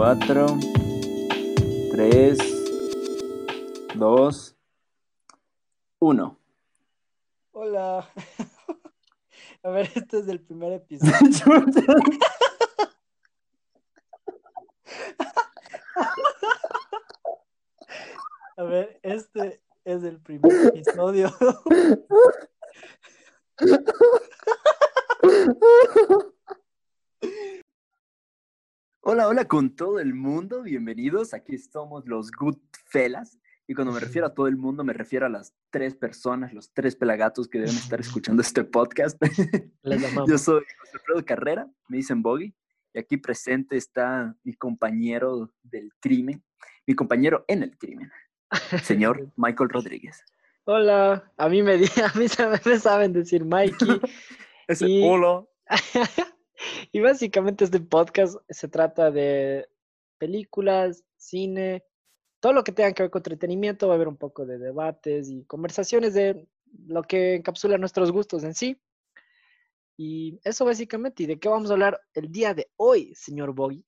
4, 0.00 0.46
3, 1.92 2.38
2, 3.96 4.56
1. 5.98 6.38
Hola. 7.52 8.08
A 9.62 9.68
ver, 9.68 9.90
este 9.94 10.20
es 10.20 10.28
el 10.28 10.40
primer 10.40 10.72
episodio. 10.72 11.66
A 18.56 18.62
ver, 18.62 18.98
este 19.02 19.60
es 19.84 20.02
el 20.02 20.18
primer 20.18 20.68
episodio. 20.68 21.30
Hola, 29.02 29.28
hola 29.28 29.46
con 29.46 29.74
todo 29.74 29.98
el 29.98 30.12
mundo, 30.12 30.62
bienvenidos. 30.62 31.32
Aquí 31.32 31.56
somos 31.56 32.06
los 32.06 32.30
Goodfellas. 32.30 33.38
Y 33.66 33.72
cuando 33.72 33.94
me 33.94 34.00
refiero 34.00 34.26
a 34.26 34.34
todo 34.34 34.46
el 34.46 34.58
mundo, 34.58 34.84
me 34.84 34.92
refiero 34.92 35.24
a 35.24 35.30
las 35.30 35.54
tres 35.70 35.94
personas, 35.94 36.52
los 36.52 36.74
tres 36.74 36.96
pelagatos 36.96 37.48
que 37.48 37.60
deben 37.60 37.74
estar 37.74 37.98
escuchando 38.00 38.42
este 38.42 38.62
podcast. 38.62 39.18
Yo 40.28 40.36
soy 40.36 40.62
José 40.78 40.92
Alfredo 40.92 41.24
Carrera, 41.24 41.66
me 41.88 41.96
dicen 41.96 42.20
Boggy, 42.20 42.54
y 42.92 42.98
aquí 42.98 43.16
presente 43.16 43.78
está 43.78 44.36
mi 44.44 44.52
compañero 44.52 45.50
del 45.62 45.94
crimen, 45.98 46.44
mi 46.86 46.94
compañero 46.94 47.46
en 47.48 47.62
el 47.62 47.78
crimen, 47.78 48.12
señor 48.82 49.32
Michael 49.34 49.70
Rodríguez. 49.70 50.22
Hola, 50.64 51.32
a 51.38 51.48
mí 51.48 51.62
me, 51.62 51.72
a 51.76 52.18
mí 52.18 52.26
me 52.66 52.78
saben 52.78 53.14
decir 53.14 53.46
Mikey. 53.46 53.98
Ese, 54.68 54.86
Hola. 55.02 55.46
y 56.92 57.00
básicamente 57.00 57.64
este 57.64 57.80
podcast 57.80 58.36
se 58.48 58.68
trata 58.68 59.10
de 59.10 59.68
películas, 60.18 61.04
cine, 61.16 61.84
todo 62.40 62.52
lo 62.52 62.64
que 62.64 62.72
tenga 62.72 62.92
que 62.92 63.02
ver 63.02 63.10
con 63.10 63.20
entretenimiento, 63.20 63.88
va 63.88 63.94
a 63.94 63.96
haber 63.96 64.08
un 64.08 64.16
poco 64.16 64.46
de 64.46 64.58
debates 64.58 65.28
y 65.30 65.44
conversaciones 65.44 66.14
de 66.14 66.46
lo 66.86 67.02
que 67.02 67.36
encapsula 67.36 67.78
nuestros 67.78 68.12
gustos 68.12 68.44
en 68.44 68.54
sí. 68.54 68.80
Y 69.96 70.40
eso 70.44 70.64
básicamente, 70.64 71.24
¿y 71.24 71.26
de 71.26 71.38
qué 71.38 71.48
vamos 71.48 71.70
a 71.70 71.74
hablar 71.74 72.00
el 72.14 72.32
día 72.32 72.54
de 72.54 72.70
hoy, 72.76 73.14
señor 73.14 73.52
Boggy? 73.54 73.84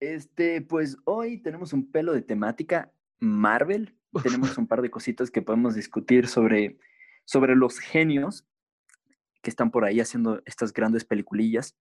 Este, 0.00 0.62
pues 0.62 0.96
hoy 1.04 1.38
tenemos 1.42 1.72
un 1.72 1.90
pelo 1.92 2.12
de 2.12 2.22
temática 2.22 2.92
Marvel. 3.20 3.96
Tenemos 4.24 4.58
un 4.58 4.66
par 4.66 4.82
de 4.82 4.90
cositas 4.90 5.30
que 5.30 5.42
podemos 5.42 5.76
discutir 5.76 6.26
sobre, 6.26 6.78
sobre 7.24 7.54
los 7.54 7.78
genios 7.78 8.49
que 9.42 9.50
están 9.50 9.70
por 9.70 9.84
ahí 9.84 10.00
haciendo 10.00 10.42
estas 10.44 10.72
grandes 10.72 11.04
peliculillas. 11.04 11.76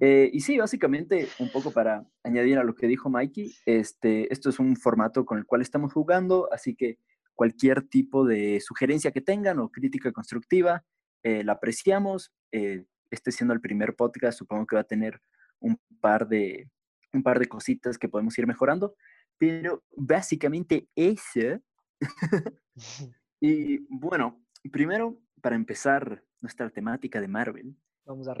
Eh, 0.00 0.30
y 0.32 0.40
sí, 0.40 0.58
básicamente, 0.58 1.28
un 1.38 1.50
poco 1.50 1.70
para 1.70 2.04
añadir 2.24 2.58
a 2.58 2.64
lo 2.64 2.74
que 2.74 2.86
dijo 2.86 3.08
Mikey, 3.08 3.54
este, 3.64 4.32
esto 4.32 4.50
es 4.50 4.58
un 4.58 4.76
formato 4.76 5.24
con 5.24 5.38
el 5.38 5.46
cual 5.46 5.62
estamos 5.62 5.92
jugando, 5.92 6.48
así 6.52 6.74
que 6.74 6.98
cualquier 7.34 7.82
tipo 7.82 8.26
de 8.26 8.60
sugerencia 8.60 9.12
que 9.12 9.20
tengan 9.20 9.60
o 9.60 9.70
crítica 9.70 10.12
constructiva, 10.12 10.84
eh, 11.22 11.44
la 11.44 11.52
apreciamos. 11.52 12.32
Eh, 12.52 12.84
este 13.10 13.32
siendo 13.32 13.54
el 13.54 13.60
primer 13.60 13.94
podcast, 13.96 14.38
supongo 14.38 14.66
que 14.66 14.76
va 14.76 14.82
a 14.82 14.84
tener 14.84 15.20
un 15.60 15.80
par 16.00 16.28
de, 16.28 16.68
un 17.12 17.22
par 17.22 17.38
de 17.38 17.46
cositas 17.46 17.96
que 17.96 18.08
podemos 18.08 18.36
ir 18.38 18.46
mejorando, 18.46 18.94
pero 19.38 19.82
básicamente 19.96 20.88
eso. 20.94 21.60
y 23.40 23.78
bueno, 23.88 24.44
primero, 24.70 25.18
para 25.40 25.56
empezar 25.56 26.24
nuestra 26.40 26.70
temática 26.70 27.20
de 27.20 27.28
Marvel, 27.28 27.76
Vamos 28.04 28.28
a 28.28 28.34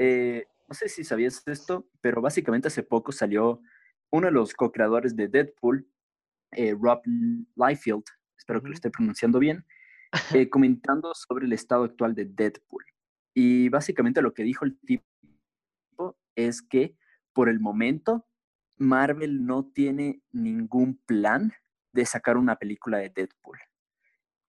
no 0.68 0.74
sé 0.74 0.88
si 0.88 1.02
sabías 1.02 1.42
esto, 1.46 1.88
pero 2.02 2.20
básicamente 2.20 2.68
hace 2.68 2.82
poco 2.82 3.10
salió 3.10 3.62
uno 4.10 4.26
de 4.26 4.32
los 4.32 4.52
co-creadores 4.52 5.16
de 5.16 5.28
Deadpool, 5.28 5.88
eh, 6.52 6.74
Rob 6.78 7.00
Liefeld, 7.56 8.04
espero 8.36 8.60
que 8.62 8.68
lo 8.68 8.74
esté 8.74 8.90
pronunciando 8.90 9.38
bien, 9.38 9.64
eh, 10.34 10.48
comentando 10.48 11.14
sobre 11.14 11.46
el 11.46 11.52
estado 11.54 11.84
actual 11.84 12.14
de 12.14 12.26
Deadpool. 12.26 12.84
Y 13.34 13.68
básicamente 13.70 14.20
lo 14.20 14.34
que 14.34 14.42
dijo 14.42 14.64
el 14.64 14.78
tipo 14.80 15.04
es 16.34 16.60
que 16.60 16.96
por 17.32 17.48
el 17.48 17.60
momento 17.60 18.26
Marvel 18.76 19.44
no 19.46 19.66
tiene 19.66 20.22
ningún 20.32 20.98
plan 21.06 21.52
de 21.92 22.04
sacar 22.04 22.36
una 22.36 22.56
película 22.56 22.98
de 22.98 23.10
Deadpool. 23.10 23.58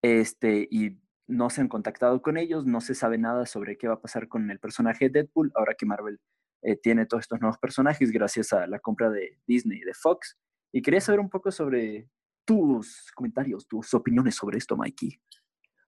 Este, 0.02 0.68
y 0.70 0.98
no 1.30 1.50
se 1.50 1.62
han 1.62 1.68
contactado 1.68 2.22
con 2.22 2.38
ellos, 2.38 2.66
no 2.66 2.82
se 2.82 2.96
sabe 2.96 3.18
nada 3.18 3.46
sobre 3.46 3.78
qué 3.78 3.88
va 3.88 3.94
a 3.94 4.02
pasar 4.02 4.28
con 4.28 4.50
el 4.50 4.60
personaje 4.60 5.06
de 5.06 5.22
Deadpool, 5.22 5.52
ahora 5.56 5.76
que 5.78 5.86
Marvel 5.86 6.20
eh, 6.64 6.76
tiene 6.76 7.06
todos 7.06 7.22
estos 7.22 7.40
nuevos 7.40 7.58
personajes 7.60 8.12
gracias 8.12 8.52
a 8.52 8.66
la 8.68 8.80
compra 8.80 9.10
de 9.10 9.40
Disney 9.46 9.78
y 9.80 9.86
de 9.86 9.94
Fox. 9.94 10.38
Y 10.72 10.82
quería 10.82 11.02
saber 11.02 11.20
un 11.20 11.30
poco 11.30 11.52
sobre 11.52 12.10
tus 12.46 13.12
comentarios, 13.14 13.68
tus 13.68 13.94
opiniones 13.94 14.36
sobre 14.36 14.58
esto, 14.58 14.76
Mikey. 14.76 15.22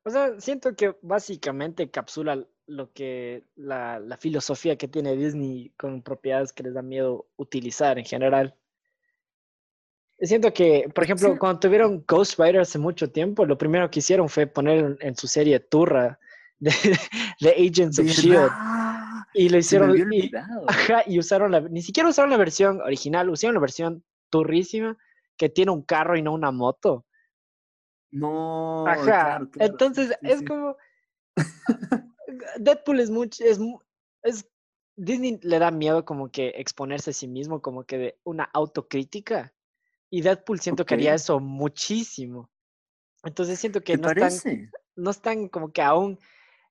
O 0.03 0.09
sea, 0.09 0.39
siento 0.39 0.75
que 0.75 0.95
básicamente 1.01 1.89
capsula 1.89 2.47
lo 2.67 2.93
que 2.93 3.45
la, 3.55 3.99
la 3.99 4.17
filosofía 4.17 4.77
que 4.77 4.87
tiene 4.87 5.15
Disney 5.15 5.73
con 5.75 6.03
propiedades 6.03 6.53
que 6.53 6.63
les 6.63 6.75
da 6.75 6.83
miedo 6.83 7.29
utilizar 7.35 7.97
en 7.97 8.05
general. 8.05 8.55
Siento 10.21 10.53
que, 10.53 10.87
por 10.93 11.03
ejemplo, 11.03 11.35
cuando 11.39 11.59
tuvieron 11.59 12.03
Ghost 12.07 12.39
Rider 12.39 12.59
hace 12.59 12.77
mucho 12.77 13.09
tiempo, 13.09 13.43
lo 13.45 13.57
primero 13.57 13.89
que 13.89 13.99
hicieron 13.99 14.29
fue 14.29 14.45
poner 14.45 14.97
en, 14.99 15.15
su 15.15 15.27
serie 15.27 15.59
Turra 15.59 16.19
de, 16.59 17.49
Agents 17.49 17.97
of 17.97 18.05
Shield. 18.05 18.51
Y 19.33 19.49
lo 19.49 19.57
hicieron. 19.57 20.13
Y, 20.13 20.31
ajá, 20.67 21.03
y 21.07 21.17
usaron 21.17 21.51
la. 21.51 21.61
Ni 21.61 21.81
siquiera 21.81 22.09
usaron 22.09 22.29
la 22.29 22.37
versión 22.37 22.81
original, 22.81 23.29
usaron 23.29 23.55
la 23.55 23.61
versión 23.61 24.03
turrísima 24.29 24.95
que 25.37 25.49
tiene 25.49 25.71
un 25.71 25.81
carro 25.81 26.15
y 26.15 26.21
no 26.21 26.33
una 26.33 26.51
moto. 26.51 27.05
No. 28.11 28.85
Ajá. 28.85 29.41
Entonces, 29.55 30.13
es 30.21 30.43
como. 30.43 30.75
Deadpool 32.59 32.99
es 32.99 33.09
mucho. 33.09 33.43
Es, 33.43 33.59
es, 34.21 34.47
Disney 34.97 35.39
le 35.41 35.57
da 35.57 35.71
miedo 35.71 36.05
como 36.05 36.29
que 36.29 36.49
exponerse 36.57 37.09
a 37.09 37.13
sí 37.13 37.27
mismo, 37.27 37.61
como 37.61 37.85
que 37.85 37.97
de 37.97 38.19
una 38.23 38.43
autocrítica. 38.53 39.51
Y 40.11 40.21
Deadpool 40.21 40.59
siento 40.59 40.85
que 40.85 40.93
haría 40.93 41.13
eso 41.13 41.39
muchísimo. 41.39 42.51
Entonces 43.23 43.59
siento 43.59 43.81
que 43.81 43.97
no 43.97 44.09
están, 44.09 44.69
no 44.95 45.09
están 45.09 45.47
como 45.47 45.71
que 45.71 45.81
aún 45.81 46.19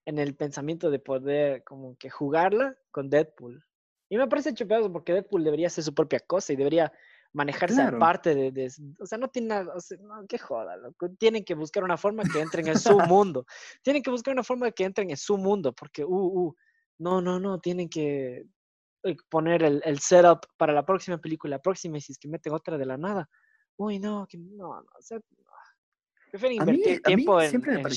en 0.05 0.19
el 0.19 0.37
pensamiento 0.37 0.91
de 0.91 0.99
poder 0.99 1.65
como 1.65 1.97
que 1.97 2.11
jugarla 2.11 2.77
con 2.91 3.09
Deadpool. 3.09 3.65
Y 4.11 4.19
me 4.19 4.29
parece 4.29 4.53
chupazo 4.53 4.93
porque 4.93 5.15
Deadpool 5.15 5.43
debería 5.43 5.69
hacer 5.69 5.85
su 5.85 5.95
propia 5.95 6.21
cosa 6.21 6.53
y 6.53 6.57
debería 6.57 6.93
manejarse 7.33 7.81
aparte 7.81 8.35
de, 8.35 8.71
O 8.99 9.07
sea, 9.07 9.17
no 9.17 9.29
tiene 9.29 9.49
nada... 9.49 9.73
O 9.75 9.81
sea, 9.81 9.97
no, 9.99 10.27
qué 10.29 10.37
joda, 10.37 10.77
Tienen 11.19 11.45
que 11.45 11.55
buscar 11.55 11.83
una 11.85 11.97
forma 11.97 12.25
que 12.25 12.41
entren 12.41 12.69
en 12.69 12.79
su 12.79 12.99
mundo. 12.99 13.47
Tienen 13.83 14.03
que 14.03 14.11
buscar 14.11 14.35
una 14.35 14.43
forma 14.43 14.71
que 14.73 14.85
entren 14.85 15.11
en 15.11 15.17
su 15.17 15.39
mundo 15.39 15.73
porque, 15.73 16.05
uh, 16.05 16.09
uh, 16.09 16.55
no, 16.99 17.23
no, 17.23 17.41
no, 17.41 17.59
tienen 17.59 17.89
que 17.89 18.45
poner 19.29 19.63
el, 19.63 19.83
el, 19.85 19.99
setup 19.99 20.47
para 20.57 20.73
la 20.73 20.85
próxima 20.85 21.19
película, 21.19 21.57
la 21.57 21.63
próxima, 21.63 21.99
y 21.99 22.01
si 22.01 22.13
es 22.13 22.19
que 22.19 22.29
meten 22.29 22.53
otra 22.53 22.77
de 22.79 22.87
la 22.87 22.97
nada. 22.97 23.29
Uy, 23.77 23.99
no, 23.99 24.27
que 24.29 24.39
no, 24.39 24.57
no, 24.57 24.69
o 24.71 25.03
sea, 25.03 25.19
Prefiero 26.31 26.55
invertir 26.55 27.03
tiempo 27.03 27.41
en, 27.43 27.55
en 27.69 27.83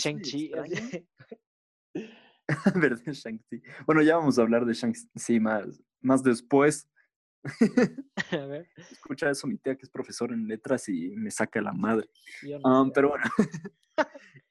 Shang-Chi. 3.13 3.61
Bueno, 3.85 4.01
ya 4.01 4.17
vamos 4.17 4.39
a 4.39 4.41
hablar 4.41 4.65
de 4.65 4.73
Shang-Chi 4.73 5.39
más, 5.39 5.81
más 6.01 6.23
después. 6.23 6.89
a 8.31 8.45
ver. 8.45 8.67
Escucha 8.77 9.29
eso 9.29 9.47
mi 9.47 9.57
tía 9.57 9.75
que 9.75 9.83
es 9.83 9.89
profesor 9.89 10.31
en 10.31 10.47
letras 10.47 10.87
y 10.89 11.09
me 11.15 11.29
saca 11.29 11.61
la 11.61 11.73
madre. 11.73 12.09
Um, 12.63 12.91
pero 12.91 13.09
bueno, 13.09 13.25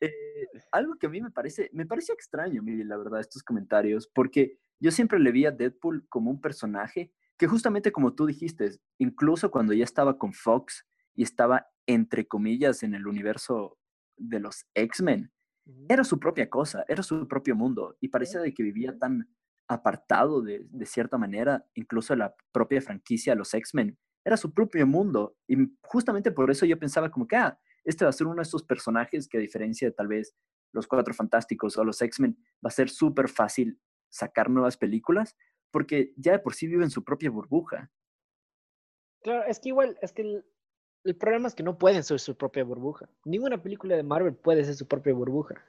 eh, 0.01 0.47
algo 0.71 0.95
que 0.97 1.07
a 1.07 1.11
mí 1.11 1.21
me 1.21 1.31
parece, 1.31 1.71
me 1.73 1.87
pareció 1.87 2.15
extraño, 2.15 2.63
mire, 2.63 2.85
la 2.85 2.97
verdad, 2.97 3.21
estos 3.21 3.43
comentarios, 3.43 4.07
porque 4.07 4.59
yo 4.83 4.91
siempre 4.91 5.21
le 5.21 5.31
vi 5.31 5.47
a 5.47 5.53
Deadpool 5.53 6.07
como 6.09 6.31
un 6.31 6.41
personaje 6.41 7.13
que 7.39 7.47
justamente 7.47 7.93
como 7.93 8.15
tú 8.15 8.27
dijiste, 8.27 8.73
incluso 8.99 9.51
cuando 9.51 9.73
ya 9.73 9.85
estaba 9.85 10.19
con 10.19 10.33
Fox 10.33 10.85
y 11.15 11.23
estaba 11.23 11.69
entre 11.87 12.27
comillas 12.27 12.83
en 12.83 12.95
el 12.95 13.07
universo 13.07 13.79
de 14.17 14.41
los 14.41 14.67
X-Men, 14.75 15.33
era 15.89 16.03
su 16.03 16.19
propia 16.19 16.51
cosa, 16.51 16.85
era 16.89 17.05
su 17.05 17.29
propio 17.29 17.55
mundo 17.55 17.97
y 18.01 18.09
parecía 18.09 18.41
de 18.41 18.53
que 18.53 18.65
vivía 18.65 18.99
tan 18.99 19.29
apartado 19.69 20.43
de, 20.43 20.67
de 20.69 20.87
cierta 20.87 21.17
manera, 21.17 21.65
incluso 21.75 22.17
la 22.17 22.35
propia 22.51 22.81
franquicia, 22.81 23.37
los 23.37 23.55
X-Men, 23.55 23.97
era 24.25 24.37
su 24.37 24.53
propio 24.53 24.85
mundo 24.85 25.37
y 25.47 25.57
justamente 25.83 26.33
por 26.33 26.51
eso 26.51 26.67
yo 26.67 26.77
pensaba 26.77 27.11
como 27.11 27.29
que, 27.29 27.37
ah, 27.37 27.57
este 27.85 28.05
va 28.05 28.11
a 28.11 28.13
ser 28.13 28.27
uno 28.27 28.37
de 28.37 28.43
estos 28.43 28.65
personajes 28.65 29.29
que 29.29 29.39
a 29.39 29.41
diferencia 29.41 29.87
de 29.87 29.93
tal 29.93 30.09
vez 30.09 30.35
los 30.73 30.89
Cuatro 30.89 31.15
Fantásticos 31.15 31.77
o 31.77 31.85
los 31.85 32.01
X-Men, 32.03 32.37
va 32.65 32.69
a 32.69 32.71
ser 32.71 32.89
súper 32.89 33.29
fácil 33.29 33.79
sacar 34.13 34.51
nuevas 34.51 34.77
películas 34.77 35.37
porque 35.73 36.13
ya 36.17 36.33
de 36.33 36.39
por 36.39 36.55
sí 36.55 36.69
vive 36.69 36.85
en 36.85 36.91
su 36.91 37.03
propia 37.03 37.31
burbuja. 37.31 37.91
Claro, 39.23 39.45
es 39.49 39.59
que 39.59 39.71
igual, 39.71 39.99
es 40.03 40.13
que 40.13 40.43
el, 41.05 41.17
problema 41.17 41.49
es 41.49 41.55
que 41.55 41.63
no 41.63 41.79
pueden 41.79 42.05
ser 42.05 42.21
su 42.21 42.37
propia 42.37 42.63
burbuja. 42.63 43.09
Ninguna 43.25 43.61
película 43.61 43.97
de 43.97 44.03
Marvel 44.03 44.35
puede 44.35 44.65
ser 44.65 44.75
su 44.75 44.87
propia 44.87 45.15
burbuja. 45.15 45.65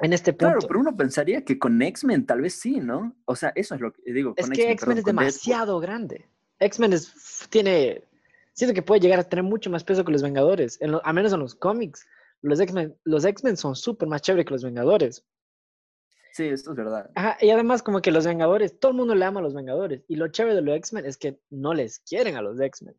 En 0.00 0.12
este 0.12 0.32
punto. 0.32 0.46
Claro, 0.46 0.60
pero 0.66 0.80
uno 0.80 0.96
pensaría 0.96 1.44
que 1.44 1.58
con 1.58 1.80
X-Men 1.80 2.26
tal 2.26 2.40
vez 2.40 2.54
sí, 2.54 2.80
¿no? 2.80 3.14
O 3.26 3.36
sea, 3.36 3.52
eso 3.54 3.74
es 3.74 3.80
lo 3.80 3.92
que 3.92 4.12
digo. 4.12 4.34
es 4.36 4.50
que 4.50 4.72
X-Men 4.72 4.98
es 4.98 5.04
demasiado 5.04 5.78
grande. 5.78 6.26
X-Men 6.58 6.94
tiene, 7.50 8.02
siento 8.52 8.74
que 8.74 8.82
puede 8.82 9.00
llegar 9.00 9.20
a 9.20 9.28
tener 9.28 9.44
mucho 9.44 9.70
más 9.70 9.84
peso 9.84 10.04
que 10.04 10.12
los 10.12 10.22
Vengadores, 10.22 10.80
en 10.80 10.96
a 11.02 11.12
menos 11.12 11.32
en 11.32 11.40
los 11.40 11.54
cómics. 11.54 12.06
Los 12.42 12.60
X-Men 12.60 12.96
los 13.04 13.24
X-Men 13.24 13.56
son 13.56 13.76
súper 13.76 14.08
más 14.08 14.22
chévere 14.22 14.44
que 14.44 14.52
los 14.52 14.64
Vengadores. 14.64 15.24
Sí, 16.34 16.48
esto 16.48 16.72
es 16.72 16.76
verdad. 16.76 17.08
Ajá, 17.14 17.36
y 17.40 17.50
además 17.50 17.80
como 17.80 18.02
que 18.02 18.10
los 18.10 18.26
Vengadores, 18.26 18.80
todo 18.80 18.90
el 18.90 18.96
mundo 18.96 19.14
le 19.14 19.24
ama 19.24 19.38
a 19.38 19.42
los 19.44 19.54
Vengadores. 19.54 20.02
Y 20.08 20.16
lo 20.16 20.26
chévere 20.26 20.56
de 20.56 20.62
los 20.62 20.76
X-Men 20.78 21.06
es 21.06 21.16
que 21.16 21.38
no 21.50 21.74
les 21.74 22.00
quieren 22.00 22.34
a 22.34 22.42
los 22.42 22.60
X-Men. 22.60 22.96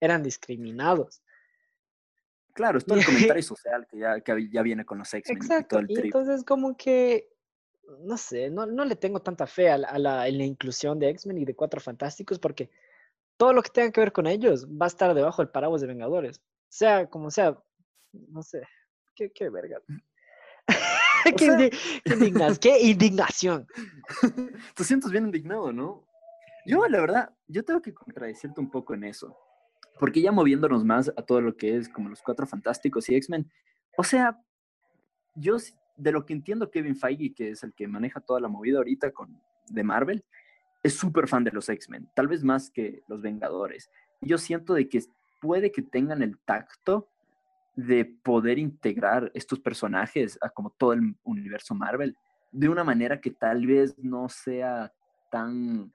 Eran 0.00 0.22
discriminados. 0.22 1.22
Claro, 2.54 2.78
es 2.78 2.86
todo 2.86 2.98
el 2.98 3.04
comentario 3.36 3.42
social 3.42 3.86
que 3.86 3.98
ya, 3.98 4.22
que 4.22 4.48
ya 4.50 4.62
viene 4.62 4.86
con 4.86 4.96
los 4.96 5.12
X-Men. 5.12 5.36
Exacto, 5.36 5.82
y, 5.86 5.98
entonces 5.98 6.44
como 6.44 6.74
que, 6.74 7.28
no 8.04 8.16
sé, 8.16 8.48
no, 8.48 8.64
no 8.64 8.86
le 8.86 8.96
tengo 8.96 9.20
tanta 9.20 9.46
fe 9.46 9.68
a 9.68 9.76
la, 9.76 9.88
a 9.88 9.98
la, 9.98 10.28
inclusión 10.30 10.98
de 10.98 11.10
X-Men 11.10 11.36
y 11.36 11.44
de 11.44 11.54
Cuatro 11.54 11.78
Fantásticos 11.78 12.38
porque 12.38 12.70
todo 13.36 13.52
lo 13.52 13.62
que 13.62 13.68
tenga 13.68 13.92
que 13.92 14.00
ver 14.00 14.12
con 14.12 14.26
ellos 14.26 14.66
va 14.66 14.86
a 14.86 14.88
estar 14.88 15.12
debajo 15.12 15.42
del 15.42 15.50
paraguas 15.50 15.82
de 15.82 15.88
Vengadores. 15.88 16.40
Sea 16.70 17.06
como 17.10 17.30
sea, 17.30 17.62
no 18.12 18.42
sé, 18.42 18.62
qué, 19.14 19.30
qué 19.30 19.50
verga. 19.50 19.78
qué, 21.36 21.70
qué, 22.60 22.80
indignación. 22.80 23.66
Te 24.74 24.84
sientes 24.84 25.10
bien 25.10 25.26
indignado, 25.26 25.72
¿no? 25.72 26.04
Yo, 26.64 26.86
la 26.86 27.00
verdad, 27.00 27.34
yo 27.48 27.64
tengo 27.64 27.82
que 27.82 27.92
contradecirte 27.92 28.60
un 28.60 28.70
poco 28.70 28.94
en 28.94 29.04
eso. 29.04 29.36
Porque 29.98 30.20
ya 30.20 30.32
moviéndonos 30.32 30.84
más 30.84 31.08
a 31.08 31.22
todo 31.22 31.40
lo 31.40 31.56
que 31.56 31.76
es 31.76 31.88
como 31.88 32.08
los 32.08 32.22
Cuatro 32.22 32.46
Fantásticos 32.46 33.08
y 33.08 33.14
X-Men, 33.16 33.50
o 33.96 34.04
sea, 34.04 34.40
yo 35.34 35.56
de 35.96 36.12
lo 36.12 36.24
que 36.24 36.32
entiendo 36.32 36.70
Kevin 36.70 36.96
Feige, 36.96 37.34
que 37.34 37.50
es 37.50 37.62
el 37.62 37.74
que 37.74 37.86
maneja 37.86 38.20
toda 38.20 38.40
la 38.40 38.48
movida 38.48 38.78
ahorita 38.78 39.12
con, 39.12 39.40
de 39.68 39.84
Marvel, 39.84 40.24
es 40.82 40.94
súper 40.94 41.28
fan 41.28 41.44
de 41.44 41.52
los 41.52 41.68
X-Men, 41.68 42.08
tal 42.14 42.26
vez 42.28 42.42
más 42.42 42.70
que 42.70 43.02
los 43.06 43.22
Vengadores. 43.22 43.90
Yo 44.20 44.38
siento 44.38 44.74
de 44.74 44.88
que 44.88 45.00
puede 45.40 45.70
que 45.70 45.82
tengan 45.82 46.22
el 46.22 46.38
tacto 46.38 47.11
de 47.74 48.04
poder 48.04 48.58
integrar 48.58 49.30
estos 49.34 49.58
personajes 49.60 50.38
a 50.40 50.50
como 50.50 50.70
todo 50.70 50.92
el 50.92 51.16
universo 51.24 51.74
Marvel 51.74 52.16
de 52.50 52.68
una 52.68 52.84
manera 52.84 53.20
que 53.20 53.30
tal 53.30 53.66
vez 53.66 53.98
no 53.98 54.28
sea 54.28 54.92
tan 55.30 55.92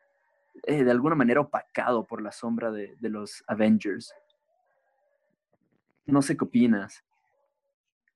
eh, 0.63 0.83
de 0.83 0.91
alguna 0.91 1.15
manera 1.15 1.41
opacado 1.41 2.05
por 2.05 2.21
la 2.21 2.31
sombra 2.31 2.71
de, 2.71 2.95
de, 2.99 3.09
los 3.09 3.43
Avengers. 3.45 4.11
No 6.05 6.23
sé 6.23 6.35
qué 6.35 6.45
opinas. 6.45 7.03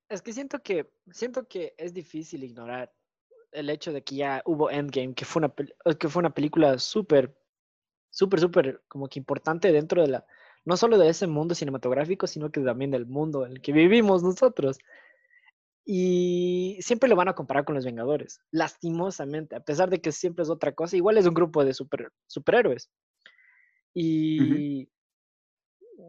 Es 0.09 0.23
que 0.23 0.33
siento 0.33 0.59
que 0.59 0.91
siento 1.11 1.47
que 1.47 1.75
es 1.77 1.93
difícil 1.93 2.43
ignorar 2.43 2.91
el 3.51 3.69
hecho 3.69 3.93
de 3.93 4.03
que 4.03 4.15
ya 4.15 4.41
hubo 4.45 4.71
Endgame, 4.71 5.13
que 5.13 5.25
fue 5.25 5.41
una, 5.41 5.53
que 5.95 6.09
fue 6.09 6.21
una 6.21 6.33
película 6.33 6.79
súper, 6.79 7.37
súper, 8.09 8.39
súper 8.39 8.81
como 8.87 9.07
que 9.07 9.19
importante 9.19 9.71
dentro 9.71 10.01
de 10.01 10.07
la, 10.07 10.25
no 10.65 10.77
solo 10.77 10.97
de 10.97 11.09
ese 11.09 11.27
mundo 11.27 11.55
cinematográfico, 11.55 12.27
sino 12.27 12.51
que 12.51 12.61
también 12.61 12.91
del 12.91 13.05
mundo 13.05 13.45
en 13.45 13.53
el 13.53 13.61
que 13.61 13.71
vivimos 13.71 14.23
nosotros. 14.23 14.77
Y 15.83 16.77
siempre 16.81 17.09
lo 17.09 17.15
van 17.15 17.27
a 17.27 17.33
comparar 17.33 17.65
con 17.65 17.75
los 17.75 17.85
Vengadores, 17.85 18.39
lastimosamente, 18.51 19.55
a 19.55 19.61
pesar 19.61 19.89
de 19.89 19.99
que 19.99 20.11
siempre 20.11 20.43
es 20.43 20.49
otra 20.49 20.73
cosa, 20.73 20.95
igual 20.95 21.17
es 21.17 21.25
un 21.25 21.33
grupo 21.33 21.65
de 21.65 21.73
super, 21.73 22.11
superhéroes. 22.27 22.89
Y 23.93 24.87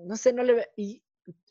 no 0.05 0.17
sé, 0.17 0.33
no 0.33 0.43
le. 0.43 0.69
Y 0.77 1.03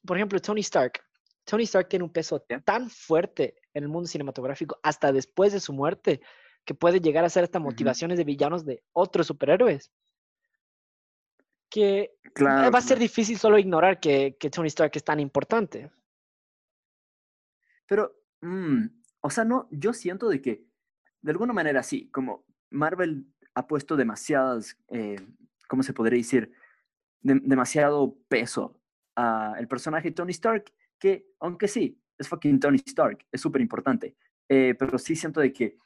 por 0.06 0.18
ejemplo, 0.18 0.40
Tony 0.40 0.62
Stark. 0.62 1.02
Tony 1.44 1.64
Stark 1.64 1.90
tiene 1.90 2.06
un 2.06 2.12
peso 2.12 2.46
tan 2.64 2.90
fuerte 2.90 3.56
en 3.74 3.84
el 3.84 3.90
mundo 3.90 4.08
cinematográfico 4.08 4.80
hasta 4.84 5.12
después 5.12 5.52
de 5.54 5.60
su 5.60 5.74
muerte 5.74 6.22
que 6.66 6.76
puede 6.76 7.02
llegar 7.02 7.26
a 7.26 7.30
ser 7.30 7.44
hasta 7.44 7.60
motivaciones 7.60 8.18
de 8.18 8.24
villanos 8.24 8.64
de 8.64 8.84
otros 8.94 9.28
superhéroes. 9.28 9.92
Que 11.72 12.12
va 12.40 12.78
a 12.78 12.82
ser 12.82 13.00
difícil 13.00 13.38
solo 13.38 13.58
ignorar 13.58 14.00
que, 14.00 14.38
que 14.40 14.50
Tony 14.50 14.68
Stark 14.68 14.92
es 14.94 15.04
tan 15.04 15.20
importante. 15.20 15.90
Pero, 17.88 18.16
mm, 18.42 18.86
o 19.22 19.30
sea, 19.30 19.44
no, 19.44 19.68
yo 19.72 19.94
siento 19.94 20.30
de 20.30 20.42
que, 20.42 20.66
de 21.22 21.32
alguna 21.32 21.54
manera 21.54 21.84
sí, 21.84 22.10
como 22.10 22.46
Marvel 22.70 23.26
ha 23.54 23.68
puesto 23.68 23.96
demasiadas, 23.96 24.78
eh, 24.90 25.18
¿cómo 25.68 25.84
se 25.84 25.94
podría 25.94 26.18
decir? 26.18 26.54
demasiado 27.24 28.18
peso 28.28 28.82
a 29.16 29.54
el 29.60 29.68
personaje 29.68 30.10
Tony 30.10 30.32
Stark, 30.32 30.74
que, 30.98 31.28
aunque 31.40 31.68
sí, 31.68 32.02
es 32.18 32.28
fucking 32.28 32.60
Tony 32.60 32.82
Stark, 32.84 33.28
es 33.32 33.42
súper 33.42 33.62
importante, 33.62 34.16
eh, 34.50 34.74
pero 34.80 34.98
sí 34.98 35.16
siento 35.16 35.40
de 35.40 35.54
que 35.54 35.78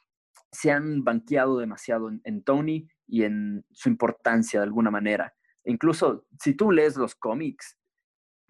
se 0.50 0.70
han 0.70 1.04
banqueado 1.04 1.58
demasiado 1.58 2.08
en, 2.08 2.22
en, 2.24 2.42
Tony 2.42 2.88
y 3.06 3.24
en 3.24 3.66
su 3.70 3.90
importancia 3.90 4.60
de 4.60 4.64
alguna 4.64 4.90
manera. 4.90 5.35
Incluso 5.66 6.26
si 6.40 6.54
tú 6.54 6.70
lees 6.70 6.96
los 6.96 7.14
cómics, 7.14 7.76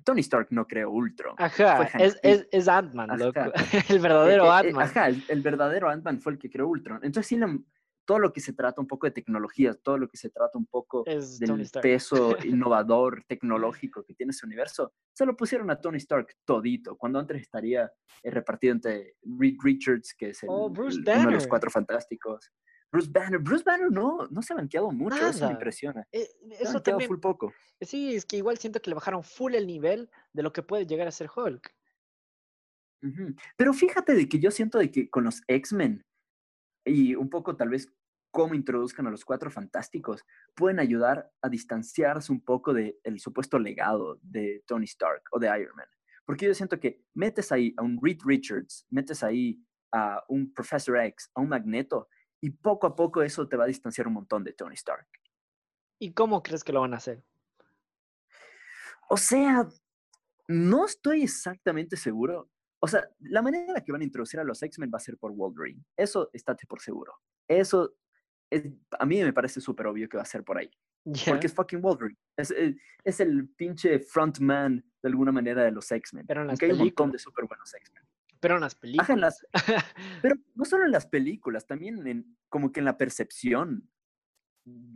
Tony 0.04 0.20
Stark 0.20 0.48
no 0.50 0.66
creó 0.66 0.90
Ultron. 0.90 1.34
Ajá, 1.38 1.84
es, 1.98 2.18
es, 2.22 2.46
es 2.52 2.68
Ant-Man, 2.68 3.18
loco. 3.18 3.40
El 3.88 3.98
verdadero 3.98 4.44
eh, 4.44 4.46
eh, 4.46 4.50
eh, 4.50 4.68
Ant-Man. 4.68 4.84
Ajá, 4.84 5.08
el, 5.08 5.42
verdadero 5.42 5.88
Ant-Man 5.88 6.20
fue 6.20 6.34
el 6.34 6.38
que 6.38 6.48
creó 6.48 6.68
Ultron. 6.68 7.00
Entonces, 7.02 7.26
sí, 7.26 7.40
todo 8.04 8.20
lo 8.20 8.32
que 8.32 8.40
se 8.40 8.52
trata 8.52 8.80
un 8.80 8.86
poco 8.86 9.08
de 9.08 9.10
tecnología, 9.10 9.74
todo 9.74 9.98
lo 9.98 10.08
que 10.08 10.16
se 10.16 10.30
trata 10.30 10.56
un 10.58 10.66
poco 10.66 11.02
del 11.04 11.68
peso 11.82 12.36
innovador, 12.44 13.24
tecnológico 13.26 14.04
que 14.04 14.14
tiene 14.14 14.30
ese 14.30 14.46
universo, 14.46 14.92
se 15.12 15.26
lo 15.26 15.36
pusieron 15.36 15.70
a 15.70 15.80
Tony 15.80 15.96
Stark 15.96 16.28
todito, 16.44 16.96
cuando 16.96 17.18
antes 17.18 17.42
estaría 17.42 17.90
repartido 18.22 18.74
entre 18.74 19.16
Reed 19.22 19.56
Richards, 19.60 20.14
que 20.16 20.28
es 20.28 20.40
oh, 20.46 20.66
uno 20.66 20.88
de 20.88 21.30
los 21.32 21.48
cuatro 21.48 21.70
fantásticos. 21.70 22.52
Bruce 22.96 23.10
Banner, 23.10 23.38
Bruce 23.38 23.62
Banner 23.62 23.90
no, 23.90 24.26
no 24.30 24.40
se 24.40 24.54
ha 24.54 24.56
banqueado 24.56 24.90
mucho, 24.90 25.26
eso 25.26 25.46
me 25.46 25.52
impresiona. 25.52 26.06
Eh, 26.12 26.28
eso 26.58 26.80
también, 26.80 27.08
full 27.08 27.20
poco. 27.20 27.52
Sí, 27.82 28.14
es 28.14 28.24
que 28.24 28.38
igual 28.38 28.56
siento 28.56 28.80
que 28.80 28.88
le 28.88 28.94
bajaron 28.94 29.22
full 29.22 29.54
el 29.54 29.66
nivel 29.66 30.10
de 30.32 30.42
lo 30.42 30.50
que 30.52 30.62
puede 30.62 30.86
llegar 30.86 31.06
a 31.06 31.10
ser 31.10 31.28
Hulk. 31.34 31.74
Pero 33.56 33.74
fíjate 33.74 34.14
de 34.14 34.28
que 34.28 34.38
yo 34.38 34.50
siento 34.50 34.78
de 34.78 34.90
que 34.90 35.10
con 35.10 35.24
los 35.24 35.42
X-Men 35.46 36.06
y 36.86 37.14
un 37.14 37.28
poco 37.28 37.54
tal 37.54 37.68
vez 37.68 37.92
cómo 38.30 38.54
introduzcan 38.54 39.06
a 39.06 39.10
los 39.10 39.24
cuatro 39.24 39.50
fantásticos, 39.50 40.24
pueden 40.54 40.80
ayudar 40.80 41.30
a 41.42 41.48
distanciarse 41.50 42.32
un 42.32 42.40
poco 42.40 42.72
del 42.72 43.18
supuesto 43.18 43.58
legado 43.58 44.18
de 44.22 44.62
Tony 44.66 44.84
Stark 44.84 45.22
o 45.32 45.38
de 45.38 45.48
Iron 45.48 45.76
Man. 45.76 45.86
Porque 46.24 46.46
yo 46.46 46.54
siento 46.54 46.80
que 46.80 47.04
metes 47.14 47.52
ahí 47.52 47.74
a 47.76 47.82
un 47.82 47.98
Reed 48.02 48.18
Richards, 48.24 48.86
metes 48.90 49.22
ahí 49.22 49.62
a 49.92 50.22
un 50.28 50.52
Professor 50.52 50.98
X, 50.98 51.30
a 51.34 51.40
un 51.42 51.50
Magneto, 51.50 52.08
y 52.40 52.50
poco 52.50 52.86
a 52.86 52.94
poco 52.94 53.22
eso 53.22 53.48
te 53.48 53.56
va 53.56 53.64
a 53.64 53.68
distanciar 53.68 54.06
un 54.06 54.14
montón 54.14 54.44
de 54.44 54.52
Tony 54.52 54.74
Stark. 54.74 55.06
¿Y 55.98 56.12
cómo 56.12 56.42
crees 56.42 56.62
que 56.62 56.72
lo 56.72 56.80
van 56.80 56.94
a 56.94 56.98
hacer? 56.98 57.22
O 59.08 59.16
sea, 59.16 59.68
no 60.48 60.84
estoy 60.84 61.22
exactamente 61.22 61.96
seguro. 61.96 62.50
O 62.80 62.88
sea, 62.88 63.08
la 63.20 63.42
manera 63.42 63.66
en 63.66 63.72
la 63.72 63.82
que 63.82 63.92
van 63.92 64.02
a 64.02 64.04
introducir 64.04 64.38
a 64.40 64.44
los 64.44 64.62
X-Men 64.62 64.90
va 64.92 64.98
a 64.98 65.00
ser 65.00 65.16
por 65.16 65.32
Wolverine. 65.32 65.82
Eso 65.96 66.30
estate 66.32 66.66
por 66.66 66.80
seguro. 66.80 67.14
Eso 67.48 67.96
es, 68.50 68.64
a 68.98 69.06
mí 69.06 69.22
me 69.22 69.32
parece 69.32 69.60
súper 69.60 69.86
obvio 69.86 70.08
que 70.08 70.16
va 70.16 70.22
a 70.22 70.26
ser 70.26 70.44
por 70.44 70.58
ahí. 70.58 70.70
Porque 71.26 71.46
es 71.46 71.54
fucking 71.54 71.80
Wolverine. 71.80 72.18
Es, 72.36 72.50
eh, 72.50 72.76
es, 73.04 73.20
el 73.20 73.48
pinche 73.50 74.00
frontman 74.00 74.84
de 75.02 75.08
alguna 75.08 75.30
manera 75.30 75.62
de 75.62 75.70
los 75.70 75.90
X-Men. 75.90 76.26
Pero 76.26 76.42
hay 76.42 76.70
un 76.70 76.78
montón 76.78 77.12
de 77.12 77.18
súper 77.18 77.46
buenos 77.46 77.72
X-Men. 77.72 78.02
Pero 78.40 78.56
en 78.56 78.60
las 78.60 78.74
películas. 78.74 79.46
pero 80.22 80.36
no 80.54 80.64
solo 80.64 80.84
en 80.84 80.90
las 80.92 81.06
películas, 81.06 81.66
también 81.66 82.06
en, 82.06 82.36
como 82.48 82.72
que 82.72 82.80
en 82.80 82.86
la 82.86 82.96
percepción, 82.96 83.90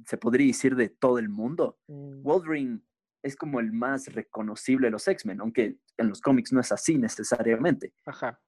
se 0.07 0.17
podría 0.17 0.47
decir, 0.47 0.77
de 0.77 0.89
todo 0.89 1.19
el 1.19 1.29
mundo. 1.29 1.79
Mm. 1.89 2.23
Wolverine 2.23 2.81
es 3.23 3.37
como 3.37 3.61
el 3.61 3.73
más 3.73 4.13
reconocible 4.13 4.87
de 4.87 4.93
los 4.93 5.07
X-Men, 5.07 5.41
aunque 5.41 5.79
en 5.97 6.09
los 6.09 6.21
cómics 6.21 6.53
no 6.53 6.61
es 6.61 6.73
así 6.73 6.99
necesariamente. 6.99 7.93
Ajá. 8.07 8.41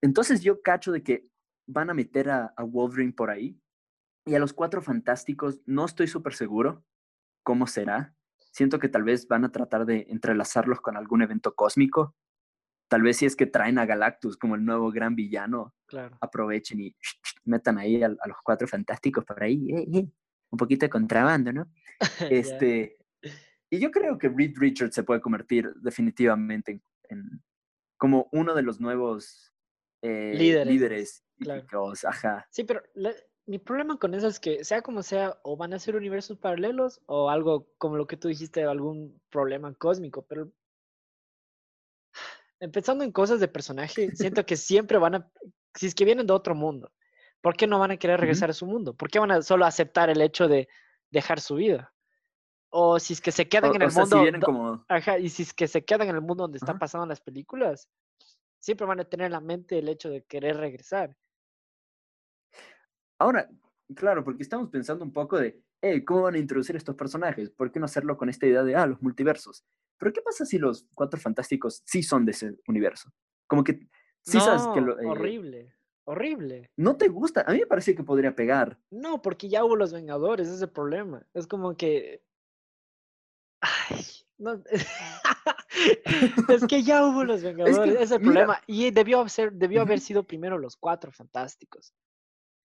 Entonces 0.00 0.42
yo 0.42 0.62
cacho 0.62 0.92
de 0.92 1.02
que 1.02 1.28
van 1.66 1.90
a 1.90 1.94
meter 1.94 2.30
a, 2.30 2.52
a 2.56 2.62
Wolverine 2.62 3.12
por 3.12 3.30
ahí. 3.30 3.60
Y 4.28 4.34
a 4.34 4.40
los 4.40 4.52
cuatro 4.52 4.82
fantásticos 4.82 5.60
no 5.66 5.84
estoy 5.84 6.08
súper 6.08 6.34
seguro 6.34 6.84
cómo 7.44 7.68
será. 7.68 8.12
Siento 8.50 8.80
que 8.80 8.88
tal 8.88 9.04
vez 9.04 9.28
van 9.28 9.44
a 9.44 9.52
tratar 9.52 9.86
de 9.86 10.06
entrelazarlos 10.08 10.80
con 10.80 10.96
algún 10.96 11.22
evento 11.22 11.54
cósmico 11.54 12.16
Tal 12.88 13.02
vez 13.02 13.16
si 13.16 13.26
es 13.26 13.34
que 13.34 13.46
traen 13.46 13.78
a 13.78 13.86
Galactus 13.86 14.36
como 14.36 14.54
el 14.54 14.64
nuevo 14.64 14.90
gran 14.90 15.16
villano, 15.16 15.74
aprovechen 16.20 16.80
y 16.80 16.96
metan 17.44 17.78
ahí 17.78 18.02
a, 18.02 18.08
los 18.08 18.36
cuatro 18.44 18.68
fantásticos 18.68 19.24
por 19.24 19.42
ahí, 19.42 19.70
eh, 19.72 19.86
eh, 19.92 20.08
un 20.50 20.58
poquito 20.58 20.86
de 20.86 20.90
contrabando, 20.90 21.52
¿no? 21.52 21.68
este, 22.30 22.98
Y 23.70 23.78
yo 23.78 23.90
creo 23.90 24.18
que 24.18 24.28
Reed 24.28 24.56
Richards 24.56 24.94
se 24.94 25.02
puede 25.02 25.20
convertir 25.20 25.72
definitivamente 25.76 26.80
en, 27.08 27.42
como 27.96 28.28
uno 28.32 28.54
de 28.54 28.62
los 28.62 28.80
nuevos 28.80 29.52
eh, 30.02 30.34
líderes, 30.36 31.24
líderes 31.38 32.04
ajá. 32.04 32.46
Sí, 32.50 32.64
pero 32.64 32.82
mi 33.46 33.58
problema 33.58 33.98
con 33.98 34.14
eso 34.14 34.26
es 34.26 34.40
que 34.40 34.64
sea 34.64 34.82
como 34.82 35.02
sea, 35.02 35.38
o 35.42 35.56
van 35.56 35.72
a 35.72 35.78
ser 35.78 35.96
universos 35.96 36.38
paralelos 36.38 37.00
o 37.06 37.30
algo 37.30 37.68
como 37.78 37.96
lo 37.96 38.06
que 38.06 38.16
tú 38.16 38.28
dijiste, 38.28 38.64
algún 38.64 39.20
problema 39.30 39.72
cósmico, 39.74 40.26
pero 40.26 40.50
empezando 42.60 43.04
en 43.04 43.12
cosas 43.12 43.40
de 43.40 43.48
personaje, 43.48 44.14
siento 44.14 44.44
que 44.46 44.56
siempre 44.56 44.98
van 44.98 45.16
a, 45.16 45.30
si 45.74 45.86
es 45.86 45.94
que 45.94 46.04
vienen 46.04 46.26
de 46.26 46.32
otro 46.32 46.54
mundo, 46.54 46.92
¿por 47.40 47.56
qué 47.56 47.66
no 47.66 47.78
van 47.78 47.90
a 47.90 47.96
querer 47.96 48.20
regresar 48.20 48.50
a 48.50 48.54
su 48.54 48.66
mundo? 48.66 48.94
¿Por 48.94 49.10
qué 49.10 49.18
van 49.18 49.30
a 49.30 49.42
solo 49.42 49.66
aceptar 49.66 50.10
el 50.10 50.20
hecho 50.20 50.48
de 50.48 50.68
dejar 51.10 51.40
su 51.40 51.56
vida? 51.56 51.92
o 52.78 52.98
si 52.98 53.14
es 53.14 53.22
que 53.22 53.32
se 53.32 53.48
quedan 53.48 53.74
en 53.74 53.82
el 53.82 53.90
mundo. 53.90 54.84
Ajá, 54.88 55.18
y 55.18 55.30
si 55.30 55.44
es 55.44 55.54
que 55.54 55.66
se 55.66 55.84
quedan 55.84 56.08
en 56.08 56.16
el 56.16 56.20
mundo 56.20 56.44
donde 56.44 56.58
están 56.58 56.78
pasando 56.78 57.06
las 57.06 57.22
películas, 57.22 57.88
siempre 58.58 58.86
van 58.86 59.00
a 59.00 59.04
tener 59.04 59.26
en 59.26 59.32
la 59.32 59.40
mente 59.40 59.78
el 59.78 59.88
hecho 59.88 60.10
de 60.10 60.24
querer 60.24 60.58
regresar. 60.58 61.16
Ahora, 63.18 63.48
claro, 63.94 64.24
porque 64.24 64.42
estamos 64.42 64.68
pensando 64.68 65.04
un 65.04 65.12
poco 65.12 65.38
de, 65.38 65.62
hey, 65.80 66.04
¿cómo 66.04 66.22
van 66.22 66.34
a 66.34 66.38
introducir 66.38 66.76
estos 66.76 66.96
personajes? 66.96 67.48
¿Por 67.48 67.72
qué 67.72 67.80
no 67.80 67.86
hacerlo 67.86 68.18
con 68.18 68.28
esta 68.28 68.46
idea 68.46 68.62
de, 68.62 68.76
ah, 68.76 68.86
los 68.86 69.00
multiversos? 69.00 69.64
Pero 69.98 70.12
¿qué 70.12 70.20
pasa 70.20 70.44
si 70.44 70.58
los 70.58 70.86
cuatro 70.94 71.18
fantásticos 71.18 71.82
sí 71.84 72.02
son 72.02 72.24
de 72.24 72.32
ese 72.32 72.56
universo? 72.68 73.10
Como 73.46 73.64
que 73.64 73.80
sí 74.22 74.40
sabes 74.40 74.66
que 74.74 74.80
lo, 74.80 74.98
eh, 75.00 75.06
horrible, 75.06 75.74
horrible. 76.04 76.70
¿No 76.76 76.96
te 76.96 77.08
gusta? 77.08 77.42
A 77.46 77.52
mí 77.52 77.60
me 77.60 77.66
parece 77.66 77.94
que 77.94 78.02
podría 78.02 78.34
pegar. 78.34 78.78
No, 78.90 79.22
porque 79.22 79.48
ya 79.48 79.64
hubo 79.64 79.76
los 79.76 79.92
Vengadores, 79.92 80.48
ese 80.48 80.56
es 80.56 80.62
el 80.62 80.70
problema. 80.70 81.26
Es 81.34 81.46
como 81.46 81.76
que... 81.76 82.22
Ay, 83.60 84.04
no... 84.38 84.62
es 86.48 86.66
que 86.66 86.82
ya 86.82 87.06
hubo 87.06 87.24
los 87.24 87.42
Vengadores, 87.42 87.94
ese 87.94 88.02
es 88.02 88.10
el 88.10 88.20
problema. 88.20 88.60
Y 88.66 88.90
debió, 88.90 89.28
ser, 89.28 89.52
debió 89.52 89.82
haber 89.82 90.00
sido 90.00 90.26
primero 90.26 90.58
los 90.58 90.76
cuatro 90.76 91.12
fantásticos. 91.12 91.94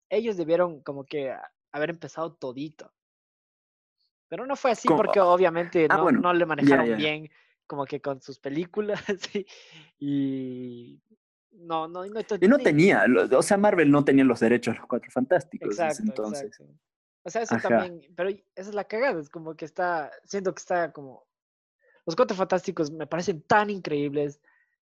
Ellos 0.09 0.37
debieron 0.37 0.81
como 0.81 1.05
que 1.05 1.35
haber 1.71 1.91
empezado 1.91 2.33
todito. 2.33 2.91
Pero 4.29 4.45
no 4.45 4.55
fue 4.55 4.71
así 4.71 4.87
porque 4.87 5.19
obviamente 5.19 5.87
ah, 5.89 5.97
no, 5.97 6.11
no, 6.11 6.33
le 6.33 6.45
manejaron 6.45 6.95
bien 6.95 7.29
como 7.69 7.85
que 7.85 8.01
con 8.01 8.21
sus 8.21 8.39
películas 8.39 9.03
y, 9.99 10.99
no, 11.51 11.87
no, 11.87 12.05
no, 12.05 12.19
y 12.41 12.47
no 12.47 12.57
tenía, 12.57 13.05
o 13.31 13.41
sea, 13.43 13.57
Marvel 13.57 13.91
no 13.91 14.03
tenía 14.05 14.23
los 14.23 14.39
derechos 14.39 14.73
de 14.73 14.79
los 14.79 14.87
Cuatro 14.87 15.11
Fantásticos 15.11 15.71
exacto, 15.71 16.03
entonces. 16.03 16.59
O 17.23 17.29
sea, 17.29 17.41
eso 17.41 17.57
también, 17.57 18.01
pero 18.15 18.29
esa 18.29 18.69
es 18.69 18.73
la 18.73 18.85
cagada, 18.85 19.19
es 19.19 19.29
como 19.29 19.55
que 19.55 19.65
está, 19.65 20.11
siento 20.23 20.53
que 20.53 20.59
está 20.59 20.91
como, 20.91 21.27
los 22.05 22.15
Cuatro 22.15 22.35
Fantásticos 22.35 22.91
me 22.91 23.07
parecen 23.07 23.41
tan 23.41 23.69
increíbles. 23.69 24.39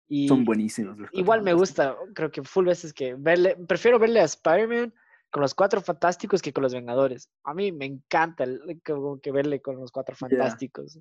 Y 0.08 0.28
Son 0.28 0.46
buenísimos. 0.46 0.98
igual 1.14 1.42
me 1.42 1.54
gusta, 1.54 1.98
creo 2.14 2.32
que 2.32 2.44
full 2.44 2.66
veces 2.66 2.94
que 2.94 3.16
verle, 3.16 3.58
prefiero 3.68 3.98
verle 3.98 4.20
a 4.20 4.26
Spider-Man 4.26 4.94
con 5.32 5.42
los 5.42 5.56
cuatro 5.56 5.82
fantásticos 5.82 6.42
que 6.42 6.54
con 6.54 6.64
los 6.64 6.74
Vengadores. 6.74 7.30
A 7.44 7.54
mí 7.54 7.72
me 7.72 7.86
encanta 7.86 8.46
como 8.86 9.20
que 9.20 9.32
verle 9.32 9.62
con 9.62 9.78
los 9.78 9.92
cuatro 9.92 10.16
fantásticos. 10.16 11.00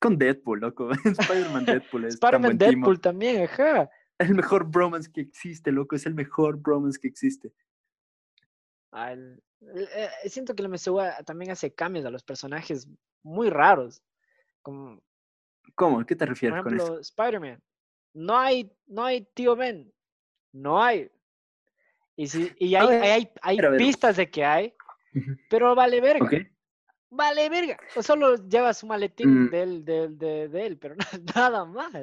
Con 0.00 0.18
Deadpool, 0.18 0.60
loco. 0.60 0.90
Spider-Man 1.04 1.64
Deadpool 1.64 2.04
es 2.04 2.14
Spider-Man 2.14 2.58
Deadpool 2.58 3.00
también, 3.00 3.44
ajá. 3.44 3.88
El 4.18 4.34
mejor 4.34 4.64
bromance 4.64 5.10
que 5.10 5.20
existe, 5.20 5.72
loco. 5.72 5.96
Es 5.96 6.04
el 6.04 6.14
mejor 6.14 6.58
bromance 6.58 6.98
que 7.00 7.08
existe. 7.08 7.52
Eh, 8.92 10.08
siento 10.26 10.54
que 10.54 10.62
la 10.62 10.68
MCU 10.68 10.98
también 11.24 11.52
hace 11.52 11.72
cambios 11.72 12.04
a 12.04 12.10
los 12.10 12.22
personajes 12.22 12.88
muy 13.22 13.50
raros. 13.50 14.02
Como, 14.62 15.02
¿Cómo? 15.74 16.04
¿Qué 16.04 16.16
te 16.16 16.26
refieres 16.26 16.62
por 16.62 16.72
ejemplo, 16.72 16.86
con 16.86 16.98
eso? 16.98 17.00
Spider-Man. 17.00 17.62
No 18.14 18.36
hay, 18.36 18.70
no 18.86 19.04
hay 19.04 19.22
tío 19.34 19.54
Ben. 19.54 19.92
No 20.52 20.82
hay. 20.82 21.10
Y, 22.16 22.26
si, 22.26 22.52
y 22.58 22.74
hay, 22.74 23.28
hay, 23.40 23.58
pistas 23.78 24.16
de 24.16 24.30
que 24.30 24.44
hay, 24.44 24.74
pero 25.48 25.74
vale 25.74 26.00
verga. 26.00 26.28
Vale 27.10 27.48
verga. 27.48 27.78
O 27.96 28.02
solo 28.02 28.36
lleva 28.48 28.72
su 28.74 28.86
maletín 28.86 29.44
mm. 29.44 29.50
de, 29.50 30.50
él, 30.52 30.78
pero 30.78 30.94
nada 31.34 31.64
más. 31.64 31.94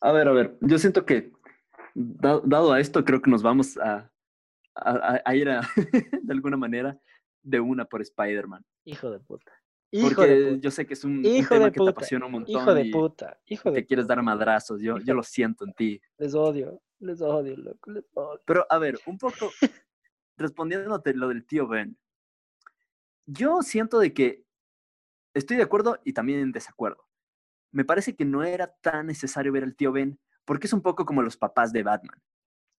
A 0.00 0.12
ver, 0.12 0.28
a 0.28 0.32
ver, 0.32 0.58
yo 0.60 0.78
siento 0.78 1.06
que 1.06 1.32
dado 1.94 2.72
a 2.72 2.80
esto, 2.80 3.04
creo 3.04 3.22
que 3.22 3.30
nos 3.30 3.42
vamos 3.42 3.78
a, 3.78 4.10
a, 4.74 5.34
ir 5.34 5.48
de 6.22 6.32
alguna 6.32 6.56
manera 6.56 6.98
de 7.42 7.60
una 7.60 7.84
por 7.84 8.02
Spider-Man. 8.02 8.64
Hijo 8.84 9.10
de 9.10 9.20
puta. 9.20 9.52
Porque 10.00 10.58
yo 10.60 10.70
sé 10.70 10.86
que 10.86 10.94
es 10.94 11.04
un, 11.04 11.22
tema 11.22 11.70
que 11.70 11.78
te 11.78 11.90
apasiona 11.90 12.24
un 12.24 12.32
montón. 12.32 12.54
Hijo 12.54 12.72
de 12.72 12.86
puta. 12.86 13.38
Hijo 13.46 13.70
de 13.70 13.80
te 13.80 13.86
quieres 13.86 14.06
dar 14.06 14.22
madrazos. 14.22 14.80
Yo, 14.80 14.98
yo 14.98 15.12
lo 15.12 15.22
siento 15.22 15.66
en 15.66 15.74
ti. 15.74 16.00
Les 16.16 16.34
odio. 16.34 16.80
Les 17.02 17.20
odio, 17.20 17.56
loco. 17.56 17.90
Les 17.90 18.04
odio. 18.14 18.40
Pero 18.46 18.66
a 18.70 18.78
ver, 18.78 18.98
un 19.06 19.18
poco 19.18 19.50
respondiéndote 20.36 21.14
lo 21.14 21.28
del 21.28 21.44
tío 21.44 21.66
Ben. 21.66 21.98
Yo 23.26 23.62
siento 23.62 23.98
de 23.98 24.14
que 24.14 24.44
estoy 25.34 25.56
de 25.56 25.64
acuerdo 25.64 26.00
y 26.04 26.12
también 26.12 26.40
en 26.40 26.52
desacuerdo. 26.52 27.08
Me 27.72 27.84
parece 27.84 28.14
que 28.14 28.24
no 28.24 28.42
era 28.42 28.74
tan 28.80 29.06
necesario 29.06 29.52
ver 29.52 29.64
al 29.64 29.74
tío 29.74 29.92
Ben 29.92 30.18
porque 30.44 30.66
es 30.66 30.72
un 30.72 30.82
poco 30.82 31.04
como 31.04 31.22
los 31.22 31.36
papás 31.36 31.72
de 31.72 31.82
Batman. 31.82 32.20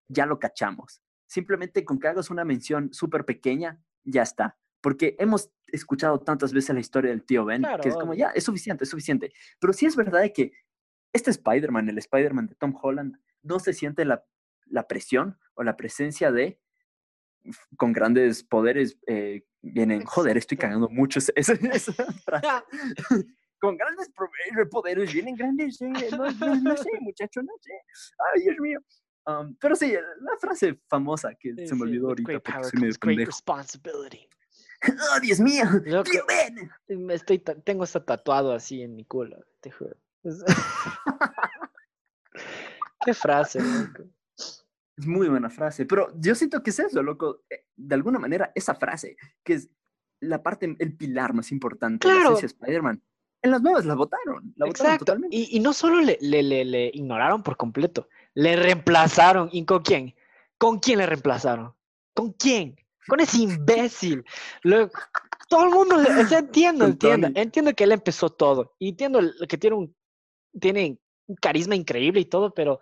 Ya 0.08 0.26
lo 0.26 0.40
cachamos. 0.40 1.02
Simplemente 1.28 1.84
con 1.84 2.00
que 2.00 2.08
hagas 2.08 2.30
una 2.30 2.46
mención 2.46 2.94
súper 2.94 3.26
pequeña, 3.26 3.82
ya 4.04 4.22
está 4.22 4.58
porque 4.84 5.16
hemos 5.18 5.50
escuchado 5.68 6.20
tantas 6.20 6.52
veces 6.52 6.76
la 6.76 6.82
historia 6.82 7.10
del 7.10 7.24
tío 7.24 7.46
Ben, 7.46 7.64
que 7.82 7.88
es 7.88 7.96
como, 7.96 8.14
ya, 8.14 8.32
es 8.32 8.44
suficiente, 8.44 8.84
es 8.84 8.90
suficiente. 8.90 9.32
Pero 9.58 9.72
sí 9.72 9.86
es 9.86 9.96
verdad 9.96 10.30
que 10.36 10.52
este 11.14 11.32
Spider-Man, 11.32 11.90
el 11.90 11.98
Spider-Man 11.98 12.48
de 12.48 12.56
Tom 12.56 12.78
Holland, 12.82 13.18
no 13.42 13.60
se 13.60 13.74
siente 13.74 14.04
la, 14.06 14.26
la, 14.66 14.88
presión 14.88 15.38
o 15.54 15.64
la 15.64 15.78
presencia 15.78 16.32
de, 16.32 16.60
con 17.78 17.94
grandes 17.94 18.44
poderes, 18.44 18.98
eh, 19.08 19.46
vienen, 19.62 20.04
joder, 20.06 20.38
estoy 20.38 20.58
cagando 20.58 20.90
mucho 20.90 21.20
esa, 21.20 21.56
frase. 21.56 21.94
con 23.60 23.78
grandes 23.78 24.10
eh, 24.10 24.66
poderes 24.70 25.14
vienen 25.14 25.36
grandes, 25.36 25.82
eh, 25.82 25.88
no, 26.12 26.30
no, 26.30 26.78
sé, 26.78 26.90
muchacho, 27.00 27.42
no 27.42 27.54
sé. 27.62 27.72
Ay, 28.34 28.42
Dios 28.42 28.58
mío. 28.60 28.80
Um, 29.26 29.56
pero 29.56 29.74
sí, 29.76 29.94
la 29.94 30.38
frase 30.38 30.82
famosa 30.90 31.34
que 31.36 31.56
se 31.66 31.74
me 31.76 31.84
olvidó 31.84 32.10
ahorita 32.10 32.42
porque 32.42 32.64
se 32.66 32.78
me 32.78 32.92
pendejo. 32.94 33.32
¡Oh, 35.16 35.20
Dios 35.22 35.40
mío! 35.40 35.64
¡Tío 35.82 36.26
Ben! 36.28 37.10
Estoy, 37.10 37.40
tengo 37.40 37.86
esto 37.86 38.04
tatuado 38.04 38.52
así 38.52 38.82
en 38.82 38.96
mi 38.96 39.06
culo, 39.06 39.38
te 39.62 39.72
juro. 39.72 39.96
Qué 43.06 43.14
frase, 43.14 43.60
loco. 43.62 44.04
Es 44.96 45.08
muy 45.08 45.28
buena 45.28 45.50
frase, 45.50 45.86
pero 45.86 46.14
yo 46.16 46.36
siento 46.36 46.62
que 46.62 46.70
es 46.70 46.80
eso, 46.80 47.02
loco. 47.02 47.42
Eh, 47.50 47.66
de 47.76 47.96
alguna 47.96 48.20
manera, 48.20 48.52
esa 48.56 48.76
frase, 48.76 49.18
que 49.44 49.54
es 49.54 49.70
la 50.20 50.44
parte, 50.44 50.76
el 50.78 50.96
pilar 50.96 51.34
más 51.34 51.52
importante 51.52 52.08
de 52.08 52.16
la 52.16 52.32
Spider-Man. 52.32 53.02
En 53.42 53.52
las 53.52 53.62
nuevas 53.62 53.86
la 53.86 53.96
votaron, 53.96 54.54
la 54.56 54.68
votaron 54.68 54.98
totalmente. 55.00 55.36
Y, 55.36 55.58
y, 55.58 55.60
no 55.60 55.74
solo 55.74 56.00
le, 56.00 56.18
le, 56.22 56.44
le, 56.44 56.64
le, 56.64 56.92
ignoraron 56.94 57.44
por 57.44 57.58
completo, 57.58 58.08
le 58.36 58.56
reemplazaron. 58.56 59.50
¿Y 59.52 59.66
con 59.66 59.82
quién? 59.82 60.16
¿Con 60.58 60.80
quién 60.80 61.00
le 61.00 61.08
reemplazaron? 61.08 61.74
¿Con 62.14 62.32
quién? 62.34 62.78
con 63.08 63.20
ese 63.20 63.38
imbécil. 63.38 64.26
todo 65.50 65.66
el 65.66 65.70
mundo, 65.70 65.98
entiendo, 66.32 66.86
entiendo, 66.86 67.30
entiendo 67.36 67.74
que 67.74 67.84
él 67.84 67.92
empezó 67.92 68.30
todo 68.30 68.74
y 68.80 68.90
entiendo 68.90 69.20
que 69.48 69.58
tiene 69.58 69.76
un, 69.76 69.96
tiene 70.60 71.00
un 71.28 71.36
carisma 71.36 71.76
increíble 71.76 72.22
y 72.22 72.26
todo, 72.26 72.54
pero 72.54 72.80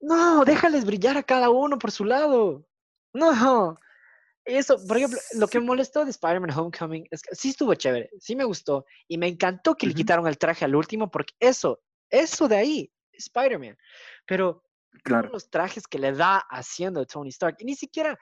no, 0.00 0.44
déjales 0.44 0.84
brillar 0.84 1.16
a 1.16 1.22
cada 1.22 1.50
uno 1.50 1.78
por 1.78 1.90
su 1.90 2.04
lado. 2.04 2.66
No. 3.12 3.78
Eso, 4.44 4.76
por 4.86 4.96
ejemplo, 4.96 5.20
lo 5.34 5.46
que 5.46 5.60
me 5.60 5.66
molestó 5.66 6.04
de 6.04 6.10
Spider-Man 6.10 6.50
Homecoming 6.50 7.06
es 7.10 7.22
que 7.22 7.34
sí 7.34 7.50
estuvo 7.50 7.74
chévere, 7.74 8.10
sí 8.18 8.34
me 8.34 8.42
gustó 8.42 8.84
y 9.06 9.16
me 9.16 9.28
encantó 9.28 9.76
que 9.76 9.86
le 9.86 9.94
quitaron 9.94 10.26
el 10.26 10.38
traje 10.38 10.64
al 10.64 10.74
último 10.74 11.08
porque 11.10 11.32
eso, 11.38 11.80
eso 12.10 12.48
de 12.48 12.56
ahí, 12.56 12.92
Spider-Man. 13.12 13.76
Pero 14.26 14.64
claro. 15.04 15.30
los 15.30 15.48
trajes 15.48 15.86
que 15.86 16.00
le 16.00 16.12
da 16.12 16.38
haciendo 16.50 17.06
Tony 17.06 17.28
Stark 17.28 17.56
y 17.60 17.64
ni 17.64 17.76
siquiera, 17.76 18.18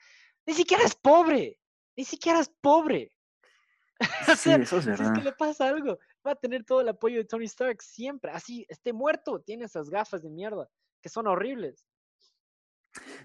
ni 0.46 0.52
siquiera 0.52 0.84
es 0.84 0.94
pobre. 0.94 1.58
Ni 1.96 2.04
siquiera 2.04 2.40
es 2.40 2.52
pobre. 2.60 3.12
sí, 4.36 4.50
eso 4.52 4.78
es 4.78 4.86
verdad. 4.86 5.04
Si 5.06 5.12
es 5.12 5.18
que 5.18 5.24
le 5.24 5.32
pasa 5.32 5.68
algo, 5.68 5.98
va 6.26 6.32
a 6.32 6.36
tener 6.36 6.64
todo 6.64 6.80
el 6.80 6.88
apoyo 6.88 7.18
de 7.18 7.24
Tony 7.24 7.44
Stark 7.46 7.82
siempre. 7.82 8.30
Así, 8.32 8.66
esté 8.68 8.92
muerto, 8.92 9.40
tiene 9.40 9.64
esas 9.64 9.90
gafas 9.90 10.22
de 10.22 10.30
mierda 10.30 10.68
que 11.00 11.08
son 11.08 11.26
horribles. 11.26 11.86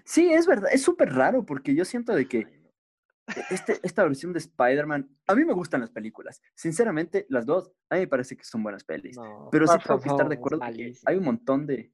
Sí, 0.04 0.32
es 0.32 0.46
verdad. 0.46 0.70
Es 0.72 0.82
súper 0.82 1.12
raro 1.12 1.44
porque 1.44 1.74
yo 1.74 1.84
siento 1.84 2.14
de 2.14 2.26
que 2.28 2.38
e, 2.38 3.44
este, 3.50 3.80
esta 3.82 4.04
versión 4.04 4.32
de 4.32 4.38
Spider-Man, 4.38 5.08
a 5.26 5.34
mí 5.34 5.44
me 5.44 5.52
gustan 5.52 5.80
las 5.80 5.90
películas. 5.90 6.40
Sinceramente, 6.54 7.26
las 7.28 7.44
dos, 7.46 7.72
a 7.90 7.96
mí 7.96 8.02
me 8.02 8.08
parece 8.08 8.36
que 8.36 8.44
son 8.44 8.62
buenas 8.62 8.84
pelis. 8.84 9.16
pero 9.50 9.66
sí 9.66 9.78
tengo 9.84 10.00
que 10.00 10.08
estar 10.08 10.28
de 10.28 10.36
acuerdo 10.36 10.60
que 10.60 10.94
hay 11.04 11.16
un 11.16 11.24
montón 11.24 11.66
de... 11.66 11.92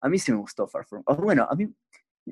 A 0.00 0.08
mí 0.08 0.18
sí 0.18 0.32
me 0.32 0.38
gustó 0.38 0.66
Far 0.68 0.86
From... 0.86 1.02
bueno, 1.18 1.46
a 1.50 1.54
mí 1.54 1.74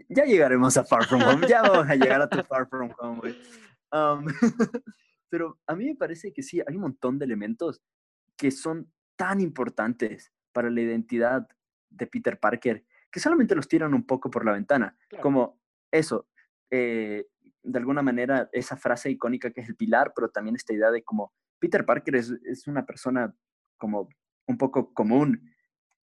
ya 0.08 0.24
llegaremos 0.24 0.76
a 0.76 0.84
Far 0.84 1.04
From 1.06 1.22
Home, 1.22 1.46
ya 1.48 1.62
vamos 1.62 1.88
a 1.88 1.94
llegar 1.94 2.20
a 2.20 2.28
tu 2.28 2.42
Far 2.44 2.68
From 2.68 2.92
Home, 2.98 3.34
um, 3.92 4.26
pero 5.28 5.58
a 5.66 5.74
mí 5.74 5.86
me 5.86 5.94
parece 5.94 6.32
que 6.32 6.42
sí, 6.42 6.60
hay 6.66 6.76
un 6.76 6.82
montón 6.82 7.18
de 7.18 7.24
elementos 7.24 7.82
que 8.36 8.50
son 8.50 8.92
tan 9.16 9.40
importantes 9.40 10.32
para 10.52 10.70
la 10.70 10.80
identidad 10.80 11.48
de 11.90 12.06
Peter 12.06 12.38
Parker 12.38 12.84
que 13.10 13.20
solamente 13.20 13.54
los 13.54 13.68
tiran 13.68 13.94
un 13.94 14.06
poco 14.06 14.30
por 14.30 14.44
la 14.44 14.52
ventana. 14.52 14.96
Como 15.22 15.58
eso, 15.90 16.28
eh, 16.70 17.26
de 17.62 17.78
alguna 17.78 18.02
manera, 18.02 18.48
esa 18.52 18.76
frase 18.76 19.10
icónica 19.10 19.50
que 19.50 19.62
es 19.62 19.68
el 19.68 19.76
pilar, 19.76 20.12
pero 20.14 20.28
también 20.28 20.56
esta 20.56 20.74
idea 20.74 20.90
de 20.90 21.02
como 21.02 21.32
Peter 21.58 21.84
Parker 21.84 22.16
es, 22.16 22.30
es 22.44 22.66
una 22.66 22.84
persona 22.84 23.34
como 23.78 24.08
un 24.46 24.58
poco 24.58 24.92
común, 24.92 25.50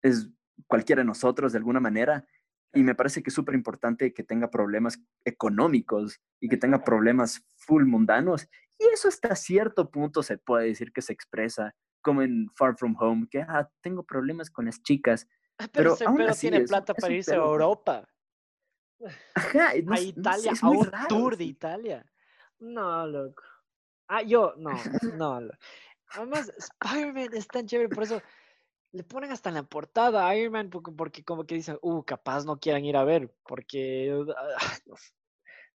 es 0.02 0.30
cualquiera 0.68 1.02
de 1.02 1.06
nosotros 1.06 1.52
de 1.52 1.58
alguna 1.58 1.80
manera, 1.80 2.26
Y 2.74 2.84
me 2.84 2.96
parece 2.96 3.22
que 3.22 3.30
es 3.30 3.34
súper 3.34 3.56
importante 3.56 4.14
que 4.14 4.24
tenga 4.24 4.50
problemas 4.50 5.00
económicos 5.24 6.20
y 6.40 6.50
que 6.50 6.58
tenga 6.58 6.84
problemas 6.84 7.46
full 7.56 7.86
mundanos. 7.86 8.48
Y 8.80 8.86
eso 8.86 9.08
hasta 9.08 9.36
cierto 9.36 9.92
punto 9.92 10.24
se 10.24 10.38
puede 10.38 10.68
decir 10.68 10.92
que 10.92 11.02
se 11.02 11.14
expresa, 11.14 11.76
como 12.02 12.22
en 12.24 12.50
Far 12.56 12.76
From 12.78 12.96
Home, 13.00 13.28
que 13.30 13.42
ah, 13.42 13.70
tengo 13.82 14.04
problemas 14.04 14.50
con 14.50 14.66
las 14.66 14.82
chicas. 14.82 15.28
Ah, 15.60 15.68
pero, 15.72 15.96
pero, 15.96 16.34
tiene 16.34 16.62
plata 16.62 16.94
para 16.94 17.14
irse 17.14 17.34
a 17.34 17.38
Europa. 17.38 18.08
a 19.60 19.76
Italia, 19.76 20.54
a 20.62 20.70
un 20.70 20.90
tour 21.08 21.38
de 21.38 21.44
Italia. 21.44 22.06
No, 22.60 23.06
loco. 23.06 23.44
Ah, 24.08 24.24
yo, 24.24 24.54
no, 24.58 24.72
no. 25.18 25.42
Además, 26.10 26.52
Spider-Man 26.58 27.30
es 27.34 27.48
tan 27.48 27.66
chévere, 27.66 27.90
por 27.90 28.04
eso 28.04 28.22
le 28.94 29.04
ponen 29.04 29.32
hasta 29.32 29.50
en 29.50 29.56
la 29.56 29.64
portada 29.64 30.28
a 30.28 30.36
Iron 30.38 30.54
Man 30.54 30.70
porque, 30.70 31.24
como 31.24 31.46
que 31.46 31.56
dicen, 31.56 31.78
uh, 31.82 32.04
capaz 32.04 32.46
no 32.46 32.60
quieran 32.60 32.86
ir 32.86 32.96
a 32.96 33.04
ver, 33.04 33.34
porque 33.48 34.24
ah, 34.38 34.78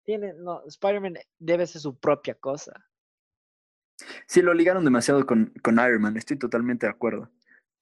tiene, 0.04 0.34
no, 0.34 0.64
Spider-Man 0.68 1.16
debe 1.40 1.66
ser 1.66 1.82
su 1.82 1.98
propia 1.98 2.36
cosa. 2.36 2.74
Sí, 4.28 4.44
lo 4.44 4.54
ligaron 4.54 4.86
demasiado 4.86 5.26
con, 5.26 5.52
con 5.64 5.76
Iron 5.76 6.02
Man, 6.02 6.16
estoy 6.16 6.38
totalmente 6.38 6.86
de 6.86 6.92
acuerdo. 6.92 7.32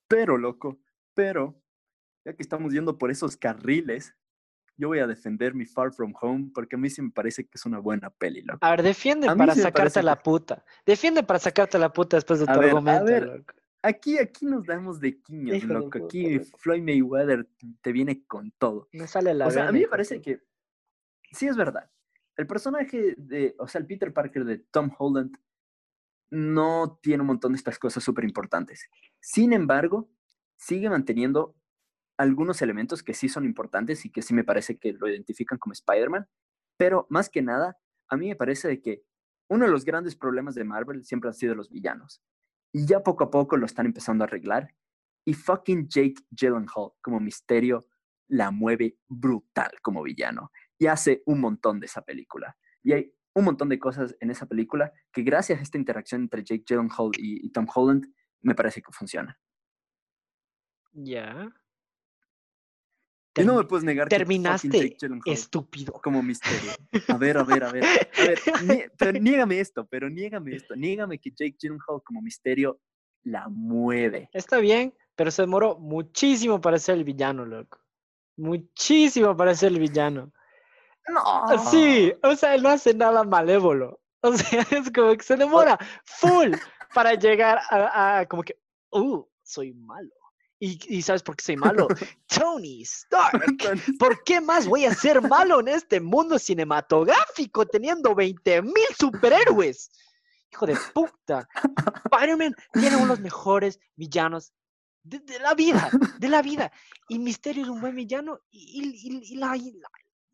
Pero, 0.08 0.38
loco, 0.38 0.80
pero, 1.14 1.62
ya 2.26 2.34
que 2.34 2.42
estamos 2.42 2.72
yendo 2.72 2.98
por 2.98 3.12
esos 3.12 3.36
carriles, 3.36 4.16
yo 4.78 4.88
voy 4.88 5.00
a 5.00 5.08
defender 5.08 5.54
mi 5.54 5.66
Far 5.66 5.92
From 5.92 6.14
Home 6.22 6.52
porque 6.54 6.78
a 6.78 6.80
mí 6.80 6.90
sí 6.90 7.02
me 7.02 7.12
parece 7.12 7.44
que 7.44 7.52
es 7.56 7.66
una 7.66 7.80
buena 7.80 8.10
peli, 8.10 8.42
loco. 8.42 8.60
A 8.62 8.72
ver, 8.72 8.84
defiende 8.84 9.28
para 9.36 9.54
sacarte 9.54 10.02
la 10.02 10.22
puta. 10.22 10.64
Defiende 10.86 11.24
para 11.24 11.40
sacarte 11.40 11.78
la 11.78 11.92
puta 11.92 12.16
después 12.16 12.40
de 12.40 12.46
tu 12.46 12.52
argumento, 12.54 13.20
loco 13.20 13.54
aquí, 13.86 14.18
aquí 14.18 14.46
nos 14.46 14.66
damos 14.66 15.00
de 15.00 15.22
quiños, 15.22 15.64
loco. 15.64 16.06
Aquí 16.06 16.40
Floyd 16.58 16.84
Mayweather 16.84 17.48
te 17.82 17.92
viene 17.92 18.26
con 18.26 18.52
todo. 18.58 18.90
No 18.92 19.08
sale 19.08 19.34
la 19.34 19.48
O 19.48 19.52
sea, 19.52 19.68
a 19.68 19.72
mí 19.72 19.82
me 19.82 19.88
parece 19.88 20.22
que 20.22 20.42
sí 21.32 21.48
es 21.48 21.56
verdad. 21.56 21.90
El 22.36 22.48
personaje 22.48 23.16
de, 23.18 23.56
o 23.60 23.68
sea, 23.68 23.80
el 23.80 23.88
Peter 23.88 24.14
Parker 24.14 24.44
de 24.44 24.58
Tom 24.58 24.92
Holland 24.98 25.38
no 26.32 27.00
tiene 27.02 27.22
un 27.22 27.28
montón 27.28 27.54
de 27.54 27.58
estas 27.58 27.80
cosas 27.80 28.04
súper 28.04 28.26
importantes. 28.26 28.90
Sin 29.22 29.54
embargo, 29.54 30.10
sigue 30.58 30.90
manteniendo 30.90 31.56
algunos 32.18 32.62
elementos 32.62 33.04
que 33.04 33.14
sí 33.14 33.30
son 33.30 33.46
importantes 33.46 34.06
y 34.06 34.12
que 34.12 34.22
sí 34.22 34.34
me 34.34 34.44
parece 34.44 34.78
que 34.78 34.94
lo 34.94 35.08
identifican 35.08 35.58
como 35.58 35.74
Spider-Man, 35.74 36.28
pero 36.78 37.08
más 37.10 37.30
que 37.30 37.42
nada, 37.42 37.78
a 38.10 38.18
mí 38.18 38.28
me 38.28 38.36
parece 38.36 38.68
de 38.68 38.82
que 38.82 39.04
uno 39.48 39.66
de 39.66 39.72
los 39.72 39.86
grandes 39.86 40.16
problemas 40.16 40.56
de 40.56 40.64
Marvel 40.64 41.04
siempre 41.06 41.30
han 41.30 41.34
sido 41.34 41.56
los 41.56 41.70
villanos. 41.70 42.22
Y 42.76 42.86
ya 42.86 43.02
poco 43.02 43.24
a 43.24 43.32
poco 43.32 43.56
lo 43.56 43.66
están 43.66 43.86
empezando 43.86 44.26
a 44.26 44.28
arreglar. 44.28 44.76
Y 45.24 45.34
fucking 45.34 45.88
Jake 45.88 46.16
Gyllenhaal 46.30 46.92
como 47.02 47.22
misterio 47.22 47.86
la 48.28 48.52
mueve 48.52 48.98
brutal 49.08 49.72
como 49.82 50.04
villano. 50.04 50.52
Y 50.78 50.88
hace 50.88 51.24
un 51.26 51.40
montón 51.40 51.80
de 51.80 51.86
esa 51.86 52.02
película. 52.02 52.58
Y 52.84 52.92
hay 52.92 53.14
un 53.34 53.46
montón 53.46 53.70
de 53.70 53.80
cosas 53.80 54.18
en 54.20 54.30
esa 54.30 54.46
película 54.46 54.92
que 55.14 55.22
gracias 55.22 55.60
a 55.60 55.62
esta 55.62 55.78
interacción 55.78 56.24
entre 56.24 56.44
Jake 56.44 56.66
Gyllenhaal 56.68 57.12
y, 57.18 57.50
Tom 57.52 57.66
Holland 57.74 58.14
me 58.42 58.56
parece 58.56 58.82
que 58.82 58.92
funciona. 58.92 59.40
Ya. 60.92 61.48
Y 63.38 63.44
no 63.44 63.56
me 63.56 63.64
puedes 63.66 63.84
negar 63.84 64.08
terminaste 64.08 64.96
estúpido. 65.26 65.94
Como 65.94 66.24
misterio. 66.24 66.72
A 67.10 67.18
ver, 67.18 67.38
a 67.38 67.44
ver, 67.44 67.64
a 67.64 67.72
ver. 67.72 67.84
A 67.84 68.64
ver, 68.64 68.92
pero 68.98 69.12
niégame 69.20 69.60
esto, 69.60 69.86
pero 69.86 70.10
niégame 70.10 70.56
esto. 70.56 70.76
Niégame 70.76 71.20
que 71.20 71.32
Jake 71.32 71.58
Gyllenhaal 71.60 72.02
como 72.04 72.22
misterio 72.22 72.80
la 73.24 73.50
mueve. 73.50 74.30
Está 74.32 74.60
bien, 74.60 74.94
pero 75.16 75.32
se 75.32 75.42
demoró 75.42 75.78
muchísimo 75.78 76.62
para 76.62 76.80
ser 76.80 76.96
el 76.96 77.04
villano, 77.04 77.46
loco. 77.46 77.80
Muchísimo 78.38 79.36
para 79.36 79.54
ser 79.54 79.74
el 79.74 79.80
villano. 79.80 80.32
No. 81.08 81.58
Sí, 81.70 82.14
o 82.24 82.36
sea, 82.36 82.56
él 82.56 82.64
no 82.64 82.70
hace 82.70 82.94
nada 82.94 83.24
malévolo. 83.24 84.00
O 84.22 84.34
sea, 84.34 84.62
es 84.72 84.92
como 84.92 85.16
que 85.16 85.24
se 85.24 85.36
demora 85.36 85.78
full 86.06 86.54
para 86.94 87.14
llegar 87.14 87.60
a, 87.70 88.20
a 88.20 88.26
como 88.26 88.44
que, 88.44 88.58
uh, 88.92 89.24
soy 89.44 89.74
malo. 89.74 90.10
¿Y, 90.60 91.02
sabes 91.02 91.22
por 91.22 91.36
qué 91.36 91.44
soy 91.44 91.58
malo? 91.58 91.88
Tony 92.28 92.82
Stark. 92.84 93.56
¿Por 94.00 94.24
qué 94.24 94.40
más 94.40 94.68
voy 94.68 94.86
a 94.86 94.94
ser 94.94 95.22
malo 95.22 95.60
en 95.60 95.68
este 95.68 96.00
mundo 96.00 96.40
cinematográfico 96.40 97.66
teniendo 97.66 98.16
20 98.16 98.62
mil 98.62 98.88
superhéroes? 98.98 99.92
Hijo 100.52 100.66
de 100.66 100.78
puta. 100.94 101.48
Spider-Man 102.06 102.56
tiene 102.72 102.96
uno 102.96 103.06
de 103.06 103.10
los 103.10 103.20
mejores 103.20 103.80
villanos 103.96 104.54
de, 105.04 105.40
la 105.40 105.54
vida, 105.54 105.90
de 106.20 106.30
la 106.30 106.42
vida. 106.42 106.72
Y 107.10 107.20
Misterio 107.20 107.64
es 107.64 107.70
un 107.70 107.82
buen 107.82 107.96
villano 107.96 108.40
y, 108.50 109.36
la, 109.36 109.58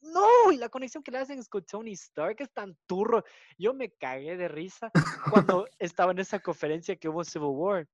no, 0.01 0.51
y 0.51 0.57
la 0.57 0.69
conexión 0.69 1.03
que 1.03 1.11
le 1.11 1.17
hacen 1.17 1.43
con 1.45 1.65
Tony 1.65 1.93
Stark 1.93 2.35
es 2.39 2.51
tan 2.51 2.77
turro. 2.85 3.23
Yo 3.57 3.73
me 3.73 3.91
cagué 3.91 4.37
de 4.37 4.47
risa 4.47 4.91
cuando 5.31 5.67
estaba 5.79 6.11
en 6.11 6.19
esa 6.19 6.39
conferencia 6.39 6.95
que 6.95 7.09
hubo 7.09 7.23
Civil 7.23 7.49
War 7.49 7.87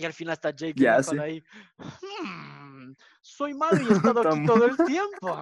y 0.00 0.04
al 0.06 0.14
final 0.14 0.32
está 0.32 0.50
Jake 0.50 0.74
yeah, 0.76 1.00
ahí. 1.20 1.44
Hmm, 1.76 2.92
soy 3.20 3.52
malo 3.54 3.82
y 3.82 3.92
he 3.92 3.92
estado 3.92 4.28
aquí 4.28 4.46
todo 4.46 4.64
el 4.64 4.76
tiempo. 4.86 5.36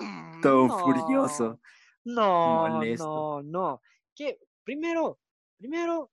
Hmm, 0.00 0.40
todo 0.40 0.68
furioso. 0.78 1.60
No, 2.04 2.80
no, 2.80 3.42
no. 3.42 3.82
Que 4.14 4.38
primero, 4.62 5.18
primero, 5.56 6.12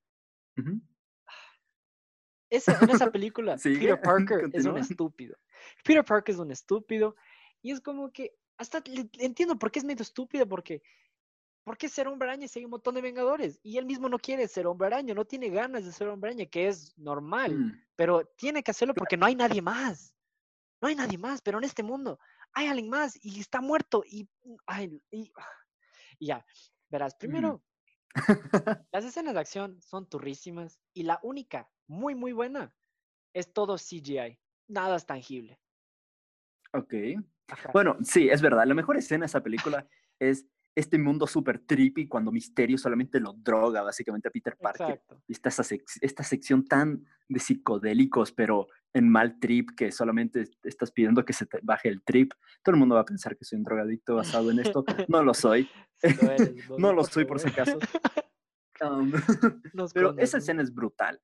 esa, 2.49 2.79
en 2.81 2.89
esa 2.89 3.11
película, 3.11 3.55
Peter 3.63 4.01
Parker 4.01 4.49
es 4.51 4.65
un 4.65 4.79
estúpido. 4.79 5.37
Peter 5.83 6.03
Parker 6.03 6.33
es 6.33 6.39
un 6.39 6.51
estúpido. 6.51 7.15
Y 7.61 7.71
es 7.71 7.81
como 7.81 8.11
que 8.11 8.35
hasta 8.57 8.81
entiendo 9.19 9.59
por 9.59 9.71
qué 9.71 9.79
es 9.79 9.85
medio 9.85 10.01
estúpido, 10.01 10.47
porque 10.47 10.81
¿por 11.65 11.77
qué 11.77 11.89
ser 11.89 12.07
hombre 12.07 12.29
araña 12.29 12.47
si 12.47 12.59
hay 12.59 12.65
un 12.65 12.71
montón 12.71 12.95
de 12.95 13.01
vengadores? 13.01 13.59
Y 13.63 13.77
él 13.77 13.85
mismo 13.85 14.07
no 14.07 14.19
quiere 14.19 14.47
ser 14.47 14.67
hombre 14.67 14.87
araña, 14.87 15.13
no 15.13 15.25
tiene 15.25 15.49
ganas 15.49 15.83
de 15.83 15.91
ser 15.91 16.07
hombre 16.07 16.29
araña, 16.29 16.45
que 16.45 16.67
es 16.67 16.97
normal, 16.97 17.57
mm. 17.57 17.85
pero 17.95 18.23
tiene 18.37 18.63
que 18.63 18.71
hacerlo 18.71 18.93
porque 18.93 19.17
no 19.17 19.25
hay 19.25 19.35
nadie 19.35 19.61
más. 19.61 20.13
No 20.81 20.87
hay 20.87 20.95
nadie 20.95 21.17
más, 21.17 21.41
pero 21.41 21.57
en 21.57 21.63
este 21.63 21.81
mundo 21.83 22.19
hay 22.53 22.67
alguien 22.67 22.89
más 22.89 23.17
y 23.21 23.39
está 23.39 23.59
muerto 23.61 24.03
y, 24.05 24.29
y, 25.11 25.31
ya, 26.19 26.45
verás, 26.89 27.15
primero, 27.15 27.63
las 28.91 29.03
escenas 29.03 29.33
de 29.33 29.39
acción 29.39 29.81
son 29.81 30.07
turrísimas 30.07 30.79
y 30.93 31.03
la 31.03 31.19
única, 31.23 31.69
muy, 31.87 32.13
muy 32.13 32.31
buena, 32.31 32.73
es 33.33 33.51
todo 33.51 33.77
CGI, 33.77 34.39
nada 34.67 34.95
es 34.97 35.05
tangible. 35.05 35.59
Ok. 36.73 36.93
Bueno, 37.73 37.97
sí, 38.03 38.29
es 38.29 38.41
verdad, 38.41 38.65
la 38.65 38.73
mejor 38.73 38.97
escena 38.97 39.23
de 39.23 39.27
esa 39.27 39.41
película 39.41 39.87
es 40.19 40.45
este 40.75 40.97
mundo 40.97 41.25
súper 41.25 41.59
trippy 41.59 42.07
cuando 42.07 42.31
Misterio 42.31 42.77
solamente 42.77 43.19
lo 43.19 43.33
droga 43.33 43.81
básicamente 43.81 44.27
a 44.27 44.31
Peter 44.31 44.57
Parker. 44.57 45.01
Y 45.27 45.31
está 45.31 45.49
esa 45.49 45.63
esta 46.01 46.23
sección 46.23 46.65
tan 46.65 47.05
de 47.29 47.39
psicodélicos, 47.39 48.33
pero 48.33 48.67
en 48.93 49.09
mal 49.09 49.39
trip, 49.39 49.71
que 49.75 49.91
solamente 49.91 50.45
estás 50.63 50.91
pidiendo 50.91 51.25
que 51.25 51.33
se 51.33 51.45
te 51.45 51.59
baje 51.63 51.89
el 51.89 52.01
trip. 52.03 52.33
Todo 52.63 52.75
el 52.75 52.79
mundo 52.79 52.95
va 52.95 53.01
a 53.01 53.05
pensar 53.05 53.37
que 53.37 53.43
soy 53.43 53.57
un 53.57 53.63
drogadicto 53.63 54.15
basado 54.15 54.51
en 54.51 54.59
esto. 54.59 54.85
No 55.09 55.23
lo 55.23 55.33
soy. 55.33 55.69
no 56.77 56.93
lo 56.93 57.03
soy 57.03 57.25
por 57.25 57.39
si 57.39 57.49
acaso. 57.49 57.77
Um, 58.81 59.11
pero 59.93 60.17
esa 60.17 60.37
escena 60.37 60.61
es 60.61 60.73
brutal. 60.73 61.21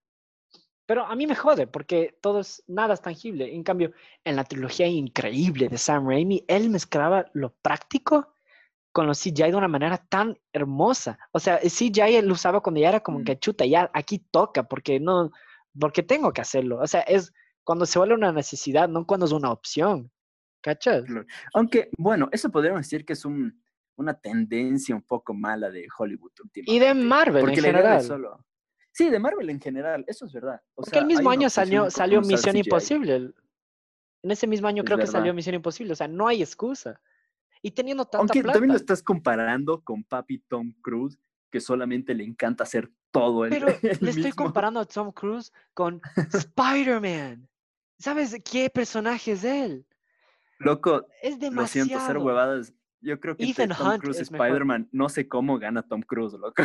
Pero 0.86 1.06
a 1.06 1.16
mí 1.16 1.26
me 1.28 1.36
jode 1.36 1.68
porque 1.68 2.18
todo 2.22 2.42
es, 2.42 2.64
nada 2.68 2.94
es 2.94 3.02
tangible. 3.02 3.54
En 3.54 3.64
cambio, 3.64 3.94
en 4.26 4.36
la 4.36 4.44
trilogía 4.44 4.88
increíble 4.88 5.70
de 5.70 5.78
Sam 5.78 6.08
Raimi, 6.08 6.44
él 6.48 6.70
mezclaba 6.70 7.28
lo 7.34 7.54
práctico 7.62 8.31
con 8.92 9.08
los 9.08 9.20
CGI 9.20 9.52
de 9.52 9.56
una 9.56 9.68
manera 9.68 9.98
tan 9.98 10.38
hermosa. 10.52 11.18
O 11.32 11.40
sea, 11.40 11.58
el 11.58 11.70
CGI 11.70 12.22
lo 12.22 12.34
usaba 12.34 12.62
cuando 12.62 12.82
ya 12.82 12.90
era 12.90 13.00
como 13.00 13.24
que 13.24 13.40
chuta, 13.40 13.66
ya 13.66 13.90
aquí 13.94 14.20
toca, 14.32 14.64
porque 14.64 15.00
no, 15.00 15.32
porque 15.80 16.04
tengo 16.04 16.34
que 16.34 16.42
hacerlo. 16.42 16.80
O 16.80 16.88
sea, 16.88 17.02
es 17.02 17.32
cuando 17.64 17.86
se 17.86 18.00
vuelve 18.00 18.16
una 18.16 18.32
necesidad, 18.32 18.90
no 18.90 19.06
cuando 19.06 19.26
es 19.26 19.32
una 19.32 19.52
opción. 19.52 20.12
¿Cachas? 20.62 21.06
Aunque, 21.54 21.90
bueno, 21.98 22.30
eso 22.32 22.50
podríamos 22.50 22.82
decir 22.82 23.04
que 23.06 23.14
es 23.14 23.26
un, 23.26 23.64
una 23.96 24.14
tendencia 24.14 24.94
un 24.94 25.02
poco 25.02 25.34
mala 25.34 25.70
de 25.72 25.88
Hollywood 25.98 26.32
últimamente. 26.44 26.72
Y 26.72 26.80
de 26.80 26.94
Marvel 26.94 27.50
en 27.50 27.56
general. 27.56 28.02
Solo... 28.02 28.46
Sí, 28.92 29.10
de 29.10 29.20
Marvel 29.20 29.50
en 29.50 29.62
general, 29.62 30.04
eso 30.08 30.26
es 30.26 30.34
verdad. 30.34 30.62
porque 30.76 31.00
el 31.00 31.06
mismo 31.06 31.30
año 31.32 31.50
salió, 31.50 31.90
salió 31.90 32.22
Misión 32.22 32.58
Imposible. 32.58 33.32
En 34.24 34.32
ese 34.32 34.46
mismo 34.48 34.68
año 34.68 34.84
creo 34.84 34.98
que 34.98 35.08
salió 35.08 35.34
Misión 35.34 35.56
Imposible. 35.56 35.94
O 35.94 35.96
sea, 35.96 36.08
no 36.08 36.28
hay 36.28 36.42
excusa. 36.42 37.00
Y 37.62 37.72
teniendo 37.72 38.06
tanta 38.06 38.20
Aunque 38.20 38.42
también 38.44 38.72
lo 38.72 38.78
estás 38.78 39.04
comparando 39.04 39.82
con 39.82 40.04
papi 40.04 40.40
Tom 40.40 40.74
Cruise, 40.82 41.20
que 41.52 41.60
solamente 41.60 42.14
le 42.14 42.24
encanta 42.24 42.64
hacer 42.64 42.90
todo 43.12 43.46
el 43.46 43.52
Pero 43.52 43.68
le 44.02 44.10
estoy 44.10 44.32
comparando 44.32 44.80
a 44.80 44.86
Tom 44.86 45.12
Cruise 45.12 45.52
con 45.74 46.02
Spider-Man. 46.34 47.48
¿Sabes 48.00 48.36
qué 48.44 48.70
personaje 48.70 49.34
es 49.34 49.44
él? 49.44 49.86
Loco, 50.58 51.06
es 51.22 51.40
demasiado. 51.40 51.86
Lo 51.86 51.90
siento, 51.90 52.08
ser 52.08 52.18
huevadas. 52.18 52.74
Yo 53.02 53.20
creo 53.20 53.36
que 53.36 53.54
Tom 53.54 53.98
Cruise 54.00 54.20
Spider-Man, 54.20 54.90
no 54.92 55.10
sé 55.10 55.28
cómo 55.28 55.58
gana 55.58 55.82
Tom 55.82 56.02
Cruise, 56.02 56.34
loco. 56.34 56.64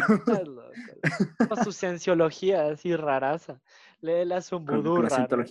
Con 1.48 1.64
su 1.64 1.72
cienciología 1.72 2.66
así 2.68 2.94
raraza. 2.94 3.60
Le 4.00 4.26
las 4.26 4.52
un 4.52 4.64
vudú 4.66 5.02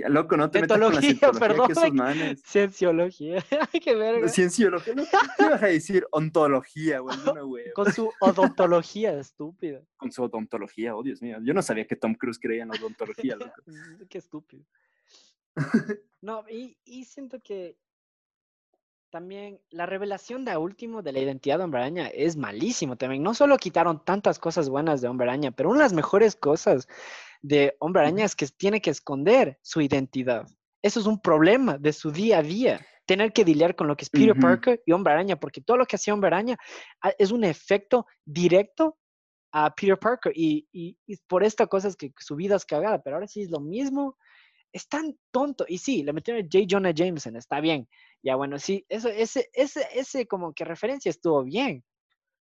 Loco, 0.08 0.38
no 0.38 0.52
te 0.52 0.62
metas 0.62 0.80
con 0.80 0.94
la 0.94 1.02
cientología, 1.02 1.40
perdón. 1.40 1.68
Que 1.68 1.92
manes. 1.92 2.44
Cienciología. 2.44 3.44
Qué 3.84 3.96
verga. 3.96 4.30
Cienciología. 4.30 4.94
No, 4.94 5.04
¿Qué 5.04 5.46
ibas 5.46 5.64
a 5.64 5.68
decir? 5.68 6.06
Ontología, 6.12 7.00
güey. 7.00 7.18
Con 7.74 7.92
su 7.92 8.12
odontología, 8.22 9.20
estúpida. 9.20 9.82
Con 9.98 10.12
su 10.12 10.24
odontología, 10.24 10.96
oh 10.96 11.02
Dios 11.02 11.22
mío. 11.22 11.38
Yo 11.44 11.54
no 11.54 11.62
sabía 11.64 11.88
que 11.88 11.96
Tom 11.96 12.14
Cruise 12.14 12.40
creía 12.40 12.64
en 12.64 12.72
odontología, 12.72 13.36
loco. 13.40 13.62
Qué 14.10 14.20
estúpido. 14.20 14.64
No, 16.22 16.44
y, 16.50 16.78
y 16.84 17.06
siento 17.06 17.40
que 17.42 17.78
también 19.10 19.62
la 19.70 19.86
revelación 19.86 20.44
de 20.44 20.58
último 20.58 21.02
de 21.02 21.14
la 21.14 21.20
identidad 21.20 21.58
de 21.58 21.64
Hombre 21.64 21.80
Araña 21.80 22.08
es 22.08 22.36
malísimo 22.36 22.98
también. 22.98 23.24
No 23.24 23.34
solo 23.34 23.58
quitaron 23.58 24.04
tantas 24.04 24.40
cosas 24.40 24.68
buenas 24.68 25.02
de 25.02 25.08
Hombre 25.08 25.30
Araña, 25.30 25.52
pero 25.52 25.70
una 25.70 25.80
de 25.80 25.86
las 25.86 25.94
mejores 25.94 26.36
cosas 26.36 26.90
de 27.48 27.76
Hombre 27.80 28.02
Araña 28.02 28.26
es 28.26 28.36
que 28.36 28.48
tiene 28.48 28.82
que 28.82 28.90
esconder 28.90 29.60
su 29.62 29.80
identidad. 29.80 30.48
Eso 30.82 31.00
es 31.00 31.06
un 31.06 31.22
problema 31.22 31.78
de 31.78 31.94
su 31.94 32.12
día 32.12 32.40
a 32.40 32.44
día. 32.44 32.86
Tener 33.06 33.34
que 33.34 33.46
lidiar 33.46 33.76
con 33.76 33.88
lo 33.88 33.96
que 33.96 34.04
es 34.04 34.10
Peter 34.10 34.36
Parker 34.36 34.82
y 34.84 34.92
Hombre 34.92 35.14
Araña, 35.14 35.40
porque 35.40 35.62
todo 35.62 35.78
lo 35.78 35.86
que 35.86 35.96
hacía 35.96 36.14
Hombre 36.14 36.30
Araña 36.30 36.58
ah, 37.02 37.14
es 37.20 37.32
un 37.32 37.44
efecto 37.44 38.08
directo 38.26 38.98
a 39.52 39.74
Peter 39.76 39.98
Parker. 40.00 40.34
Y, 40.36 40.68
y, 40.72 40.98
y 41.06 41.18
por 41.28 41.44
esta 41.44 41.68
cosa 41.68 41.88
es 41.88 41.96
que 41.96 42.12
su 42.18 42.36
vida 42.36 42.56
es 42.56 42.66
cagada, 42.66 43.02
pero 43.04 43.18
ahora 43.18 43.28
sí 43.28 43.44
es 43.44 43.52
lo 43.52 43.60
mismo. 43.60 44.18
Es 44.72 44.88
tan 44.88 45.16
tonto. 45.32 45.66
Y 45.68 45.78
sí, 45.78 46.02
le 46.02 46.14
metieron 46.14 46.44
a 46.44 46.50
J. 46.52 46.66
Jonah 46.68 46.94
Jameson, 46.94 47.36
está 47.36 47.62
bien. 47.62 47.88
Ya 48.24 48.36
bueno, 48.36 48.58
sí, 48.58 48.84
eso, 48.90 49.10
ese, 49.10 49.50
ese, 49.54 49.88
ese 49.94 50.26
como 50.26 50.52
que 50.52 50.66
referencia 50.66 51.12
estuvo 51.12 51.44
bien, 51.44 51.84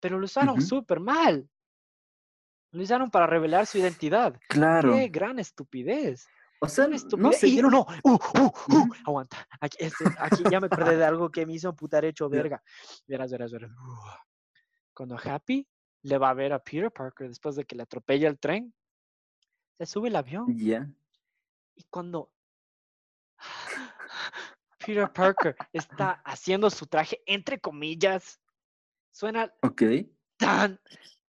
pero 0.00 0.18
lo 0.18 0.26
usaron 0.26 0.61
súper 0.61 1.00
mal. 1.00 1.48
Lo 2.72 2.82
usaron 2.82 3.11
para 3.11 3.26
revelar 3.26 3.66
su 3.66 3.78
identidad. 3.78 4.38
Claro. 4.48 4.94
Qué 4.94 5.08
gran 5.08 5.38
estupidez. 5.38 6.26
O 6.61 6.68
sea, 6.68 6.87
no 6.87 7.32
sé. 7.32 7.61
no, 7.61 7.70
no, 7.70 7.87
uh, 8.04 8.12
uh, 8.12 8.46
uh, 8.46 8.94
aguanta. 9.04 9.46
Aquí, 9.61 9.76
este, 9.80 10.04
aquí, 10.18 10.44
ya 10.50 10.61
me 10.61 10.66
acordé 10.66 10.96
de 10.96 11.04
algo 11.04 11.30
que 11.30 11.44
me 11.44 11.54
hizo 11.54 11.74
putar 11.74 12.04
hecho 12.04 12.28
verga. 12.28 12.62
Verás, 13.06 13.32
verás, 13.32 13.52
verás. 13.52 13.72
Cuando 14.94 15.18
Happy 15.22 15.66
le 16.02 16.18
va 16.18 16.30
a 16.30 16.35
ver 16.35 16.52
a 16.52 16.61
Peter 16.61 16.90
Parker 16.90 17.28
después 17.28 17.56
de 17.56 17.64
que 17.64 17.74
le 17.74 17.82
atropella 17.82 18.28
el 18.28 18.38
tren, 18.38 18.72
se 19.76 19.87
sube 19.87 20.08
el 20.08 20.16
avión. 20.16 20.46
Ya. 20.56 20.88
Y 21.74 21.85
cuando 21.90 22.30
Peter 24.78 25.12
Parker 25.12 25.56
está 25.72 26.22
haciendo 26.24 26.70
su 26.70 26.87
traje, 26.87 27.22
entre 27.26 27.61
comillas. 27.61 28.40
Suena. 29.11 29.52
Ok. 29.62 29.82
Tan, 30.37 30.80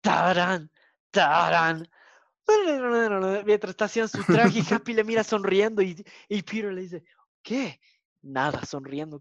taran, 0.00 0.70
taran. 1.12 1.88
Mientras 3.46 3.70
está 3.70 3.85
haciendo 3.85 4.09
su 4.09 4.25
traje, 4.25 4.59
y 4.59 4.75
Happy 4.75 4.94
le 4.94 5.05
mira 5.05 5.22
sonriendo 5.22 5.81
y, 5.81 6.05
y 6.29 6.42
Peter 6.42 6.72
le 6.72 6.83
dice: 6.83 7.05
¿Qué? 7.42 7.79
Nada, 8.22 8.64
sonriendo. 8.64 9.20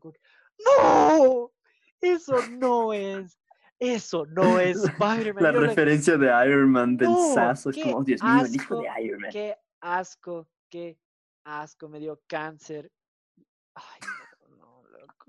¡No! 0.65 1.51
Eso 1.99 2.35
no 2.49 2.93
es. 2.93 3.37
Eso 3.79 4.25
no 4.27 4.59
es 4.59 4.77
Spider-Man. 4.83 5.43
La 5.43 5.51
referencia 5.51 6.15
de 6.15 6.27
Iron 6.47 6.69
Man 6.69 6.97
del 6.97 7.09
Sasso 7.33 7.71
es 7.71 7.77
como, 7.81 7.97
oh, 7.97 8.03
Dios 8.03 8.21
mío, 8.21 8.45
el 8.45 8.55
hijo 8.55 8.79
de 8.79 9.03
Iron 9.03 9.21
Man. 9.21 9.31
Qué 9.31 9.55
asco, 9.79 10.47
qué 10.69 10.99
asco, 11.43 11.89
me 11.89 11.99
dio 11.99 12.21
cáncer. 12.27 12.91
Ay, 13.73 13.99
no, 14.59 14.83
loco. 14.87 15.25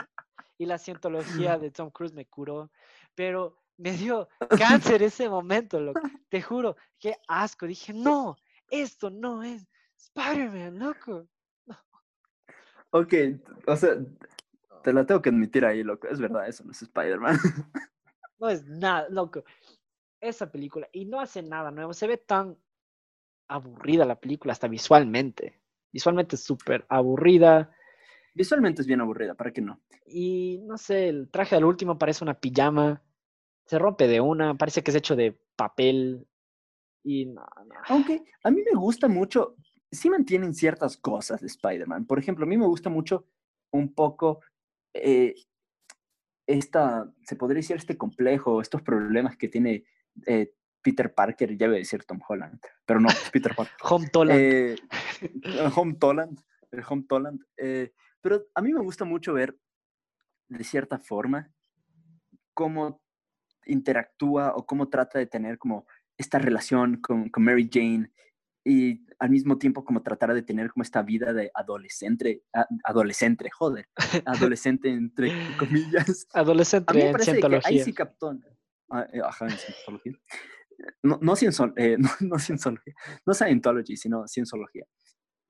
Y 0.58 0.66
la 0.66 0.76
cientología 0.76 1.56
de 1.58 1.70
Tom 1.70 1.90
Cruise 1.90 2.12
me 2.12 2.26
curó, 2.26 2.70
pero 3.14 3.61
me 3.76 3.92
dio 3.92 4.28
cáncer 4.58 5.02
ese 5.02 5.28
momento, 5.28 5.80
loco. 5.80 6.00
Te 6.28 6.42
juro, 6.42 6.76
qué 6.98 7.16
asco. 7.28 7.66
Dije, 7.66 7.92
no, 7.92 8.36
esto 8.70 9.10
no 9.10 9.42
es 9.42 9.66
Spider-Man, 9.96 10.78
loco. 10.78 11.28
Ok, 12.94 13.14
o 13.66 13.74
sea, 13.74 13.96
te 14.82 14.92
la 14.92 15.06
tengo 15.06 15.22
que 15.22 15.30
admitir 15.30 15.64
ahí, 15.64 15.82
loco. 15.82 16.08
Es 16.08 16.20
verdad, 16.20 16.46
eso 16.46 16.64
no 16.64 16.72
es 16.72 16.82
Spider-Man. 16.82 17.38
No 18.38 18.48
es 18.48 18.66
nada, 18.66 19.06
loco. 19.08 19.44
Esa 20.20 20.50
película, 20.50 20.88
y 20.92 21.04
no 21.04 21.20
hace 21.20 21.44
nada 21.44 21.70
nuevo, 21.70 21.94
se 21.94 22.08
ve 22.08 22.16
tan 22.16 22.58
aburrida 23.46 24.04
la 24.04 24.18
película, 24.18 24.52
hasta 24.52 24.66
visualmente. 24.66 25.62
Visualmente 25.92 26.34
es 26.34 26.42
súper 26.42 26.84
aburrida. 26.88 27.72
Visualmente 28.34 28.82
es 28.82 28.88
bien 28.88 29.00
aburrida, 29.00 29.36
¿para 29.36 29.52
qué 29.52 29.60
no? 29.60 29.80
Y 30.06 30.58
no 30.64 30.76
sé, 30.76 31.08
el 31.08 31.30
traje 31.30 31.54
del 31.54 31.66
último 31.66 31.98
parece 31.98 32.24
una 32.24 32.40
pijama. 32.40 33.00
Se 33.72 33.78
rompe 33.78 34.06
de 34.06 34.20
una, 34.20 34.54
parece 34.54 34.82
que 34.82 34.90
es 34.90 34.96
hecho 34.98 35.16
de 35.16 35.34
papel. 35.56 36.28
Y 37.02 37.24
no, 37.24 37.40
no. 37.40 37.74
Aunque 37.88 38.22
a 38.44 38.50
mí 38.50 38.60
me 38.70 38.78
gusta 38.78 39.08
mucho, 39.08 39.56
sí 39.90 40.10
mantienen 40.10 40.52
ciertas 40.52 40.98
cosas 40.98 41.40
de 41.40 41.46
Spider-Man. 41.46 42.04
Por 42.04 42.18
ejemplo, 42.18 42.44
a 42.44 42.48
mí 42.48 42.58
me 42.58 42.66
gusta 42.66 42.90
mucho 42.90 43.24
un 43.70 43.94
poco 43.94 44.42
eh, 44.92 45.34
esta, 46.46 47.10
se 47.22 47.34
podría 47.36 47.60
decir 47.60 47.76
este 47.76 47.96
complejo, 47.96 48.60
estos 48.60 48.82
problemas 48.82 49.38
que 49.38 49.48
tiene 49.48 49.86
eh, 50.26 50.52
Peter 50.82 51.14
Parker, 51.14 51.56
ya 51.56 51.66
voy 51.66 51.76
a 51.76 51.78
decir 51.78 52.04
Tom 52.04 52.20
Holland, 52.28 52.60
pero 52.84 53.00
no, 53.00 53.08
Peter 53.32 53.54
Parker. 53.56 53.74
Home 53.84 54.08
Toland. 54.12 54.38
Eh, 54.38 54.76
Home 55.74 55.94
Toland, 55.94 56.38
el 56.72 56.84
Home 56.86 57.06
Toland. 57.08 57.40
Pero 58.20 58.44
a 58.54 58.60
mí 58.60 58.74
me 58.74 58.82
gusta 58.82 59.06
mucho 59.06 59.32
ver, 59.32 59.58
de 60.48 60.62
cierta 60.62 60.98
forma, 60.98 61.50
cómo 62.52 63.01
interactúa 63.66 64.54
o 64.54 64.66
cómo 64.66 64.88
trata 64.88 65.18
de 65.18 65.26
tener 65.26 65.58
como 65.58 65.86
esta 66.16 66.38
relación 66.38 67.00
con, 67.00 67.28
con 67.30 67.44
Mary 67.44 67.68
Jane 67.72 68.10
y 68.64 69.04
al 69.18 69.30
mismo 69.30 69.58
tiempo 69.58 69.84
como 69.84 70.02
tratar 70.02 70.34
de 70.34 70.42
tener 70.42 70.70
como 70.70 70.82
esta 70.82 71.02
vida 71.02 71.32
de 71.32 71.50
adolescente, 71.54 72.44
adolescente, 72.84 73.50
joder, 73.50 73.88
adolescente 74.26 74.88
entre 74.88 75.32
comillas. 75.58 76.26
Adolescente 76.32 77.08
en 77.08 77.18
cientología. 77.18 77.68
ahí 77.68 77.80
sí 77.80 77.92
captó, 77.92 78.38
ah, 78.90 79.06
eh, 79.12 79.20
ajá, 79.24 79.46
en 79.46 79.58
cientología. 79.58 80.12
No, 81.02 81.18
no, 81.20 81.34
eh, 81.76 81.96
no, 81.98 82.10
no, 82.20 82.38
cienciología, 82.38 82.94
no 83.26 83.34
Scientology, 83.34 83.96
sino 83.96 84.26
cienciología. 84.26 84.86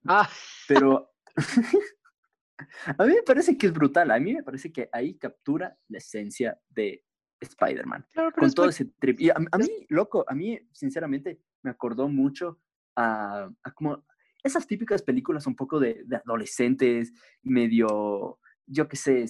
Ah. 0.07 0.29
Pero 0.68 1.12
a 2.98 3.05
mí 3.05 3.14
me 3.14 3.22
parece 3.22 3.57
que 3.57 3.66
es 3.66 3.72
brutal. 3.72 4.11
A 4.11 4.18
mí 4.18 4.35
me 4.35 4.42
parece 4.42 4.72
que 4.72 4.88
ahí 4.92 5.16
captura 5.16 5.77
la 5.88 5.98
esencia 5.98 6.59
de 6.68 7.05
Spider-Man. 7.42 8.05
con 8.37 8.52
todo 8.52 8.68
ese 8.68 8.87
trip. 8.98 9.20
Y 9.20 9.31
a, 9.31 9.38
mí, 9.38 9.87
loco, 9.88 10.24
a 10.28 10.35
mí, 10.35 10.59
sinceramente, 10.72 11.40
me 11.62 11.70
acordó 11.70 12.09
mucho 12.09 12.61
a, 12.96 13.50
como 13.74 14.05
esas 14.42 14.66
típicas 14.66 15.02
películas 15.02 15.46
un 15.46 15.57
poco 15.57 15.78
de, 15.78 16.05
adolescentes, 16.24 17.12
medio, 17.42 18.38
yo 18.66 18.88
qué 18.88 18.96
sé, 18.96 19.24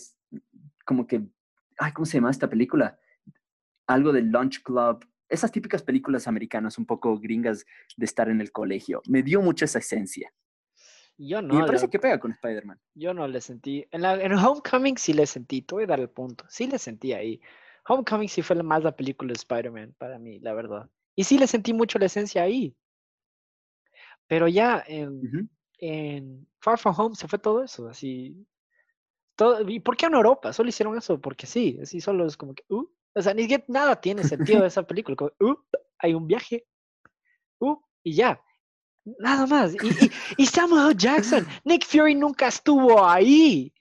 como 0.85 1.07
que, 1.07 1.23
ay, 1.79 1.93
¿cómo 1.93 2.07
se 2.07 2.19
llama 2.19 2.31
esta 2.31 2.49
película? 2.49 2.99
Algo 3.87 4.13
de 4.13 4.23
Lunch 4.23 4.63
Club. 4.63 5.07
Esas 5.29 5.51
típicas 5.51 5.83
películas 5.83 6.29
americanas 6.29 6.79
un 6.79 6.87
poco 6.87 7.19
gringas 7.19 7.65
de 7.97 8.05
estar 8.05 8.29
en 8.29 8.41
el 8.41 8.53
colegio. 8.53 9.03
Me 9.09 9.23
dio 9.23 9.41
mucho 9.41 9.65
esa 9.65 9.79
esencia. 9.79 10.33
Yo 11.19 11.43
no. 11.43 11.55
Y 11.55 11.59
me 11.59 11.67
parece 11.67 11.89
que 11.89 11.99
pega 11.99 12.19
con 12.19 12.33
Spider-Man. 12.33 12.81
Yo 12.95 13.15
no 13.15 13.27
le 13.29 13.41
sentí. 13.41 13.87
En, 13.91 14.03
la, 14.03 14.15
en 14.21 14.33
Homecoming 14.33 14.97
sí 14.97 15.13
le 15.13 15.27
sentí. 15.27 15.63
Te 15.63 15.75
voy 15.75 15.85
a 15.85 15.87
dar 15.87 16.01
el 16.01 16.11
punto. 16.11 16.45
Sí 16.49 16.67
le 16.67 16.79
sentí 16.79 17.13
ahí. 17.13 17.41
Homecoming 17.87 18.29
sí 18.29 18.43
fue 18.43 18.57
la 18.57 18.63
más 18.63 18.83
la 18.83 18.95
película 18.95 19.29
de 19.29 19.39
Spider-Man 19.39 19.95
para 19.99 20.19
mí, 20.19 20.39
la 20.41 20.55
verdad. 20.55 20.89
Y 21.17 21.25
sí 21.25 21.39
le 21.39 21.47
sentí 21.47 21.73
mucho 21.73 21.99
la 21.99 22.07
esencia 22.07 22.43
ahí. 22.43 22.75
Pero 24.27 24.49
ya 24.49 24.83
en, 24.87 25.51
en 25.79 26.49
Far 26.61 26.79
From 26.79 26.95
Home 26.99 27.15
se 27.17 27.29
fue 27.29 27.39
todo 27.39 27.63
eso. 27.63 27.89
Así. 27.89 28.47
Todo, 29.37 29.69
¿Y 29.69 29.81
por 29.81 29.97
qué 29.97 30.07
en 30.07 30.15
Europa? 30.15 30.53
Solo 30.53 30.69
hicieron 30.69 30.97
eso 30.97 31.21
porque 31.21 31.47
sí. 31.47 31.79
Así 31.83 32.01
solo 32.01 32.27
es 32.27 32.37
como 32.37 32.55
que. 32.55 32.65
Uh, 32.69 32.87
o 33.15 33.23
sea, 33.23 33.35
ni 33.35 33.43
siquiera 33.43 33.65
nada 33.69 34.01
tiene 34.01 34.25
sentido 34.25 34.63
de 34.63 34.69
esa 34.69 34.85
película. 34.85 35.17
Como, 35.17 35.33
uh, 35.41 35.57
hay 35.99 36.15
un 36.15 36.27
viaje. 36.27 36.67
Uh, 37.59 37.77
y 38.03 38.15
ya. 38.15 38.41
Nada 39.05 39.47
más. 39.47 39.75
Y, 39.75 40.11
y, 40.43 40.47
Samuel 40.47 40.97
Jackson, 40.97 41.47
Nick 41.65 41.85
Fury 41.85 42.15
nunca 42.15 42.49
estuvo 42.49 43.05
ahí. 43.05 43.73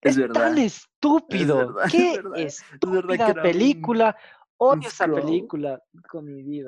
Es, 0.00 0.18
tan 0.32 0.58
estúpido. 0.58 1.76
Qué 1.90 2.20
estúpida 2.36 3.34
película. 3.34 4.16
Odio 4.58 4.88
esa 4.88 5.06
película 5.06 5.82
con 6.08 6.24
mi 6.24 6.42
vida. 6.42 6.66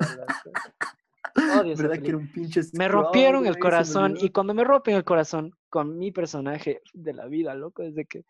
Odio 1.59 1.73
esa 1.73 1.89
película. 1.89 2.27
me 2.73 2.87
rompieron 2.87 3.45
el 3.45 3.57
corazón 3.57 4.15
y 4.19 4.29
cuando 4.29 4.53
me 4.53 4.63
rompen 4.63 4.95
el 4.95 5.03
corazón 5.03 5.55
con 5.69 5.97
mi 5.97 6.11
personaje 6.11 6.81
de 6.93 7.13
la 7.13 7.27
vida, 7.27 7.53
loco, 7.55 7.83
desde 7.83 8.05
que 8.05 8.25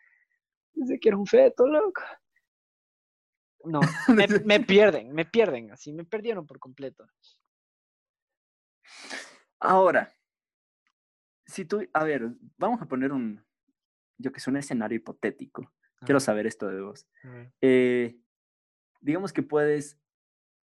desde 0.73 0.99
que 0.99 1.09
era 1.09 1.17
un 1.17 1.25
feto, 1.25 1.67
loco. 1.67 2.01
No, 3.65 3.79
me, 4.07 4.27
me 4.45 4.59
pierden, 4.61 5.11
me 5.11 5.25
pierden, 5.25 5.71
así, 5.71 5.91
me 5.91 6.05
perdieron 6.05 6.47
por 6.47 6.59
completo. 6.59 7.05
Ahora, 9.59 10.13
si 11.45 11.65
tú, 11.65 11.85
a 11.93 12.03
ver, 12.03 12.31
vamos 12.57 12.81
a 12.81 12.85
poner 12.85 13.11
un, 13.11 13.43
yo 14.19 14.31
que 14.31 14.39
sé, 14.39 14.49
un 14.49 14.57
escenario 14.57 14.97
hipotético. 14.97 15.73
Quiero 16.05 16.19
saber 16.19 16.45
esto 16.45 16.67
de 16.67 16.81
vos. 16.81 17.07
Eh, 17.61 18.19
digamos 19.01 19.33
que 19.33 19.43
puedes 19.43 19.99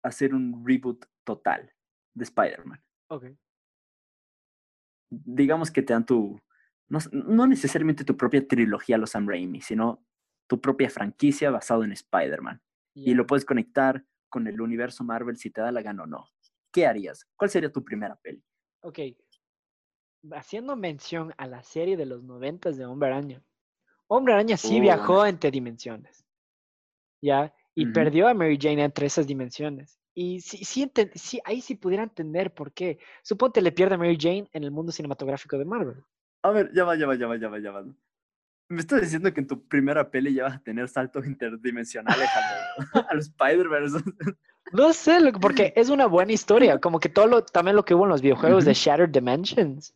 hacer 0.03 0.33
un 0.33 0.63
reboot 0.65 1.05
total 1.23 1.73
de 2.13 2.23
Spider-Man. 2.23 2.83
Ok. 3.07 3.25
digamos 5.09 5.71
que 5.71 5.81
te 5.81 5.93
dan 5.93 6.05
tu, 6.05 6.41
no, 6.87 7.47
necesariamente 7.47 8.03
tu 8.03 8.17
propia 8.17 8.47
trilogía 8.47 8.97
los 8.97 9.11
Sam 9.11 9.27
Raimi, 9.27 9.61
sino 9.61 10.05
tu 10.47 10.59
propia 10.59 10.89
franquicia 10.89 11.49
basado 11.49 11.83
en 11.83 11.91
Spider-Man. 11.91 12.61
Y 12.93 13.13
lo 13.13 13.27
puedes 13.27 13.43
conectar 13.43 14.05
con 14.29 14.47
el 14.47 14.61
universo 14.61 15.03
Marvel 15.03 15.35
si 15.37 15.49
te 15.49 15.59
da 15.59 15.71
la 15.71 15.81
gana 15.81 16.03
o 16.03 16.05
no. 16.05 16.29
¿Qué 16.71 16.85
harías? 16.87 17.27
¿Cuál 17.35 17.49
sería 17.49 17.71
tu 17.71 17.83
primera 17.83 18.15
peli? 18.15 18.43
Ok. 18.81 18.99
Haciendo 20.31 20.75
mención 20.75 21.33
a 21.37 21.47
la 21.47 21.63
serie 21.63 21.97
de 21.97 22.05
los 22.05 22.23
noventas 22.23 22.77
de 22.77 22.85
Hombre 22.85 23.09
Araña. 23.09 23.41
Hombre 24.07 24.33
Araña 24.33 24.57
sí 24.57 24.79
viajó 24.79 25.25
entre 25.25 25.51
dimensiones. 25.51 26.25
¿Ya? 27.21 27.53
Y 27.73 27.87
perdió 27.87 28.27
a 28.27 28.33
Mary 28.33 28.57
Jane 28.59 28.83
entre 28.83 29.07
esas 29.07 29.27
dimensiones. 29.27 29.99
Y 30.13 30.39
sí, 30.39 30.63
sí, 30.63 31.41
ahí 31.43 31.59
sí 31.59 31.75
pudiera 31.75 32.03
entender 32.03 32.53
por 32.53 32.71
qué. 32.71 32.99
Suponte 33.21 33.61
le 33.61 33.73
pierde 33.73 33.95
a 33.95 33.97
Mary 33.97 34.17
Jane 34.19 34.47
en 34.53 34.63
el 34.63 34.71
mundo 34.71 34.91
cinematográfico 34.91 35.57
de 35.57 35.65
Marvel. 35.65 36.03
A 36.43 36.51
ver, 36.51 36.71
ya 36.73 36.85
va, 36.85 36.95
ya 36.95 37.05
va, 37.05 37.15
ya 37.15 37.27
va, 37.27 37.37
ya 37.37 37.49
va, 37.49 37.59
ya 37.59 37.71
va. 37.71 37.83
Me 38.69 38.79
estás 38.79 39.01
diciendo 39.01 39.33
que 39.33 39.41
en 39.41 39.47
tu 39.47 39.67
primera 39.67 40.09
peli 40.09 40.33
ya 40.33 40.43
vas 40.43 40.55
a 40.55 40.63
tener 40.63 40.87
saltos 40.87 41.25
interdimensionales 41.27 42.29
a 42.93 43.13
los, 43.13 43.25
Spider-Verse. 43.27 43.99
No 44.71 44.93
sé, 44.93 45.19
porque 45.41 45.73
es 45.75 45.89
una 45.89 46.07
buena 46.07 46.31
historia. 46.31 46.79
Como 46.79 46.99
que 46.99 47.09
todo 47.09 47.27
lo, 47.27 47.43
también 47.43 47.75
lo 47.75 47.83
que 47.83 47.93
hubo 47.93 48.05
en 48.05 48.09
los 48.09 48.21
videojuegos 48.21 48.63
de 48.63 48.73
Shattered 48.73 49.11
Dimensions. 49.11 49.93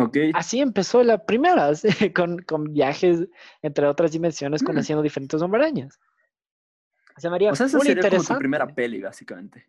Okay. 0.00 0.30
Así 0.34 0.60
empezó 0.60 1.02
la 1.02 1.24
primera, 1.26 1.72
con, 2.14 2.38
con, 2.42 2.72
viajes 2.72 3.26
entre 3.62 3.86
otras 3.86 4.12
dimensiones, 4.12 4.62
mm. 4.62 4.66
conociendo 4.66 5.02
diferentes 5.02 5.42
hombrañas. 5.42 5.98
Se 7.16 7.28
María, 7.28 7.50
o 7.50 7.56
sea, 7.56 7.66
esa 7.66 7.80
sería 7.80 8.08
como 8.08 8.22
tu 8.22 8.38
primera 8.38 8.66
peli, 8.66 9.02
básicamente. 9.02 9.66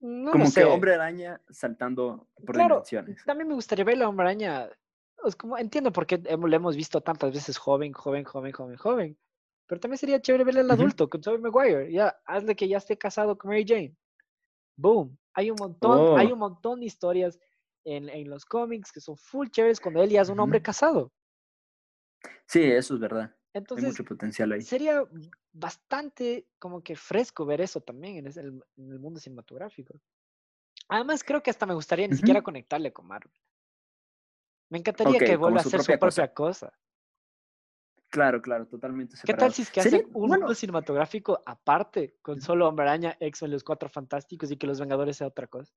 como 0.00 0.52
que 0.52 0.64
Hombre 0.64 0.94
Araña 0.94 1.40
saltando 1.48 2.26
por 2.44 2.56
dimensiones. 2.56 3.24
También 3.24 3.48
me 3.48 3.54
gustaría 3.54 3.84
ver 3.84 3.98
la 3.98 4.08
Hombre 4.08 4.26
Araña. 4.26 4.68
Es 5.24 5.36
como, 5.36 5.56
entiendo 5.56 5.92
por 5.92 6.06
qué 6.06 6.18
lo 6.18 6.56
hemos 6.56 6.76
visto 6.76 7.00
tantas 7.00 7.32
veces 7.32 7.58
joven, 7.58 7.92
joven, 7.92 8.24
joven, 8.24 8.52
joven, 8.52 8.76
joven. 8.76 9.18
Pero 9.68 9.80
también 9.80 9.98
sería 9.98 10.20
chévere 10.20 10.44
verle 10.44 10.60
al 10.60 10.70
adulto 10.70 11.08
con 11.08 11.20
Tobey 11.20 11.40
Maguire. 11.40 11.92
Ya, 11.92 12.16
hazle 12.24 12.56
que 12.56 12.66
ya 12.66 12.78
esté 12.78 12.96
casado 12.96 13.38
con 13.38 13.50
Mary 13.50 13.64
Jane. 13.66 13.94
Boom. 14.76 15.16
Hay 15.34 15.50
un 15.50 15.56
montón, 15.60 16.18
hay 16.18 16.28
oh. 16.28 16.32
un 16.32 16.38
montón 16.40 16.80
de 16.80 16.86
historias 16.86 17.38
en, 17.96 18.08
en, 18.08 18.28
los 18.28 18.44
cómics 18.44 18.92
que 18.92 19.00
son 19.00 19.16
full 19.16 19.48
chéveres 19.48 19.80
cuando 19.80 20.02
él 20.02 20.10
ya 20.10 20.22
es 20.22 20.28
un 20.28 20.40
hombre 20.40 20.62
casado. 20.62 21.12
Sí, 22.46 22.62
eso 22.62 22.94
es 22.94 23.00
verdad. 23.00 23.34
Entonces, 23.52 23.84
Hay 23.84 23.90
mucho 23.90 24.04
potencial 24.04 24.52
ahí. 24.52 24.62
Sería 24.62 25.04
bastante 25.52 26.46
como 26.58 26.82
que 26.82 26.96
fresco 26.96 27.44
ver 27.46 27.60
eso 27.60 27.80
también 27.80 28.26
en, 28.26 28.62
el, 28.76 28.98
mundo 28.98 29.20
cinematográfico. 29.20 29.94
Además, 30.88 31.24
creo 31.24 31.42
que 31.42 31.50
hasta 31.50 31.66
me 31.66 31.74
gustaría 31.74 32.08
ni 32.08 32.16
siquiera 32.16 32.42
conectarle 32.42 32.92
con 32.92 33.06
Marvel. 33.06 33.32
Me 34.70 34.78
encantaría 34.78 35.18
que 35.18 35.36
vuelva 35.36 35.58
a 35.58 35.62
hacer 35.62 35.82
su 35.82 35.98
propia 35.98 36.32
cosa. 36.32 36.72
Claro, 38.10 38.40
claro, 38.40 38.66
totalmente 38.66 39.16
¿Qué 39.22 39.34
tal 39.34 39.52
si 39.52 39.62
es 39.62 39.70
que 39.70 39.80
hace 39.80 40.06
un 40.14 40.30
mundo 40.30 40.54
cinematográfico 40.54 41.42
aparte, 41.44 42.16
con 42.22 42.40
solo 42.40 42.66
Hombre 42.66 42.86
Araña, 42.86 43.16
X-Men, 43.20 43.50
los 43.50 43.64
Cuatro 43.64 43.90
Fantásticos 43.90 44.50
y 44.50 44.56
que 44.56 44.66
los 44.66 44.80
Vengadores 44.80 45.18
sea 45.18 45.26
otra 45.26 45.46
cosa? 45.46 45.74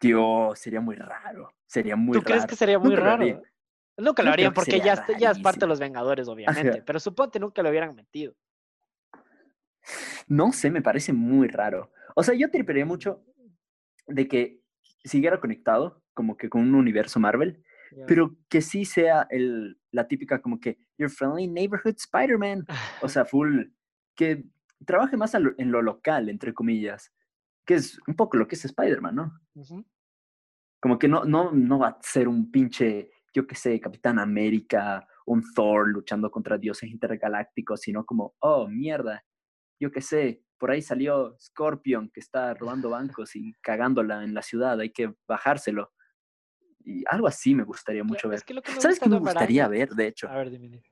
Tío, 0.00 0.52
sería 0.56 0.80
muy 0.80 0.96
raro. 0.96 1.54
Sería 1.66 1.94
muy 1.94 2.14
raro. 2.14 2.22
¿Tú 2.22 2.26
crees 2.26 2.46
que 2.46 2.56
sería 2.56 2.78
muy 2.78 2.96
raro? 2.96 3.42
Nunca 3.98 4.22
lo 4.22 4.30
harían 4.30 4.54
porque 4.54 4.80
ya, 4.80 5.06
ya, 5.18 5.30
es 5.30 5.38
parte 5.40 5.60
de 5.60 5.66
los 5.66 5.78
Vengadores, 5.78 6.26
obviamente. 6.28 6.82
Pero 6.82 6.98
suponte 6.98 7.38
nunca 7.38 7.62
lo 7.62 7.68
hubieran 7.68 7.94
metido. 7.94 8.34
No 10.26 10.52
sé, 10.52 10.70
me 10.70 10.80
parece 10.80 11.12
muy 11.12 11.48
raro. 11.48 11.92
O 12.16 12.22
sea, 12.22 12.34
yo 12.34 12.50
tripería 12.50 12.86
mucho 12.86 13.22
de 14.06 14.26
que 14.26 14.62
siguiera 15.04 15.38
conectado, 15.38 16.02
como 16.14 16.38
que 16.38 16.48
con 16.48 16.62
un 16.62 16.74
universo 16.74 17.20
Marvel, 17.20 17.62
pero 18.06 18.36
que 18.48 18.62
sí 18.62 18.86
sea 18.86 19.26
el, 19.28 19.78
la 19.90 20.08
típica 20.08 20.40
como 20.40 20.60
que 20.60 20.78
Your 20.96 21.10
Friendly 21.10 21.46
Neighborhood 21.46 21.96
Spider-Man. 21.98 22.66
O 23.02 23.08
sea, 23.08 23.26
full, 23.26 23.64
que 24.14 24.44
trabaje 24.86 25.18
más 25.18 25.34
en 25.34 25.70
lo 25.70 25.82
local, 25.82 26.30
entre 26.30 26.54
comillas, 26.54 27.12
que 27.64 27.74
es 27.74 27.98
un 28.06 28.14
poco 28.14 28.36
lo 28.36 28.48
que 28.48 28.56
es 28.56 28.64
Spider-Man, 28.64 29.14
¿no? 29.14 29.40
Como 30.80 30.98
que 30.98 31.08
no, 31.08 31.24
no, 31.24 31.52
no 31.52 31.78
va 31.78 31.88
a 31.88 31.98
ser 32.02 32.26
un 32.26 32.50
pinche 32.50 33.10
yo 33.32 33.46
qué 33.46 33.54
sé, 33.54 33.80
Capitán 33.80 34.18
América, 34.18 35.06
un 35.26 35.42
Thor 35.54 35.88
luchando 35.88 36.30
contra 36.30 36.58
dioses 36.58 36.90
intergalácticos, 36.90 37.80
sino 37.80 38.04
como, 38.04 38.34
oh, 38.40 38.66
mierda, 38.68 39.24
yo 39.78 39.90
qué 39.90 40.00
sé, 40.00 40.42
por 40.58 40.70
ahí 40.70 40.82
salió 40.82 41.36
Scorpion 41.40 42.10
que 42.10 42.20
está 42.20 42.54
robando 42.54 42.90
bancos 43.20 43.36
y 43.36 43.54
cagándola 43.60 44.24
en 44.24 44.34
la 44.34 44.42
ciudad, 44.42 44.80
hay 44.80 44.90
que 44.90 45.14
bajárselo. 45.26 45.92
Y 46.82 47.04
algo 47.10 47.26
así 47.26 47.54
me 47.54 47.62
gustaría 47.62 48.02
mucho 48.02 48.28
ver. 48.28 48.40
¿Sabes 48.78 48.98
qué 48.98 49.08
me 49.08 49.18
gustaría 49.18 49.68
ver, 49.68 49.90
de 49.90 50.06
hecho? 50.06 50.28
A 50.28 50.36
ver, 50.36 50.50
dime. 50.50 50.82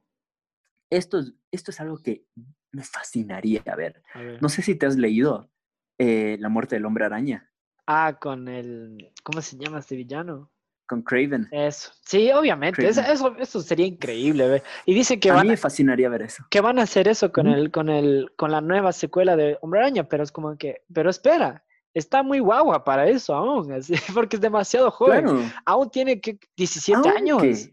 Esto, 0.91 1.19
es, 1.19 1.35
esto 1.51 1.71
es 1.71 1.81
algo 1.81 1.99
que 2.03 2.27
me 2.73 2.83
fascinaría 2.83 3.63
ver. 3.75 4.03
No 4.41 4.51
sé 4.51 4.63
si 4.63 4.75
te 4.75 4.85
has 4.85 4.97
leído 4.97 5.51
eh, 5.99 6.37
La 6.41 6.49
muerte 6.49 6.77
del 6.77 6.87
hombre 6.87 7.05
araña. 7.05 7.51
Ah, 7.87 8.17
con 8.21 8.49
el... 8.49 9.13
¿Cómo 9.23 9.43
se 9.43 9.57
llama 9.57 9.81
este 9.81 9.97
villano? 9.97 10.51
con 10.89 11.03
Craven. 11.03 11.47
Eso. 11.53 11.93
Sí, 12.05 12.33
obviamente. 12.33 12.89
Eso, 12.89 13.37
eso, 13.39 13.61
sería 13.61 13.87
increíble. 13.87 14.63
Y 14.87 14.95
dice 14.95 15.21
que 15.21 15.31
a 15.31 15.35
van 15.35 15.47
mí 15.47 15.51
me 15.51 15.57
fascinaría 15.57 16.09
ver 16.09 16.23
eso. 16.23 16.45
Que 16.51 16.61
van 16.61 16.79
a 16.79 16.83
hacer 16.83 17.07
eso 17.07 17.31
con 17.31 17.47
el, 17.47 17.71
con 17.71 17.91
el, 17.91 18.33
con 18.37 18.51
la 18.51 18.61
nueva 18.61 18.93
secuela 18.93 19.37
de 19.37 19.59
Hombre 19.61 19.81
Araña, 19.81 20.09
pero 20.09 20.25
es 20.25 20.33
como 20.33 20.57
que, 20.57 20.83
pero 20.93 21.11
espera, 21.11 21.63
está 21.95 22.23
muy 22.23 22.41
guagua 22.41 22.85
para 22.85 23.07
eso 23.07 23.35
aún, 23.35 23.71
así, 23.75 23.95
porque 24.15 24.37
es 24.37 24.43
demasiado 24.43 24.91
joven. 24.91 25.53
Aún 25.65 25.91
tiene 25.91 26.21
que 26.21 26.41
17 26.57 27.09
años. 27.09 27.69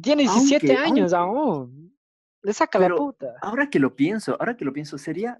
Tiene 0.00 0.22
17 0.22 0.74
años 0.74 1.12
aún. 1.12 1.94
Le 2.42 2.52
saca 2.52 2.78
la 2.78 2.88
puta. 2.88 3.34
Ahora 3.42 3.70
que 3.70 3.78
lo 3.78 3.94
pienso, 3.94 4.36
ahora 4.40 4.56
que 4.56 4.64
lo 4.64 4.72
pienso, 4.72 4.98
sería 4.98 5.38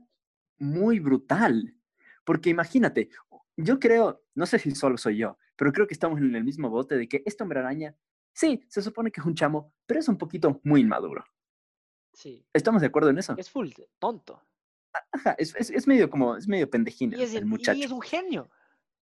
muy 0.59 1.01
brutal. 1.01 1.75
Porque 2.25 2.51
imagínate, 2.51 3.11
yo 3.57 3.79
creo, 3.79 4.23
no 4.35 4.47
sé 4.47 4.59
si 4.59 4.73
solo 4.73 4.97
soy 4.97 5.19
yo, 5.19 5.39
pero 5.57 5.73
creo 5.73 5.87
que 5.87 5.95
estamos 5.95 6.19
en 6.19 6.35
el 6.35 6.45
mismo 6.45 6.71
bote 6.71 6.97
de 6.97 7.09
que 7.09 7.23
este 7.25 7.43
hombre 7.43 7.61
araña, 7.61 7.95
sí, 8.33 8.65
se 8.69 8.83
supone 8.83 9.11
que 9.11 9.21
es 9.21 9.27
un 9.27 9.35
chamo, 9.35 9.73
pero 9.87 10.01
es 10.01 10.09
un 10.09 10.19
poquito 10.19 10.61
muy 10.65 10.81
inmaduro. 10.81 11.25
Sí. 12.13 12.47
¿Estamos 12.53 12.81
de 12.81 12.89
acuerdo 12.89 13.11
en 13.11 13.19
eso? 13.19 13.35
Es 13.37 13.51
full 13.51 13.71
tonto. 13.99 14.43
Ajá, 15.11 15.35
es, 15.39 15.55
es, 15.57 15.87
medio 15.89 16.09
como, 16.09 16.37
es 16.37 16.47
medio 16.47 16.71
pendejín 16.71 17.13
el, 17.15 17.47
muchacho. 17.47 17.79
Y 17.79 17.83
es 17.83 17.91
un 17.91 18.01
genio. 18.01 18.49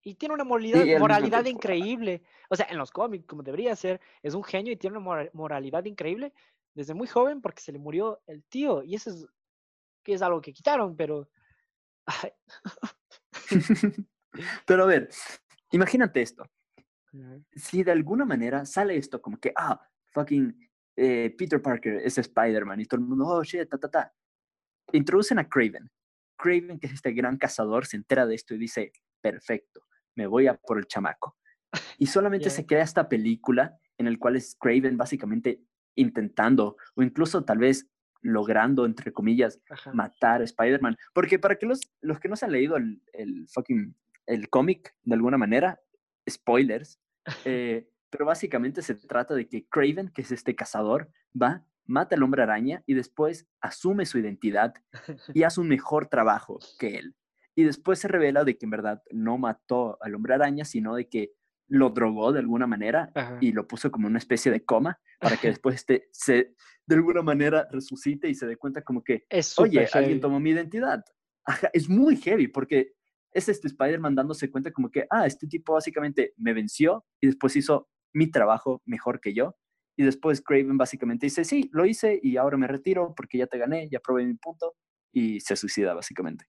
Y 0.02 0.16
tiene 0.16 0.36
una 0.36 0.46
moralidad, 0.46 1.00
moralidad 1.00 1.46
increíble. 1.46 2.22
O 2.50 2.56
sea, 2.56 2.68
en 2.70 2.78
los 2.78 2.92
cómics, 2.92 3.26
como 3.26 3.44
debería 3.44 3.76
ser, 3.76 4.00
es 4.22 4.36
un 4.36 4.44
genio 4.44 4.72
y 4.72 4.78
tiene 4.78 4.98
una 4.98 5.30
moralidad 5.34 5.84
increíble 5.86 6.32
desde 6.74 6.94
muy 6.94 7.08
joven 7.08 7.42
porque 7.42 7.62
se 7.62 7.74
le 7.74 7.80
murió 7.80 8.22
el 8.28 8.44
tío. 8.44 8.84
Y 8.84 8.96
eso 8.96 9.10
es, 9.10 9.28
que 10.04 10.14
es 10.14 10.22
algo 10.22 10.42
que 10.42 10.54
quitaron, 10.54 10.96
pero... 10.96 11.28
pero 14.66 14.84
a 14.84 14.86
ver, 14.86 15.10
Imagínate 15.76 16.22
esto. 16.22 16.50
Si 17.52 17.84
de 17.84 17.92
alguna 17.92 18.24
manera 18.24 18.66
sale 18.66 18.96
esto 18.96 19.22
como 19.22 19.38
que, 19.38 19.52
ah, 19.58 19.78
fucking 20.14 20.70
eh, 20.96 21.36
Peter 21.38 21.62
Parker 21.62 21.96
es 21.96 22.18
Spider-Man 22.18 22.80
y 22.80 22.86
todo 22.86 23.02
el 23.02 23.08
mundo, 23.08 23.28
oh, 23.28 23.44
shit, 23.44 23.70
ta, 23.70 23.78
ta, 23.78 23.90
ta. 23.90 24.14
Introducen 24.94 25.40
a 25.40 25.50
Craven. 25.50 25.92
Craven, 26.38 26.80
que 26.80 26.88
es 26.88 26.94
este 26.94 27.12
gran 27.12 27.38
cazador, 27.38 27.86
se 27.86 27.98
entera 27.98 28.26
de 28.26 28.36
esto 28.36 28.54
y 28.54 28.58
dice, 28.58 28.94
perfecto, 29.20 29.86
me 30.16 30.28
voy 30.28 30.48
a 30.48 30.56
por 30.56 30.78
el 30.78 30.88
chamaco. 30.88 31.36
Y 31.98 32.08
solamente 32.08 32.50
se 32.50 32.66
crea 32.66 32.84
esta 32.84 33.10
película 33.10 33.78
en 33.98 34.08
el 34.08 34.18
cual 34.18 34.38
es 34.38 34.56
Craven 34.56 34.96
básicamente 34.96 35.62
intentando, 35.96 36.78
o 36.96 37.04
incluso 37.04 37.44
tal 37.44 37.58
vez 37.58 37.86
logrando, 38.22 38.86
entre 38.86 39.12
comillas, 39.14 39.60
matar 39.94 40.42
a 40.42 40.46
Spider-Man. 40.46 40.98
Porque 41.14 41.40
para 41.40 41.56
que 41.56 41.66
los, 41.66 41.82
los 42.02 42.20
que 42.20 42.30
no 42.30 42.36
se 42.36 42.46
han 42.46 42.52
leído 42.52 42.78
el, 42.78 43.02
el 43.14 43.48
fucking 43.48 43.96
el 44.26 44.50
cómic 44.50 44.96
de 45.04 45.16
alguna 45.16 45.38
manera, 45.38 45.80
spoilers, 46.30 47.00
eh, 47.46 47.90
pero 48.10 48.26
básicamente 48.26 48.82
se 48.82 48.96
trata 48.96 49.34
de 49.34 49.48
que 49.48 49.66
Craven, 49.68 50.10
que 50.10 50.22
es 50.22 50.32
este 50.32 50.56
cazador, 50.56 51.10
va, 51.40 51.66
mata 51.86 52.16
al 52.16 52.24
hombre 52.24 52.44
araña 52.44 52.84
y 52.86 52.94
después 52.94 53.48
asume 53.62 54.06
su 54.06 54.18
identidad 54.18 54.74
y 55.34 55.44
hace 55.44 55.60
un 55.60 55.68
mejor 55.68 56.08
trabajo 56.08 56.60
que 56.80 56.98
él. 56.98 57.16
Y 57.56 57.64
después 57.64 58.00
se 58.00 58.08
revela 58.08 58.44
de 58.44 58.58
que 58.58 58.66
en 58.66 58.70
verdad 58.70 59.02
no 59.12 59.38
mató 59.38 59.98
al 60.02 60.16
hombre 60.16 60.34
araña, 60.34 60.66
sino 60.66 60.96
de 60.96 61.08
que 61.08 61.34
lo 61.68 61.90
drogó 61.90 62.32
de 62.32 62.40
alguna 62.40 62.68
manera 62.68 63.12
y 63.42 63.52
lo 63.52 63.68
puso 63.68 63.92
como 63.92 64.08
una 64.08 64.20
especie 64.20 64.52
de 64.52 64.64
coma 64.64 65.00
para 65.20 65.38
que 65.38 65.48
después 65.50 65.76
este, 65.76 66.10
se 66.12 66.54
de 66.88 66.96
alguna 66.96 67.22
manera 67.22 67.68
resucite 67.72 68.30
y 68.30 68.36
se 68.36 68.46
dé 68.46 68.58
cuenta 68.58 68.82
como 68.82 69.04
que, 69.04 69.26
oye, 69.58 69.88
alguien 69.94 70.20
tomó 70.20 70.40
mi 70.40 70.52
identidad. 70.52 71.04
es 71.74 71.90
muy 71.90 72.18
heavy 72.18 72.48
porque 72.48 72.94
es 73.32 73.50
este 73.50 73.68
Spider-Man 73.68 74.16
dándose 74.16 74.50
cuenta 74.50 74.72
como 74.72 74.90
que, 74.90 75.06
ah, 75.10 75.26
este 75.26 75.48
tipo 75.48 75.74
básicamente 75.74 76.34
me 76.38 76.54
venció 76.54 77.06
y 77.20 77.28
después 77.28 77.56
hizo 77.56 77.90
mi 78.14 78.32
trabajo 78.32 78.82
mejor 78.86 79.20
que 79.20 79.34
yo. 79.34 79.56
Y 79.98 80.04
después 80.04 80.42
Craven 80.42 80.78
básicamente 80.78 81.26
dice, 81.26 81.44
sí, 81.44 81.70
lo 81.72 81.86
hice 81.86 82.20
y 82.22 82.38
ahora 82.38 82.58
me 82.58 82.68
retiro 82.68 83.14
porque 83.16 83.38
ya 83.38 83.48
te 83.48 83.58
gané, 83.58 83.90
ya 83.90 84.00
probé 84.00 84.26
mi 84.26 84.36
punto 84.36 84.76
y 85.12 85.40
se 85.40 85.56
suicida 85.56 85.94
básicamente. 85.94 86.46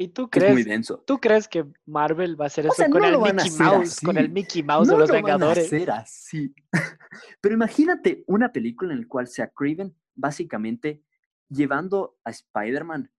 ¿Y 0.00 0.08
tú 0.08 0.30
crees, 0.30 0.54
muy 0.54 0.62
denso. 0.62 1.04
¿Tú 1.06 1.18
crees 1.18 1.46
que 1.46 1.62
Marvel 1.84 2.40
va 2.40 2.44
a 2.44 2.46
hacer 2.46 2.64
eso 2.64 2.84
con, 2.90 3.04
el 3.04 3.18
Mickey 3.18 3.50
Mouse, 3.58 4.00
con 4.00 4.16
el 4.16 4.30
Mickey 4.30 4.62
Mouse 4.62 4.88
de 4.88 4.96
los 4.96 5.10
Vengadores? 5.10 5.70
No 5.70 5.78
lo 5.78 5.86
van 5.86 5.98
a 5.98 6.00
hacer 6.00 6.04
así. 6.08 6.54
Pero 7.42 7.54
imagínate 7.54 8.24
una 8.26 8.50
película 8.50 8.94
en 8.94 9.02
la 9.02 9.06
cual 9.06 9.28
sea 9.28 9.48
Craven 9.48 9.94
básicamente 10.14 11.02
llevando 11.50 12.16
a 12.24 12.30
Spider-Man 12.30 13.10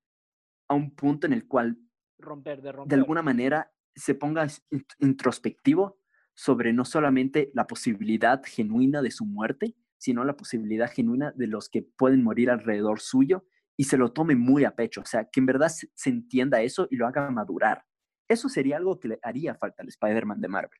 a 0.69 0.73
un 0.73 0.95
punto 0.95 1.27
en 1.27 1.33
el 1.33 1.47
cual 1.47 1.77
romper, 2.17 2.63
de, 2.63 2.71
romper. 2.71 2.89
de 2.89 2.99
alguna 2.99 3.21
manera 3.21 3.71
se 3.93 4.15
ponga 4.15 4.47
introspectivo 4.97 5.99
sobre 6.33 6.73
no 6.73 6.83
solamente 6.83 7.51
la 7.53 7.67
posibilidad 7.67 8.41
genuina 8.43 9.03
de 9.03 9.11
su 9.11 9.25
muerte, 9.25 9.75
sino 9.99 10.23
la 10.23 10.35
posibilidad 10.35 10.91
genuina 10.91 11.31
de 11.35 11.45
los 11.45 11.69
que 11.69 11.83
pueden 11.83 12.23
morir 12.23 12.49
alrededor 12.49 13.01
suyo 13.01 13.45
y 13.81 13.83
se 13.83 13.97
lo 13.97 14.13
tome 14.13 14.35
muy 14.35 14.63
a 14.63 14.75
pecho, 14.75 15.01
o 15.01 15.05
sea, 15.05 15.25
que 15.25 15.39
en 15.39 15.47
verdad 15.47 15.67
se, 15.67 15.89
entienda 16.07 16.61
eso 16.61 16.87
y 16.91 16.97
lo 16.97 17.07
haga 17.07 17.27
madurar. 17.31 17.83
Eso 18.27 18.47
sería 18.47 18.77
algo 18.77 18.99
que 18.99 19.07
le 19.07 19.19
haría 19.23 19.55
falta 19.55 19.81
al 19.81 19.89
Spider-Man 19.89 20.39
de 20.39 20.47
Marvel. 20.47 20.79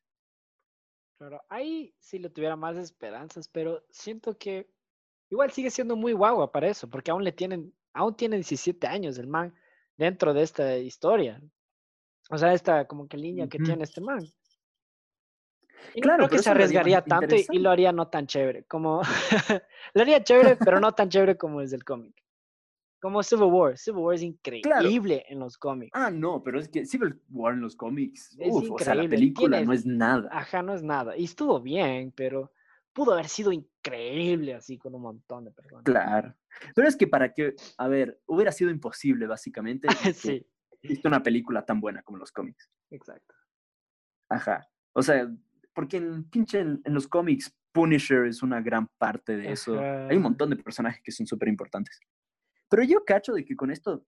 Claro, 1.18 1.42
ahí 1.48 1.92
sí 1.98 2.20
le 2.20 2.30
tuviera 2.30 2.54
más 2.54 2.76
esperanzas, 2.76 3.48
pero 3.48 3.84
siento 3.90 4.38
que 4.38 4.70
igual 5.30 5.50
sigue 5.50 5.72
siendo 5.72 5.96
muy 5.96 6.12
guagua 6.12 6.52
para 6.52 6.68
eso, 6.68 6.88
porque 6.88 7.10
aún 7.10 7.24
le 7.24 7.32
tienen, 7.32 7.74
aún 7.92 8.14
tiene 8.14 8.36
17 8.36 8.86
años 8.86 9.18
el 9.18 9.26
man 9.26 9.52
dentro 9.96 10.32
de 10.32 10.44
esta 10.44 10.78
historia. 10.78 11.42
O 12.30 12.38
sea, 12.38 12.52
esta 12.52 12.86
como 12.86 13.08
que 13.08 13.16
línea 13.16 13.48
que 13.48 13.58
tiene 13.58 13.82
este 13.82 14.00
man. 14.00 14.24
Y 15.92 16.02
claro, 16.02 16.28
creo 16.28 16.38
que 16.38 16.44
se 16.44 16.50
arriesgaría 16.50 17.02
tanto 17.02 17.34
y, 17.34 17.58
lo 17.58 17.70
haría 17.70 17.90
no 17.90 18.06
tan 18.06 18.28
chévere, 18.28 18.62
como 18.62 19.02
lo 19.94 20.02
haría 20.02 20.22
chévere, 20.22 20.54
pero 20.54 20.78
no 20.78 20.92
tan 20.92 21.08
chévere 21.08 21.36
como 21.36 21.60
es 21.60 21.72
el 21.72 21.82
cómic. 21.82 22.21
Como 23.02 23.20
Civil 23.24 23.46
War. 23.46 23.76
Civil 23.76 24.00
War 24.00 24.14
es 24.14 24.22
increíble 24.22 25.24
en 25.28 25.40
los 25.40 25.58
cómics. 25.58 25.90
Ah, 25.92 26.08
no, 26.08 26.40
pero 26.40 26.60
es 26.60 26.68
que 26.68 26.86
Civil 26.86 27.20
War 27.30 27.54
en 27.54 27.60
los 27.60 27.74
cómics. 27.74 28.36
Es 28.38 28.52
uf, 28.52 28.70
o 28.70 28.78
sea, 28.78 28.94
la 28.94 29.08
película 29.08 29.60
no 29.64 29.72
es 29.72 29.84
nada. 29.84 30.28
Ajá, 30.30 30.62
no 30.62 30.72
es 30.72 30.84
nada. 30.84 31.16
Y 31.16 31.24
estuvo 31.24 31.60
bien, 31.60 32.12
pero 32.14 32.52
pudo 32.92 33.14
haber 33.14 33.26
sido 33.26 33.50
increíble 33.50 34.54
así 34.54 34.78
con 34.78 34.94
un 34.94 35.02
montón 35.02 35.44
de 35.44 35.50
personas. 35.50 35.82
Claro. 35.82 36.32
Pero 36.76 36.86
es 36.86 36.94
que 36.94 37.08
para 37.08 37.34
que, 37.34 37.56
a 37.76 37.88
ver, 37.88 38.20
hubiera 38.26 38.52
sido 38.52 38.70
imposible 38.70 39.26
básicamente. 39.26 39.88
sí. 40.14 40.46
Una 41.04 41.24
película 41.24 41.64
tan 41.64 41.80
buena 41.80 42.04
como 42.04 42.18
los 42.18 42.30
cómics. 42.30 42.70
Exacto. 42.90 43.34
Ajá. 44.28 44.64
O 44.92 45.02
sea, 45.02 45.28
porque 45.74 45.96
en 45.96 46.22
pinche 46.30 46.60
en, 46.60 46.80
los 46.84 47.08
cómics 47.08 47.52
Punisher 47.72 48.26
es 48.26 48.44
una 48.44 48.60
gran 48.60 48.86
parte 48.96 49.36
de 49.36 49.50
eso. 49.50 49.76
Hay 49.80 50.16
un 50.16 50.22
montón 50.22 50.50
de 50.50 50.56
personajes 50.56 51.02
que 51.02 51.10
son 51.10 51.26
súper 51.26 51.48
importantes. 51.48 51.98
Pero 52.72 52.84
yo 52.84 53.04
cacho 53.04 53.34
de 53.34 53.44
que 53.44 53.54
con 53.54 53.70
esto, 53.70 54.06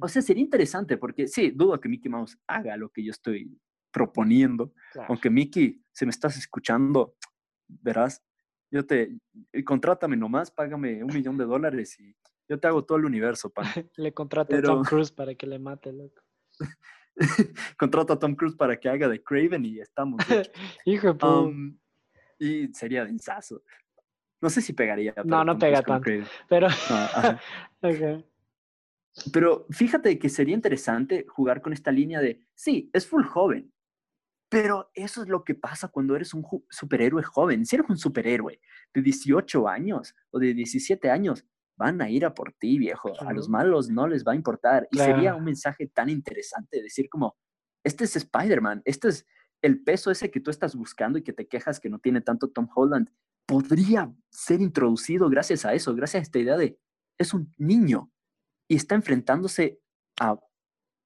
o 0.00 0.06
sea, 0.06 0.22
sería 0.22 0.44
interesante 0.44 0.96
porque 0.96 1.26
sí, 1.26 1.50
dudo 1.50 1.80
que 1.80 1.88
Mickey 1.88 2.08
Mouse 2.08 2.38
haga 2.46 2.76
lo 2.76 2.90
que 2.90 3.02
yo 3.02 3.10
estoy 3.10 3.60
proponiendo. 3.90 4.72
Aunque 5.08 5.28
Mickey, 5.28 5.82
si 5.90 6.06
me 6.06 6.10
estás 6.10 6.36
escuchando, 6.38 7.16
verás, 7.66 8.22
yo 8.70 8.86
te, 8.86 9.18
eh, 9.52 9.64
contrátame 9.64 10.16
nomás, 10.16 10.48
págame 10.48 11.02
un 11.02 11.12
millón 11.12 11.36
de 11.36 11.44
dólares 11.44 11.98
y 11.98 12.14
yo 12.48 12.60
te 12.60 12.68
hago 12.68 12.84
todo 12.84 12.98
el 12.98 13.04
universo, 13.04 13.50
pan. 13.50 13.66
le 13.96 14.14
contrato 14.14 14.54
a 14.54 14.62
Tom 14.62 14.84
Cruise 14.84 15.10
para 15.10 15.34
que 15.34 15.48
le 15.48 15.58
mate, 15.58 15.92
loco. 15.92 16.22
contrato 17.76 18.12
a 18.12 18.18
Tom 18.20 18.36
Cruise 18.36 18.54
para 18.54 18.78
que 18.78 18.88
haga 18.88 19.08
de 19.08 19.20
Craven 19.24 19.64
y 19.64 19.80
estamos. 19.80 20.20
Hijo 20.84 21.14
de 21.14 21.26
um, 21.26 21.76
Y 22.38 22.68
sería 22.74 23.04
densazo. 23.04 23.64
No 24.40 24.50
sé 24.50 24.60
si 24.60 24.72
pegaría. 24.72 25.14
No, 25.24 25.44
no 25.44 25.58
pega 25.58 25.82
tanto. 25.82 26.10
Pero. 26.48 26.68
Pero 29.32 29.66
fíjate 29.70 30.18
que 30.18 30.28
sería 30.28 30.54
interesante 30.54 31.26
jugar 31.28 31.60
con 31.60 31.72
esta 31.72 31.90
línea 31.90 32.20
de, 32.20 32.46
sí, 32.54 32.88
es 32.92 33.06
full 33.06 33.24
joven, 33.24 33.72
pero 34.48 34.90
eso 34.94 35.22
es 35.22 35.28
lo 35.28 35.44
que 35.44 35.54
pasa 35.54 35.88
cuando 35.88 36.16
eres 36.16 36.34
un 36.34 36.46
superhéroe 36.70 37.22
joven. 37.22 37.66
Si 37.66 37.76
eres 37.76 37.90
un 37.90 37.98
superhéroe 37.98 38.60
de 38.94 39.02
18 39.02 39.68
años 39.68 40.14
o 40.30 40.38
de 40.38 40.54
17 40.54 41.10
años, 41.10 41.44
van 41.76 42.00
a 42.00 42.08
ir 42.10 42.24
a 42.24 42.32
por 42.32 42.52
ti, 42.52 42.78
viejo. 42.78 43.12
A 43.20 43.32
los 43.32 43.48
malos 43.48 43.90
no 43.90 44.06
les 44.06 44.24
va 44.24 44.32
a 44.32 44.36
importar. 44.36 44.88
Y 44.90 44.98
sería 44.98 45.34
un 45.34 45.44
mensaje 45.44 45.86
tan 45.86 46.08
interesante 46.08 46.82
decir 46.82 47.08
como, 47.08 47.36
este 47.84 48.04
es 48.04 48.16
Spider-Man, 48.16 48.82
este 48.84 49.08
es 49.08 49.26
el 49.62 49.82
peso 49.82 50.10
ese 50.10 50.30
que 50.30 50.40
tú 50.40 50.50
estás 50.50 50.74
buscando 50.74 51.18
y 51.18 51.22
que 51.22 51.32
te 51.32 51.46
quejas 51.46 51.80
que 51.80 51.90
no 51.90 51.98
tiene 51.98 52.20
tanto 52.20 52.48
Tom 52.48 52.68
Holland 52.74 53.10
podría 53.48 54.12
ser 54.30 54.60
introducido 54.60 55.30
gracias 55.30 55.64
a 55.64 55.72
eso, 55.72 55.94
gracias 55.94 56.20
a 56.20 56.22
esta 56.24 56.38
idea 56.38 56.56
de 56.58 56.78
es 57.16 57.32
un 57.32 57.52
niño 57.56 58.12
y 58.68 58.76
está 58.76 58.94
enfrentándose 58.94 59.80
a 60.20 60.38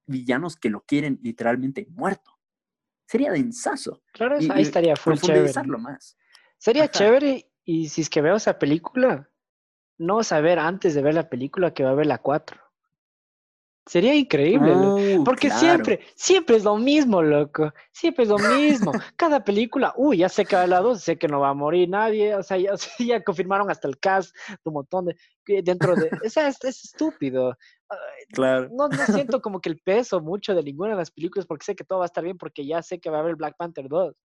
villanos 0.05 0.57
que 0.57 0.69
lo 0.69 0.81
quieren 0.81 1.17
literalmente 1.23 1.87
muerto. 1.89 2.31
Sería 3.07 3.31
densazo. 3.31 4.03
Claro, 4.11 4.37
ahí 4.37 4.61
estaría 4.61 4.95
full 4.97 5.15
chévere. 5.15 5.53
más. 5.79 6.17
Sería 6.57 6.89
chévere 6.89 7.49
y 7.63 7.87
si 7.87 8.01
es 8.01 8.09
que 8.09 8.21
veo 8.21 8.35
esa 8.35 8.59
película, 8.59 9.29
no 9.97 10.21
saber 10.23 10.59
antes 10.59 10.93
de 10.93 11.01
ver 11.01 11.13
la 11.13 11.29
película 11.29 11.73
que 11.73 11.83
va 11.83 11.91
a 11.91 11.95
ver 11.95 12.07
la 12.07 12.17
4. 12.17 12.59
Sería 13.85 14.15
increíble, 14.15 15.19
porque 15.25 15.49
siempre, 15.49 15.99
siempre 16.15 16.55
es 16.55 16.63
lo 16.63 16.77
mismo, 16.77 17.21
loco. 17.21 17.73
Siempre 17.91 18.23
es 18.23 18.29
lo 18.29 18.39
mismo. 18.39 18.93
Cada 19.17 19.43
película, 19.43 19.93
uy, 19.97 20.19
ya 20.19 20.29
sé 20.29 20.45
que 20.45 20.55
va 20.55 20.65
la 20.65 20.79
2, 20.79 21.01
sé 21.01 21.17
que 21.17 21.27
no 21.27 21.41
va 21.41 21.49
a 21.49 21.53
morir 21.53 21.89
nadie. 21.89 22.33
O 22.33 22.43
sea, 22.43 22.57
ya, 22.57 22.71
ya 22.99 23.21
confirmaron 23.21 23.69
hasta 23.69 23.89
el 23.89 23.99
cast, 23.99 24.33
un 24.63 24.73
montón 24.73 25.05
de. 25.07 25.15
Dentro 25.63 25.95
de. 25.95 26.09
O 26.25 26.29
sea, 26.29 26.47
es, 26.47 26.63
estúpido. 26.63 27.57
Claro. 28.31 28.69
No, 28.71 28.87
no 28.87 29.05
siento 29.05 29.41
como 29.41 29.59
que 29.59 29.69
el 29.69 29.79
peso 29.79 30.21
mucho 30.21 30.55
de 30.55 30.63
ninguna 30.63 30.91
de 30.91 30.97
las 30.97 31.11
películas, 31.11 31.45
porque 31.45 31.65
sé 31.65 31.75
que 31.75 31.83
todo 31.83 31.99
va 31.99 32.05
a 32.05 32.07
estar 32.07 32.23
bien, 32.23 32.37
porque 32.37 32.65
ya 32.65 32.81
sé 32.81 32.99
que 32.99 33.09
va 33.09 33.17
a 33.17 33.19
haber 33.19 33.35
Black 33.35 33.57
Panther 33.57 33.89
2. 33.89 34.15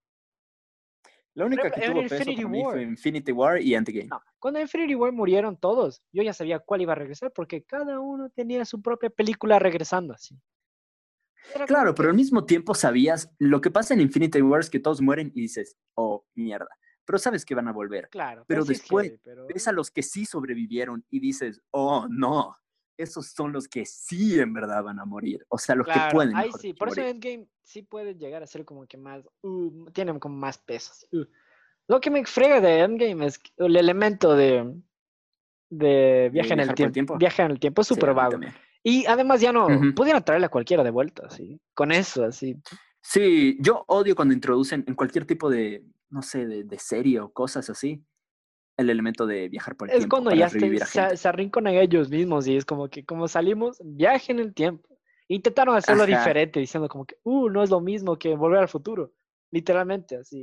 La 1.39 1.45
única 1.45 1.71
que 1.71 1.87
tuvo 1.87 2.01
peso 2.01 2.25
para 2.35 2.49
mí 2.49 2.63
fue 2.65 2.83
Infinity 2.83 3.31
War 3.31 3.61
y 3.61 3.73
Endgame. 3.73 4.07
No, 4.07 4.21
cuando 4.39 4.59
Infinity 4.59 4.93
War 4.93 5.13
murieron 5.13 5.55
todos, 5.55 6.03
yo 6.11 6.21
ya 6.21 6.33
sabía 6.33 6.59
cuál 6.59 6.81
iba 6.81 6.91
a 6.91 6.97
regresar 6.97 7.31
porque 7.31 7.63
cada 7.63 8.01
uno 8.01 8.29
tenía 8.29 8.65
su 8.65 8.81
propia 8.81 9.09
película 9.09 9.57
regresando 9.57 10.13
así. 10.13 10.37
claro, 11.65 11.95
pero 11.95 12.09
al 12.09 12.15
mismo 12.15 12.43
tiempo 12.43 12.75
sabías 12.75 13.31
lo 13.37 13.61
que 13.61 13.71
pasa 13.71 13.93
en 13.93 14.01
Infinity 14.01 14.41
War 14.41 14.59
es 14.59 14.69
que 14.69 14.81
todos 14.81 14.99
mueren 14.99 15.31
y 15.33 15.39
dices, 15.39 15.77
oh, 15.95 16.25
mierda. 16.35 16.67
Pero 17.05 17.17
sabes 17.17 17.45
que 17.45 17.55
van 17.55 17.69
a 17.69 17.71
volver. 17.71 18.09
Claro. 18.09 18.43
Pero, 18.45 18.65
después 18.65 19.13
ves 19.47 19.67
a 19.69 19.71
los 19.71 19.91
que 19.91 20.03
sí 20.03 20.25
sobrevivieron 20.25 21.05
y 21.09 21.21
dices, 21.21 21.61
oh, 21.71 22.05
no, 22.09 22.53
esos 22.99 23.27
son 23.27 23.53
los 23.53 23.67
que 23.67 23.85
sí 23.85 24.39
en 24.39 24.53
verdad 24.53 24.83
van 24.83 24.99
a 24.99 25.05
morir. 25.05 25.45
O 25.47 25.57
sea, 25.57 25.75
los 25.75 25.87
que 25.87 25.99
pueden. 26.11 26.35
Ahí 26.35 26.51
sí, 26.59 26.73
por 26.73 26.89
eso 26.89 27.01
Endgame 27.01 27.47
sí 27.63 27.81
puede 27.81 28.15
llegar 28.15 28.43
a 28.43 28.47
ser 28.47 28.65
como 28.65 28.85
que 28.85 28.97
más, 28.97 29.23
uh, 29.41 29.89
tienen 29.91 30.19
como 30.19 30.35
más 30.35 30.57
pesos. 30.57 31.07
Uh. 31.11 31.23
Lo 31.87 32.01
que 32.01 32.11
me 32.11 32.23
frega 32.25 32.59
de 32.59 32.81
Endgame 32.81 33.25
es 33.25 33.39
el 33.57 33.75
elemento 33.75 34.35
de, 34.35 34.75
de 35.69 36.29
viaje 36.31 36.53
en 36.53 36.59
el 36.59 36.73
tiempo. 36.75 37.17
Viaje 37.17 37.41
en 37.41 37.51
el 37.51 37.59
tiempo 37.59 37.81
es 37.81 37.87
súper 37.87 38.13
vago. 38.13 38.37
Y 38.83 39.05
además 39.05 39.41
ya 39.41 39.51
no, 39.51 39.67
pudieran 39.95 40.23
traerle 40.23 40.47
a 40.47 40.49
cualquiera 40.49 40.83
de 40.83 40.91
vuelta, 40.91 41.23
así, 41.25 41.59
con 41.73 41.91
eso, 41.91 42.25
así. 42.25 42.55
Sí, 43.01 43.57
yo 43.59 43.83
odio 43.87 44.15
cuando 44.15 44.33
introducen 44.33 44.83
en 44.87 44.95
cualquier 44.95 45.25
tipo 45.25 45.49
de, 45.49 45.83
no 46.09 46.21
sé, 46.21 46.45
de, 46.45 46.63
de 46.63 46.79
serie 46.79 47.19
o 47.19 47.31
cosas 47.31 47.69
así, 47.69 48.03
el 48.79 48.89
elemento 48.89 49.27
de 49.27 49.49
viajar 49.49 49.75
por 49.75 49.87
el 49.87 49.91
tiempo. 49.91 50.05
Es 50.05 50.09
cuando 50.09 50.31
ya 50.33 50.49
se, 50.49 51.17
se, 51.17 51.27
arrincan 51.27 51.67
ellos 51.67 52.09
mismos 52.09 52.47
y 52.47 52.55
es 52.55 52.65
como 52.65 52.89
que 52.89 53.05
como 53.05 53.27
salimos, 53.27 53.81
viaje 53.83 54.31
en 54.31 54.39
el 54.39 54.53
tiempo. 54.53 54.87
Intentaron 55.27 55.75
hacerlo 55.75 56.05
diferente, 56.05 56.59
diciendo 56.59 56.87
como 56.87 57.05
que, 57.05 57.17
uh, 57.23 57.49
no 57.49 57.61
es 57.61 57.69
lo 57.69 57.81
mismo 57.81 58.17
que 58.17 58.35
volver 58.35 58.61
al 58.61 58.69
futuro. 58.69 59.13
Literalmente, 59.51 60.15
así. 60.15 60.41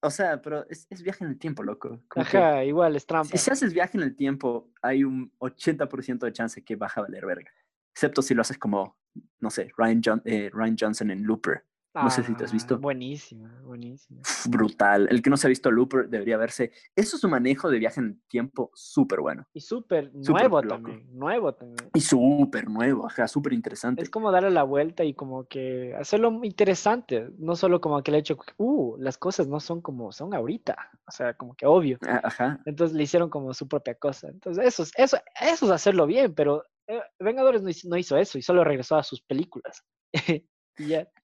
o 0.00 0.10
sea, 0.10 0.42
pero 0.42 0.66
es, 0.68 0.86
viaje 1.02 1.24
en 1.24 1.30
el 1.30 1.38
tiempo, 1.38 1.62
loco. 1.62 2.00
Ajá, 2.10 2.64
igual, 2.64 2.94
es 2.96 3.06
trampa. 3.06 3.36
Si, 3.36 3.50
haces 3.50 3.72
viaje 3.72 3.96
en 3.96 4.04
el 4.04 4.16
tiempo, 4.16 4.68
hay 4.82 5.04
un 5.04 5.32
80% 5.38 6.18
de 6.18 6.32
chance 6.32 6.62
que 6.62 6.76
baja 6.76 7.00
a 7.00 7.04
valer 7.04 7.24
verga. 7.24 7.50
Excepto 7.94 8.22
si 8.22 8.34
lo 8.34 8.42
haces 8.42 8.58
como, 8.58 8.98
no 9.40 9.50
sé, 9.50 9.70
Ryan, 9.76 10.22
eh, 10.24 10.50
Ryan 10.52 10.76
Johnson 10.78 11.10
en 11.10 11.22
Looper 11.22 11.64
no 12.02 12.10
sé 12.10 12.22
si 12.22 12.34
te 12.34 12.44
has 12.44 12.52
visto. 12.52 12.74
Ah, 12.74 12.78
buenísima, 12.78 13.60
buenísima. 13.64 14.20
Brutal. 14.48 15.08
El 15.10 15.22
que 15.22 15.30
no 15.30 15.36
se 15.36 15.46
ha 15.46 15.48
visto 15.48 15.70
Looper 15.70 16.08
debería 16.08 16.36
verse. 16.36 16.72
Eso 16.94 17.16
es 17.16 17.24
un 17.24 17.30
manejo 17.30 17.70
de 17.70 17.78
viaje 17.78 18.00
en 18.00 18.20
tiempo 18.28 18.70
súper 18.74 19.20
bueno. 19.20 19.46
Y 19.52 19.60
súper 19.60 20.14
nuevo 20.14 20.62
también. 20.62 21.06
Nuevo 21.12 21.54
también. 21.54 21.90
Y 21.94 22.00
súper 22.00 22.68
nuevo, 22.68 23.06
ajá, 23.06 23.26
súper 23.28 23.52
interesante. 23.52 24.02
Es 24.02 24.10
como 24.10 24.30
darle 24.30 24.50
la 24.50 24.62
vuelta 24.62 25.04
y 25.04 25.14
como 25.14 25.44
que 25.44 25.94
hacerlo 25.98 26.40
interesante. 26.42 27.30
No 27.38 27.56
solo 27.56 27.80
como 27.80 28.02
que 28.02 28.10
el 28.10 28.18
hecho, 28.18 28.36
uh, 28.58 28.96
las 28.98 29.18
cosas 29.18 29.48
no 29.48 29.60
son 29.60 29.80
como 29.80 30.12
son 30.12 30.34
ahorita. 30.34 30.76
O 31.06 31.10
sea, 31.10 31.34
como 31.34 31.54
que 31.54 31.66
obvio. 31.66 31.98
Ah, 32.06 32.20
ajá. 32.24 32.60
Entonces 32.66 32.96
le 32.96 33.02
hicieron 33.04 33.30
como 33.30 33.54
su 33.54 33.68
propia 33.68 33.94
cosa. 33.94 34.28
Entonces, 34.28 34.64
eso, 34.66 34.82
eso, 34.96 35.18
eso 35.40 35.66
es 35.66 35.70
hacerlo 35.70 36.06
bien, 36.06 36.34
pero 36.34 36.64
eh, 36.88 37.00
Vengadores 37.18 37.62
no 37.84 37.96
hizo 37.96 38.16
eso 38.16 38.38
y 38.38 38.42
solo 38.42 38.64
regresó 38.64 38.96
a 38.96 39.02
sus 39.02 39.22
películas. 39.22 39.84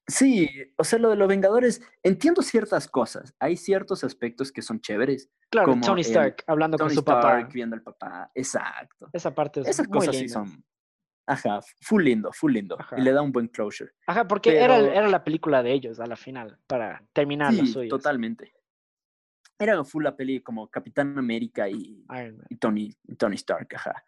Sí, 0.06 0.48
o 0.76 0.84
sea, 0.84 0.98
lo 0.98 1.10
de 1.10 1.16
los 1.16 1.28
Vengadores, 1.28 1.80
entiendo 2.02 2.42
ciertas 2.42 2.88
cosas. 2.88 3.34
Hay 3.38 3.56
ciertos 3.56 4.02
aspectos 4.04 4.50
que 4.50 4.62
son 4.62 4.80
chéveres. 4.80 5.30
Claro, 5.50 5.68
como 5.68 5.84
Tony 5.84 6.00
Stark 6.00 6.42
hablando 6.46 6.78
con 6.78 6.90
su 6.90 7.00
Stark, 7.00 7.52
viendo 7.52 7.76
al 7.76 7.82
papá. 7.82 8.30
Exacto. 8.34 9.08
Esa 9.12 9.34
parte 9.34 9.60
es 9.60 9.68
Esas 9.68 9.86
cosas 9.88 10.16
sí 10.16 10.28
son. 10.28 10.64
Ajá, 11.26 11.60
full 11.80 12.02
lindo, 12.02 12.32
full 12.32 12.52
lindo. 12.52 12.76
Y 12.96 13.00
le 13.00 13.12
da 13.12 13.22
un 13.22 13.30
buen 13.30 13.46
closure. 13.46 13.92
Ajá, 14.06 14.26
porque 14.26 14.58
era, 14.58 14.78
era 14.78 15.08
la 15.08 15.22
película 15.22 15.62
de 15.62 15.72
ellos 15.72 16.00
a 16.00 16.06
la 16.06 16.16
final, 16.16 16.58
para 16.66 17.04
terminar 17.12 17.54
sí, 17.54 17.88
totalmente. 17.88 18.52
Era 19.58 19.84
full 19.84 20.02
la 20.02 20.16
peli 20.16 20.40
como 20.40 20.68
Capitán 20.68 21.16
América 21.16 21.68
y, 21.68 22.04
y 22.48 22.56
Tony, 22.56 22.92
Tony 23.16 23.36
Stark, 23.36 23.68
ajá. 23.76 24.04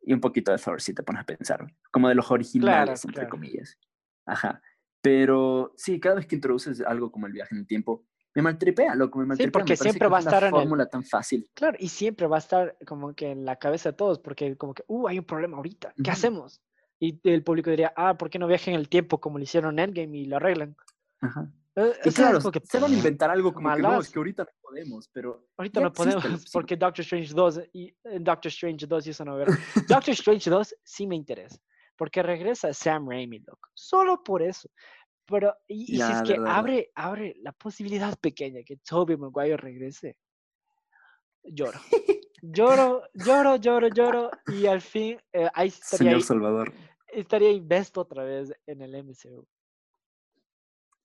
Y 0.00 0.14
un 0.14 0.20
poquito 0.20 0.52
de 0.52 0.58
Thor, 0.58 0.80
si 0.80 0.94
te 0.94 1.02
pones 1.02 1.22
a 1.22 1.26
pensar. 1.26 1.66
Como 1.90 2.08
de 2.08 2.14
los 2.14 2.30
originales, 2.30 3.04
entre 3.04 3.28
comillas. 3.28 3.78
Ajá. 4.26 4.62
Pero 5.04 5.74
sí, 5.76 6.00
cada 6.00 6.14
vez 6.14 6.26
que 6.26 6.34
introduces 6.34 6.80
algo 6.80 7.12
como 7.12 7.26
el 7.26 7.32
viaje 7.34 7.54
en 7.54 7.60
el 7.60 7.66
tiempo, 7.66 8.06
me 8.34 8.40
maltripea, 8.40 8.94
loco, 8.94 9.18
me 9.18 9.26
maltripea. 9.26 9.48
Sí, 9.48 9.52
porque 9.52 9.76
siempre 9.76 10.08
va 10.08 10.16
a 10.16 10.20
estar 10.20 10.44
en 10.44 10.54
una 10.54 10.62
fórmula 10.62 10.86
tan 10.86 11.04
fácil. 11.04 11.46
Claro, 11.52 11.76
y 11.78 11.88
siempre 11.88 12.26
va 12.26 12.36
a 12.36 12.38
estar 12.38 12.74
como 12.86 13.14
que 13.14 13.30
en 13.30 13.44
la 13.44 13.56
cabeza 13.56 13.90
de 13.90 13.96
todos, 13.98 14.18
porque 14.18 14.56
como 14.56 14.72
que, 14.72 14.82
uh, 14.86 15.06
hay 15.06 15.18
un 15.18 15.26
problema 15.26 15.58
ahorita, 15.58 15.92
¿qué 16.02 16.10
hacemos? 16.10 16.62
Y 16.98 17.20
el 17.28 17.44
público 17.44 17.68
diría, 17.68 17.92
ah, 17.96 18.16
¿por 18.16 18.30
qué 18.30 18.38
no 18.38 18.46
viajen 18.46 18.72
en 18.72 18.80
el 18.80 18.88
tiempo 18.88 19.20
como 19.20 19.36
lo 19.36 19.44
hicieron 19.44 19.78
en 19.78 19.90
Endgame 19.90 20.16
y 20.16 20.24
lo 20.24 20.36
arreglan? 20.36 20.74
Ajá. 21.20 21.52
Eh, 21.76 21.92
y 22.02 22.10
claro, 22.10 22.40
que, 22.50 22.60
se 22.60 22.78
van 22.78 22.90
a 22.90 22.94
inventar 22.94 23.30
algo 23.30 23.52
como 23.52 23.74
que 23.74 23.82
no, 23.82 24.00
es 24.00 24.08
que 24.08 24.18
ahorita 24.18 24.44
no 24.44 24.50
podemos, 24.62 25.10
pero... 25.12 25.48
Ahorita 25.58 25.80
no 25.80 25.92
podemos, 25.92 26.24
porque 26.52 26.76
Doctor 26.76 27.02
Strange 27.02 27.34
2 27.34 27.60
y 27.74 27.94
Doctor 28.20 28.48
Strange 28.48 28.86
2 28.86 29.06
y 29.06 29.10
eso 29.10 29.24
no. 29.26 29.36
Doctor 29.36 29.54
Strange 30.14 30.48
2 30.48 30.76
sí 30.82 31.06
me 31.06 31.14
interesa, 31.14 31.58
porque 31.96 32.22
regresa 32.22 32.72
Sam 32.72 33.08
Raimi, 33.08 33.40
loco. 33.40 33.70
Solo 33.74 34.22
por 34.22 34.42
eso. 34.42 34.68
Pero, 35.26 35.54
y, 35.66 35.96
si 35.96 36.02
es 36.02 36.22
que 36.22 36.36
abre, 36.46 36.90
abre 36.94 37.34
la 37.40 37.52
posibilidad 37.52 38.18
pequeña 38.20 38.62
que 38.64 38.76
Toby 38.78 39.16
Maguire 39.16 39.56
regrese, 39.56 40.16
lloro. 41.42 41.78
lloro, 42.42 43.02
lloro, 43.14 43.56
lloro, 43.56 43.88
lloro, 43.88 44.30
y 44.48 44.66
al 44.66 44.80
fin 44.80 45.18
eh, 45.32 45.48
ahí 45.54 45.68
estaría. 45.68 46.10
Señor 46.10 46.22
Salvador. 46.22 46.72
Estaría 47.08 47.50
investo 47.52 48.00
otra 48.00 48.24
vez 48.24 48.52
en 48.66 48.82
el 48.82 49.04
MCU. 49.04 49.46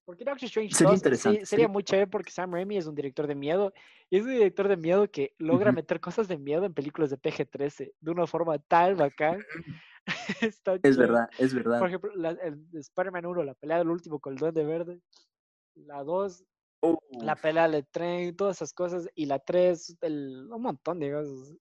Porque 0.04 0.24
Doctor 0.24 0.46
Strange 0.46 0.74
sería, 0.74 0.94
interesante, 0.94 1.46
sería 1.46 1.68
muy 1.68 1.84
chévere 1.84 2.08
porque 2.08 2.32
Sam 2.32 2.52
Raimi 2.52 2.76
es 2.76 2.88
un 2.88 2.96
director 2.96 3.28
de 3.28 3.36
miedo 3.36 3.72
y 4.10 4.16
es 4.16 4.24
un 4.24 4.30
director 4.30 4.66
de 4.66 4.76
miedo 4.76 5.08
que 5.08 5.34
logra 5.38 5.70
meter 5.70 6.00
cosas 6.00 6.26
de 6.26 6.36
miedo 6.36 6.64
en 6.64 6.74
películas 6.74 7.10
de 7.10 7.16
PG-13 7.16 7.92
de 8.00 8.10
una 8.10 8.26
forma 8.26 8.58
tal 8.58 8.96
bacán 8.96 9.40
es 10.82 10.96
verdad, 10.96 11.28
es 11.38 11.54
verdad. 11.54 11.78
Por 11.78 11.88
ejemplo, 11.88 12.12
la, 12.14 12.30
el 12.30 12.66
Spider-Man 12.72 13.26
1, 13.26 13.44
la 13.44 13.54
pelea 13.54 13.78
del 13.78 13.90
último 13.90 14.18
con 14.18 14.32
el 14.32 14.38
Duende 14.38 14.64
Verde. 14.64 15.00
La 15.74 16.02
2, 16.02 16.44
la 17.22 17.36
pelea 17.36 17.68
del 17.68 17.86
tren, 17.86 18.36
todas 18.36 18.56
esas 18.56 18.72
cosas. 18.72 19.08
Y 19.14 19.26
la 19.26 19.38
3, 19.38 19.98
un 20.02 20.62
montón 20.62 20.98
de 20.98 21.12
cosas. 21.12 21.56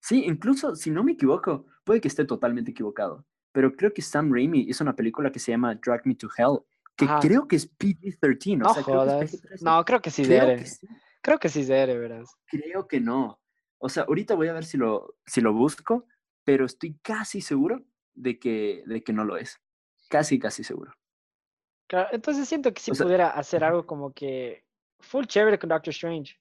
Sí, 0.00 0.24
incluso 0.24 0.74
si 0.74 0.90
no 0.90 1.04
me 1.04 1.12
equivoco, 1.12 1.66
puede 1.84 2.00
que 2.00 2.08
esté 2.08 2.24
totalmente 2.24 2.70
equivocado. 2.70 3.26
Pero 3.52 3.74
creo 3.74 3.92
que 3.92 4.02
Sam 4.02 4.32
Raimi 4.32 4.60
hizo 4.60 4.84
una 4.84 4.94
película 4.94 5.30
que 5.30 5.38
se 5.38 5.52
llama 5.52 5.74
Drag 5.74 6.06
Me 6.06 6.14
to 6.14 6.28
Hell, 6.36 6.60
que 6.96 7.06
creo 7.20 7.48
que 7.48 7.56
es 7.56 7.70
PG-13. 7.78 8.58
No, 8.58 8.74
creo 8.74 9.04
no, 9.60 9.84
creo 9.84 10.00
que 10.00 10.10
sí 10.10 10.24
creo 10.24 10.56
que 10.56 10.66
sí. 10.66 10.86
Creo 11.22 11.38
que 11.38 11.48
sí 11.48 11.64
debe, 11.64 11.98
verás. 11.98 12.34
Creo 12.46 12.86
que 12.86 13.00
no. 13.00 13.40
O 13.78 13.88
sea, 13.88 14.04
ahorita 14.04 14.34
voy 14.34 14.48
a 14.48 14.52
ver 14.52 14.64
si 14.64 14.78
lo, 14.78 15.16
si 15.26 15.40
lo 15.40 15.52
busco, 15.52 16.06
pero 16.50 16.66
estoy 16.66 16.98
casi 17.00 17.40
seguro 17.40 17.84
de 18.12 18.40
que, 18.40 18.82
de 18.84 19.04
que 19.04 19.12
no 19.12 19.24
lo 19.24 19.36
es. 19.36 19.60
Casi, 20.08 20.40
casi 20.40 20.64
seguro. 20.64 20.92
Claro, 21.86 22.08
entonces 22.10 22.48
siento 22.48 22.74
que 22.74 22.80
sí 22.80 22.90
pudiera 22.90 23.30
hacer 23.30 23.62
algo 23.62 23.86
como 23.86 24.12
que 24.12 24.64
full 24.98 25.26
chévere 25.26 25.60
con 25.60 25.68
Doctor 25.68 25.92
Strange. 25.92 26.40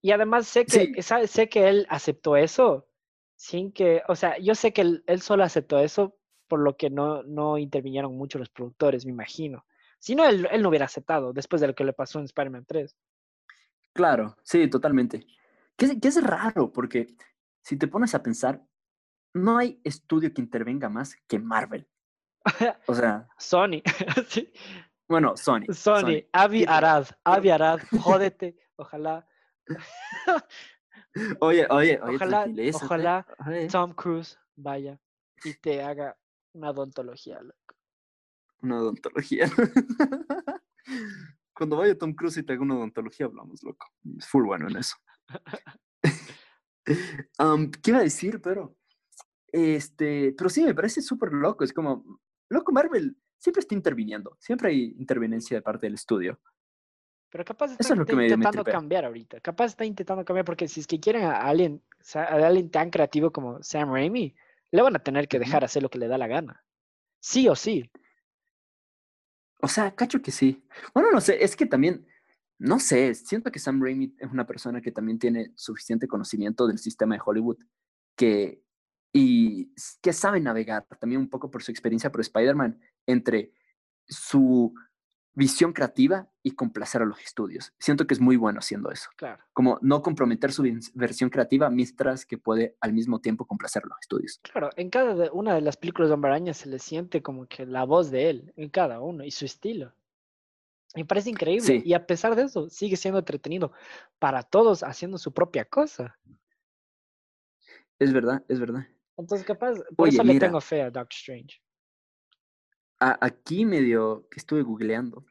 Y 0.00 0.12
además 0.12 0.46
sé 0.46 0.64
que, 0.64 1.02
sé 1.02 1.48
que 1.48 1.68
él 1.68 1.86
aceptó 1.90 2.36
eso 2.36 2.86
sin 3.34 3.72
que, 3.72 4.00
o 4.06 4.14
sea, 4.14 4.38
yo 4.38 4.54
sé 4.54 4.72
que 4.72 4.82
él, 4.82 5.02
él, 5.08 5.20
solo 5.22 5.42
aceptó 5.42 5.80
eso 5.80 6.16
por 6.46 6.60
lo 6.60 6.76
que 6.76 6.88
no, 6.88 7.24
no 7.24 7.58
intervinieron 7.58 8.16
mucho 8.16 8.38
los 8.38 8.48
productores, 8.48 9.04
me 9.04 9.10
imagino. 9.10 9.66
Si 9.98 10.14
no, 10.14 10.24
él, 10.24 10.46
él 10.52 10.62
no 10.62 10.68
hubiera 10.68 10.84
aceptado 10.84 11.32
después 11.32 11.60
de 11.60 11.66
lo 11.66 11.74
que 11.74 11.82
le 11.82 11.94
pasó 11.94 12.20
en 12.20 12.26
Spider-Man 12.26 12.64
3. 12.64 12.96
Claro, 13.92 14.36
sí, 14.44 14.70
totalmente. 14.70 15.26
Que, 15.74 15.98
que 15.98 16.08
es 16.08 16.22
raro, 16.22 16.70
porque 16.70 17.08
si 17.60 17.76
te 17.76 17.88
pones 17.88 18.14
a 18.14 18.22
pensar, 18.22 18.62
no 19.34 19.58
hay 19.58 19.80
estudio 19.84 20.32
que 20.32 20.40
intervenga 20.40 20.88
más 20.88 21.16
que 21.26 21.38
Marvel. 21.38 21.88
O 22.86 22.94
sea. 22.94 23.28
Sony. 23.38 23.82
Bueno, 25.08 25.36
Sony. 25.36 25.66
Sony. 25.72 26.22
Avi 26.32 26.64
Arad. 26.64 27.08
Avi 27.24 27.50
Arad. 27.50 27.80
Jódete. 28.00 28.56
Ojalá. 28.76 29.26
Oye, 31.40 31.66
oye, 31.68 31.98
oye. 32.00 32.14
Ojalá, 32.14 32.46
ojalá 32.72 33.26
Tom 33.70 33.92
Cruise 33.92 34.38
vaya 34.54 35.00
y 35.42 35.54
te 35.54 35.82
haga 35.82 36.16
una 36.52 36.70
odontología. 36.70 37.40
Una 38.62 38.78
odontología. 38.80 39.50
Cuando 41.52 41.76
vaya 41.76 41.98
Tom 41.98 42.14
Cruise 42.14 42.36
y 42.36 42.42
te 42.44 42.52
haga 42.52 42.62
una 42.62 42.76
odontología, 42.76 43.26
hablamos, 43.26 43.62
loco. 43.62 43.86
Es 44.18 44.28
full 44.28 44.44
bueno 44.44 44.68
en 44.68 44.76
eso. 44.76 44.96
um, 47.38 47.70
¿Qué 47.70 47.90
iba 47.90 47.98
a 47.98 48.04
decir, 48.04 48.40
pero? 48.40 48.76
Este, 49.52 50.34
pero 50.36 50.48
sí, 50.48 50.64
me 50.64 50.74
parece 50.74 51.02
súper 51.02 51.32
loco. 51.32 51.64
Es 51.64 51.72
como, 51.72 52.20
loco, 52.48 52.72
Marvel 52.72 53.16
siempre 53.38 53.60
está 53.60 53.74
interviniendo. 53.74 54.36
Siempre 54.38 54.70
hay 54.70 54.94
interveniencia 54.98 55.56
de 55.56 55.62
parte 55.62 55.86
del 55.86 55.94
estudio. 55.94 56.38
Pero 57.30 57.44
capaz 57.44 57.76
está, 57.78 57.94
intentando 57.94 58.64
cambiar 58.64 59.04
ahorita. 59.04 59.40
Capaz 59.40 59.66
está 59.66 59.84
intentando 59.84 60.24
cambiar 60.24 60.44
porque 60.44 60.66
si 60.66 60.80
es 60.80 60.86
que 60.86 60.98
quieren 60.98 61.22
a 61.22 61.42
alguien, 61.42 61.82
a 62.14 62.24
alguien 62.24 62.70
tan 62.70 62.90
creativo 62.90 63.32
como 63.32 63.62
Sam 63.62 63.92
Raimi, 63.92 64.34
le 64.72 64.82
van 64.82 64.96
a 64.96 65.02
tener 65.02 65.28
que 65.28 65.38
dejar 65.38 65.64
hacer 65.64 65.82
lo 65.82 65.90
que 65.90 65.98
le 65.98 66.08
da 66.08 66.18
la 66.18 66.26
gana. 66.26 66.64
Sí 67.20 67.48
o 67.48 67.54
sí. 67.54 67.90
O 69.60 69.68
sea, 69.68 69.94
cacho 69.94 70.20
que 70.22 70.32
sí. 70.32 70.64
Bueno, 70.92 71.10
no 71.12 71.20
sé, 71.20 71.42
es 71.44 71.54
que 71.54 71.66
también, 71.66 72.06
no 72.58 72.80
sé, 72.80 73.14
siento 73.14 73.52
que 73.52 73.58
Sam 73.58 73.80
Raimi 73.80 74.14
es 74.18 74.30
una 74.30 74.46
persona 74.46 74.80
que 74.80 74.90
también 74.90 75.18
tiene 75.18 75.52
suficiente 75.54 76.08
conocimiento 76.08 76.66
del 76.66 76.78
sistema 76.78 77.14
de 77.14 77.22
Hollywood 77.24 77.58
que 78.16 78.60
y 79.12 79.72
que 80.00 80.12
sabe 80.12 80.40
navegar 80.40 80.86
también 80.98 81.20
un 81.20 81.28
poco 81.28 81.50
por 81.50 81.62
su 81.62 81.70
experiencia 81.70 82.12
por 82.12 82.20
Spider-Man 82.20 82.80
entre 83.06 83.52
su 84.06 84.74
visión 85.32 85.72
creativa 85.72 86.28
y 86.42 86.52
complacer 86.52 87.02
a 87.02 87.04
los 87.04 87.20
estudios. 87.20 87.72
Siento 87.78 88.06
que 88.06 88.14
es 88.14 88.20
muy 88.20 88.36
bueno 88.36 88.58
haciendo 88.58 88.90
eso. 88.90 89.08
Claro. 89.16 89.42
Como 89.52 89.78
no 89.80 90.02
comprometer 90.02 90.52
su 90.52 90.64
versión 90.94 91.30
creativa 91.30 91.70
mientras 91.70 92.26
que 92.26 92.38
puede 92.38 92.76
al 92.80 92.92
mismo 92.92 93.20
tiempo 93.20 93.46
complacer 93.46 93.82
a 93.84 93.88
los 93.88 93.98
estudios. 94.00 94.40
Claro, 94.42 94.70
en 94.76 94.90
cada 94.90 95.30
una 95.32 95.54
de 95.54 95.60
las 95.60 95.76
películas 95.76 96.08
de 96.08 96.14
Hombre 96.14 96.30
Araña 96.30 96.54
se 96.54 96.68
le 96.68 96.78
siente 96.78 97.22
como 97.22 97.46
que 97.46 97.64
la 97.64 97.84
voz 97.84 98.10
de 98.10 98.30
él, 98.30 98.52
en 98.56 98.70
cada 98.70 99.00
uno, 99.00 99.24
y 99.24 99.30
su 99.30 99.44
estilo. 99.44 99.92
Me 100.96 101.04
parece 101.04 101.30
increíble. 101.30 101.82
Y 101.84 101.94
a 101.94 102.04
pesar 102.04 102.34
de 102.34 102.42
eso, 102.42 102.68
sigue 102.68 102.96
siendo 102.96 103.20
entretenido 103.20 103.72
para 104.18 104.42
todos 104.42 104.82
haciendo 104.82 105.18
su 105.18 105.32
propia 105.32 105.64
cosa. 105.64 106.18
Es 108.00 108.12
verdad, 108.12 108.42
es 108.48 108.58
verdad. 108.58 108.86
Entonces, 109.16 109.46
capaz, 109.46 109.74
por 109.96 110.08
eso 110.08 110.22
le 110.22 110.38
tengo 110.38 110.60
fe 110.60 110.82
a 110.82 110.90
Doctor 110.90 111.12
Strange. 111.12 111.60
aquí 112.98 113.64
medio 113.64 114.26
que 114.30 114.38
estuve 114.38 114.62
googleando. 114.62 115.24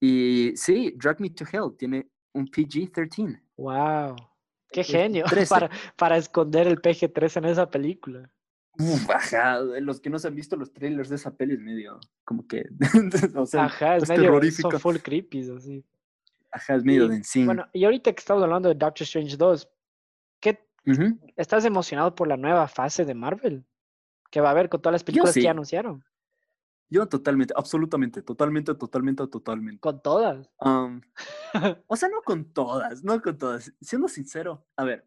Y 0.00 0.52
sí, 0.56 0.94
Drag 0.96 1.20
Me 1.20 1.30
to 1.30 1.44
Hell 1.50 1.76
tiene 1.76 2.10
un 2.32 2.46
PG-13. 2.46 3.40
¡Wow! 3.56 4.16
¡Qué 4.70 4.82
genio! 4.82 5.24
Para, 5.48 5.70
para 5.96 6.16
esconder 6.16 6.66
el 6.66 6.80
PG-13 6.80 7.38
en 7.38 7.44
esa 7.46 7.70
película. 7.70 8.30
Uf, 8.78 9.08
ajá, 9.08 9.60
los 9.60 10.00
que 10.00 10.10
no 10.10 10.18
se 10.18 10.28
han 10.28 10.34
visto 10.34 10.54
los 10.54 10.72
trailers 10.72 11.08
de 11.08 11.16
esa 11.16 11.34
peli 11.34 11.54
es 11.54 11.60
medio 11.60 11.98
como 12.24 12.46
que, 12.46 12.66
o 13.34 13.46
sea, 13.46 13.64
ajá, 13.64 13.96
es, 13.96 14.08
medio, 14.08 14.24
terrorífico. 14.24 14.70
Son 14.70 14.80
full 14.80 14.96
creepy, 14.96 15.50
así. 15.50 15.82
Ajá, 16.50 16.74
es 16.74 16.84
medio 16.84 17.08
de 17.08 17.16
encima. 17.16 17.46
Bueno, 17.46 17.66
y 17.72 17.84
ahorita 17.84 18.12
que 18.12 18.20
estamos 18.20 18.42
hablando 18.42 18.68
de 18.68 18.74
Doctor 18.74 19.04
Strange 19.04 19.36
2, 19.36 19.68
¿qué 20.86 21.34
¿Estás 21.36 21.64
emocionado 21.64 22.14
por 22.14 22.28
la 22.28 22.36
nueva 22.36 22.68
fase 22.68 23.04
de 23.04 23.14
Marvel? 23.14 23.66
Que 24.30 24.40
va 24.40 24.48
a 24.48 24.52
haber 24.52 24.68
con 24.68 24.80
todas 24.80 24.92
las 24.92 25.04
películas 25.04 25.34
que 25.34 25.48
anunciaron. 25.48 26.04
Yo 26.88 27.08
totalmente, 27.08 27.52
absolutamente, 27.56 28.22
totalmente, 28.22 28.74
totalmente, 28.74 29.26
totalmente. 29.26 29.80
¿Con 29.80 30.00
todas? 30.00 30.48
o 31.88 31.96
sea, 31.96 32.08
no 32.08 32.22
con 32.22 32.44
todas, 32.52 33.02
no 33.02 33.20
con 33.20 33.36
todas. 33.36 33.74
Siendo 33.80 34.06
sincero, 34.06 34.64
a 34.76 34.84
ver, 34.84 35.04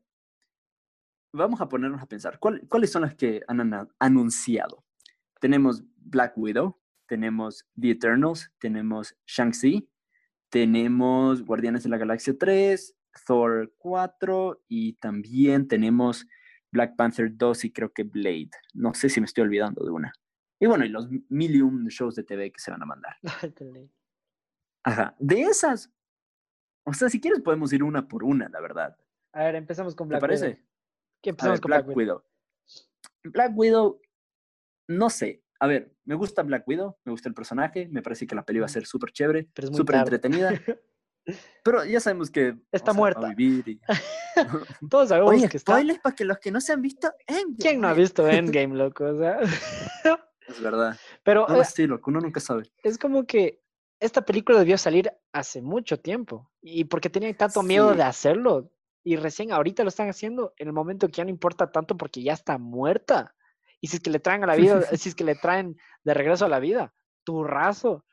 vamos 1.31 1.61
a 1.61 1.69
ponernos 1.69 2.01
a 2.01 2.05
pensar, 2.05 2.37
¿cuáles 2.39 2.91
son 2.91 3.03
las 3.03 3.15
que 3.15 3.41
han 3.47 3.89
anunciado? 3.97 4.83
Tenemos 5.39 5.83
Black 5.95 6.33
Widow, 6.37 6.77
tenemos 7.07 7.65
The 7.79 7.91
Eternals, 7.91 8.51
tenemos 8.59 9.15
Shang-Chi, 9.25 9.89
tenemos 10.49 11.43
Guardianes 11.43 11.83
de 11.83 11.89
la 11.89 11.97
Galaxia 11.97 12.37
3, 12.37 12.95
Thor 13.25 13.73
4 13.77 14.63
y 14.67 14.93
también 14.93 15.67
tenemos 15.67 16.25
Black 16.71 16.95
Panther 16.95 17.35
2 17.35 17.65
y 17.65 17.71
creo 17.71 17.91
que 17.91 18.03
Blade. 18.03 18.51
No 18.73 18.93
sé 18.93 19.09
si 19.09 19.19
me 19.19 19.25
estoy 19.25 19.43
olvidando 19.43 19.83
de 19.83 19.91
una. 19.91 20.13
Y 20.59 20.67
bueno, 20.67 20.85
y 20.85 20.89
los 20.89 21.07
million 21.29 21.85
shows 21.87 22.15
de 22.15 22.23
TV 22.23 22.51
que 22.51 22.59
se 22.59 22.71
van 22.71 22.81
a 22.81 22.85
mandar. 22.85 23.15
Ajá. 24.83 25.15
De 25.19 25.41
esas, 25.41 25.91
o 26.85 26.93
sea, 26.93 27.09
si 27.09 27.19
quieres 27.21 27.41
podemos 27.41 27.71
ir 27.73 27.83
una 27.83 28.07
por 28.07 28.23
una, 28.23 28.49
la 28.49 28.59
verdad. 28.59 28.97
A 29.33 29.43
ver, 29.43 29.55
empezamos 29.55 29.95
con 29.95 30.09
Black 30.09 30.21
Widow. 30.21 30.35
¿Te 30.35 30.41
parece? 30.41 30.65
¿Qué 31.21 31.29
empezamos 31.31 31.61
con 31.61 31.69
Black, 31.69 31.87
Widow? 31.95 32.23
Black 33.23 33.51
Widow, 33.55 34.01
no 34.87 35.09
sé. 35.09 35.43
A 35.59 35.67
ver, 35.67 35.93
me 36.05 36.15
gusta 36.15 36.41
Black 36.43 36.67
Widow, 36.67 36.97
me 37.03 37.11
gusta 37.11 37.27
el 37.27 37.35
personaje, 37.35 37.89
me 37.89 38.01
parece 38.01 38.25
que 38.25 38.35
la 38.35 38.45
peli 38.45 38.59
va 38.59 38.65
a 38.65 38.69
ser 38.69 38.85
súper 38.85 39.11
chévere, 39.11 39.49
súper 39.73 39.95
entretenida. 39.97 40.51
Pero 41.63 41.85
ya 41.85 41.99
sabemos 41.99 42.29
que 42.29 42.55
está 42.71 42.93
muerta. 42.93 43.33
vivir 43.35 43.79
Todos 44.89 45.09
sabemos 45.09 45.49
que 45.49 45.57
está. 45.57 45.73
Spoilers 45.73 45.99
para 45.99 46.15
que 46.15 46.25
los 46.25 46.39
que 46.39 46.51
no 46.51 46.61
se 46.61 46.73
han 46.73 46.81
visto 46.81 47.11
Endgame. 47.27 47.57
¿Quién 47.59 47.81
no 47.81 47.87
ha 47.87 47.93
visto 47.93 48.27
Endgame, 48.29 48.75
loco? 48.75 49.05
O 49.05 49.17
sea... 49.17 49.39
Es 50.49 50.61
verdad. 50.61 50.97
Pero 51.23 51.45
no, 51.47 51.61
eh, 51.61 51.65
sí, 51.65 51.87
loco, 51.87 52.09
uno 52.09 52.19
nunca 52.19 52.39
sabe. 52.39 52.71
Es 52.83 52.97
como 52.97 53.25
que 53.25 53.61
esta 53.99 54.21
película 54.21 54.59
debió 54.59 54.77
salir 54.77 55.11
hace 55.33 55.61
mucho 55.61 55.99
tiempo 55.99 56.51
y 56.61 56.85
porque 56.85 57.09
tenían 57.09 57.35
tanto 57.35 57.61
miedo 57.63 57.93
de 57.93 58.03
hacerlo 58.03 58.71
y 59.03 59.15
recién 59.15 59.51
ahorita 59.51 59.83
lo 59.83 59.89
están 59.89 60.09
haciendo 60.09 60.53
en 60.57 60.67
el 60.67 60.73
momento 60.73 61.07
que 61.07 61.13
ya 61.13 61.23
no 61.23 61.29
importa 61.29 61.71
tanto 61.71 61.97
porque 61.97 62.23
ya 62.23 62.33
está 62.33 62.57
muerta. 62.57 63.35
Y 63.81 63.87
si 63.87 63.97
es 63.97 64.01
que 64.01 64.09
le 64.09 64.19
traen 64.19 64.43
a 64.43 64.47
la 64.47 64.55
vida, 64.55 64.81
si 64.97 65.09
es 65.09 65.15
que 65.15 65.23
le 65.23 65.35
traen 65.35 65.77
de 66.03 66.13
regreso 66.13 66.45
a 66.45 66.49
la 66.49 66.59
vida, 66.59 66.93
tu 67.23 67.43
raso. 67.43 68.05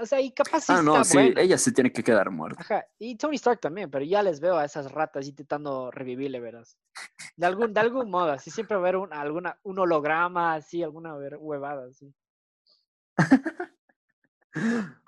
O 0.00 0.06
sea, 0.06 0.20
y 0.20 0.32
capaz 0.32 0.62
sí 0.62 0.72
Ah, 0.74 0.82
no, 0.82 1.04
sí, 1.04 1.18
ella 1.36 1.58
se 1.58 1.72
tiene 1.72 1.92
que 1.92 2.02
quedar 2.02 2.30
muerta. 2.30 2.60
Ajá. 2.60 2.86
Y 2.98 3.16
Tony 3.16 3.36
Stark 3.36 3.60
también, 3.60 3.90
pero 3.90 4.04
ya 4.04 4.22
les 4.22 4.40
veo 4.40 4.56
a 4.56 4.64
esas 4.64 4.90
ratas 4.92 5.26
intentando 5.26 5.90
revivirle, 5.90 6.40
verás. 6.40 6.78
De 7.36 7.46
algún, 7.46 7.72
de 7.72 7.80
algún 7.80 8.10
modo, 8.10 8.32
así 8.32 8.50
siempre 8.50 8.76
va 8.76 8.82
a 8.82 8.84
haber 8.84 8.96
un, 8.96 9.12
alguna, 9.12 9.58
un 9.62 9.78
holograma, 9.78 10.54
así, 10.54 10.82
alguna 10.82 11.14
huevada, 11.14 11.86
así. 11.86 12.12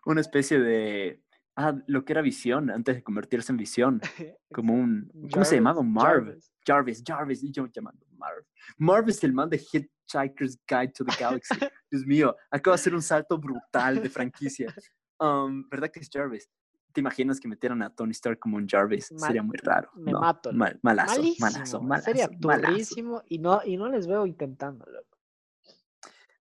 Una 0.05 0.21
especie 0.21 0.59
de. 0.59 1.23
Ah, 1.57 1.75
lo 1.87 2.05
que 2.05 2.13
era 2.13 2.23
visión 2.23 2.71
antes 2.71 2.97
de 2.97 3.03
convertirse 3.03 3.53
en 3.53 3.59
visión. 3.59 4.01
Como 4.53 4.75
un. 4.75 5.11
¿Cómo 5.33 5.45
se 5.45 5.57
llamaba? 5.57 5.83
Marv. 5.83 6.27
Jarvis, 6.27 6.50
Jarvis, 6.67 7.43
y 7.43 7.51
yo 7.51 7.67
llamando 7.67 8.07
Marv. 8.17 8.45
Marv 8.79 9.09
es 9.09 9.23
el 9.25 9.33
man 9.33 9.49
de 9.49 9.59
Hitchhiker's 9.59 10.59
Guide 10.69 10.93
to 10.93 11.05
the 11.05 11.13
Galaxy. 11.19 11.55
Dios 11.91 12.07
mío, 12.07 12.37
acaba 12.51 12.77
de 12.77 12.81
hacer 12.81 12.95
un 12.95 13.03
salto 13.03 13.39
brutal 13.39 14.03
de 14.03 14.11
franquicia. 14.11 14.75
Um, 15.19 15.69
¿Verdad 15.69 15.91
que 15.91 16.01
es 16.01 16.09
Jarvis? 16.11 16.51
¿Te 16.93 17.01
imaginas 17.01 17.39
que 17.39 17.47
metieran 17.47 17.83
a 17.83 17.95
Tony 17.95 18.11
Stark 18.13 18.39
como 18.39 18.57
un 18.57 18.69
Jarvis? 18.69 19.13
Sería 19.17 19.43
muy 19.43 19.57
raro. 19.63 19.91
Me 19.95 20.13
mato. 20.13 20.53
malazo, 20.53 21.23
malazo, 21.39 21.81
malazo, 21.83 22.05
Sería 22.05 22.29
durísimo 22.29 23.23
y 23.29 23.39
no, 23.39 23.61
y 23.65 23.77
no 23.77 23.89
les 23.89 24.07
veo 24.07 24.27
intentándolo. 24.27 25.03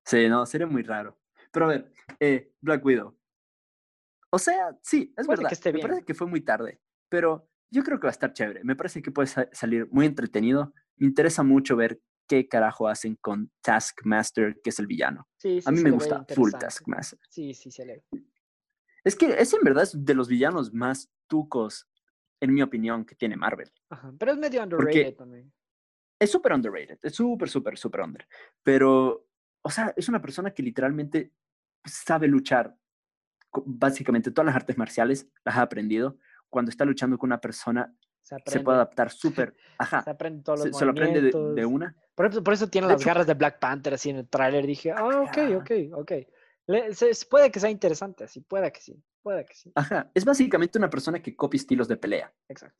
Sí, 0.03 0.27
no, 0.27 0.45
sería 0.45 0.65
muy 0.65 0.81
raro. 0.81 1.19
Pero 1.51 1.65
a 1.65 1.69
ver, 1.69 1.91
eh, 2.19 2.51
Black 2.61 2.83
Widow. 2.83 3.15
O 4.31 4.39
sea, 4.39 4.77
sí, 4.81 5.13
es 5.15 5.27
verdad. 5.27 5.51
Que 5.61 5.73
me 5.73 5.79
parece 5.79 6.03
que 6.03 6.13
fue 6.13 6.27
muy 6.27 6.41
tarde, 6.41 6.79
pero 7.09 7.49
yo 7.71 7.83
creo 7.83 7.99
que 7.99 8.07
va 8.07 8.09
a 8.09 8.11
estar 8.11 8.33
chévere. 8.33 8.63
Me 8.63 8.75
parece 8.75 9.01
que 9.01 9.11
puede 9.11 9.27
salir 9.51 9.87
muy 9.91 10.05
entretenido. 10.05 10.73
Me 10.97 11.07
interesa 11.07 11.43
mucho 11.43 11.75
ver 11.75 12.01
qué 12.27 12.47
carajo 12.47 12.87
hacen 12.87 13.15
con 13.15 13.51
Taskmaster, 13.61 14.59
que 14.63 14.69
es 14.69 14.79
el 14.79 14.87
villano. 14.87 15.27
Sí, 15.37 15.59
a 15.65 15.71
mí 15.71 15.81
me 15.81 15.91
gusta 15.91 16.25
full 16.33 16.51
Taskmaster. 16.51 17.19
Sí, 17.29 17.53
sí, 17.53 17.71
se 17.71 17.85
lee. 17.85 18.03
Es 19.03 19.15
que 19.15 19.27
es 19.39 19.53
en 19.53 19.61
verdad 19.63 19.87
de 19.93 20.13
los 20.13 20.27
villanos 20.27 20.73
más 20.73 21.09
tucos, 21.27 21.87
en 22.41 22.53
mi 22.53 22.61
opinión, 22.61 23.05
que 23.05 23.15
tiene 23.15 23.35
Marvel. 23.35 23.71
Ajá, 23.89 24.13
pero 24.17 24.31
es 24.33 24.37
medio 24.37 24.63
underrated 24.63 25.15
también. 25.15 25.51
Es 26.19 26.31
súper 26.31 26.53
underrated, 26.53 26.99
es 27.01 27.15
súper, 27.15 27.49
súper, 27.49 27.77
súper 27.77 28.01
under. 28.01 28.27
Pero, 28.61 29.25
o 29.61 29.69
sea, 29.69 29.93
es 29.95 30.09
una 30.09 30.21
persona 30.21 30.51
que 30.51 30.63
literalmente 30.63 31.33
sabe 31.85 32.27
luchar. 32.27 32.75
Básicamente 33.65 34.31
todas 34.31 34.47
las 34.47 34.55
artes 34.55 34.77
marciales 34.77 35.27
las 35.43 35.55
ha 35.55 35.61
aprendido. 35.61 36.19
Cuando 36.49 36.69
está 36.69 36.85
luchando 36.85 37.17
con 37.17 37.29
una 37.29 37.39
persona, 37.39 37.93
se, 38.21 38.59
puede 38.59 38.77
adaptar 38.77 39.11
súper. 39.11 39.55
Aja. 39.77 40.03
Se 40.03 40.09
aprende 40.09 40.43
todos 40.43 40.59
los 40.59 40.67
se, 40.69 40.73
se 40.73 40.85
lo 40.85 40.91
aprende 40.91 41.21
de, 41.21 41.65
una. 41.65 41.95
Por 42.15 42.27
eso, 42.27 42.43
por 42.43 42.53
eso 42.53 42.67
tiene 42.67 42.87
las 42.87 43.03
garras 43.03 43.27
de 43.27 43.33
Black 43.33 43.59
Panther 43.59 43.93
así 43.93 44.09
en 44.09 44.17
el 44.17 44.27
tráiler. 44.27 44.67
Dije, 44.67 44.91
ah, 44.91 45.05
ok, 45.05 45.37
ok, 45.57 45.71
ok 45.93 46.11
puede 47.29 47.51
que 47.51 47.59
sea 47.59 47.69
interesante, 47.69 48.27
sí, 48.27 48.41
puede 48.41 48.71
que 48.71 48.81
sí, 48.81 49.01
puede 49.21 49.45
que 49.45 49.55
sí. 49.55 49.71
Ajá, 49.75 50.11
es 50.13 50.25
básicamente 50.25 50.77
una 50.77 50.89
persona 50.89 51.21
que 51.21 51.35
copia 51.35 51.57
estilos 51.57 51.87
de 51.87 51.97
pelea. 51.97 52.33
Exacto. 52.47 52.77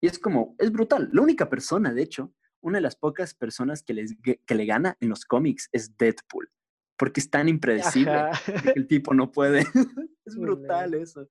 Y 0.00 0.08
es 0.08 0.18
como, 0.18 0.56
es 0.58 0.72
brutal. 0.72 1.08
La 1.12 1.22
única 1.22 1.48
persona, 1.48 1.92
de 1.92 2.02
hecho, 2.02 2.34
una 2.60 2.78
de 2.78 2.82
las 2.82 2.96
pocas 2.96 3.34
personas 3.34 3.82
que, 3.82 3.94
les, 3.94 4.16
que 4.22 4.54
le 4.54 4.66
gana 4.66 4.96
en 5.00 5.08
los 5.08 5.24
cómics 5.24 5.68
es 5.70 5.96
Deadpool, 5.96 6.50
porque 6.96 7.20
es 7.20 7.30
tan 7.30 7.48
impredecible 7.48 8.30
que 8.64 8.72
el 8.74 8.88
tipo 8.88 9.14
no 9.14 9.30
puede. 9.30 9.60
es 10.24 10.36
brutal 10.36 10.94
eso. 10.94 11.28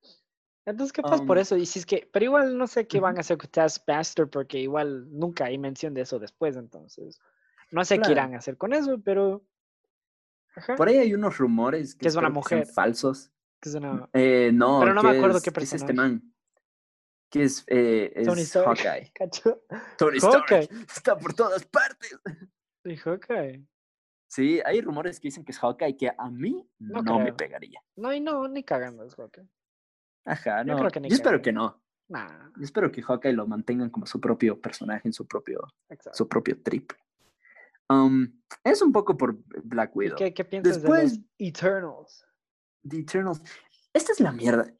Entonces, 0.66 0.94
¿qué 0.94 1.02
pasa 1.02 1.26
por 1.26 1.38
um 1.38 1.42
eso? 1.42 1.58
Y 1.58 1.66
si 1.66 1.80
es 1.80 1.86
que, 1.86 2.08
pero 2.12 2.26
igual 2.26 2.58
no 2.58 2.68
sé 2.68 2.88
qué 2.88 3.00
van 3.00 3.18
a 3.18 3.22
hacer 3.22 3.38
con 3.38 3.50
Taskmaster, 3.50 4.30
porque 4.30 4.60
igual 4.60 5.08
nunca 5.12 5.46
hay 5.46 5.58
mención 5.58 5.94
de 5.94 6.02
eso 6.02 6.20
después, 6.20 6.56
entonces. 6.56 7.20
No 7.72 7.84
sé 7.84 8.00
qué 8.00 8.12
irán 8.12 8.36
a 8.36 8.38
hacer 8.38 8.58
con 8.58 8.74
eso, 8.74 9.00
pero 9.02 9.44
por 10.78 10.88
ahí 10.88 10.98
hay 10.98 11.14
unos 11.14 11.38
rumores 11.38 11.96
que, 11.96 12.08
es 12.08 12.16
una 12.16 12.30
mujer. 12.30 12.66
falsos. 12.68 13.32
Que 13.60 13.70
es 13.70 13.76
una... 13.76 14.10
eh, 14.14 14.52
no, 14.54 14.80
pero 14.80 14.94
no 14.94 15.04
me 15.04 15.18
acuerdo 15.18 15.38
es, 15.38 15.44
qué 15.44 15.52
personaje. 15.52 15.76
es 15.78 15.82
este 15.82 15.94
man. 15.94 16.34
Que 17.30 17.44
es, 17.44 17.64
eh, 17.68 18.12
es 18.16 18.28
Tony 18.28 18.42
Stark. 18.42 18.78
Hawkeye. 18.78 19.12
¿Cacho? 19.14 19.64
Tony 19.98 20.18
Stark. 20.18 20.70
Está 20.94 21.18
por 21.18 21.34
todas 21.34 21.64
partes. 21.66 22.20
Sí, 22.84 22.98
Hawkeye. 22.98 23.66
Sí, 24.28 24.62
hay 24.66 24.82
rumores 24.82 25.20
que 25.20 25.28
dicen 25.28 25.44
que 25.44 25.52
es 25.52 25.60
Hawkeye 25.60 25.96
que 25.96 26.10
a 26.18 26.30
mí 26.30 26.68
no, 26.80 27.20
me 27.20 27.34
pegaría. 27.34 27.82
No, 27.96 28.14
y 28.14 28.20
no, 28.20 28.48
ni 28.48 28.64
cagando 28.64 29.04
es 29.04 29.16
Hawkeye. 29.16 29.48
Ajá, 30.26 30.64
no. 30.64 30.74
Yo, 30.74 30.80
creo 30.80 30.92
que 30.92 31.10
Yo 31.10 31.16
espero 31.16 31.42
que 31.42 31.52
no. 31.52 31.82
Nah. 32.08 32.52
Yo 32.58 32.64
espero 32.64 32.92
que 32.92 33.02
Hawkeye 33.02 33.34
lo 33.34 33.48
mantengan 33.48 33.90
como 33.90 34.06
su 34.06 34.20
propio 34.20 34.60
personaje 34.60 35.08
en 35.08 35.14
su 35.14 35.26
propio, 35.26 35.62
su 36.14 36.28
propio 36.28 36.62
trip. 36.62 36.92
Um, 37.90 38.42
es 38.64 38.82
un 38.82 38.92
poco 38.92 39.18
por 39.18 39.38
Black 39.64 39.96
Widow. 39.96 40.18
¿Qué, 40.18 40.34
qué 40.34 40.46
piensas 40.46 40.82
Después, 40.82 41.14
de 41.14 41.18
los 41.18 41.26
Eternals? 41.38 42.26
The 42.88 43.00
Eternals. 43.00 43.42
Esta 43.94 44.12
es 44.12 44.20
la 44.20 44.32
mierda. 44.32 44.74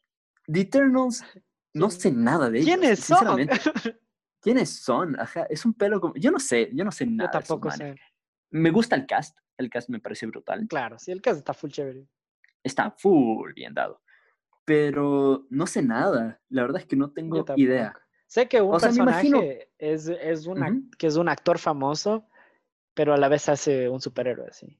The 0.46 0.60
Eternals, 0.60 1.24
no 1.74 1.90
sé 1.90 2.12
nada 2.12 2.50
de 2.50 2.60
ellos. 2.60 2.76
¿Quiénes 2.76 3.00
son? 3.00 3.48
¿Quiénes 4.40 4.70
son? 4.70 5.20
Ajá, 5.20 5.46
es 5.48 5.64
un 5.64 5.72
pelo 5.74 6.00
como... 6.00 6.14
Yo 6.16 6.30
no 6.30 6.38
sé, 6.38 6.70
yo 6.72 6.84
no 6.84 6.90
sé 6.90 7.06
nada. 7.06 7.30
Yo 7.30 7.38
tampoco 7.38 7.70
sé. 7.70 7.94
Me 8.50 8.70
gusta 8.70 8.96
el 8.96 9.06
cast, 9.06 9.38
el 9.56 9.70
cast 9.70 9.88
me 9.88 10.00
parece 10.00 10.26
brutal. 10.26 10.66
Claro, 10.68 10.98
sí, 10.98 11.12
el 11.12 11.22
cast 11.22 11.38
está 11.38 11.54
full 11.54 11.70
chévere. 11.70 12.08
Está 12.62 12.90
full 12.90 13.52
bien 13.52 13.72
dado. 13.72 14.02
Pero 14.64 15.46
no 15.50 15.66
sé 15.66 15.82
nada. 15.82 16.40
La 16.48 16.62
verdad 16.62 16.80
es 16.80 16.86
que 16.86 16.96
no 16.96 17.10
tengo 17.10 17.44
idea. 17.56 17.94
Sé 18.26 18.48
que 18.48 18.62
un 18.62 18.78
personaje 18.78 19.70
es, 19.78 20.08
es, 20.08 20.46
una, 20.46 20.80
que 20.96 21.06
es 21.06 21.16
un 21.16 21.28
actor 21.28 21.58
famoso 21.58 22.26
pero 22.94 23.14
a 23.14 23.16
la 23.16 23.28
vez 23.28 23.48
hace 23.48 23.88
un 23.88 24.00
superhéroe 24.00 24.48
así. 24.48 24.78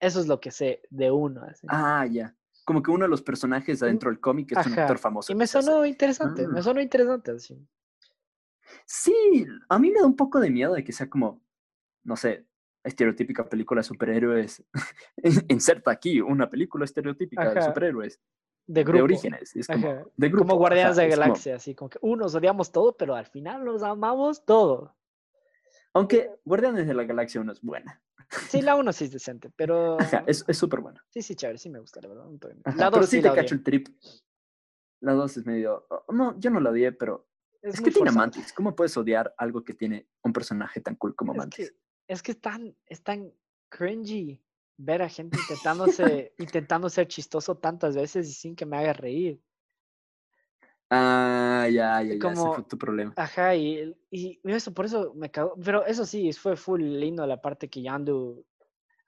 Eso 0.00 0.20
es 0.20 0.26
lo 0.26 0.40
que 0.40 0.50
sé 0.50 0.82
de 0.90 1.10
uno. 1.10 1.42
Así. 1.42 1.66
Ah, 1.70 2.06
ya. 2.06 2.34
Como 2.64 2.82
que 2.82 2.90
uno 2.90 3.04
de 3.04 3.08
los 3.08 3.22
personajes 3.22 3.80
mm, 3.80 3.84
adentro 3.84 4.10
del 4.10 4.20
cómic 4.20 4.52
es 4.56 4.66
un 4.66 4.78
actor 4.78 4.98
famoso. 4.98 5.32
Y 5.32 5.36
me 5.36 5.46
sonó 5.46 5.84
interesante, 5.84 6.46
me 6.48 6.60
ah. 6.60 6.62
sonó 6.62 6.80
interesante 6.80 7.32
así. 7.32 7.66
Sí, 8.86 9.46
a 9.68 9.78
mí 9.78 9.90
me 9.90 10.00
da 10.00 10.06
un 10.06 10.16
poco 10.16 10.40
de 10.40 10.50
miedo 10.50 10.74
de 10.74 10.82
que 10.82 10.92
sea 10.92 11.08
como, 11.08 11.42
no 12.04 12.16
sé, 12.16 12.46
estereotípica 12.82 13.48
película 13.48 13.80
de 13.80 13.84
superhéroes. 13.84 14.64
Inserta 15.48 15.90
aquí 15.90 16.20
una 16.20 16.48
película 16.48 16.84
estereotípica 16.84 17.52
de 17.52 17.62
superhéroes. 17.62 18.20
De, 18.66 18.84
grupo. 18.84 18.98
de 18.98 19.02
orígenes. 19.02 19.56
Es 19.56 19.66
como, 19.66 20.12
de 20.16 20.28
grupo. 20.28 20.48
como 20.48 20.58
Guardianes 20.58 20.96
de 20.96 21.08
Galaxia, 21.08 21.56
así 21.56 21.74
como 21.74 21.90
que 21.90 21.98
unos 22.00 22.34
odiamos 22.34 22.70
todo, 22.70 22.96
pero 22.96 23.14
al 23.14 23.26
final 23.26 23.64
los 23.64 23.82
amamos 23.82 24.44
todo. 24.44 24.94
Aunque 25.94 26.30
Guardianes 26.44 26.86
de 26.86 26.94
la 26.94 27.04
Galaxia 27.04 27.40
1 27.40 27.52
es 27.52 27.60
buena. 27.60 28.00
Sí, 28.48 28.62
la 28.62 28.76
1 28.76 28.92
sí 28.92 29.04
es 29.04 29.12
decente, 29.12 29.50
pero. 29.54 29.98
es 30.26 30.44
súper 30.52 30.80
buena. 30.80 31.04
Sí, 31.10 31.22
sí, 31.22 31.34
chévere, 31.34 31.58
sí 31.58 31.70
me 31.70 31.80
gusta, 31.80 32.00
la 32.00 32.08
verdad. 32.08 32.26
la 32.76 32.90
2 32.90 32.92
pero 32.92 33.06
sí, 33.06 33.20
te 33.20 33.32
cacho 33.32 33.54
el 33.54 33.62
trip. 33.62 33.88
La 35.00 35.12
2 35.12 35.36
es 35.36 35.46
medio. 35.46 35.86
Oh, 35.90 36.12
no, 36.12 36.38
yo 36.38 36.50
no 36.50 36.60
la 36.60 36.70
odié, 36.70 36.92
pero. 36.92 37.28
Es, 37.60 37.80
que 37.80 37.92
tiene 37.92 38.10
Mantis. 38.10 38.52
¿Cómo 38.52 38.74
puedes 38.74 38.96
odiar 38.96 39.32
algo 39.36 39.62
que 39.62 39.74
tiene 39.74 40.08
un 40.24 40.32
personaje 40.32 40.80
tan 40.80 40.96
cool 40.96 41.14
como 41.14 41.32
Mantis? 41.32 41.72
es 42.08 42.22
que 42.22 42.32
es 42.32 42.40
tan, 42.40 42.76
es 42.86 43.02
tan 43.02 43.32
cringy 43.68 44.42
ver 44.84 45.02
a 45.02 45.08
gente 45.08 45.38
intentándose, 45.38 46.34
intentando 46.38 46.88
ser 46.88 47.06
chistoso 47.06 47.56
tantas 47.56 47.94
veces 47.94 48.28
y 48.28 48.32
sin 48.32 48.56
que 48.56 48.66
me 48.66 48.76
haga 48.76 48.92
reír. 48.92 49.40
Ah, 50.90 51.66
ya, 51.70 52.02
ya, 52.02 52.14
ya, 52.14 52.30
ese 52.32 52.42
fue 52.54 52.64
tu 52.64 52.76
problema. 52.76 53.14
Ajá, 53.16 53.54
y, 53.54 53.96
y, 54.10 54.38
eso, 54.44 54.74
por 54.74 54.84
eso 54.84 55.14
me 55.14 55.30
cagó. 55.30 55.54
Pero 55.64 55.86
eso 55.86 56.04
sí, 56.04 56.30
fue 56.34 56.54
full 56.54 56.82
lindo 56.82 57.26
la 57.26 57.40
parte 57.40 57.70
que 57.70 57.80
Yandu. 57.80 58.44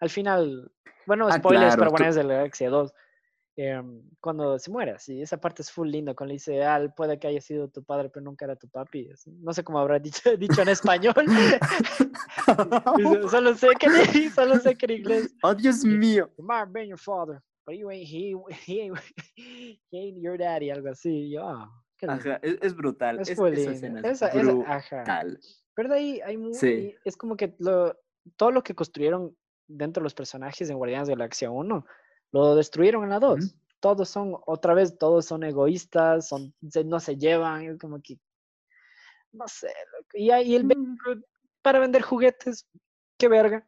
Al 0.00 0.08
final, 0.08 0.72
bueno, 1.06 1.28
ah, 1.28 1.36
spoilers 1.36 1.76
para 1.76 1.90
Guardianes 1.90 2.16
de 2.16 2.24
la 2.24 2.34
Galaxia 2.34 2.70
2. 2.70 2.94
Em, 3.56 4.02
cuando 4.20 4.58
se 4.58 4.68
muere, 4.68 4.98
sí, 4.98 5.22
esa 5.22 5.36
parte 5.38 5.62
es 5.62 5.70
full 5.70 5.88
lindo. 5.88 6.14
Cuando 6.16 6.30
le 6.30 6.34
dice, 6.34 6.64
ah, 6.64 6.92
puede 6.96 7.18
que 7.18 7.28
haya 7.28 7.40
sido 7.40 7.68
tu 7.68 7.84
padre, 7.84 8.10
pero 8.10 8.24
nunca 8.24 8.44
era 8.46 8.56
tu 8.56 8.68
papi. 8.68 9.08
No 9.26 9.52
sé 9.52 9.62
cómo 9.62 9.78
habrá 9.78 9.98
dicho, 10.00 10.36
dicho 10.38 10.62
en 10.62 10.68
español. 10.68 11.14
solo, 13.30 13.54
sé 13.54 13.68
que, 13.78 14.30
solo 14.30 14.58
sé 14.58 14.74
que 14.74 14.86
en 14.86 14.92
inglés. 14.92 15.34
Oh, 15.42 15.54
Dios 15.54 15.84
mío. 15.84 16.28
You 16.36 16.44
might 16.44 16.66
have 16.66 16.86
your 16.86 16.98
father, 16.98 17.40
but 17.64 17.76
you 17.76 17.90
ain't, 17.90 18.08
he, 18.08 18.34
he, 18.66 18.80
ain't, 18.80 18.98
he 19.36 19.78
ain't 19.92 20.20
your 20.20 20.36
daddy, 20.36 20.70
algo 20.70 20.90
así. 20.90 21.30
Yo, 21.30 21.46
ah, 21.46 21.70
ajá, 22.08 22.40
es, 22.42 22.74
brutal. 22.74 23.20
Es, 23.20 23.30
es 23.30 23.38
esa 23.38 23.70
escena 23.70 24.00
es 24.00 24.20
brutal. 24.20 25.38
Pero 25.76 25.88
de 25.88 25.94
ahí 25.94 26.20
hay 26.24 26.36
muy, 26.36 26.96
es 27.04 27.16
como 27.16 27.36
que 27.36 27.54
lo, 27.58 27.96
todo 28.36 28.50
lo 28.50 28.62
que 28.62 28.74
construyeron 28.74 29.36
dentro 29.66 30.00
de 30.00 30.04
los 30.04 30.14
personajes 30.14 30.68
en 30.70 30.76
Guardianes 30.76 31.08
de 31.08 31.14
la 31.14 31.18
Galaxia 31.18 31.50
1, 31.50 31.86
lo 32.42 32.56
destruyeron 32.56 33.04
en 33.04 33.10
la 33.10 33.20
2. 33.20 33.54
Todos 33.80 34.08
son, 34.08 34.36
otra 34.46 34.74
vez, 34.74 34.98
todos 34.98 35.26
son 35.26 35.44
egoístas, 35.44 36.28
son, 36.28 36.54
no 36.84 37.00
se 37.00 37.16
llevan, 37.16 37.62
es 37.62 37.78
como 37.78 38.00
que, 38.00 38.18
no 39.32 39.46
sé. 39.46 39.72
Y, 40.14 40.32
y 40.32 40.56
el 40.56 40.64
mm. 40.64 40.98
para 41.62 41.78
vender 41.78 42.02
juguetes, 42.02 42.66
qué 43.18 43.28
verga. 43.28 43.66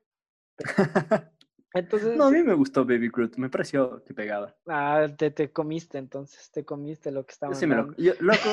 Entonces, 1.75 2.17
no, 2.17 2.25
a 2.25 2.31
mí 2.31 2.43
me 2.43 2.55
gustó 2.55 2.87
Baby 2.87 3.11
Groot, 3.11 3.37
me 3.37 3.51
pareció 3.51 4.03
que 4.03 4.14
pegaba. 4.14 4.57
Ah, 4.67 5.07
te, 5.14 5.31
te 5.31 5.53
comiste 5.53 5.99
entonces, 5.99 6.51
te 6.51 6.64
comiste 6.64 7.11
lo 7.11 7.27
que 7.27 7.33
estaba. 7.33 7.55
Sí, 7.55 7.67
me 7.67 7.77
lo, 7.77 7.95
yo, 7.97 8.14
loco, 8.21 8.49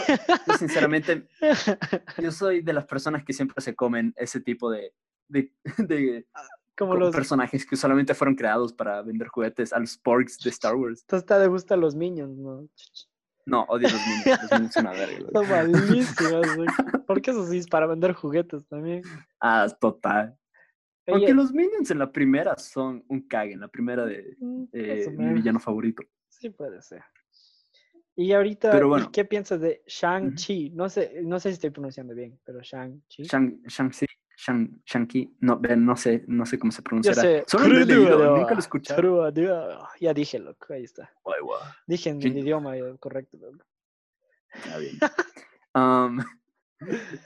yo 0.46 0.54
sinceramente, 0.60 1.30
yo 2.18 2.32
soy 2.32 2.62
de 2.62 2.74
las 2.74 2.86
personas 2.86 3.24
que 3.24 3.32
siempre 3.32 3.62
se 3.64 3.76
comen 3.76 4.14
ese 4.18 4.42
tipo 4.42 4.70
de, 4.70 4.94
de, 5.30 5.54
de 5.78 6.28
como 6.76 6.96
los 6.96 7.16
personajes 7.16 7.66
que 7.66 7.76
solamente 7.76 8.14
fueron 8.14 8.36
creados 8.36 8.74
para 8.74 9.02
vender 9.02 9.28
juguetes 9.28 9.74
a 9.74 9.80
los 9.80 9.98
porks 9.98 10.40
de 10.40 10.50
Star 10.50 10.76
Wars. 10.76 11.02
Entonces 11.02 11.26
te 11.26 11.48
gusta 11.48 11.76
los 11.76 11.96
Minions, 11.96 12.38
¿no? 12.38 12.68
No, 13.46 13.64
odio 13.64 13.90
los 13.90 14.02
Minions, 14.08 14.42
los 14.44 14.52
Minions 14.52 14.74
son 14.74 14.88
una 14.88 14.94
verga. 14.98 15.30
Son 15.34 15.50
malísimos, 15.50 16.48
¿Por 17.06 17.22
qué 17.22 17.32
eso 17.32 17.46
sí 17.46 17.58
es 17.58 17.68
para 17.68 17.88
vender 17.88 18.14
juguetes 18.14 18.66
también? 18.68 19.04
Ah, 19.40 19.68
total. 19.80 20.38
Aunque 21.08 21.34
los 21.34 21.52
Minions 21.52 21.92
en 21.92 22.00
la 22.00 22.12
primera 22.12 22.58
son 22.58 23.04
un 23.10 23.28
cague, 23.28 23.54
en 23.54 23.60
la 23.60 23.68
primera 23.68 24.06
de 24.06 24.38
mm, 24.40 24.64
eh, 24.72 25.10
mi 25.18 25.34
villano 25.34 25.60
favorito. 25.60 26.04
Sí, 26.30 26.50
puede 26.50 26.82
ser. 26.82 27.04
Y 28.16 28.32
ahorita, 28.32 28.80
¿qué 29.12 29.26
piensas 29.26 29.60
de 29.60 29.84
Shang-Chi? 29.88 30.70
No 30.70 30.88
sé, 30.88 31.22
no 31.24 31.40
sé 31.40 31.50
si 31.50 31.54
estoy 31.54 31.72
pronunciando 31.72 32.14
bien, 32.14 32.40
pero 32.44 32.62
Shang-Chi. 32.62 33.24
Shang-Chi, 33.24 33.68
Shang, 33.68 33.92
Shang-Chi, 34.46 35.38
no, 35.40 35.60
no 35.78 35.96
sé, 35.96 36.26
no 36.28 36.46
sé 36.46 36.60
cómo 36.60 36.72
se 36.72 36.82
pronunciará. 36.82 37.22
Sé. 37.22 37.44
Solo 37.48 37.68
lo 37.68 37.80
he 37.80 37.86
leído, 37.86 38.36
nunca 38.38 38.52
lo 38.52 38.58
he 38.58 38.60
escuchado. 38.60 39.32
Ya 40.00 40.14
dije, 40.14 40.40
loco, 40.40 40.74
ahí 40.74 40.84
está. 40.84 41.12
Dije 41.88 42.10
en 42.10 42.22
el 42.22 42.38
idioma 42.40 42.74
correcto, 43.00 43.38
loco. 43.38 43.66
Está 44.54 44.78
bien. 44.78 45.00
um, 45.76 46.20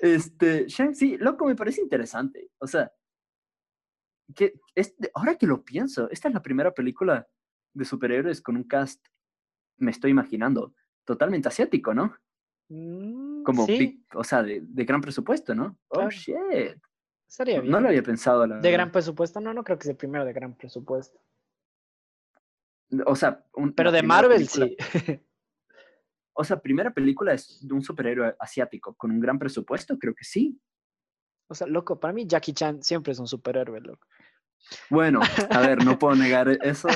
este, 0.01 0.67
Shang-Chi, 0.67 1.17
loco, 1.17 1.45
me 1.45 1.55
parece 1.55 1.81
interesante. 1.81 2.51
O 2.59 2.67
sea, 2.67 2.91
que 4.35 4.59
ahora 5.13 5.35
que 5.35 5.47
lo 5.47 5.63
pienso, 5.63 6.09
esta 6.11 6.27
es 6.27 6.33
la 6.33 6.41
primera 6.41 6.71
película 6.71 7.27
de 7.73 7.85
superhéroes 7.85 8.41
con 8.41 8.57
un 8.57 8.63
cast, 8.63 9.03
me 9.77 9.91
estoy 9.91 10.11
imaginando, 10.11 10.73
totalmente 11.05 11.47
asiático, 11.47 11.93
¿no? 11.93 12.15
Mm, 12.69 13.43
Como, 13.43 13.65
o 14.15 14.23
sea, 14.23 14.43
de, 14.43 14.61
gran 14.85 15.01
presupuesto, 15.01 15.55
¿no? 15.55 15.77
Oh, 15.89 16.09
shit. 16.09 16.77
Sería 17.27 17.59
bien. 17.59 17.71
No 17.71 17.79
lo 17.79 17.89
había 17.89 18.03
pensado. 18.03 18.47
de 18.47 18.71
gran 18.71 18.91
presupuesto, 18.91 19.39
no, 19.39 19.53
no 19.53 19.63
creo 19.63 19.77
que 19.77 19.83
sea 19.83 19.91
el 19.91 19.97
primero 19.97 20.25
de 20.25 20.33
gran 20.33 20.55
presupuesto. 20.55 21.19
O 23.05 23.15
sea, 23.15 23.45
pero 23.75 23.91
de 23.91 24.01
Marvel 24.01 24.47
sí. 24.47 24.77
o 26.33 26.43
sea, 26.43 26.59
primera 26.59 26.93
película 26.93 27.33
es 27.33 27.67
de 27.67 27.73
un 27.73 27.81
superhéroe 27.81 28.35
asiático 28.39 28.95
con 28.95 29.11
un 29.11 29.19
gran 29.19 29.37
presupuesto, 29.37 29.97
creo 29.99 30.15
que 30.15 30.23
sí. 30.23 30.59
O 31.49 31.55
sea, 31.55 31.67
loco, 31.67 31.99
para 31.99 32.13
mí 32.13 32.25
Jackie 32.25 32.53
Chan 32.53 32.81
siempre 32.81 33.11
es 33.11 33.19
un 33.19 33.27
superhéroe, 33.27 33.81
loco. 33.81 34.07
Bueno, 34.89 35.21
a 35.49 35.59
ver, 35.61 35.83
no 35.83 35.97
puedo 35.97 36.15
negar 36.15 36.49
eso. 36.61 36.87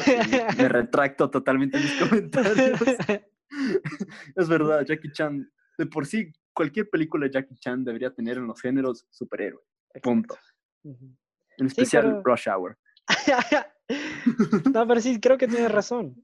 me 0.58 0.70
retracto 0.70 1.30
totalmente 1.30 1.78
en 1.78 1.84
mis 1.84 1.94
comentarios. 1.96 2.80
es 4.36 4.50
verdad, 4.50 4.86
Jackie 4.86 5.12
Chan, 5.12 5.52
de 5.78 5.86
por 5.86 6.06
sí, 6.06 6.32
cualquier 6.54 6.90
película 6.90 7.26
de 7.26 7.34
Jackie 7.34 7.58
Chan 7.58 7.84
debería 7.84 8.14
tener 8.14 8.38
en 8.38 8.48
los 8.48 8.62
géneros 8.62 9.06
superhéroe. 9.10 9.62
Punto. 10.02 10.38
En 10.84 11.66
especial 11.68 12.22
Rush 12.24 12.48
Hour. 12.48 12.78
no, 14.74 14.88
pero 14.88 15.02
sí, 15.02 15.20
creo 15.20 15.38
que 15.38 15.48
tienes 15.48 15.72
razón. 15.72 16.24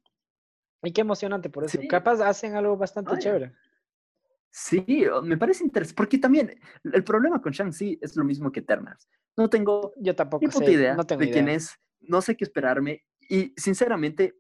Y 0.84 0.92
qué 0.92 1.02
emocionante 1.02 1.50
por 1.50 1.66
eso. 1.66 1.80
Capaz 1.90 2.22
hacen 2.22 2.56
algo 2.56 2.78
bastante 2.78 3.18
chévere. 3.18 3.54
Sí, 4.50 5.06
me 5.24 5.38
parece 5.38 5.64
interesante, 5.64 5.96
porque 5.96 6.18
también 6.18 6.60
el 6.84 7.04
problema 7.04 7.42
con 7.42 7.52
Shang-Chi 7.52 8.00
es 8.02 8.16
lo 8.16 8.24
mismo 8.24 8.52
que 8.52 8.62
Eternals. 8.62 9.08
No 9.36 9.50
tengo 9.50 9.94
Yo 9.98 10.16
tampoco 10.16 10.46
ni 10.60 10.68
idea 10.68 10.96
de 10.96 11.30
quién 11.30 11.50
es, 11.50 11.78
no 12.00 12.22
sé 12.22 12.36
qué 12.36 12.44
esperarme 12.44 13.04
y 13.30 13.54
sinceramente 13.58 14.36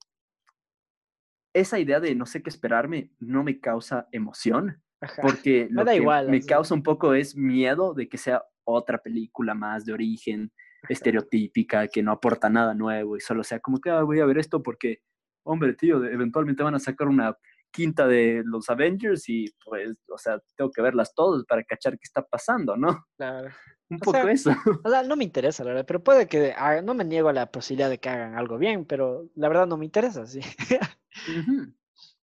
esa 1.53 1.79
idea 1.79 1.99
de 1.99 2.15
no 2.15 2.25
sé 2.25 2.41
qué 2.41 2.49
esperarme 2.49 3.11
no 3.19 3.43
me 3.43 3.59
causa 3.59 4.07
emoción, 4.11 4.81
porque 5.21 5.67
lo 5.69 5.85
que 5.85 6.01
me 6.27 6.41
causa 6.41 6.73
un 6.73 6.83
poco 6.83 7.13
es 7.13 7.35
miedo 7.35 7.93
de 7.93 8.07
que 8.09 8.17
sea 8.17 8.43
otra 8.71 8.97
película 8.97 9.53
más 9.53 9.85
de 9.85 9.93
origen 9.93 10.51
estereotípica 10.87 11.87
que 11.87 12.03
no 12.03 12.11
aporta 12.11 12.49
nada 12.49 12.73
nuevo 12.73 13.17
y 13.17 13.19
solo 13.19 13.43
sea 13.43 13.59
como 13.59 13.79
que 13.79 13.89
ah, 13.89 14.03
voy 14.03 14.19
a 14.19 14.25
ver 14.25 14.37
esto 14.37 14.61
porque, 14.61 15.01
hombre, 15.43 15.73
tío, 15.73 16.03
eventualmente 16.03 16.63
van 16.63 16.75
a 16.75 16.79
sacar 16.79 17.07
una 17.07 17.35
quinta 17.71 18.07
de 18.07 18.43
los 18.45 18.69
Avengers 18.69 19.27
y 19.29 19.45
pues, 19.63 19.95
o 20.09 20.17
sea, 20.17 20.39
tengo 20.55 20.71
que 20.71 20.81
verlas 20.81 21.13
todas 21.13 21.43
para 21.45 21.63
cachar 21.63 21.93
qué 21.93 22.03
está 22.03 22.23
pasando, 22.23 22.75
¿no? 22.75 23.05
Claro. 23.17 23.49
Un 23.89 23.99
poco 23.99 24.27
eso. 24.27 24.51
O 24.85 24.89
sea, 24.89 25.03
no 25.03 25.15
me 25.15 25.23
interesa, 25.23 25.63
la 25.63 25.69
verdad, 25.71 25.85
pero 25.85 26.03
puede 26.03 26.27
que, 26.27 26.53
no 26.83 26.93
me 26.93 27.05
niego 27.05 27.29
a 27.29 27.33
la 27.33 27.51
posibilidad 27.51 27.89
de 27.89 27.99
que 27.99 28.09
hagan 28.09 28.35
algo 28.35 28.57
bien, 28.57 28.85
pero 28.85 29.29
la 29.35 29.47
verdad 29.47 29.67
no 29.67 29.77
me 29.77 29.85
interesa, 29.85 30.25
sí. 30.25 30.41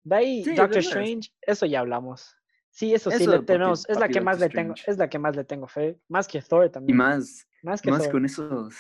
De 0.05 0.15
ahí, 0.15 0.45
Doctor 0.45 0.79
Strange, 0.79 1.31
eso 1.43 1.67
ya 1.67 1.81
hablamos. 1.81 2.37
Sí, 2.77 2.93
eso, 2.93 3.11
sí, 3.11 3.27
le 3.27 3.39
tenemos, 3.39 3.89
es 3.89 3.99
la 3.99 4.07
que 4.07 4.21
más 4.21 4.39
le 4.39 4.51
tengo, 4.51 4.75
es 4.87 4.99
la 4.99 5.09
que 5.09 5.19
más 5.19 5.35
le 5.35 5.45
tengo 5.45 5.67
fe, 5.67 5.99
más 6.09 6.29
que 6.29 6.43
Thor 6.43 6.69
también. 6.69 6.95
Y 6.95 6.99
más, 6.99 7.49
más, 7.63 7.81
que 7.81 7.91
más 7.91 8.07
con 8.07 8.27
esos, 8.27 8.75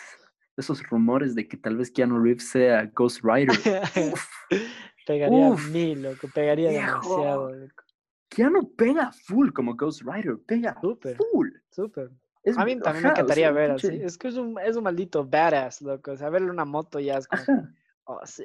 esos 0.54 0.82
rumores 0.90 1.34
de 1.34 1.48
que 1.48 1.56
tal 1.56 1.78
vez 1.78 1.90
Keanu 1.90 2.22
Reeves 2.22 2.46
sea 2.46 2.84
Ghost 2.94 3.22
Rider. 3.24 3.56
Pegaría 5.06 5.48
mil, 5.72 6.02
loco, 6.02 6.28
pegaría 6.34 6.72
demasiado, 6.72 7.54
loco. 7.54 7.84
Keanu 8.28 8.70
pega 8.76 9.12
full 9.12 9.50
como 9.52 9.74
Ghost 9.74 10.02
Rider, 10.02 10.36
pega 10.46 10.78
super, 10.82 11.16
full. 11.16 11.48
Súper. 11.70 12.10
a 12.54 12.64
mí 12.66 12.78
también 12.78 13.02
me 13.02 13.10
encantaría 13.12 13.50
ver 13.50 13.70
así. 13.70 13.98
Es 14.02 14.18
que 14.18 14.28
es 14.28 14.36
un, 14.36 14.58
es 14.60 14.76
un 14.76 14.84
maldito 14.84 15.24
badass, 15.24 15.80
loco. 15.80 16.10
O 16.10 16.16
sea, 16.18 16.28
verle 16.28 16.50
una 16.50 16.66
moto 16.66 17.00
ya 17.00 17.16
es 17.16 17.26
como. 17.26 17.66
Oh, 18.04 18.20
sí. 18.26 18.44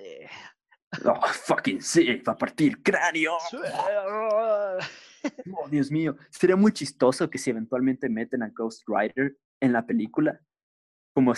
Oh, 1.04 1.22
fucking 1.22 1.82
sí, 1.82 2.22
va 2.26 2.32
a 2.32 2.38
partir 2.38 2.82
cráneo. 2.82 3.34
Oh, 5.54 5.68
Dios 5.70 5.92
mío. 5.92 6.16
Sería 6.30 6.56
muy 6.56 6.72
chistoso 6.72 7.30
que 7.30 7.38
si 7.38 7.50
eventualmente 7.50 8.10
meten 8.10 8.44
a 8.44 8.50
Ghost 8.50 8.84
Rider 8.88 9.38
en 9.60 9.74
la 9.74 9.86
película, 9.86 10.40
como 11.14 11.34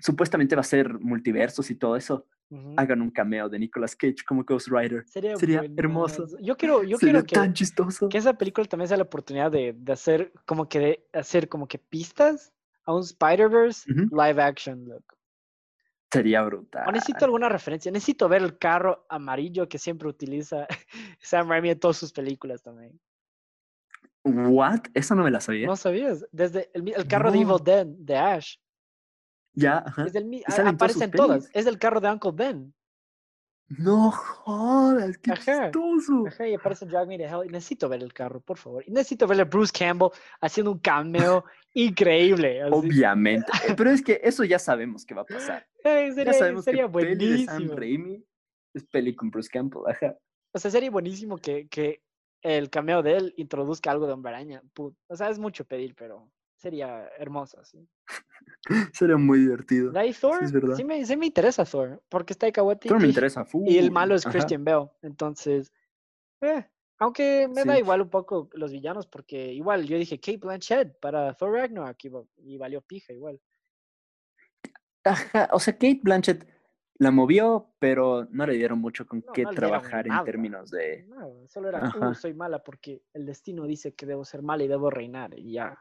supuestamente 0.00 0.54
va 0.54 0.60
a 0.60 0.64
ser 0.64 0.98
multiversos 1.00 1.70
y 1.70 1.74
todo 1.74 1.96
eso, 1.96 2.26
hagan 2.76 3.02
un 3.02 3.10
cameo 3.10 3.48
de 3.48 3.58
Nicolas 3.58 3.94
Cage 3.94 4.24
como 4.26 4.44
Ghost 4.44 4.68
Rider. 4.68 5.04
Sería, 5.06 5.62
hermoso. 5.76 6.26
Yo 6.40 6.56
quiero, 6.56 6.82
yo 6.82 6.96
Sería 6.96 7.12
quiero 7.14 7.26
que, 7.26 7.34
tan 7.34 7.52
chistoso. 7.52 8.08
que 8.08 8.18
esa 8.18 8.34
película 8.38 8.66
también 8.66 8.88
sea 8.88 8.96
la 8.96 9.02
oportunidad 9.02 9.50
de, 9.50 9.74
de 9.76 9.92
hacer 9.92 10.32
como 10.46 10.68
que 10.68 10.78
de 10.78 11.06
hacer 11.12 11.48
como 11.48 11.66
que 11.66 11.78
pistas 11.78 12.52
a 12.84 12.94
un 12.94 13.02
Spider-Verse 13.02 13.90
live 14.10 14.42
action, 14.42 14.88
loco. 14.88 15.18
Sería 16.10 16.42
brutal. 16.42 16.90
necesito 16.92 17.26
alguna 17.26 17.50
referencia. 17.50 17.92
Necesito 17.92 18.28
ver 18.30 18.42
el 18.42 18.56
carro 18.56 19.04
amarillo 19.10 19.68
que 19.68 19.78
siempre 19.78 20.08
utiliza 20.08 20.66
Sam 21.20 21.50
Raimi 21.50 21.70
en 21.70 21.78
todas 21.78 21.98
sus 21.98 22.12
películas 22.12 22.62
también. 22.62 22.98
¿What? 24.24 24.80
Eso 24.94 25.14
no 25.14 25.24
me 25.24 25.30
la 25.30 25.40
sabía. 25.40 25.66
No 25.66 25.76
sabías. 25.76 26.26
Desde 26.32 26.70
el, 26.74 26.88
el 26.88 27.06
carro 27.06 27.30
de 27.30 27.38
Evil 27.38 27.62
Dead 27.62 27.86
de 27.86 28.16
Ash. 28.16 28.56
Ya, 29.54 29.78
ajá. 29.78 30.04
Es 30.06 30.14
el, 30.14 30.42
aparecen 30.66 31.10
todas. 31.10 31.50
Es 31.52 31.66
el 31.66 31.78
carro 31.78 32.00
de 32.00 32.10
Uncle 32.10 32.32
Ben. 32.32 32.74
No 33.68 34.10
jodas, 34.10 35.18
qué 35.18 35.32
chistoso. 35.32 36.24
Ajá, 36.26 36.48
y 36.48 36.54
aparece 36.54 36.86
Drag 36.86 37.06
Me 37.06 37.18
to 37.18 37.24
Hell. 37.24 37.48
Y 37.48 37.52
necesito 37.52 37.88
ver 37.88 38.02
el 38.02 38.14
carro, 38.14 38.40
por 38.40 38.56
favor. 38.56 38.82
Y 38.86 38.90
necesito 38.90 39.26
ver 39.26 39.40
a 39.42 39.44
Bruce 39.44 39.72
Campbell 39.76 40.08
haciendo 40.40 40.72
un 40.72 40.78
cameo 40.78 41.44
increíble. 41.74 42.64
Obviamente. 42.64 43.50
Pero 43.76 43.90
es 43.90 44.02
que 44.02 44.20
eso 44.22 44.44
ya 44.44 44.58
sabemos 44.58 45.04
que 45.04 45.14
va 45.14 45.22
a 45.22 45.26
pasar. 45.26 45.66
sería, 45.82 46.24
ya 46.24 46.32
sabemos 46.32 46.64
sería 46.64 46.84
que 46.84 46.88
buenísimo. 46.88 47.18
Peli 47.18 47.36
de 47.40 47.46
Sam 47.46 47.76
Raimi 47.76 48.24
es 48.74 48.84
peli 48.86 49.14
con 49.14 49.30
Bruce 49.30 49.50
Campbell. 49.52 49.82
Ajá. 49.86 50.16
O 50.54 50.58
sea, 50.58 50.70
sería 50.70 50.90
buenísimo 50.90 51.36
que, 51.36 51.68
que 51.68 52.02
el 52.42 52.70
cameo 52.70 53.02
de 53.02 53.16
él 53.16 53.34
introduzca 53.36 53.90
algo 53.90 54.06
de 54.06 54.12
Hombre 54.12 54.32
Araña. 54.32 54.62
O 54.76 55.16
sea, 55.16 55.30
es 55.30 55.38
mucho 55.38 55.64
pedir, 55.64 55.94
pero 55.94 56.30
sería 56.56 57.08
hermoso, 57.18 57.64
sí. 57.64 57.88
sería 58.92 59.16
muy 59.16 59.40
divertido. 59.40 59.90
¿De 59.92 60.12
Thor? 60.12 60.40
Sí, 60.76 60.84
me, 60.84 61.04
sí 61.04 61.16
me 61.16 61.26
interesa 61.26 61.64
Thor, 61.64 62.02
porque 62.08 62.32
está 62.32 62.46
Waititi. 62.62 62.88
Thor 62.88 63.00
me 63.00 63.08
interesa, 63.08 63.46
Y 63.66 63.78
el 63.78 63.90
malo 63.90 64.14
es 64.14 64.24
Christian 64.24 64.64
Bell, 64.64 64.88
entonces... 65.02 65.72
Eh, 66.40 66.64
aunque 67.00 67.48
me 67.48 67.64
da 67.64 67.78
igual 67.78 68.00
un 68.00 68.10
poco 68.10 68.50
los 68.54 68.72
villanos, 68.72 69.06
porque 69.06 69.52
igual 69.52 69.86
yo 69.86 69.96
dije 69.96 70.18
Kate 70.18 70.38
Blanchett 70.38 70.98
para 70.98 71.32
Thor 71.34 71.52
Ragnarok 71.52 71.96
y, 72.36 72.58
valió 72.58 72.80
pija 72.80 73.12
igual. 73.12 73.40
Ajá, 75.04 75.48
o 75.52 75.60
sea, 75.60 75.74
Kate 75.74 76.00
Blanchett 76.02 76.44
la 76.98 77.10
movió, 77.10 77.72
pero 77.78 78.26
no 78.30 78.46
le 78.46 78.54
dieron 78.54 78.80
mucho 78.80 79.06
con 79.06 79.22
qué 79.32 79.44
trabajar 79.46 80.06
en 80.06 80.24
términos 80.24 80.70
de... 80.70 81.04
No, 81.08 81.46
solo 81.46 81.68
era, 81.68 81.92
uh, 81.96 82.14
soy 82.14 82.34
mala 82.34 82.62
porque 82.62 83.02
el 83.14 83.24
destino 83.24 83.64
dice 83.64 83.94
que 83.94 84.04
debo 84.04 84.24
ser 84.24 84.42
mala 84.42 84.64
y 84.64 84.68
debo 84.68 84.90
reinar, 84.90 85.38
y 85.38 85.52
ya. 85.52 85.78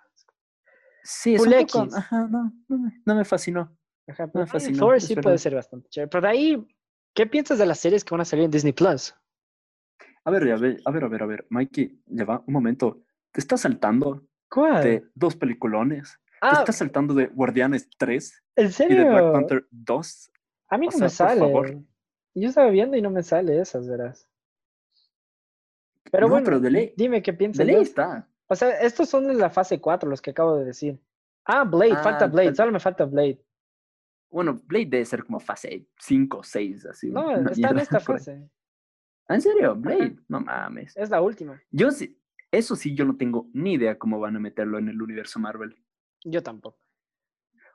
Sí, 1.03 1.35
es 1.35 1.41
un 1.41 1.51
poco, 1.51 1.87
ajá, 1.95 2.27
no, 2.27 2.53
no, 2.67 2.77
me, 2.77 3.01
no 3.05 3.15
me 3.15 3.25
fascinó. 3.25 3.75
Ajá, 4.07 4.27
pero 4.27 4.45
Thor 4.77 5.01
sí 5.01 5.15
puede 5.15 5.37
ser 5.37 5.55
bastante 5.55 5.89
chévere. 5.89 6.09
Pero 6.09 6.21
de 6.21 6.27
ahí, 6.27 6.67
¿qué 7.13 7.25
piensas 7.25 7.57
de 7.57 7.65
las 7.65 7.79
series 7.79 8.03
que 8.03 8.13
van 8.13 8.21
a 8.21 8.25
salir 8.25 8.45
en 8.45 8.51
Disney 8.51 8.73
Plus? 8.73 9.13
A 10.23 10.31
ver, 10.31 10.43
a 10.51 10.57
ver, 10.57 10.81
a 10.85 10.91
ver, 10.91 11.03
a 11.03 11.07
ver, 11.07 11.23
a 11.23 11.25
ver, 11.25 11.47
Mikey, 11.49 12.03
lleva 12.07 12.43
un 12.45 12.53
momento. 12.53 13.03
Te 13.31 13.39
estás 13.39 13.61
saltando 13.61 14.27
¿Cuál? 14.49 14.83
de 14.83 15.03
dos 15.15 15.35
peliculones. 15.35 16.19
Te 16.25 16.37
ah. 16.41 16.59
estás 16.59 16.77
saltando 16.77 17.13
de 17.13 17.27
Guardianes 17.27 17.89
3 17.97 18.43
¿En 18.57 18.71
serio? 18.71 18.95
y 18.95 18.99
de 18.99 19.09
Black 19.09 19.31
Panther 19.31 19.67
2. 19.71 20.31
A 20.69 20.77
mí 20.77 20.87
no 20.87 20.97
me 20.97 21.09
sale. 21.09 21.83
Yo 22.33 22.49
estaba 22.49 22.69
viendo 22.69 22.97
y 22.97 23.01
no 23.01 23.09
me 23.09 23.23
sale 23.23 23.59
esas, 23.59 23.87
verás. 23.87 24.27
Pero 26.11 26.29
bueno, 26.29 26.45
pero 26.45 26.59
dime 26.59 27.21
qué 27.21 27.33
piensas. 27.33 27.65
De 27.65 27.73
ley 27.73 27.81
está. 27.81 28.27
O 28.47 28.55
sea, 28.55 28.79
estos 28.79 29.09
son 29.09 29.27
de 29.27 29.33
la 29.33 29.49
fase 29.49 29.81
4, 29.81 30.09
los 30.09 30.21
que 30.21 30.31
acabo 30.31 30.55
de 30.55 30.65
decir. 30.65 31.01
Ah, 31.45 31.63
Blade, 31.63 31.95
falta 31.97 32.25
ah, 32.25 32.27
Blade, 32.27 32.55
solo 32.55 32.71
me 32.71 32.79
falta 32.79 33.05
Blade. 33.05 33.43
Bueno, 34.29 34.59
Blade 34.65 34.85
debe 34.85 35.05
ser 35.05 35.23
como 35.23 35.39
fase 35.39 35.87
5, 35.99 36.43
6, 36.43 36.85
así. 36.85 37.09
No, 37.09 37.35
está 37.47 37.69
en 37.69 37.79
esta 37.79 37.99
fase. 37.99 38.49
¿Ah, 39.27 39.35
¿En 39.35 39.41
serio? 39.41 39.75
Blade, 39.75 40.17
no 40.27 40.41
mames. 40.41 40.95
Es 40.95 41.09
la 41.09 41.21
última. 41.21 41.61
Yo 41.71 41.91
sí, 41.91 42.17
eso 42.51 42.75
sí, 42.75 42.95
yo 42.95 43.05
no 43.05 43.17
tengo 43.17 43.49
ni 43.53 43.73
idea 43.73 43.97
cómo 43.97 44.19
van 44.19 44.35
a 44.35 44.39
meterlo 44.39 44.77
en 44.77 44.89
el 44.89 45.01
universo 45.01 45.39
Marvel. 45.39 45.75
Yo 46.23 46.41
tampoco. 46.41 46.79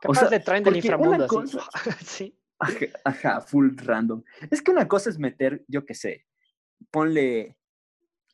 Capaz 0.01 0.11
o 0.11 0.15
sea, 0.15 0.31
le 0.31 0.41
traen 0.41 0.65
del 0.65 0.77
inframundo 0.77 1.27
así. 1.27 1.59
sí. 2.05 2.39
Ajá, 3.05 3.41
full 3.41 3.77
random. 3.77 4.23
Es 4.51 4.63
que 4.63 4.71
una 4.71 4.89
cosa 4.89 5.11
es 5.11 5.19
meter, 5.19 5.65
yo 5.69 5.85
qué 5.85 5.95
sé, 5.95 6.27
ponle 6.91 7.57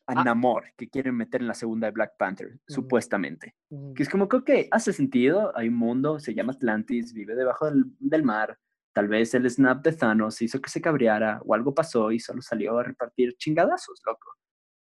a 0.07 0.21
ah. 0.21 0.25
Namor, 0.25 0.65
que 0.77 0.89
quieren 0.89 1.17
meter 1.17 1.43
en 1.43 1.49
la 1.49 1.55
segunda 1.55 1.87
de 1.87 1.93
Black 1.93 2.13
Panther, 2.19 2.59
supuestamente. 2.67 3.55
Que 3.95 4.03
es 4.03 4.09
como 4.09 4.29
que, 4.29 4.37
ok, 4.37 4.51
hace 4.71 4.93
sentido, 4.93 5.53
hay 5.57 5.69
un 5.69 5.75
mundo, 5.75 6.19
se 6.19 6.35
llama 6.35 6.53
Atlantis, 6.53 7.13
vive 7.13 7.35
debajo 7.35 7.71
del, 7.71 8.23
mar, 8.23 8.59
tal 8.95 9.09
vez 9.09 9.35
el 9.35 9.49
snap 9.51 9.85
de 9.85 9.93
Thanos 9.93 10.41
hizo 10.41 10.61
que 10.61 10.71
se 10.71 10.81
cabreara 10.81 11.41
o 11.45 11.55
algo 11.55 11.75
pasó 11.75 12.11
y 12.11 12.21
solo 12.21 12.41
salió 12.41 12.79
a 12.79 12.85
repartir 12.85 13.35
chingadazos, 13.37 14.01
loco. 14.07 14.35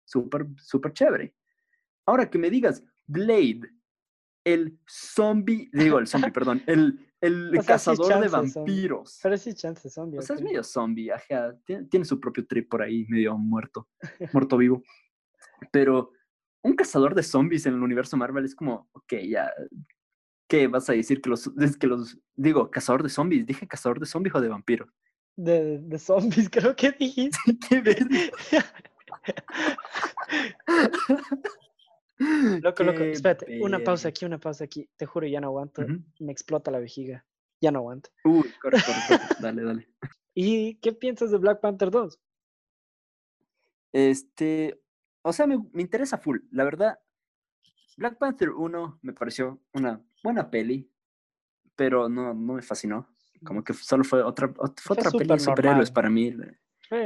Súper, 0.03 0.47
súper 0.57 0.93
chévere. 0.93 1.33
Ahora 2.05 2.29
que 2.29 2.37
me 2.37 2.49
digas, 2.49 2.83
Blade, 3.07 3.61
el 4.43 4.77
zombie, 4.87 5.69
digo 5.73 5.97
el 5.99 6.07
zombie, 6.07 6.31
perdón, 6.33 6.61
el, 6.67 6.99
el 7.25 7.65
cazador 7.65 8.21
de 8.21 8.27
vampiros. 8.27 9.19
Pero 9.21 9.37
sí, 9.37 9.53
chance 9.53 9.89
zombie. 9.89 10.19
O 10.19 10.21
sea, 10.21 10.35
es 10.35 10.41
medio 10.41 10.63
zombie, 10.63 11.11
ajá, 11.11 11.55
tiene, 11.65 11.85
tiene, 11.85 12.05
su 12.05 12.19
propio 12.19 12.45
trip 12.45 12.69
por 12.69 12.81
ahí, 12.81 13.05
medio 13.07 13.37
muerto, 13.37 13.87
muerto 14.33 14.57
vivo. 14.57 14.83
Pero 15.71 16.11
un 16.61 16.75
cazador 16.75 17.13
de 17.13 17.23
zombies 17.23 17.65
en 17.65 17.75
el 17.75 17.83
universo 17.83 18.17
Marvel 18.17 18.43
es 18.43 18.55
como, 18.55 18.89
ok, 18.91 19.13
ya. 19.27 19.51
¿Qué 20.47 20.67
vas 20.67 20.89
a 20.89 20.93
decir? 20.93 21.21
Que 21.21 21.29
los, 21.29 21.51
es 21.59 21.77
que 21.77 21.87
los. 21.87 22.19
Digo, 22.35 22.69
cazador 22.69 23.03
de 23.03 23.09
zombies. 23.09 23.45
¿Dije 23.45 23.67
cazador 23.67 23.99
de 23.99 24.05
zombies 24.05 24.35
o 24.35 24.41
de 24.41 24.47
vampiros? 24.47 24.89
De, 25.35 25.79
de 25.79 25.99
zombies, 25.99 26.49
creo 26.51 26.75
que 26.75 26.91
dijiste. 26.91 27.37
¿Qué 27.67 27.81
ves? 27.81 28.05
loco, 32.63 32.83
loco, 32.83 33.03
espérate, 33.03 33.61
una 33.61 33.79
pausa 33.79 34.09
aquí, 34.09 34.25
una 34.25 34.39
pausa 34.39 34.63
aquí. 34.63 34.89
Te 34.95 35.05
juro, 35.05 35.27
ya 35.27 35.41
no 35.41 35.47
aguanto. 35.47 35.85
Me 36.19 36.31
explota 36.31 36.71
la 36.71 36.79
vejiga. 36.79 37.25
Ya 37.61 37.71
no 37.71 37.79
aguanto. 37.79 38.09
Uy, 38.23 38.51
corre, 38.61 38.79
corre, 38.85 38.99
corre. 39.07 39.35
dale, 39.41 39.63
dale. 39.63 39.89
¿Y 40.33 40.75
qué 40.75 40.91
piensas 40.93 41.31
de 41.31 41.37
Black 41.37 41.61
Panther 41.61 41.89
2? 41.89 42.19
Este, 43.93 44.81
o 45.21 45.31
sea, 45.31 45.47
me, 45.47 45.55
interesa 45.75 46.17
full. 46.17 46.39
La 46.51 46.65
verdad, 46.65 46.99
Black 47.97 48.17
Panther 48.17 48.49
1 48.49 48.99
me 49.01 49.13
pareció 49.13 49.61
una 49.73 50.01
buena 50.21 50.51
peli, 50.51 50.91
pero 51.75 52.09
no, 52.09 52.33
no 52.33 52.53
me 52.53 52.61
fascinó. 52.61 53.07
Como 53.45 53.63
que 53.63 53.73
solo 53.73 54.03
fue 54.03 54.21
otra, 54.21 54.53
otra 54.57 55.11
peli 55.11 55.27
de 55.27 55.39
superhéroes 55.39 55.91
para 55.91 56.09
mí. 56.09 56.35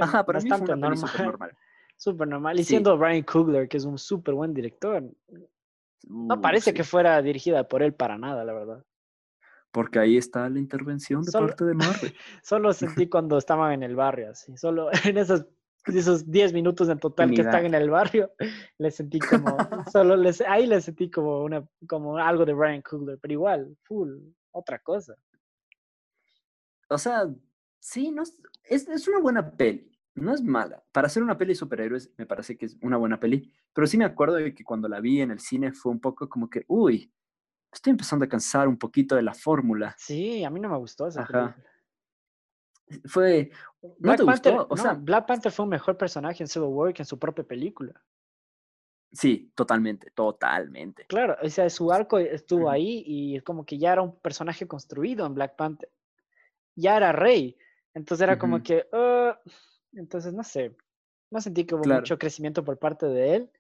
Ajá, 0.02 0.26
para 0.26 0.40
mí 0.40 0.50
fue 0.50 0.62
una 0.62 0.76
normal. 0.76 0.90
Peli 0.90 1.12
super 1.12 1.26
normal. 1.26 1.58
Súper 2.00 2.30
normal. 2.30 2.58
Y 2.58 2.64
siendo 2.64 2.98
Ryan 2.98 3.24
Coogler, 3.24 3.68
que 3.68 3.76
es 3.76 3.84
un 3.84 3.98
súper 3.98 4.34
buen 4.34 4.54
director, 4.54 5.04
no 6.08 6.36
uh, 6.36 6.42
parece 6.42 6.74
que 6.74 6.86
fuera 6.86 7.22
dirigida 7.22 7.68
por 7.68 7.84
él 7.84 7.94
para 7.94 8.18
nada, 8.18 8.46
la 8.46 8.54
verdad. 8.54 8.86
Porque 9.72 10.00
ahí 10.00 10.16
está 10.16 10.50
la 10.50 10.60
intervención 10.60 11.24
de 11.24 11.32
parte 11.34 11.66
de 11.66 11.74
Marvel. 11.74 12.16
solo 12.42 12.72
sentí 12.72 13.10
cuando 13.10 13.38
estaban 13.38 13.74
en 13.74 13.84
el 13.84 13.98
barrio, 13.98 14.32
así. 14.32 14.56
Solo 14.56 14.90
en 15.06 15.18
esas 15.18 15.46
esos 15.88 16.30
10 16.32 16.54
minutos 16.54 16.88
en 16.88 17.00
total 17.00 17.32
que 17.32 17.42
están 17.42 17.66
en 17.66 17.74
el 17.74 17.90
barrio, 17.90 18.32
le 18.78 18.92
sentí 18.92 19.20
como, 19.20 19.58
solo 19.92 20.16
les, 20.16 20.40
ahí 20.42 20.68
le 20.68 20.80
sentí 20.80 21.12
como 21.12 21.44
una, 21.44 21.68
como 21.86 22.18
algo 22.18 22.46
de 22.46 22.54
Ryan 22.54 22.82
Coogler, 22.82 23.20
pero 23.20 23.34
igual, 23.34 23.78
full, 23.84 24.20
otra 24.52 24.80
cosa. 24.80 25.16
O 26.90 26.98
sea, 26.98 27.28
sí, 27.80 28.10
no, 28.10 28.24
es, 28.24 28.88
es 28.88 29.08
una 29.10 29.20
buena 29.20 29.52
peli, 29.52 29.99
no 30.20 30.34
es 30.34 30.44
mala. 30.44 30.84
Para 30.92 31.08
hacer 31.08 31.24
una 31.24 31.38
peli 31.38 31.54
de 31.54 31.56
superhéroes 31.56 32.12
me 32.18 32.26
parece 32.26 32.58
que 32.58 32.66
es 32.66 32.78
una 32.82 32.98
buena 32.98 33.20
peli, 33.20 33.52
pero 33.74 33.88
sí 33.88 33.98
me 33.98 34.06
acuerdo 34.06 34.36
de 34.36 34.54
que 34.54 34.64
cuando 34.64 34.88
la 34.88 35.00
vi 35.00 35.22
en 35.22 35.32
el 35.32 35.40
cine 35.40 35.72
fue 35.72 35.92
un 35.92 36.00
poco 36.00 36.28
como 36.30 36.50
que, 36.50 36.66
uy, 36.68 37.12
estoy 37.72 37.92
empezando 37.92 38.26
a 38.26 38.30
cansar 38.30 38.68
un 38.68 38.78
poquito 38.78 39.16
de 39.16 39.22
la 39.22 39.34
fórmula. 39.34 39.96
Sí, 39.98 40.44
a 40.44 40.50
mí 40.50 40.60
no 40.60 40.70
me 40.70 40.78
gustó 40.78 41.08
esa 41.08 41.22
Ajá 41.22 41.56
fue. 43.06 43.52
Black 44.00 44.26
Panther, 44.26 44.56
O 44.70 44.78
sea, 44.78 44.94
Black 44.94 45.28
Panther 45.28 45.52
fue 45.52 45.64
un 45.64 45.70
mejor 45.70 45.98
personaje 45.98 46.44
en 46.44 46.48
Civil 46.48 46.70
War 46.70 46.94
que 46.94 47.04
en 47.04 47.06
su 47.06 47.18
propia 47.18 47.44
película. 47.44 48.02
Sí, 49.12 49.52
totalmente, 49.56 50.12
totalmente. 50.12 51.06
Claro, 51.08 51.36
o 51.42 51.50
sea, 51.50 51.70
su 51.70 51.92
arco 51.92 52.20
estuvo 52.20 52.70
ahí 52.70 53.04
y 53.06 53.38
es 53.38 53.44
como 53.44 53.66
que 53.66 53.78
ya 53.78 53.94
era 53.94 54.02
un 54.02 54.20
personaje 54.20 54.68
construido 54.68 55.26
en 55.26 55.34
Black 55.34 55.56
Panther. 55.56 55.90
Ya 56.76 56.98
era 56.98 57.12
rey. 57.12 57.58
Entonces 57.94 58.24
era 58.24 58.38
como 58.38 58.62
que. 58.62 58.88
Ah", 58.92 59.40
entonces, 59.94 60.34
no 60.34 60.44
sé. 60.44 60.76
No 61.32 61.42
sentí 61.42 61.66
que 61.66 61.76
hubo 61.76 61.84
mucho 61.84 62.18
crecimiento 62.18 62.64
por 62.64 62.78
parte 62.78 63.06
de 63.06 63.36
él. 63.36 63.52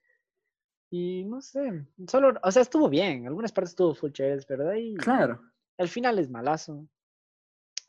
Y 0.91 1.23
no 1.25 1.41
sé. 1.41 1.85
Solo, 2.07 2.33
o 2.41 2.51
sea, 2.51 2.61
estuvo 2.61 2.89
bien. 2.89 3.27
Algunas 3.27 3.51
partes 3.51 3.71
estuvo 3.71 3.93
full 3.93 4.11
chéveres, 4.11 4.45
pero 4.45 4.69
ahí. 4.69 4.95
Claro. 4.95 5.39
El 5.77 5.87
final 5.87 6.17
es 6.17 6.29
malazo. 6.29 6.87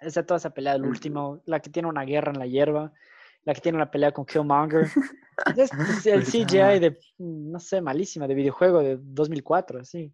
Esa 0.00 0.24
toda 0.24 0.38
esa 0.38 0.50
pelea 0.50 0.74
del 0.74 0.84
último, 0.84 1.42
la 1.44 1.60
que 1.60 1.70
tiene 1.70 1.88
una 1.88 2.04
guerra 2.04 2.32
en 2.32 2.38
la 2.38 2.46
hierba, 2.46 2.92
la 3.44 3.54
que 3.54 3.60
tiene 3.60 3.76
una 3.76 3.90
pelea 3.90 4.12
con 4.12 4.24
Killmonger. 4.24 4.86
es, 5.56 6.06
el 6.06 6.24
CGI 6.24 6.78
de, 6.78 6.98
no 7.18 7.58
sé, 7.58 7.80
malísima, 7.80 8.26
de 8.26 8.34
videojuego 8.34 8.80
de 8.82 8.98
2004, 8.98 9.80
así. 9.80 10.12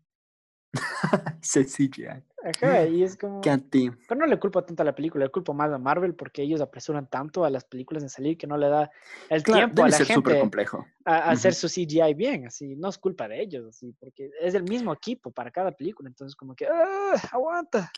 CGI. 1.41 2.23
Ajá, 2.45 2.87
y 2.87 3.03
es 3.03 3.17
como... 3.17 3.41
Pero 3.41 4.21
no 4.21 4.27
le 4.27 4.39
culpo 4.39 4.62
tanto 4.62 4.83
a 4.83 4.87
la 4.87 4.95
película, 4.95 5.25
le 5.25 5.31
culpo 5.31 5.53
más 5.53 5.73
a 5.73 5.79
Marvel 5.79 6.14
porque 6.14 6.43
ellos 6.43 6.61
apresuran 6.61 7.09
tanto 7.09 7.45
a 7.45 7.51
las 7.51 7.64
películas 7.64 8.05
en 8.05 8.09
salir 8.09 8.39
que 8.39 8.47
no 8.47 8.57
le 8.57 8.69
da 8.69 8.91
el 9.29 9.43
tiempo 9.43 9.83
a 9.83 9.89
la 9.89 9.99
gente 9.99 10.41
complejo. 10.41 10.87
a, 11.05 11.31
hacer 11.31 11.55
su 11.55 11.67
CGI 11.67 12.14
bien, 12.14 12.47
así, 12.47 12.77
no 12.77 12.89
es 12.89 12.99
culpa 12.99 13.27
de 13.27 13.43
ellos, 13.43 13.67
así, 13.69 13.93
porque 13.99 14.31
es 14.41 14.55
el 14.55 14.62
mismo 14.62 14.93
equipo 14.93 15.33
para 15.33 15.51
cada 15.51 15.73
película, 15.73 16.09
entonces 16.09 16.37
como 16.37 16.55
que, 16.55 16.67
¡ah, 16.67 17.14
aguanta! 17.33 17.91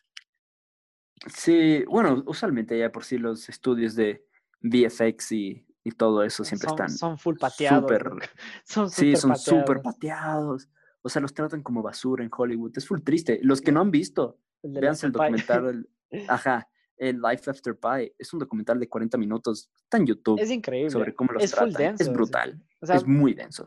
Sí, 1.27 1.85
bueno, 1.87 2.23
usualmente 2.27 2.79
ya 2.79 2.91
por 2.91 3.05
sí 3.05 3.19
los 3.19 3.49
estudios 3.49 3.95
de 3.95 4.25
VFX 4.63 5.33
y, 5.33 5.67
y 5.85 5.91
todo 5.91 6.23
eso 6.23 6.45
siempre 6.45 6.69
están. 6.69 6.91
Son 6.91 7.19
full 7.19 7.37
pateados. 7.37 7.91
son 8.65 8.91
sí, 8.91 9.17
son 9.17 9.37
súper 9.37 9.83
pateados. 9.83 10.69
O 11.03 11.09
sea, 11.09 11.23
los 11.23 11.35
tratan 11.35 11.63
como 11.63 11.83
basura 11.83 12.25
en 12.25 12.31
Hollywood. 12.37 12.73
Es 12.77 12.87
full 12.87 13.01
triste. 13.01 13.41
Los 13.43 13.61
que 13.61 13.73
no 13.73 13.81
han 13.81 13.91
visto, 13.91 14.39
véanse 14.63 15.07
el 15.07 15.13
documental. 15.13 15.89
ajá, 16.29 16.69
el 16.97 17.21
Life 17.21 17.51
After 17.51 17.79
Pie. 17.79 18.15
Es 18.19 18.33
un 18.33 18.41
documental 18.41 18.79
de 18.81 18.89
40 18.89 19.17
minutos. 19.19 19.71
Está 19.83 19.99
en 19.99 20.07
YouTube. 20.07 20.41
Es 20.41 20.51
increíble. 20.51 20.91
Sobre 20.91 21.15
cómo 21.15 21.33
los 21.33 21.43
es 21.43 21.53
tratan. 21.53 21.97
es 21.99 22.13
brutal. 22.13 22.63
es 22.81 23.07
muy 23.07 23.35
denso. 23.35 23.65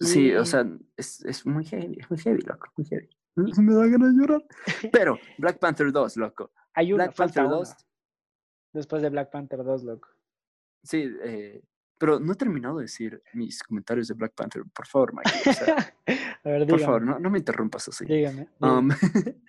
Sí, 0.00 0.34
o 0.34 0.44
sea, 0.44 0.66
es, 0.96 1.24
es, 1.24 1.46
muy 1.46 1.64
heavy, 1.64 1.96
es 1.98 2.10
muy 2.10 2.18
heavy, 2.18 2.42
loco, 2.42 2.70
muy 2.76 2.86
heavy. 2.86 3.08
Me 3.62 3.74
da 3.74 3.86
ganas 3.86 4.14
de 4.14 4.20
llorar. 4.20 4.44
Pero 4.92 5.18
Black 5.38 5.58
Panther 5.58 5.90
2, 5.90 6.16
loco. 6.18 6.52
Hay 6.74 6.92
Black 6.92 7.14
Panther 7.14 7.48
2. 7.48 7.74
Después 8.74 9.02
de 9.02 9.08
Black 9.08 9.30
Panther 9.30 9.64
2, 9.64 9.84
loco. 9.84 10.08
Sí, 10.82 11.10
eh, 11.22 11.62
pero 11.98 12.20
no 12.20 12.32
he 12.32 12.36
terminado 12.36 12.76
de 12.78 12.84
decir 12.84 13.22
mis 13.32 13.62
comentarios 13.62 14.08
de 14.08 14.14
Black 14.14 14.34
Panther. 14.34 14.62
Por 14.72 14.86
favor, 14.86 15.14
Mike. 15.14 15.30
A 16.44 16.48
ver, 16.48 16.66
por 16.66 16.80
favor, 16.80 17.02
no, 17.02 17.18
no, 17.18 17.30
me 17.30 17.38
interrumpas 17.38 17.88
así. 17.88 18.04
Dígame. 18.04 18.48
Um, 18.60 18.90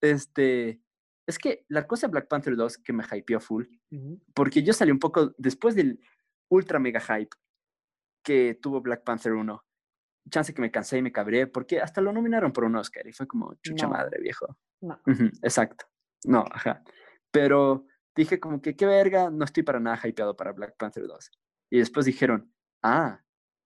este, 0.00 0.80
es 1.26 1.38
que 1.38 1.64
la 1.68 1.86
cosa 1.86 2.06
de 2.06 2.12
Black 2.12 2.28
Panther 2.28 2.56
2 2.56 2.78
que 2.78 2.92
me 2.92 3.04
hypeó 3.04 3.40
full, 3.40 3.66
porque 4.34 4.62
yo 4.62 4.72
salí 4.72 4.90
un 4.90 4.98
poco 4.98 5.34
después 5.38 5.74
del 5.74 6.00
ultra 6.48 6.78
mega 6.78 7.00
hype 7.00 7.36
que 8.24 8.58
tuvo 8.60 8.80
Black 8.80 9.04
Panther 9.04 9.32
1 9.32 9.64
chance 10.28 10.54
que 10.54 10.60
me 10.60 10.70
cansé 10.70 10.98
y 10.98 11.02
me 11.02 11.12
cabré, 11.12 11.46
porque 11.46 11.80
hasta 11.80 12.00
lo 12.00 12.12
nominaron 12.12 12.52
por 12.52 12.64
un 12.64 12.76
Oscar 12.76 13.06
y 13.06 13.12
fue 13.12 13.26
como, 13.26 13.54
chucha 13.62 13.88
madre, 13.88 14.20
viejo. 14.20 14.56
No. 14.80 15.00
exacto. 15.42 15.86
No, 16.24 16.44
ajá. 16.50 16.82
Pero 17.30 17.86
dije 18.14 18.40
como 18.40 18.60
que, 18.60 18.76
qué 18.76 18.86
verga, 18.86 19.30
no 19.30 19.44
estoy 19.44 19.62
para 19.62 19.80
nada 19.80 19.98
hypeado 20.02 20.36
para 20.36 20.52
Black 20.52 20.76
Panther 20.76 21.06
2. 21.06 21.30
Y 21.70 21.78
después 21.78 22.04
dijeron, 22.04 22.52
ah, 22.82 23.22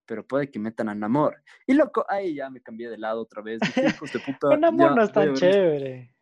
pero 0.06 0.26
puede 0.26 0.50
que 0.50 0.58
metan 0.58 0.88
a 0.88 0.94
Namor. 0.94 1.42
Y 1.66 1.74
loco, 1.74 2.04
ahí 2.08 2.34
ya 2.34 2.50
me 2.50 2.60
cambié 2.60 2.90
de 2.90 2.98
lado 2.98 3.22
otra 3.22 3.42
vez. 3.42 3.60
hijos 3.76 4.12
de 4.12 4.20
puta. 4.26 4.56
Namor 4.56 4.94
no 4.94 5.02
es 5.02 5.12
tan 5.12 5.34
chévere. 5.34 6.14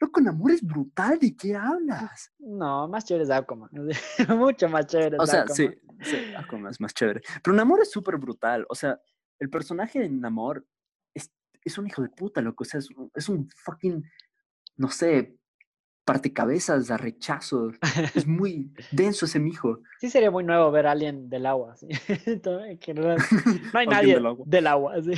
Loco, 0.00 0.20
Namor 0.20 0.52
es 0.52 0.62
brutal, 0.62 1.18
¿de 1.18 1.36
qué 1.36 1.56
hablas? 1.56 2.32
No, 2.38 2.88
más 2.88 3.04
chévere 3.04 3.24
es 3.24 3.30
Aquaman. 3.30 3.70
Mucho 4.36 4.68
más 4.68 4.86
chévere. 4.86 5.16
o 5.18 5.26
sea, 5.26 5.46
sí, 5.48 5.68
sí, 6.02 6.16
Aquaman 6.36 6.70
es 6.70 6.80
más 6.80 6.94
chévere. 6.94 7.20
Pero 7.42 7.56
Namor 7.56 7.80
es 7.80 7.90
súper 7.90 8.16
brutal. 8.16 8.66
O 8.68 8.74
sea, 8.74 9.00
el 9.38 9.50
personaje 9.50 10.00
de 10.00 10.08
Namor 10.08 10.66
es, 11.14 11.32
es, 11.64 11.78
un 11.78 11.86
hijo 11.86 12.02
de 12.02 12.10
puta, 12.10 12.40
loco. 12.40 12.62
O 12.62 12.64
sea, 12.64 12.78
es, 12.78 12.88
es 13.14 13.28
un 13.28 13.48
fucking, 13.50 14.04
no 14.76 14.88
sé, 14.88 15.37
cabezas 16.32 16.90
a 16.90 16.96
rechazo. 16.96 17.70
Es 18.14 18.26
muy 18.26 18.70
denso 18.90 19.26
ese 19.26 19.38
mijo. 19.38 19.80
Sí 20.00 20.10
sería 20.10 20.30
muy 20.30 20.44
nuevo 20.44 20.70
ver 20.70 20.86
a 20.86 20.92
alguien 20.92 21.28
del 21.28 21.46
agua. 21.46 21.76
¿sí? 21.76 21.88
no 22.44 23.78
hay 23.78 23.86
nadie 23.86 24.14
del 24.14 24.26
agua. 24.26 24.44
Del 24.46 24.66
agua, 24.66 24.94
sí. 25.02 25.12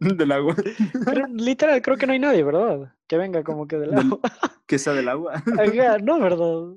del 0.00 0.32
agua. 0.32 0.56
literal, 1.34 1.82
creo 1.82 1.96
que 1.96 2.06
no 2.06 2.12
hay 2.12 2.18
nadie, 2.18 2.42
¿verdad? 2.42 2.94
Que 3.06 3.16
venga 3.16 3.42
como 3.42 3.66
que 3.66 3.78
del 3.78 3.94
agua. 3.94 4.20
que 4.66 4.78
sea 4.78 4.92
del 4.92 5.08
agua. 5.08 5.42
no, 6.02 6.20
¿verdad? 6.20 6.76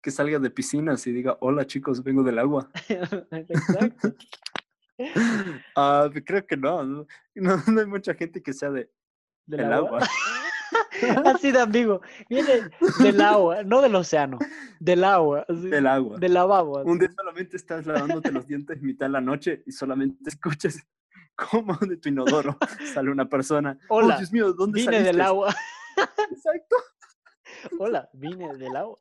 Que 0.00 0.10
salga 0.10 0.38
de 0.38 0.50
piscinas 0.50 1.06
y 1.06 1.12
diga, 1.12 1.36
hola 1.40 1.66
chicos, 1.66 2.02
vengo 2.02 2.22
del 2.22 2.38
agua. 2.38 2.68
Exacto. 2.88 4.14
Uh, 5.76 6.08
creo 6.24 6.46
que 6.46 6.56
no, 6.56 6.84
no, 6.84 7.06
no. 7.34 7.80
hay 7.80 7.86
mucha 7.86 8.14
gente 8.14 8.42
que 8.42 8.52
sea 8.52 8.70
de, 8.70 8.88
del, 9.46 9.72
agua. 9.72 10.00
Así 11.24 11.52
de 11.52 11.60
ambiguo. 11.60 12.00
Viene 12.28 12.70
del 13.00 13.20
agua, 13.20 13.62
no 13.62 13.80
del 13.80 13.94
océano, 13.94 14.38
del 14.80 15.04
agua. 15.04 15.44
Del 15.48 15.86
agua. 15.86 16.18
Del 16.18 16.34
lavabo. 16.34 16.82
Un 16.82 16.98
día 16.98 17.10
solamente 17.14 17.56
estás 17.56 17.86
lavándote 17.86 18.32
los 18.32 18.46
dientes 18.46 18.80
mitad 18.82 19.06
de 19.06 19.12
la 19.12 19.20
noche 19.20 19.62
y 19.66 19.72
solamente 19.72 20.28
escuchas 20.28 20.78
cómo 21.50 21.76
de 21.76 21.96
tu 21.96 22.08
inodoro 22.08 22.56
sale 22.94 23.10
una 23.10 23.28
persona. 23.28 23.78
Oh, 23.88 23.96
Hola, 23.96 24.18
Dios 24.18 24.32
mío, 24.32 24.52
¿dónde 24.52 24.80
vine 24.80 25.02
del 25.02 25.20
agua. 25.20 25.54
Exacto. 26.30 26.76
Hola, 27.78 28.08
vine 28.12 28.56
del 28.56 28.76
agua. 28.76 28.98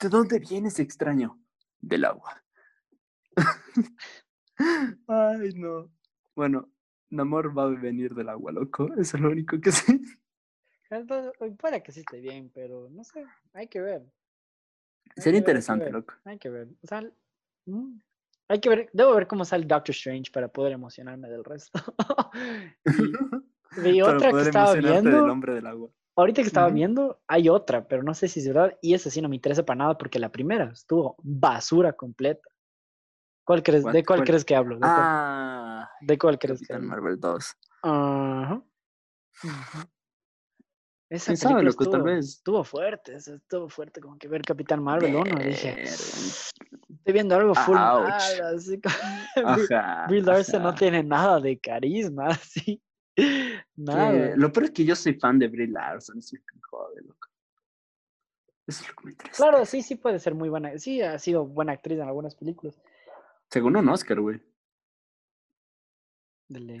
¿De 0.00 0.08
dónde 0.08 0.38
vienes, 0.38 0.78
extraño? 0.78 1.40
Del 1.80 2.04
agua. 2.04 2.42
Ay, 5.06 5.52
no. 5.54 5.90
Bueno, 6.34 6.70
Namor 7.10 7.56
va 7.56 7.64
a 7.64 7.68
venir 7.68 8.14
del 8.14 8.28
agua, 8.28 8.52
loco. 8.52 8.92
Eso 8.94 9.16
es 9.16 9.22
lo 9.22 9.30
único 9.30 9.60
que 9.60 9.72
sé. 9.72 10.00
Puede 11.58 11.82
que 11.82 11.92
sí 11.92 12.00
esté 12.00 12.20
bien, 12.20 12.50
pero 12.54 12.88
no 12.90 13.04
sé, 13.04 13.24
hay 13.52 13.68
que 13.68 13.80
ver. 13.80 14.02
Sería 15.16 15.38
interesante, 15.38 15.90
loco. 15.90 16.14
Hay 16.24 16.38
que 16.38 16.48
ver. 16.48 16.68
O 16.82 16.86
sea, 16.86 17.02
mm, 17.66 17.98
hay 18.48 18.60
que 18.60 18.68
ver, 18.68 18.90
debo 18.92 19.14
ver 19.14 19.26
cómo 19.26 19.44
sale 19.44 19.64
Doctor 19.64 19.94
Strange 19.94 20.30
para 20.30 20.48
poder 20.48 20.72
emocionarme 20.72 21.28
del 21.28 21.44
resto. 21.44 21.80
y, 23.76 24.02
otra 24.02 24.30
que 24.30 24.40
estaba 24.40 24.74
viendo. 24.74 25.24
Del 25.24 25.40
del 25.40 25.66
agua. 25.66 25.90
Ahorita 26.16 26.42
que 26.42 26.48
estaba 26.48 26.70
viendo, 26.70 27.20
hay 27.26 27.48
otra, 27.48 27.88
pero 27.88 28.04
no 28.04 28.14
sé 28.14 28.28
si 28.28 28.38
es 28.38 28.46
verdad. 28.46 28.78
Y 28.80 28.94
esa 28.94 29.10
sí 29.10 29.20
no 29.20 29.28
me 29.28 29.34
interesa 29.34 29.64
para 29.64 29.78
nada 29.78 29.98
porque 29.98 30.20
la 30.20 30.30
primera 30.30 30.70
estuvo 30.72 31.16
basura 31.22 31.92
completa. 31.92 32.48
¿Cuál 33.44 33.62
crees, 33.62 33.84
¿De 33.84 34.04
cuál, 34.04 34.22
crees 34.22 34.44
que 34.44 34.54
hablo? 34.54 34.76
¿De 34.76 34.80
cuál, 34.80 34.92
ah, 34.96 35.90
¿de 36.00 36.16
cuál 36.16 36.38
crees 36.38 36.66
que 36.66 36.72
hablo? 36.72 36.88
Marvel 36.88 37.18
2. 37.18 37.56
Ajá. 37.82 38.64
Esa 41.14 41.36
sabe, 41.36 41.62
loco, 41.62 41.84
estuvo, 41.84 41.90
tal 41.92 42.02
vez. 42.02 42.26
Estuvo 42.26 42.64
fuerte, 42.64 43.14
estuvo 43.14 43.68
fuerte, 43.68 44.00
como 44.00 44.18
que 44.18 44.26
ver 44.26 44.42
Capitán 44.42 44.82
Marvel 44.82 45.14
1, 45.14 45.38
dije. 45.44 45.84
Estoy 45.84 47.12
viendo 47.12 47.36
algo 47.36 47.54
full 47.54 47.76
mal, 47.76 48.04
así 48.06 48.80
Bill 50.08 50.24
Larson 50.24 50.62
no 50.62 50.74
tiene 50.74 51.04
nada 51.04 51.38
de 51.38 51.56
carisma, 51.60 52.26
así. 52.30 52.82
Nada. 53.76 54.34
lo 54.34 54.52
peor 54.52 54.64
es 54.64 54.70
que 54.72 54.84
yo 54.84 54.96
soy 54.96 55.14
fan 55.14 55.38
de 55.38 55.46
Brie 55.46 55.68
Larson, 55.68 56.18
así 56.18 56.36
que 56.36 56.58
jode, 56.68 57.02
loco. 57.02 57.28
Eso 58.66 58.82
es 58.82 58.88
lo 58.88 58.94
que 58.96 59.04
me 59.04 59.10
interesa. 59.12 59.36
Claro, 59.36 59.64
sí, 59.66 59.82
sí 59.82 59.94
puede 59.94 60.18
ser 60.18 60.34
muy 60.34 60.48
buena. 60.48 60.76
Sí, 60.78 61.00
ha 61.00 61.16
sido 61.20 61.46
buena 61.46 61.72
actriz 61.72 61.98
en 62.00 62.08
algunas 62.08 62.34
películas. 62.34 62.76
Según 63.50 63.76
un 63.76 63.88
Oscar, 63.88 64.18
güey. 64.20 64.40
Dele. 66.48 66.78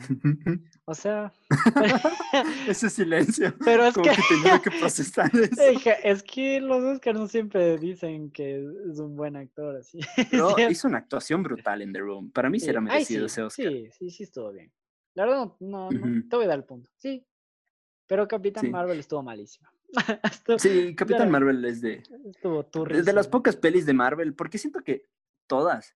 O 0.84 0.94
sea. 0.94 1.32
Ese 2.68 2.90
silencio. 2.90 3.54
Pero 3.64 3.86
es 3.86 3.94
que. 3.94 4.02
que 4.02 4.62
que 4.62 4.78
procesar 4.78 5.30
eso. 5.34 5.90
Es 6.02 6.22
que 6.22 6.60
los 6.60 6.82
Oscars 6.82 7.18
no 7.18 7.26
siempre 7.28 7.78
dicen 7.78 8.30
que 8.30 8.58
es 8.90 8.98
un 8.98 9.16
buen 9.16 9.36
actor, 9.36 9.76
así. 9.76 10.00
Pero 10.30 10.54
hizo 10.68 10.88
una 10.88 10.98
actuación 10.98 11.42
brutal 11.42 11.80
en 11.80 11.92
The 11.92 12.00
Room. 12.00 12.30
Para 12.30 12.50
mí 12.50 12.60
sí, 12.60 12.68
era 12.68 12.80
merecido 12.80 13.26
ese 13.26 13.42
Oscar. 13.42 13.66
Sí, 13.66 13.88
sí, 13.90 14.10
sí, 14.10 14.22
estuvo 14.24 14.52
bien. 14.52 14.70
La 15.14 15.24
verdad, 15.24 15.52
no, 15.60 15.90
no, 15.90 16.28
te 16.28 16.36
voy 16.36 16.44
a 16.44 16.48
dar 16.48 16.58
el 16.58 16.64
punto. 16.64 16.90
Sí. 16.96 17.24
Pero 18.06 18.28
Capitán 18.28 18.70
Marvel 18.70 18.98
estuvo 18.98 19.22
malísimo. 19.22 19.68
sí, 20.58 20.94
Capitán 20.94 21.30
Marvel 21.30 21.64
es 21.64 21.80
de. 21.80 22.02
Estuvo 22.26 22.64
De 22.84 23.12
las 23.14 23.28
pocas 23.28 23.56
pelis 23.56 23.86
de 23.86 23.94
Marvel, 23.94 24.34
porque 24.34 24.58
siento 24.58 24.80
que 24.80 25.06
todas 25.46 25.96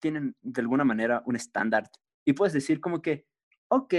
tienen 0.00 0.34
de 0.40 0.60
alguna 0.62 0.84
manera 0.84 1.22
un 1.26 1.36
estándar 1.36 1.90
y 2.24 2.32
puedes 2.32 2.52
decir 2.52 2.80
como 2.80 3.02
que, 3.02 3.26
ok, 3.68 3.94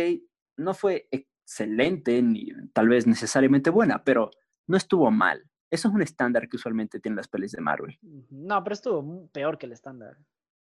no 0.58 0.74
fue 0.74 1.08
excelente 1.12 2.22
ni 2.22 2.50
tal 2.74 2.90
vez 2.90 3.08
necesariamente 3.08 3.70
buena, 3.70 4.04
pero 4.04 4.32
no 4.68 4.78
estuvo 4.78 5.10
mal. 5.12 5.50
Eso 5.70 5.88
es 5.88 5.94
un 5.94 6.02
estándar 6.02 6.48
que 6.48 6.58
usualmente 6.58 7.00
tienen 7.00 7.18
las 7.18 7.28
pelis 7.28 7.52
de 7.52 7.62
Marvel. 7.62 7.98
No, 8.30 8.64
pero 8.64 8.74
estuvo 8.74 9.28
peor 9.32 9.58
que 9.58 9.66
el 9.66 9.72
estándar. 9.72 10.18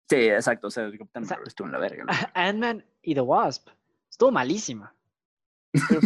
Sí, 0.09 0.16
exacto. 0.16 0.68
O 0.68 0.70
sea, 0.70 0.90
Capitán 0.90 1.24
Marvel 1.28 1.46
estuvo 1.46 1.66
en 1.66 1.72
la 1.72 1.78
verga. 1.78 2.05
Ant-Man 2.34 2.84
y 3.02 3.14
The 3.14 3.20
Wasp 3.20 3.68
estuvo 4.14 4.30
malísima. 4.30 4.94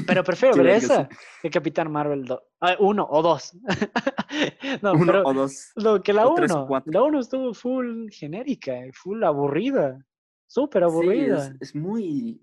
Pero, 0.07 0.25
prefiero 0.25 0.57
ver 0.57 0.69
esa 0.69 1.09
que 1.43 1.51
Capitán 1.51 1.93
Marvel 1.93 2.25
2. 2.25 2.41
Ah, 2.61 2.77
uno 2.81 3.07
o 3.09 3.23
dos. 3.23 3.55
no, 4.83 4.95
uno 4.95 5.23
o 5.25 5.35
dos. 5.35 5.73
Lo 5.77 6.03
que 6.03 6.13
la 6.13 6.27
uno. 6.27 6.69
La 6.87 7.03
uno 7.03 7.21
estuvo 7.21 7.53
full 7.53 8.09
genérica, 8.11 8.75
full 8.95 9.23
aburrida. 9.23 10.05
Súper 10.49 10.83
aburrida. 10.83 11.55
es, 11.61 11.75
muy. 11.75 12.43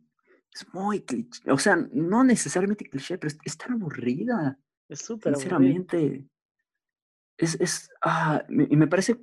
Es 0.53 0.73
muy 0.73 1.01
cliché. 1.01 1.51
O 1.51 1.57
sea, 1.57 1.75
no 1.75 2.23
necesariamente 2.23 2.85
cliché, 2.85 3.17
pero 3.17 3.33
es, 3.43 3.57
tan 3.57 3.73
aburrida. 3.73 4.57
Es 4.87 4.99
súper 5.01 5.35
Sinceramente. 5.35 6.25
Es. 7.35 7.59
es 7.59 7.89
ah, 8.01 8.45
y 8.47 8.77
me 8.77 8.87
parece 8.87 9.19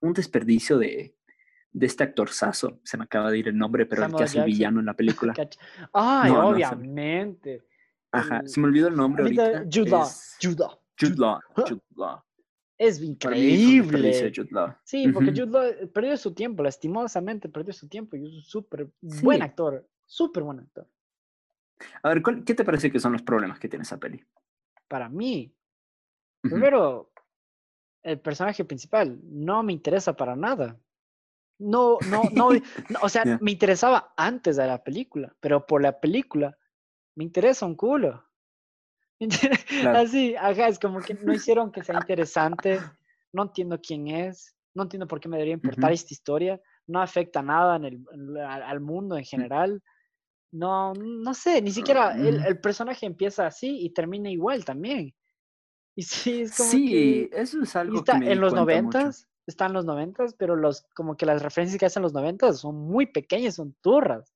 un 0.00 0.14
desperdicio 0.14 0.78
de, 0.78 1.14
de 1.70 1.86
este 1.86 2.04
actor 2.04 2.30
Sasso. 2.30 2.80
Se 2.82 2.96
me 2.96 3.04
acaba 3.04 3.30
de 3.30 3.38
ir 3.38 3.48
el 3.48 3.58
nombre, 3.58 3.84
pero 3.84 4.04
el 4.04 4.14
que 4.14 4.24
hace 4.24 4.38
el 4.38 4.46
villano 4.46 4.80
en 4.80 4.86
la 4.86 4.94
película. 4.94 5.34
Ay, 5.92 6.32
obviamente. 6.32 7.66
Ajá, 8.10 8.42
se 8.46 8.58
me 8.60 8.66
olvidó 8.66 8.88
el 8.88 8.96
nombre 8.96 9.24
ahorita. 9.24 9.64
Jude 9.70 9.90
Law. 9.90 10.08
Jude 10.98 11.82
Law. 11.96 12.22
Jude 14.34 14.50
Law. 14.50 14.68
Es 14.68 14.74
increíble. 14.74 14.76
Sí, 14.84 15.08
porque 15.08 15.30
Jude 15.30 15.46
Law 15.46 15.92
perdió 15.92 16.16
su 16.16 16.34
tiempo, 16.34 16.62
lastimosamente 16.62 17.48
perdió 17.48 17.72
su 17.72 17.88
tiempo 17.88 18.16
y 18.16 18.26
es 18.26 18.32
un 18.34 18.42
súper 18.42 18.88
buen 19.00 19.42
actor, 19.42 19.88
súper 20.04 20.42
buen 20.42 20.60
actor. 20.60 20.86
A 22.02 22.08
ver, 22.10 22.22
¿qué 22.44 22.54
te 22.54 22.64
parece 22.64 22.90
que 22.90 23.00
son 23.00 23.12
los 23.12 23.22
problemas 23.22 23.58
que 23.58 23.68
tiene 23.68 23.82
esa 23.82 23.98
peli? 23.98 24.24
Para 24.88 25.08
mí, 25.08 25.54
primero, 26.40 27.12
el 28.02 28.20
personaje 28.20 28.64
principal 28.64 29.18
no 29.24 29.62
me 29.62 29.72
interesa 29.72 30.16
para 30.16 30.36
nada. 30.36 30.78
No, 31.58 31.98
no, 32.10 32.22
no, 32.32 32.50
o 33.02 33.08
sea, 33.08 33.38
me 33.40 33.52
interesaba 33.52 34.12
antes 34.16 34.56
de 34.56 34.66
la 34.66 34.82
película, 34.82 35.34
pero 35.40 35.66
por 35.66 35.82
la 35.82 35.98
película 35.98 36.56
me 37.14 37.24
interesa 37.24 37.66
un 37.66 37.74
culo. 37.74 38.25
Así, 39.96 40.36
ajá, 40.36 40.68
es 40.68 40.78
como 40.78 41.00
que 41.00 41.14
no 41.14 41.32
hicieron 41.32 41.72
que 41.72 41.82
sea 41.82 41.96
interesante, 41.96 42.80
no 43.32 43.44
entiendo 43.44 43.80
quién 43.80 44.08
es, 44.08 44.54
no 44.74 44.84
entiendo 44.84 45.06
por 45.06 45.20
qué 45.20 45.28
me 45.28 45.36
debería 45.36 45.54
importar 45.54 45.92
esta 45.92 46.12
historia, 46.12 46.60
no 46.86 47.00
afecta 47.00 47.42
nada 47.42 47.76
en 47.76 47.84
el, 47.84 48.36
al 48.38 48.80
mundo 48.80 49.16
en 49.16 49.24
general. 49.24 49.82
No, 50.52 50.94
no 50.94 51.34
sé, 51.34 51.60
ni 51.60 51.70
siquiera 51.70 52.14
el, 52.14 52.44
el, 52.44 52.60
personaje 52.60 53.04
empieza 53.04 53.46
así 53.46 53.80
y 53.80 53.90
termina 53.90 54.30
igual 54.30 54.64
también. 54.64 55.14
Y 55.96 56.02
sí, 56.02 56.42
es 56.42 56.56
como 56.56 56.70
sí, 56.70 57.28
eso 57.32 57.62
es 57.62 57.74
algo 57.74 58.04
que 58.04 58.14
me 58.14 58.32
en 58.32 58.40
los 58.40 58.52
noventas, 58.54 59.28
están 59.46 59.72
los 59.72 59.84
noventas, 59.84 60.34
pero 60.34 60.54
los 60.54 60.86
como 60.94 61.16
que 61.16 61.26
las 61.26 61.42
referencias 61.42 61.78
que 61.78 61.86
hacen 61.86 62.02
los 62.02 62.12
noventas 62.12 62.60
son 62.60 62.76
muy 62.76 63.06
pequeñas, 63.06 63.56
son 63.56 63.74
turras. 63.80 64.32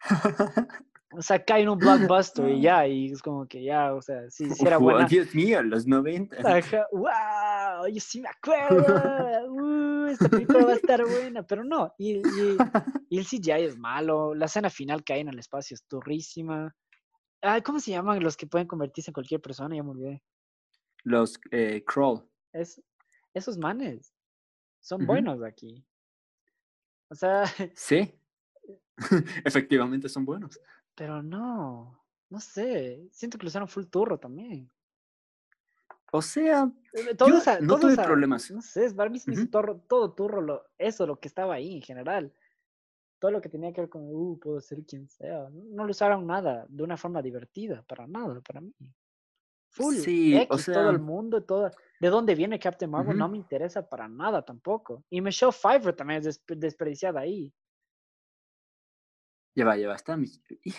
O 1.14 1.22
sea, 1.22 1.44
cae 1.44 1.62
en 1.62 1.68
un 1.68 1.78
blockbuster 1.78 2.48
y 2.48 2.62
ya, 2.62 2.86
y 2.86 3.12
es 3.12 3.20
como 3.20 3.46
que 3.46 3.62
ya, 3.62 3.94
o 3.94 4.00
sea, 4.00 4.30
sí, 4.30 4.48
sí 4.50 4.66
era 4.66 4.78
buena. 4.78 5.06
Dios 5.06 5.34
mío, 5.34 5.62
los 5.62 5.86
90. 5.86 6.36
wow, 6.92 7.86
yo 7.86 8.00
sí 8.00 8.20
me 8.20 8.28
acuerdo, 8.28 9.52
uh, 9.52 10.06
esta 10.06 10.28
película 10.28 10.64
va 10.64 10.72
a 10.72 10.76
estar 10.76 11.04
buena, 11.04 11.42
pero 11.42 11.64
no, 11.64 11.92
y, 11.98 12.16
y, 12.16 12.56
y, 13.10 13.18
el 13.18 13.26
CGI 13.26 13.64
es 13.64 13.78
malo, 13.78 14.34
la 14.34 14.46
escena 14.46 14.70
final 14.70 15.04
que 15.04 15.12
hay 15.12 15.20
en 15.20 15.28
el 15.28 15.38
espacio 15.38 15.74
es 15.74 15.84
turrísima. 15.84 16.74
Ay, 17.42 17.62
¿Cómo 17.62 17.80
se 17.80 17.90
llaman 17.90 18.22
los 18.22 18.36
que 18.36 18.46
pueden 18.46 18.68
convertirse 18.68 19.10
en 19.10 19.14
cualquier 19.14 19.40
persona? 19.40 19.74
Ya 19.74 19.82
me 19.82 19.90
olvidé. 19.90 20.22
Los 21.02 21.38
eh, 21.50 21.82
Crawl. 21.84 22.22
Es, 22.52 22.80
esos 23.34 23.58
manes 23.58 24.14
son 24.80 25.06
buenos 25.06 25.42
aquí. 25.42 25.84
O 27.08 27.14
sea. 27.14 27.44
Sí. 27.74 28.14
Efectivamente 29.44 30.08
son 30.08 30.24
buenos. 30.24 30.58
Pero 30.94 31.22
no, 31.22 32.02
no 32.28 32.40
sé. 32.40 33.08
Siento 33.12 33.38
que 33.38 33.44
lo 33.44 33.48
usaron 33.48 33.68
full 33.68 33.84
turro 33.86 34.18
también. 34.18 34.70
O 36.14 36.20
sea, 36.20 36.70
eh, 36.92 37.14
todo 37.14 37.30
no 37.62 37.78
tuve 37.78 37.96
problemas. 37.96 38.50
No 38.50 38.60
sé, 38.60 38.92
para 38.92 39.08
mí 39.08 39.18
se 39.18 39.46
todo 39.46 40.12
turro, 40.12 40.42
lo, 40.42 40.62
eso, 40.76 41.06
lo 41.06 41.18
que 41.18 41.26
estaba 41.26 41.54
ahí 41.54 41.76
en 41.76 41.82
general. 41.82 42.32
Todo 43.18 43.30
lo 43.30 43.40
que 43.40 43.48
tenía 43.48 43.72
que 43.72 43.80
ver 43.80 43.88
con, 43.88 44.02
uh, 44.04 44.38
puedo 44.38 44.60
ser 44.60 44.84
quien 44.84 45.08
sea. 45.08 45.48
No, 45.50 45.84
lo 45.84 45.90
usaron 45.90 46.26
nada 46.26 46.66
de 46.68 46.82
una 46.82 46.98
forma 46.98 47.22
divertida, 47.22 47.82
para 47.88 48.06
nada, 48.06 48.42
para 48.42 48.60
mí. 48.60 48.74
Full, 49.70 49.94
sí, 49.94 50.46
o 50.50 50.58
sea, 50.58 50.74
todo 50.74 50.90
el 50.90 50.98
mundo, 50.98 51.42
todo. 51.44 51.70
¿De 51.98 52.08
dónde 52.08 52.34
viene 52.34 52.58
Captain 52.58 52.90
Marvel? 52.90 53.16
No 53.16 53.26
me 53.26 53.38
interesa 53.38 53.88
para 53.88 54.06
nada 54.06 54.44
tampoco. 54.44 55.02
Y 55.08 55.22
Michelle 55.22 55.52
Pfeiffer 55.52 55.96
también 55.96 56.26
es 56.26 56.42
desperdiciada 56.46 57.20
ahí. 57.20 57.50
Ya 59.54 59.64
va, 59.64 59.76
ya 59.76 59.88
va, 59.88 59.96
está. 59.96 60.18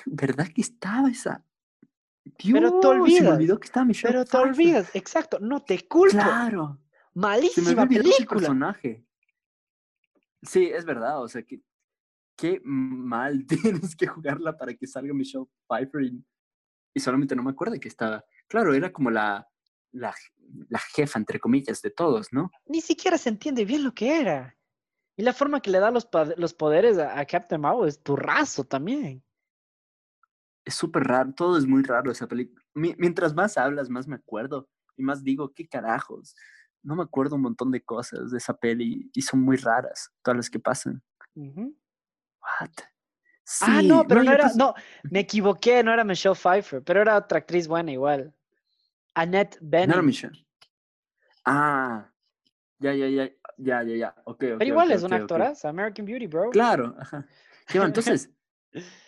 ¿Verdad 0.05 0.47
que 0.53 0.61
estaba 0.61 1.09
esa? 1.09 1.45
pero 2.51 2.79
te 2.79 2.87
olvidas. 2.87 3.37
que 3.37 3.65
estaba 3.65 3.87
Pero 4.01 4.25
te 4.25 4.37
olvidas, 4.37 4.89
exacto, 4.95 5.39
no 5.39 5.61
te 5.61 5.87
culpo. 5.87 6.13
Claro. 6.13 6.79
Malísima 7.13 7.85
película. 7.85 8.27
personaje. 8.27 9.05
Sí, 10.41 10.65
es 10.65 10.85
verdad, 10.85 11.21
o 11.21 11.27
sea, 11.27 11.43
que 11.43 11.61
qué 12.35 12.61
mal 12.63 13.45
tienes 13.47 13.95
que 13.95 14.07
jugarla 14.07 14.57
para 14.57 14.73
que 14.73 14.87
salga 14.87 15.13
Michelle 15.13 15.45
Pfeiffer 15.67 16.03
y, 16.03 16.23
solamente 16.99 17.35
no 17.35 17.43
me 17.43 17.51
acuerdo 17.51 17.79
que 17.79 17.87
estaba. 17.87 18.23
Claro, 18.47 18.73
era 18.73 18.91
como 18.91 19.09
la, 19.09 19.47
la, 19.91 20.13
la, 20.69 20.79
jefa, 20.79 21.19
entre 21.19 21.39
comillas, 21.39 21.81
de 21.81 21.91
todos, 21.91 22.31
¿no? 22.31 22.51
Ni 22.65 22.81
siquiera 22.81 23.17
se 23.17 23.29
entiende 23.29 23.65
bien 23.65 23.83
lo 23.83 23.93
que 23.93 24.19
era. 24.19 24.55
Y 25.15 25.23
la 25.23 25.33
forma 25.33 25.61
que 25.61 25.71
le 25.71 25.79
da 25.79 25.91
los, 25.91 26.07
los 26.37 26.53
poderes 26.53 26.97
a, 26.97 27.23
Captain 27.25 27.61
Marvel 27.61 27.87
es 27.87 28.01
turrazo 28.01 28.63
también 28.63 29.23
es 30.65 30.75
súper 30.75 31.03
raro, 31.03 31.33
todo 31.33 31.57
es 31.57 31.65
muy 31.65 31.83
raro 31.83 32.11
esa 32.11 32.27
película. 32.27 32.63
Mientras 32.73 33.33
más 33.33 33.57
hablas, 33.57 33.89
más 33.89 34.07
me 34.07 34.15
acuerdo 34.15 34.69
y 34.95 35.03
más 35.03 35.23
digo, 35.23 35.53
¿qué 35.53 35.67
carajos? 35.67 36.35
No 36.81 36.95
me 36.95 37.03
acuerdo 37.03 37.35
un 37.35 37.41
montón 37.41 37.71
de 37.71 37.83
cosas 37.83 38.31
de 38.31 38.37
esa 38.37 38.55
peli 38.57 39.09
y 39.13 39.21
son 39.21 39.41
muy 39.41 39.57
raras 39.57 40.11
todas 40.21 40.37
las 40.37 40.49
que 40.49 40.59
pasan. 40.59 41.01
What? 41.35 42.71
ah, 43.61 43.81
no, 43.83 44.07
pero 44.07 44.23
no, 44.23 44.31
era, 44.31 44.51
no, 44.55 44.73
me 45.11 45.19
equivoqué, 45.19 45.83
no 45.83 45.91
era 45.93 46.03
Michelle 46.03 46.35
Pfeiffer, 46.35 46.83
pero 46.83 47.01
era 47.01 47.17
otra 47.17 47.39
actriz 47.39 47.67
buena 47.67 47.91
igual. 47.91 48.33
Annette 49.15 49.57
Bening. 49.61 49.89
No 49.89 49.93
era 49.95 50.01
Michelle. 50.01 50.47
Ah, 51.45 52.09
ya, 52.83 52.93
ya, 52.93 53.07
ya, 53.07 53.31
ya, 53.57 53.83
ya, 53.83 53.95
ya, 53.95 54.15
ok, 54.25 54.37
Pero 54.39 54.63
igual 54.65 54.91
es 54.91 55.03
una 55.03 55.15
actora, 55.17 55.53
American 55.63 56.05
Beauty, 56.05 56.27
bro. 56.27 56.49
Claro, 56.49 56.95
ajá. 56.99 57.25
entonces, 57.73 58.29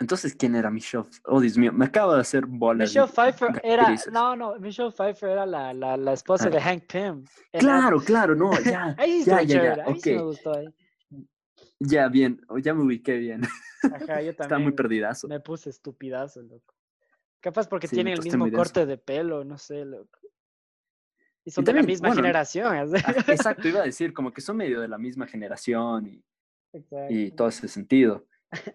Entonces, 0.00 0.34
¿quién 0.34 0.54
era 0.54 0.70
Michelle? 0.70 1.04
Oh, 1.24 1.40
Dios 1.40 1.58
mío, 1.58 1.72
me 1.74 1.84
acabo 1.84 2.14
de 2.14 2.22
hacer 2.22 2.46
bola. 2.46 2.84
Michelle 2.84 3.06
Pfeiffer 3.06 3.60
era, 3.62 3.94
no, 4.10 4.34
no, 4.34 4.58
Michelle 4.58 4.90
Pfeiffer 4.90 5.28
era 5.28 5.44
la, 5.44 5.74
la, 5.74 5.98
la 5.98 6.14
esposa 6.14 6.48
de 6.48 6.58
Hank 6.58 6.84
Pym. 6.90 7.24
Claro, 7.52 8.00
claro, 8.00 8.34
no, 8.34 8.50
ya, 8.62 8.94
ahí 8.98 9.22
ya, 9.24 9.42
ya, 9.42 9.76
ya, 9.76 9.84
ahí 9.84 10.00
sí 10.00 10.14
me 10.14 10.22
gustó. 10.22 10.54
Ahí. 10.54 10.74
Ya, 11.78 12.08
bien, 12.08 12.40
ya 12.62 12.72
me 12.72 12.82
ubiqué 12.82 13.18
bien. 13.18 13.42
Ajá, 13.82 14.22
yo 14.22 14.34
también. 14.34 14.40
Está 14.40 14.58
muy 14.58 14.72
perdidazo. 14.72 15.28
Me 15.28 15.38
puse 15.38 15.68
estupidazo, 15.68 16.40
loco. 16.40 16.74
Capaz 17.40 17.68
porque 17.68 17.86
tienen 17.86 18.14
el 18.14 18.22
mismo 18.22 18.50
corte 18.50 18.86
de 18.86 18.96
pelo, 18.96 19.44
no 19.44 19.58
sé, 19.58 19.84
loco. 19.84 20.18
Y 21.44 21.50
son 21.50 21.64
de 21.64 21.72
la 21.72 21.82
misma 21.82 22.14
generación. 22.14 22.94
Exacto, 23.28 23.68
iba 23.68 23.80
a 23.80 23.84
decir, 23.86 24.12
como 24.12 24.32
que 24.32 24.40
son 24.40 24.56
medio 24.56 24.80
de 24.80 24.88
la 24.88 24.98
misma 24.98 25.26
generación 25.26 26.06
y, 26.06 26.24
y 27.08 27.30
todo 27.32 27.48
ese 27.48 27.68
sentido. 27.68 28.26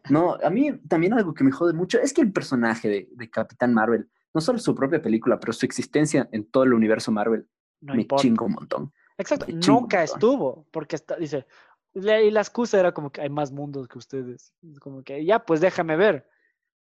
No, 0.10 0.38
a 0.42 0.50
mí 0.50 0.72
también 0.88 1.14
algo 1.14 1.34
que 1.34 1.44
me 1.44 1.52
jode 1.52 1.74
mucho 1.74 2.00
es 2.00 2.14
que 2.14 2.22
el 2.22 2.32
personaje 2.32 3.08
de, 3.10 3.30
Capitán 3.30 3.74
Marvel, 3.74 4.10
no 4.34 4.42
solo 4.42 4.60
su 4.60 4.74
propia 4.74 5.02
película, 5.02 5.40
pero 5.40 5.54
su 5.54 5.66
existencia 5.66 6.30
en 6.32 6.46
todo 6.46 6.64
el 6.64 6.74
universo 6.74 7.12
Marvel, 7.12 7.48
me 7.82 8.08
chingo 8.18 8.46
un 8.46 8.54
montón. 8.54 8.94
Exacto, 9.18 9.46
nunca 9.68 10.04
estuvo, 10.04 10.66
porque 10.72 10.96
está, 10.96 11.16
dice, 11.18 11.46
y 11.94 12.32
la 12.32 12.42
excusa 12.42 12.80
era 12.80 12.94
como 12.94 13.12
que 13.12 13.22
hay 13.22 13.30
más 13.30 13.52
mundos 13.52 13.88
que 13.88 13.98
ustedes. 13.98 14.54
Como 14.80 15.04
que 15.04 15.24
ya, 15.24 15.40
pues 15.40 15.62
déjame 15.62 15.96
ver. 15.96 16.30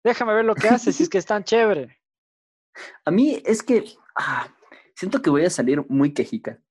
Déjame 0.03 0.35
ver 0.35 0.45
lo 0.45 0.55
que 0.55 0.69
hace, 0.69 0.93
si 0.93 1.03
es 1.03 1.09
que 1.09 1.19
es 1.19 1.27
tan 1.27 1.45
chévere. 1.45 1.99
A 3.05 3.11
mí 3.11 3.43
es 3.45 3.63
que 3.63 3.85
ah, 4.17 4.49
siento 4.95 5.23
que 5.23 5.31
voy 5.31 5.45
a 5.45 5.51
salir 5.51 5.85
muy 5.89 6.13
quejica, 6.13 6.63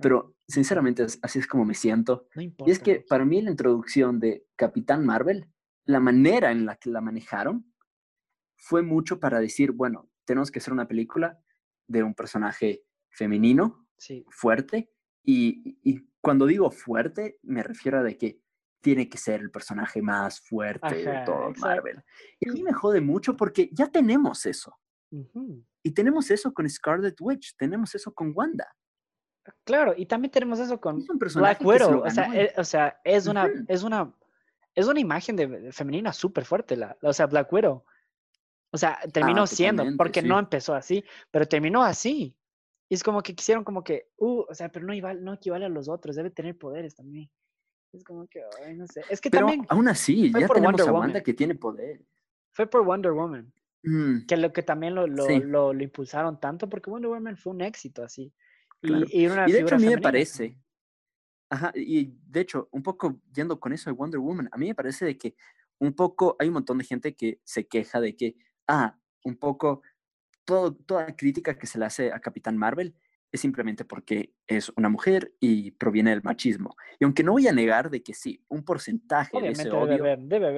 pero 0.00 0.36
sinceramente 0.46 1.06
así 1.22 1.38
es 1.38 1.46
como 1.46 1.64
me 1.64 1.74
siento. 1.74 2.28
y 2.34 2.70
es 2.70 2.78
que 2.78 3.04
para 3.08 3.24
mí 3.24 3.42
la 3.42 3.50
introducción 3.50 4.20
de 4.20 4.46
Capitán 4.56 5.04
Marvel, 5.04 5.48
la 5.84 6.00
manera 6.00 6.50
en 6.50 6.66
la 6.66 6.76
que 6.76 6.90
la 6.90 7.00
manejaron, 7.00 7.72
fue 8.56 8.82
mucho 8.82 9.20
para 9.20 9.38
decir, 9.38 9.72
bueno, 9.72 10.10
tenemos 10.24 10.50
que 10.50 10.58
hacer 10.58 10.72
una 10.72 10.88
película 10.88 11.38
de 11.86 12.02
un 12.02 12.14
personaje 12.14 12.82
femenino, 13.10 13.86
fuerte, 14.28 14.90
y, 15.22 16.06
cuando 16.20 16.46
digo 16.46 16.70
fuerte, 16.70 17.38
me 17.42 17.62
refiero 17.62 17.98
a 17.98 18.02
de 18.02 18.16
que 18.16 18.40
tiene 18.80 19.08
que 19.08 19.18
ser 19.18 19.40
el 19.40 19.50
personaje 19.50 20.02
más 20.02 20.40
fuerte 20.40 20.96
de 20.96 21.22
todo 21.24 21.52
Marvel. 21.60 22.02
Y 22.40 22.48
a 22.48 22.52
mí 22.52 22.62
me 22.62 22.72
jode 22.72 23.00
mucho 23.00 23.36
porque 23.36 23.68
ya 23.72 23.88
tenemos 23.88 24.44
eso. 24.46 24.76
Y 25.86 25.92
tenemos 25.92 26.28
eso 26.32 26.52
con 26.52 26.68
Scarlet 26.68 27.14
Witch, 27.20 27.54
tenemos 27.56 27.94
eso 27.94 28.12
con 28.12 28.32
Wanda. 28.34 28.66
Claro, 29.62 29.94
y 29.96 30.04
también 30.04 30.32
tenemos 30.32 30.58
eso 30.58 30.80
con 30.80 31.06
Black 31.36 31.64
Widow. 31.64 32.02
O 32.04 32.10
sea, 32.10 32.34
eh, 32.34 32.52
o 32.56 32.64
sea, 32.64 33.00
es 33.04 33.28
una, 33.28 33.48
es 33.68 33.84
una, 33.84 34.12
es 34.74 34.88
una 34.88 34.98
imagen 34.98 35.36
de, 35.36 35.70
femenina 35.70 36.12
súper 36.12 36.44
fuerte, 36.44 36.76
la, 36.76 36.96
o 37.02 37.12
sea, 37.12 37.26
Black 37.26 37.52
Widow. 37.52 37.84
O 38.72 38.76
sea, 38.76 38.98
terminó 39.12 39.44
ah, 39.44 39.46
siendo, 39.46 39.84
porque 39.96 40.22
no 40.22 40.40
empezó 40.40 40.74
así, 40.74 41.04
pero 41.30 41.46
terminó 41.46 41.84
así. 41.84 42.36
Y 42.88 42.94
es 42.96 43.04
como 43.04 43.22
que 43.22 43.36
quisieron 43.36 43.62
como 43.62 43.84
que, 43.84 44.08
uh, 44.16 44.40
o 44.40 44.54
sea, 44.54 44.68
pero 44.68 44.84
no, 44.86 45.14
no 45.14 45.34
equivale 45.34 45.66
a 45.66 45.68
los 45.68 45.88
otros, 45.88 46.16
debe 46.16 46.30
tener 46.30 46.58
poderes 46.58 46.96
también. 46.96 47.30
Es 47.92 48.02
como 48.02 48.26
que, 48.26 48.42
ay, 48.64 48.74
no 48.74 48.88
sé. 48.88 49.04
Es 49.08 49.20
que 49.20 49.30
pero 49.30 49.46
también. 49.46 49.66
Aún 49.68 49.86
así, 49.86 50.32
ya 50.32 50.48
tenemos 50.48 50.80
a 50.80 50.92
Wanda 50.92 51.22
que 51.22 51.32
tiene 51.32 51.54
poder. 51.54 52.04
Fue 52.50 52.66
por 52.66 52.84
Wonder 52.84 53.12
Woman. 53.12 53.52
Mm. 53.82 54.26
Que 54.26 54.36
lo 54.36 54.52
que 54.52 54.62
también 54.62 54.94
lo, 54.94 55.06
lo, 55.06 55.28
lo, 55.28 55.72
lo, 55.72 55.82
impulsaron 55.82 56.40
tanto, 56.40 56.68
porque 56.68 56.90
Wonder 56.90 57.10
Woman 57.10 57.36
fue 57.36 57.52
un 57.52 57.60
éxito 57.60 58.02
así. 58.02 58.32
Y, 58.82 59.26
de 59.26 59.60
hecho 59.60 59.74
a 59.74 59.78
mí 59.78 59.86
me 59.86 59.98
parece, 59.98 60.58
ajá, 61.50 61.72
y 61.74 62.14
de 62.26 62.40
hecho, 62.40 62.68
un 62.72 62.82
poco 62.82 63.20
yendo 63.32 63.58
con 63.58 63.72
eso 63.72 63.90
de 63.90 63.96
Wonder 63.96 64.20
Woman, 64.20 64.48
a 64.52 64.56
mí 64.56 64.68
me 64.68 64.74
parece 64.74 65.04
de 65.04 65.16
que 65.16 65.34
un 65.78 65.92
poco 65.94 66.36
hay 66.38 66.48
un 66.48 66.54
montón 66.54 66.78
de 66.78 66.84
gente 66.84 67.14
que 67.14 67.40
se 67.44 67.66
queja 67.66 68.00
de 68.00 68.16
que, 68.16 68.36
ah, 68.66 68.98
un 69.24 69.36
poco 69.36 69.82
todo, 70.44 70.74
toda 70.74 71.14
crítica 71.16 71.58
que 71.58 71.66
se 71.66 71.78
le 71.78 71.84
hace 71.84 72.12
a 72.12 72.20
Capitán 72.20 72.56
Marvel 72.56 72.94
es 73.32 73.40
simplemente 73.40 73.84
porque 73.84 74.32
es 74.46 74.72
una 74.76 74.88
mujer 74.88 75.34
y 75.40 75.72
proviene 75.72 76.10
del 76.10 76.22
machismo. 76.22 76.76
Y 76.98 77.04
aunque 77.04 77.22
no 77.22 77.32
voy 77.32 77.48
a 77.48 77.52
negar 77.52 77.90
de 77.90 78.02
que 78.02 78.14
sí, 78.14 78.42
un 78.48 78.64
porcentaje 78.64 79.40
de 79.40 79.50
ese 79.50 79.70
odio, 79.70 80.04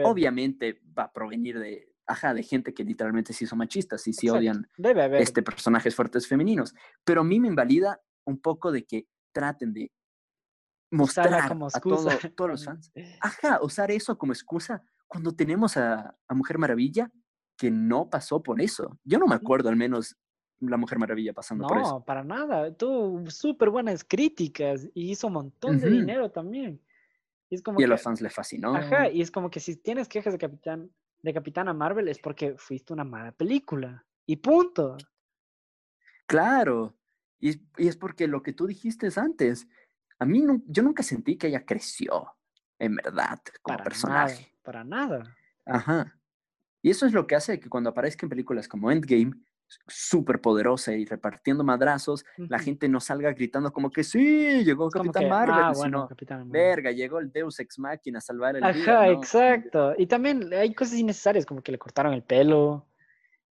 obviamente 0.04 0.80
va 0.96 1.04
a 1.04 1.12
provenir 1.12 1.58
de, 1.58 1.87
ajá, 2.08 2.34
de 2.34 2.42
gente 2.42 2.74
que 2.74 2.82
literalmente 2.82 3.32
sí 3.32 3.46
son 3.46 3.58
machistas 3.58 4.06
y 4.08 4.12
sí 4.12 4.28
odian 4.28 4.68
este 5.12 5.42
personajes 5.42 5.94
fuertes 5.94 6.26
femeninos. 6.26 6.74
Pero 7.04 7.20
a 7.20 7.24
mí 7.24 7.38
me 7.38 7.48
invalida 7.48 8.00
un 8.24 8.40
poco 8.40 8.72
de 8.72 8.84
que 8.84 9.06
traten 9.32 9.72
de 9.72 9.92
mostrar 10.90 11.48
como 11.48 11.66
a 11.66 11.80
todos 11.80 12.50
los 12.50 12.64
fans. 12.64 12.90
Ajá, 13.20 13.60
usar 13.62 13.90
eso 13.90 14.16
como 14.16 14.32
excusa 14.32 14.82
cuando 15.06 15.34
tenemos 15.34 15.76
a, 15.76 16.16
Mujer 16.30 16.58
Maravilla 16.58 17.10
que 17.56 17.70
no 17.70 18.08
pasó 18.08 18.42
por 18.42 18.60
eso. 18.60 18.98
Yo 19.04 19.18
no 19.18 19.26
me 19.26 19.34
acuerdo 19.34 19.68
al 19.68 19.76
menos 19.76 20.16
la 20.60 20.76
Mujer 20.76 20.98
Maravilla 20.98 21.32
pasando 21.32 21.66
por 21.66 21.78
eso. 21.78 21.90
No, 21.94 22.04
para 22.04 22.24
nada. 22.24 22.72
Tuvo 22.74 23.28
súper 23.30 23.70
buenas 23.70 24.02
críticas 24.02 24.88
y 24.94 25.10
hizo 25.10 25.26
un 25.26 25.34
montón 25.34 25.78
de 25.78 25.90
dinero 25.90 26.30
también. 26.30 26.80
Y, 27.50 27.56
es 27.56 27.62
como 27.62 27.80
y 27.80 27.84
a 27.84 27.88
los 27.88 28.00
fans 28.00 28.20
les 28.20 28.32
fascinó. 28.32 28.74
Ajá, 28.74 29.10
y 29.10 29.20
es 29.20 29.30
como 29.30 29.50
que 29.50 29.60
si 29.60 29.76
tienes 29.76 30.08
quejas 30.08 30.32
de 30.32 30.38
Capitán 30.38 30.90
de 31.22 31.34
Capitana 31.34 31.72
Marvel 31.72 32.08
es 32.08 32.18
porque 32.18 32.56
fuiste 32.56 32.92
una 32.92 33.04
mala 33.04 33.32
película. 33.32 34.04
Y 34.26 34.36
punto. 34.36 34.96
Claro. 36.26 36.96
Y, 37.40 37.60
es 37.76 37.96
porque 37.96 38.26
lo 38.26 38.42
que 38.42 38.52
tú 38.52 38.66
dijiste 38.66 39.08
antes, 39.16 39.68
a 40.18 40.24
mí 40.24 40.42
no, 40.42 40.62
yo 40.66 40.82
nunca 40.82 41.02
sentí 41.02 41.36
que 41.36 41.48
ella 41.48 41.64
creció, 41.64 42.34
en 42.78 42.96
verdad, 42.96 43.40
como 43.62 43.78
para 43.78 43.84
personaje. 43.84 44.54
para 44.62 44.84
nada. 44.84 45.36
Ajá. 45.64 46.18
Y 46.82 46.90
eso 46.90 47.06
es 47.06 47.12
lo 47.12 47.26
que 47.26 47.34
hace 47.34 47.58
que 47.58 47.68
cuando 47.68 47.90
aparezca 47.90 48.24
en 48.24 48.30
películas 48.30 48.68
como 48.68 48.90
Endgame, 48.90 49.32
súper 49.86 50.40
poderosa 50.40 50.92
y 50.92 51.04
repartiendo 51.04 51.64
madrazos, 51.64 52.24
la 52.36 52.58
gente 52.58 52.88
no 52.88 53.00
salga 53.00 53.32
gritando 53.32 53.72
como 53.72 53.90
que 53.90 54.04
sí, 54.04 54.64
llegó 54.64 54.88
Capitán 54.88 55.28
Marvel, 55.28 55.54
ah, 55.56 55.72
bueno, 55.74 56.08
verga, 56.46 56.90
llegó 56.90 57.18
el 57.18 57.30
Deus 57.30 57.60
Ex 57.60 57.78
Machina 57.78 58.18
a 58.18 58.22
salvar 58.22 58.56
el 58.56 58.64
Ajá, 58.64 59.08
exacto. 59.08 59.94
Y 59.98 60.06
también 60.06 60.52
hay 60.52 60.74
cosas 60.74 60.98
innecesarias, 60.98 61.44
como 61.44 61.62
que 61.62 61.72
le 61.72 61.78
cortaron 61.78 62.14
el 62.14 62.22
pelo, 62.22 62.86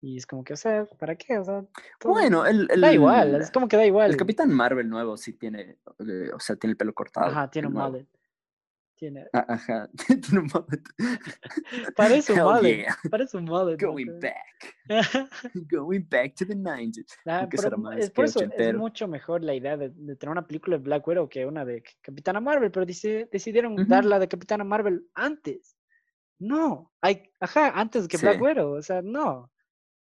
y 0.01 0.17
es 0.17 0.25
como 0.27 0.43
que, 0.43 0.53
o 0.53 0.57
sea, 0.57 0.85
¿para 0.85 1.15
qué? 1.15 1.37
O 1.39 1.45
sea, 1.45 1.63
bueno, 2.03 2.45
el, 2.45 2.67
da 2.67 2.91
igual, 2.91 3.35
es 3.35 3.51
como 3.51 3.67
que 3.67 3.77
da 3.77 3.85
igual. 3.85 4.11
El 4.11 4.17
Capitán 4.17 4.53
Marvel 4.53 4.89
nuevo 4.89 5.15
sí 5.15 5.33
tiene, 5.33 5.77
eh, 5.99 6.29
o 6.33 6.39
sea, 6.39 6.57
tiene 6.57 6.71
el 6.71 6.77
pelo 6.77 6.93
cortado. 6.93 7.27
Ajá, 7.27 7.49
tiene 7.49 7.69
un 7.69 7.75
mullet. 7.75 8.05
Tiene. 8.95 9.25
Ajá, 9.33 9.89
tiene 10.07 10.39
un 10.39 10.49
mullet. 10.53 10.83
Parece 11.95 12.33
un 12.33 12.39
Hell 12.39 12.45
mullet. 12.45 12.75
yeah. 12.77 12.97
Parece 13.09 13.37
un 13.37 13.45
mullet. 13.45 13.77
Going 13.79 14.19
back. 14.19 14.75
Going 15.69 16.05
back 16.09 16.35
to 16.35 16.45
the 16.45 16.55
90s. 16.55 17.05
Ah, 17.25 17.47
pero 17.49 17.77
más 17.77 17.97
es 17.97 18.11
por 18.11 18.25
eso 18.25 18.41
es 18.41 18.75
mucho 18.75 19.07
mejor 19.07 19.43
la 19.43 19.53
idea 19.55 19.75
de, 19.77 19.89
de 19.89 20.15
tener 20.15 20.31
una 20.31 20.45
película 20.47 20.77
de 20.77 20.83
Black 20.83 21.07
Widow 21.07 21.27
que 21.27 21.45
una 21.45 21.65
de 21.65 21.83
Capitana 22.01 22.39
Marvel, 22.39 22.71
pero 22.71 22.85
deci- 22.85 23.27
decidieron 23.29 23.73
Ujú. 23.73 23.85
dar 23.85 24.05
la 24.05 24.19
de 24.19 24.27
Capitana 24.27 24.63
Marvel 24.63 25.07
antes. 25.15 25.75
No, 26.39 26.91
hay, 27.01 27.31
ajá, 27.39 27.69
antes 27.79 28.07
que 28.07 28.17
Black. 28.17 28.41
Widow, 28.41 28.73
o 28.77 28.81
sea, 28.81 29.01
no. 29.01 29.51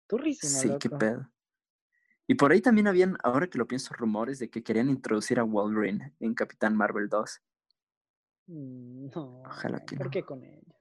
Turrísimo, 0.08 0.52
Sí, 0.52 0.70
qué 0.80 0.90
pedo. 0.90 1.28
Y 2.26 2.34
por 2.34 2.52
ahí 2.52 2.60
también 2.60 2.86
habían, 2.86 3.16
ahora 3.22 3.46
que 3.46 3.58
lo 3.58 3.66
pienso, 3.66 3.94
rumores 3.94 4.38
de 4.38 4.48
que 4.50 4.62
querían 4.62 4.88
introducir 4.88 5.38
a 5.38 5.42
Wolverine 5.42 6.14
en 6.20 6.34
Capitán 6.34 6.76
Marvel 6.76 7.08
2. 7.08 7.40
Mm, 8.46 9.10
No, 9.14 9.42
Ojalá 9.46 9.84
que 9.84 9.96
¿por 9.96 10.06
no. 10.06 10.10
qué 10.10 10.22
con 10.24 10.42
ella? 10.44 10.74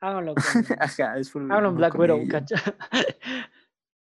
Háganlo 0.00 0.34
con, 0.74 0.76
Ajá, 0.80 1.18
es 1.18 1.30
full- 1.32 1.50
háganlo 1.50 1.68
en 1.70 1.74
no 1.74 1.78
Black 1.78 1.98
Widow. 1.98 2.28
¿cacha? 2.28 2.56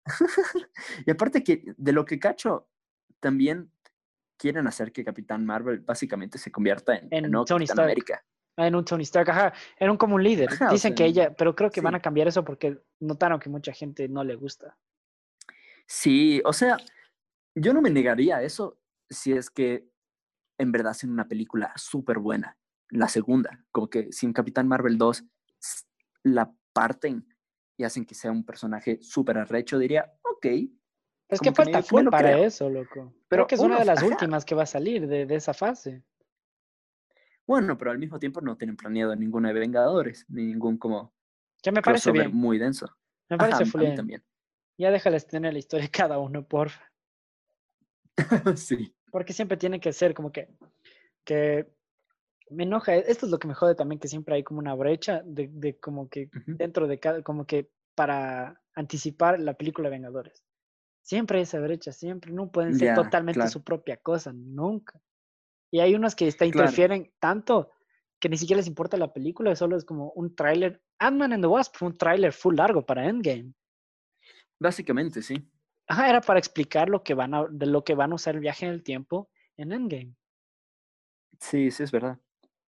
Y 1.06 1.10
aparte 1.10 1.42
que 1.44 1.62
de 1.76 1.92
lo 1.92 2.04
que 2.04 2.18
cacho, 2.18 2.68
también 3.20 3.70
quieren 4.38 4.66
hacer 4.66 4.92
que 4.92 5.04
Capitán 5.04 5.44
Marvel 5.44 5.80
básicamente 5.80 6.38
se 6.38 6.50
convierta 6.50 6.96
en, 6.96 7.08
En 7.10 7.30
nuevo 7.30 7.44
Tony 7.44 7.64
Stark. 7.64 7.80
América. 7.84 8.24
Ah, 8.56 8.66
En 8.66 8.74
un 8.74 8.84
Tony 8.84 9.02
Stark, 9.04 9.30
ajá, 9.30 9.52
era 9.78 9.90
un 9.92 9.98
como 9.98 10.14
un 10.16 10.22
líder. 10.22 10.48
Ajá, 10.50 10.68
o 10.68 10.72
Dicen 10.72 10.94
que 10.94 11.04
ella, 11.04 11.34
pero 11.34 11.54
creo 11.54 11.70
que 11.70 11.80
van 11.80 11.94
a 11.94 12.00
cambiar 12.00 12.28
eso 12.28 12.44
porque 12.44 12.82
notaron 13.00 13.38
que 13.38 13.48
mucha 13.50 13.72
gente 13.72 14.08
no 14.08 14.24
le 14.24 14.34
gusta. 14.34 14.76
Sí, 15.86 16.40
o 16.44 16.52
sea, 16.52 16.76
yo 17.54 17.72
no 17.74 17.80
me 17.82 17.90
negaría 17.90 18.38
a 18.38 18.42
eso 18.42 18.80
si 19.08 19.32
es 19.32 19.50
que 19.50 19.88
en 20.58 20.72
verdad 20.72 20.90
hacen 20.92 21.10
una 21.10 21.26
película 21.28 21.72
súper 21.76 22.18
buena. 22.18 22.56
La 22.90 23.08
segunda, 23.08 23.64
como 23.70 23.88
que 23.88 24.12
si 24.12 24.26
en 24.26 24.32
Capitán 24.32 24.66
Marvel 24.68 24.98
2 24.98 25.24
s- 25.60 25.84
la 26.22 26.52
parten 26.72 27.26
y 27.76 27.84
hacen 27.84 28.04
que 28.04 28.14
sea 28.14 28.30
un 28.32 28.44
personaje 28.44 28.98
súper 29.00 29.38
arrecho, 29.38 29.78
diría, 29.78 30.12
ok. 30.22 30.46
Es 31.28 31.38
como 31.38 31.52
que 31.52 31.54
falta 31.54 31.82
que 31.82 32.02
me 32.02 32.10
para 32.10 32.30
creo. 32.32 32.44
eso, 32.44 32.68
loco. 32.68 33.12
Pero 33.12 33.24
Pero 33.28 33.46
que 33.46 33.54
es 33.54 33.60
una 33.60 33.78
de 33.78 33.84
las 33.84 33.98
ajá. 34.02 34.06
últimas 34.08 34.44
que 34.44 34.54
va 34.54 34.64
a 34.64 34.66
salir 34.66 35.06
de, 35.06 35.26
de 35.26 35.34
esa 35.36 35.54
fase. 35.54 36.02
Bueno, 37.46 37.78
pero 37.78 37.90
al 37.90 37.98
mismo 37.98 38.18
tiempo 38.18 38.40
no 38.40 38.56
tienen 38.56 38.76
planeado 38.76 39.14
ninguna 39.16 39.52
de 39.52 39.60
Vengadores, 39.60 40.24
ni 40.28 40.46
ningún 40.46 40.76
como 40.78 41.14
Que 41.62 41.72
me 41.72 41.82
parece 41.82 42.10
bien. 42.12 42.34
muy 42.34 42.58
denso. 42.58 42.86
Me 43.28 43.36
Ajá, 43.36 43.46
parece 43.46 43.62
a 43.62 43.66
full 43.66 43.80
mí 43.80 43.86
bien. 43.86 43.96
también. 43.96 44.24
Ya 44.78 44.90
déjales 44.90 45.26
tener 45.26 45.52
la 45.52 45.58
historia 45.58 45.86
de 45.86 45.90
cada 45.90 46.18
uno, 46.18 46.46
porfa. 46.46 46.82
sí. 48.56 48.94
Porque 49.10 49.32
siempre 49.32 49.56
tiene 49.56 49.80
que 49.80 49.92
ser 49.92 50.14
como 50.14 50.30
que, 50.32 50.48
que 51.24 51.72
me 52.50 52.64
enoja. 52.64 52.94
e, 52.96 53.04
Esto 53.08 53.26
es 53.26 53.32
lo 53.32 53.38
que 53.38 53.48
me 53.48 53.54
jode 53.54 53.74
también, 53.74 53.98
que 53.98 54.08
siempre 54.08 54.34
hay 54.34 54.42
como 54.42 54.60
una 54.60 54.74
brecha 54.74 55.22
de, 55.24 55.48
de 55.52 55.78
como 55.78 56.08
que 56.08 56.30
dentro 56.46 56.86
de 56.86 56.98
cada, 56.98 57.22
como 57.22 57.46
que 57.46 57.70
para 57.94 58.60
anticipar 58.74 59.40
la 59.40 59.54
película 59.54 59.88
de 59.88 59.96
Vengadores. 59.96 60.44
Siempre 61.02 61.38
hay 61.38 61.42
esa 61.44 61.60
brecha, 61.60 61.92
siempre. 61.92 62.32
No 62.32 62.50
pueden 62.50 62.78
ser 62.78 62.94
totalmente 62.94 63.38
claro. 63.38 63.50
su 63.50 63.64
propia 63.64 63.96
cosa, 63.96 64.32
nunca. 64.32 65.00
Y 65.72 65.80
hay 65.80 65.94
unos 65.94 66.14
que 66.14 66.28
está, 66.28 66.44
Claro. 66.44 66.60
interfieren 66.60 67.12
tanto 67.18 67.70
que 68.20 68.28
ni 68.28 68.36
siquiera 68.36 68.58
les 68.58 68.66
importa 68.66 68.96
la 68.96 69.12
película, 69.12 69.56
solo 69.56 69.76
es 69.76 69.84
como 69.84 70.12
un 70.12 70.34
tráiler. 70.34 70.82
Ant-Man 70.98 71.32
and 71.32 71.42
the 71.42 71.48
Wasp 71.48 71.74
fue 71.76 71.88
un 71.88 71.96
tráiler 71.96 72.32
full 72.32 72.54
largo 72.56 72.84
para 72.84 73.08
Endgame. 73.08 73.54
Básicamente, 74.58 75.22
sí. 75.22 75.36
Ajá, 75.88 76.08
era 76.08 76.20
para 76.20 76.38
explicar 76.38 76.88
lo 76.88 77.02
que 77.02 77.14
van 77.14 77.34
a, 77.34 77.46
de 77.50 77.66
lo 77.66 77.82
que 77.82 77.94
van 77.94 78.12
a 78.12 78.16
usar 78.16 78.34
el 78.34 78.40
viaje 78.40 78.66
en 78.66 78.72
el 78.72 78.82
tiempo 78.82 79.30
en 79.56 79.72
Endgame. 79.72 80.14
Sí, 81.40 81.70
sí, 81.70 81.82
es 81.82 81.90
verdad. 81.90 82.18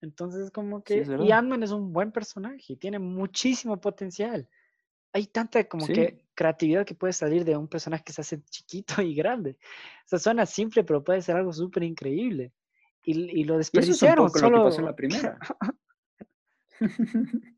Entonces, 0.03 0.51
como 0.51 0.79
Sí, 0.79 0.85
que. 0.85 1.01
es 1.01 1.09
y. 1.09 1.33
Ant-Man 1.33 1.63
es 1.63 1.71
un 1.73 1.93
buen 1.93 2.13
personaje 2.13 2.75
y 2.75 2.77
tiene 2.77 2.99
muchísimo 2.99 3.81
potencial. 3.81 4.49
Hay 5.13 5.27
tanta 5.27 5.65
como 5.65 5.87
Sí. 5.87 5.93
que 5.95 6.25
creatividad 6.35 6.85
que 6.85 6.95
puede 6.95 7.13
salir 7.15 7.45
de 7.45 7.57
un 7.57 7.69
personaje 7.69 8.05
que 8.05 8.13
se 8.13 8.21
hace 8.21 8.43
chiquito 8.45 8.95
y 9.03 9.15
grande. 9.15 9.57
O 10.05 10.09
sea, 10.09 10.19
suena 10.19 10.45
simple, 10.47 10.85
pero 10.85 11.03
puede 11.03 11.23
ser 11.23 11.37
algo 11.37 11.53
súper 11.53 11.83
increíble. 11.85 12.53
Y, 13.03 13.13
y 13.41 13.45
lo 13.45 13.55
Y 13.59 13.61
eso 13.61 13.79
es 13.79 13.79
un 13.79 13.83
desperdiciaron. 14.19 14.27
poco 14.27 14.39
lo 14.41 14.49
que 14.51 14.55
pasó 14.57 14.67
en 14.69 14.73
solo- 14.75 14.87
la 14.89 14.97
primera. 14.97 15.39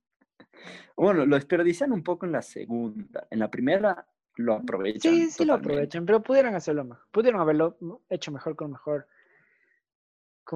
bueno, 0.97 1.27
lo 1.27 1.37
desperdician 1.37 1.93
un 1.93 2.03
poco 2.03 2.27
en 2.27 2.33
la 2.33 2.43
segunda. 2.43 3.27
En 3.31 3.39
la 3.39 3.51
primera 3.51 4.07
lo 4.37 4.55
aprovechan. 4.55 5.13
Sí, 5.13 5.31
sí 5.31 5.45
lo 5.45 5.55
aprovechan, 5.55 6.07
pero 6.07 6.23
pudieran 6.23 6.55
hacerlo 6.55 6.85
mejor. 6.85 7.07
Pudieron 7.11 7.41
haberlo 7.41 7.77
hecho 8.09 8.31
mejor 8.31 8.55
con 8.57 8.71
mejor. 8.73 9.07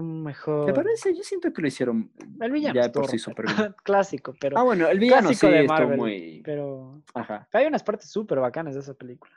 Mejor. 0.00 0.66
¿Te 0.66 0.72
parece? 0.72 1.14
Yo 1.14 1.22
siento 1.22 1.52
que 1.52 1.60
lo 1.60 1.68
hicieron 1.68 2.10
El 2.40 2.52
villano 2.52 2.74
ya 2.80 2.90
por 2.90 3.08
sí 3.08 3.18
súper 3.18 3.46
bien. 3.46 3.74
clásico, 3.82 4.34
pero. 4.40 4.58
Ah, 4.58 4.62
bueno, 4.62 4.88
el 4.88 4.98
villano 4.98 5.28
clásico 5.28 5.48
sí 5.48 5.52
de 5.58 5.66
Marvel, 5.66 5.98
muy... 5.98 6.42
Pero 6.44 7.02
Ajá, 7.14 7.48
hay 7.52 7.66
unas 7.66 7.82
partes 7.82 8.10
súper 8.10 8.38
bacanas 8.40 8.74
de 8.74 8.80
esa 8.80 8.94
película. 8.94 9.34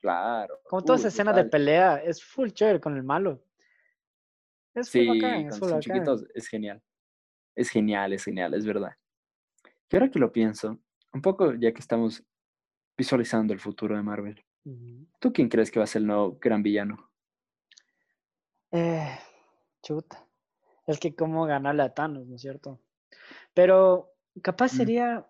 claro. 0.00 0.60
Como 0.64 0.82
toda 0.82 0.94
Uy, 0.96 1.00
esa 1.00 1.08
escena 1.08 1.32
de 1.32 1.44
pelea 1.44 1.96
es 1.96 2.22
full 2.24 2.48
chévere 2.50 2.80
con 2.80 2.96
el 2.96 3.02
malo. 3.02 3.42
Es 4.74 4.90
full 4.90 5.00
Sí, 5.02 5.06
bacán, 5.08 5.46
es 5.46 5.58
full 5.58 5.68
bacán. 5.68 5.80
chiquitos 5.80 6.24
es 6.34 6.46
genial. 6.48 6.82
Es 7.54 7.68
genial, 7.70 8.12
es 8.12 8.24
genial, 8.24 8.54
es 8.54 8.64
verdad. 8.66 8.92
Y 9.90 9.96
ahora 9.96 10.10
que 10.10 10.18
lo 10.18 10.30
pienso, 10.32 10.78
un 11.12 11.22
poco 11.22 11.54
ya 11.54 11.72
que 11.72 11.80
estamos 11.80 12.22
visualizando 12.96 13.52
el 13.52 13.60
futuro 13.60 13.96
de 13.96 14.02
Marvel. 14.02 14.42
¿tú 15.20 15.32
quién 15.32 15.48
crees 15.48 15.70
que 15.70 15.78
va 15.78 15.84
a 15.84 15.86
ser 15.86 16.02
el 16.02 16.08
nuevo 16.08 16.36
gran 16.40 16.60
villano? 16.62 17.08
Eh, 18.72 19.16
chuta. 19.86 20.24
El 20.86 20.98
que 20.98 21.14
cómo 21.14 21.46
ganarle 21.46 21.82
a 21.82 21.94
Thanos, 21.94 22.26
¿no 22.26 22.36
es 22.36 22.42
cierto? 22.42 22.80
Pero 23.54 24.12
capaz 24.42 24.72
Mm. 24.74 24.76
sería 24.76 25.26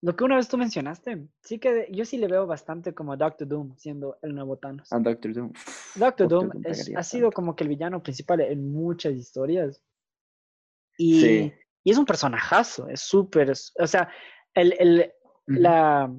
lo 0.00 0.14
que 0.14 0.24
una 0.24 0.36
vez 0.36 0.48
tú 0.48 0.56
mencionaste. 0.56 1.26
Sí 1.42 1.58
que 1.58 1.88
yo 1.90 2.04
sí 2.04 2.18
le 2.18 2.28
veo 2.28 2.46
bastante 2.46 2.94
como 2.94 3.12
a 3.12 3.16
Doctor 3.16 3.48
Doom 3.48 3.74
siendo 3.76 4.16
el 4.22 4.34
nuevo 4.34 4.56
Thanos. 4.56 4.92
A 4.92 4.98
Doctor 5.00 5.32
Doom. 5.32 5.52
Doctor 5.96 6.28
Doom 6.28 6.50
es- 6.64 6.92
ha 6.94 7.02
sido 7.02 7.32
como 7.32 7.56
que 7.56 7.64
el 7.64 7.68
villano 7.70 8.02
principal 8.02 8.40
en 8.42 8.70
muchas 8.70 9.14
historias. 9.14 9.82
Y, 10.96 11.20
Sí. 11.20 11.52
y 11.84 11.90
es 11.90 11.98
un 11.98 12.04
personajazo, 12.06 12.88
es 12.88 13.00
súper, 13.00 13.50
es- 13.50 13.72
o 13.78 13.86
sea, 13.86 14.08
el, 14.54 14.74
el, 14.78 15.12
la, 15.46 16.12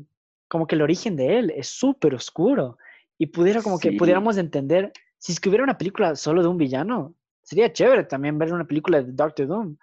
como 0.47 0.67
que 0.67 0.75
el 0.75 0.81
origen 0.81 1.15
de 1.15 1.37
él 1.39 1.51
es 1.55 1.67
súper 1.67 2.15
oscuro. 2.15 2.77
Y 3.17 3.27
pudiera 3.27 3.61
como 3.61 3.77
que 3.79 3.93
pudiéramos 3.93 4.37
entender, 4.37 4.91
si 5.17 5.31
es 5.33 5.39
que 5.39 5.49
hubiera 5.49 5.63
una 5.63 5.77
película 5.77 6.15
solo 6.15 6.41
de 6.41 6.47
un 6.47 6.57
villano, 6.57 7.15
sería 7.49 7.73
chévere 7.73 8.03
también 8.03 8.37
ver 8.37 8.53
una 8.53 8.65
película 8.65 9.01
de 9.01 9.11
Doctor 9.11 9.47
Doom. 9.47 9.75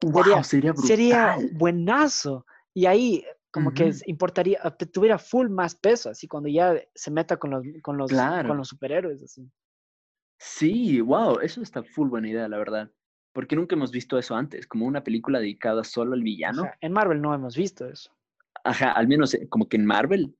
Sería- 0.00 0.42
sería 0.44 0.72
brutal. 0.72 0.86
Sería 0.88 1.36
buenazo. 1.52 2.44
Y 2.74 2.84
ahí 2.86 3.24
como 3.50 3.72
que 3.72 3.92
importaría, 4.06 4.58
tuviera 4.92 5.16
full 5.16 5.48
más 5.48 5.74
peso, 5.76 6.10
así 6.10 6.26
cuando 6.28 6.48
ya 6.48 6.76
se 6.94 7.10
meta 7.10 7.36
con 7.36 7.50
los, 7.52 7.62
con 7.82 7.96
los, 7.96 8.10
Claro. 8.10 8.48
con 8.48 8.56
los 8.58 8.68
superhéroes, 8.68 9.22
así. 9.22 9.48
Sí, 10.38 11.00
wow, 11.00 11.38
eso 11.38 11.62
está 11.62 11.82
full 11.82 12.08
buena 12.08 12.28
idea, 12.28 12.48
la 12.48 12.58
verdad. 12.58 12.90
Porque 13.32 13.56
nunca 13.56 13.76
hemos 13.76 13.90
visto 13.92 14.18
eso 14.18 14.34
antes, 14.36 14.66
como 14.66 14.86
una 14.86 15.02
película 15.02 15.38
dedicada 15.38 15.84
solo 15.84 16.12
al 16.14 16.22
villano. 16.22 16.68
En 16.80 16.92
Marvel 16.92 17.22
no 17.22 17.32
hemos 17.32 17.56
visto 17.56 17.88
eso. 17.88 18.10
Ajá, 18.64 18.92
al 18.92 19.08
menos 19.08 19.32
eh, 19.34 19.48
como 19.48 19.68
que 19.68 19.76
en 19.76 19.86
Marvel, 19.86 20.36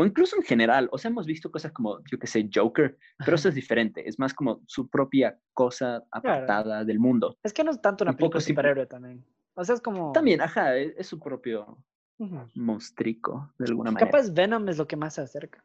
o 0.00 0.06
incluso 0.06 0.36
en 0.36 0.42
general, 0.44 0.88
o 0.92 0.96
sea, 0.96 1.10
hemos 1.10 1.26
visto 1.26 1.50
cosas 1.50 1.72
como, 1.72 1.98
yo 2.04 2.20
qué 2.20 2.28
sé, 2.28 2.48
Joker, 2.54 2.96
pero 3.24 3.34
eso 3.34 3.48
es 3.48 3.56
diferente, 3.56 4.08
es 4.08 4.16
más 4.16 4.32
como 4.32 4.62
su 4.66 4.88
propia 4.88 5.36
cosa 5.52 6.04
apartada 6.12 6.84
del 6.84 7.00
mundo. 7.00 7.36
Es 7.42 7.52
que 7.52 7.64
no 7.64 7.72
es 7.72 7.82
tanto 7.82 8.04
una 8.04 8.12
Un 8.12 8.16
película 8.16 8.38
de 8.38 8.46
superhéroe 8.46 8.86
también. 8.86 9.24
O 9.54 9.64
sea, 9.64 9.74
es 9.74 9.80
como... 9.80 10.12
También, 10.12 10.40
ajá, 10.40 10.76
es, 10.76 10.94
es 10.96 11.08
su 11.08 11.18
propio 11.18 11.78
Ujú. 12.18 12.48
monstrico, 12.54 13.52
de 13.58 13.64
alguna 13.66 13.90
manera. 13.90 14.08
Capaz 14.08 14.32
Venom 14.32 14.68
es 14.68 14.78
lo 14.78 14.86
que 14.86 14.94
más 14.94 15.14
se 15.14 15.22
acerca. 15.22 15.64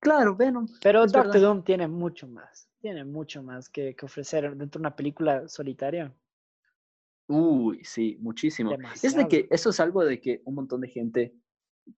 Claro, 0.00 0.34
Venom. 0.34 0.66
Pero 0.82 1.02
Doctor 1.02 1.26
verdad. 1.28 1.40
Doom 1.40 1.62
tiene 1.62 1.86
mucho 1.86 2.26
más. 2.26 2.68
Tiene 2.80 3.04
mucho 3.04 3.44
más 3.44 3.68
que, 3.68 3.94
que 3.94 4.04
ofrecer 4.04 4.56
dentro 4.56 4.80
de 4.80 4.82
una 4.82 4.96
película 4.96 5.46
solitaria. 5.46 6.12
Uy, 7.28 7.84
sí, 7.84 8.16
muchísimo. 8.20 8.72
Es 8.72 8.78
de 8.78 8.82
Demasiado. 8.82 9.28
que 9.28 9.48
eso 9.50 9.70
es 9.70 9.78
algo 9.78 10.04
de 10.04 10.20
que 10.20 10.42
un 10.44 10.56
montón 10.56 10.80
de 10.80 10.88
gente 10.88 11.34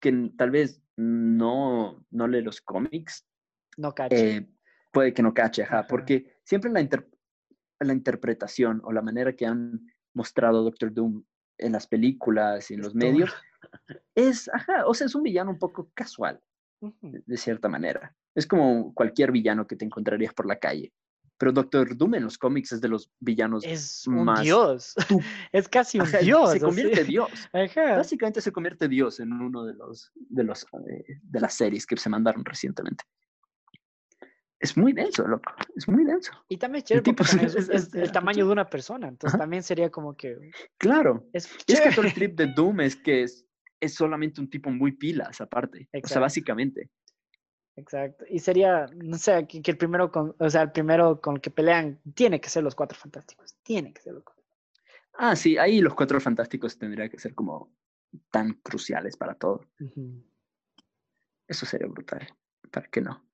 que 0.00 0.30
tal 0.36 0.50
vez 0.50 0.82
no, 0.96 2.04
no 2.10 2.28
lee 2.28 2.42
los 2.42 2.60
cómics, 2.60 3.26
No 3.76 3.94
cacho. 3.94 4.14
eh, 4.16 4.46
puede 4.92 5.12
que 5.14 5.22
no 5.22 5.32
cache, 5.34 5.62
ajá, 5.62 5.80
Ajá. 5.80 5.88
porque 5.88 6.38
siempre 6.44 6.70
la, 6.70 6.80
inter- 6.80 7.08
la 7.80 7.92
interpretación 7.92 8.80
o 8.84 8.92
la 8.92 9.02
manera 9.02 9.34
que 9.34 9.46
han 9.46 9.80
mostrado 10.14 10.62
Doctor 10.62 10.92
Doom 10.92 11.24
en 11.58 11.72
las 11.72 11.86
películas 11.86 12.70
y 12.70 12.74
en 12.74 12.80
los 12.82 12.94
medios 12.94 13.30
es, 14.14 14.48
ajá, 14.52 14.86
o 14.86 14.94
sea, 14.94 15.06
es 15.06 15.14
un 15.14 15.22
villano 15.22 15.50
un 15.50 15.58
poco 15.58 15.90
casual, 15.94 16.40
de 16.80 17.36
cierta 17.36 17.68
manera. 17.68 18.14
Es 18.34 18.46
como 18.46 18.94
cualquier 18.94 19.32
villano 19.32 19.66
que 19.66 19.76
te 19.76 19.84
encontrarías 19.84 20.32
por 20.34 20.46
la 20.46 20.58
calle. 20.58 20.92
Pero 21.40 21.52
Doctor 21.52 21.96
Doom 21.96 22.16
en 22.16 22.24
los 22.24 22.36
cómics 22.36 22.70
es 22.72 22.82
de 22.82 22.88
los 22.88 23.10
villanos 23.18 23.64
Es 23.64 24.06
un 24.06 24.24
más 24.26 24.42
dios. 24.42 24.94
tú- 25.08 25.18
Es 25.52 25.68
casi 25.70 25.98
un 25.98 26.06
Ajá, 26.06 26.18
dios. 26.18 26.52
se 26.52 26.60
convierte 26.60 27.00
en 27.00 27.06
Dios. 27.06 27.30
Ajá. 27.54 27.96
Básicamente 27.96 28.42
se 28.42 28.52
convierte 28.52 28.86
Dios 28.88 29.20
en 29.20 29.32
uno 29.32 29.64
de 29.64 29.72
los 29.72 30.12
de 30.14 30.44
los 30.44 30.64
eh, 30.64 31.18
de 31.22 31.40
las 31.40 31.54
series 31.54 31.86
que 31.86 31.96
se 31.96 32.10
mandaron 32.10 32.44
recientemente. 32.44 33.04
es 34.58 34.76
muy 34.76 34.92
denso, 34.92 35.26
loco. 35.26 35.50
Es 35.74 35.88
muy 35.88 36.04
denso. 36.04 36.32
Y 36.50 36.58
también 36.58 36.84
es 36.84 36.84
chévere 36.84 37.14
es, 37.72 37.94
el 37.94 38.12
tamaño 38.12 38.44
de 38.46 38.52
una 38.52 38.68
persona. 38.68 39.08
Entonces 39.08 39.38
también 39.38 39.62
sería 39.62 39.88
como 39.90 40.14
que. 40.14 40.36
Claro. 40.76 41.26
Es, 41.32 41.48
es 41.66 41.80
que 41.80 41.90
todo 41.90 42.04
el 42.04 42.12
trip 42.12 42.36
de 42.36 42.48
Doom 42.48 42.80
es 42.82 42.96
que 42.96 43.22
es, 43.22 43.46
es 43.80 43.94
solamente 43.94 44.42
un 44.42 44.50
tipo 44.50 44.68
muy 44.70 44.92
pilas, 44.92 45.40
aparte. 45.40 45.88
O 46.04 46.06
sea, 46.06 46.20
básicamente. 46.20 46.90
Exacto. 47.80 48.26
Y 48.28 48.38
sería, 48.38 48.86
no 48.94 49.16
sé, 49.16 49.46
que, 49.46 49.62
el 49.64 49.76
primero 49.78 50.12
con, 50.12 50.34
o 50.38 50.50
sea, 50.50 50.62
el 50.62 50.72
primero 50.72 51.20
con 51.20 51.36
el 51.36 51.40
que 51.40 51.50
pelean 51.50 51.98
tiene 52.14 52.40
que 52.40 52.50
ser 52.50 52.62
los 52.62 52.74
cuatro 52.74 52.98
fantásticos. 52.98 53.56
Tiene 53.62 53.92
que 53.92 54.02
ser 54.02 54.12
los 54.12 54.22
cuatro. 54.22 54.44
Ah, 55.14 55.34
sí, 55.34 55.56
ahí 55.56 55.80
los 55.80 55.94
cuatro 55.94 56.20
fantásticos 56.20 56.78
tendría 56.78 57.08
que 57.08 57.18
ser 57.18 57.34
como 57.34 57.72
tan 58.30 58.52
cruciales 58.54 59.16
para 59.16 59.34
todo. 59.34 59.66
Eso 61.48 61.66
sería 61.66 61.88
brutal. 61.88 62.26
¿Para 62.70 62.86
qué 62.88 63.00
no? 63.00 63.24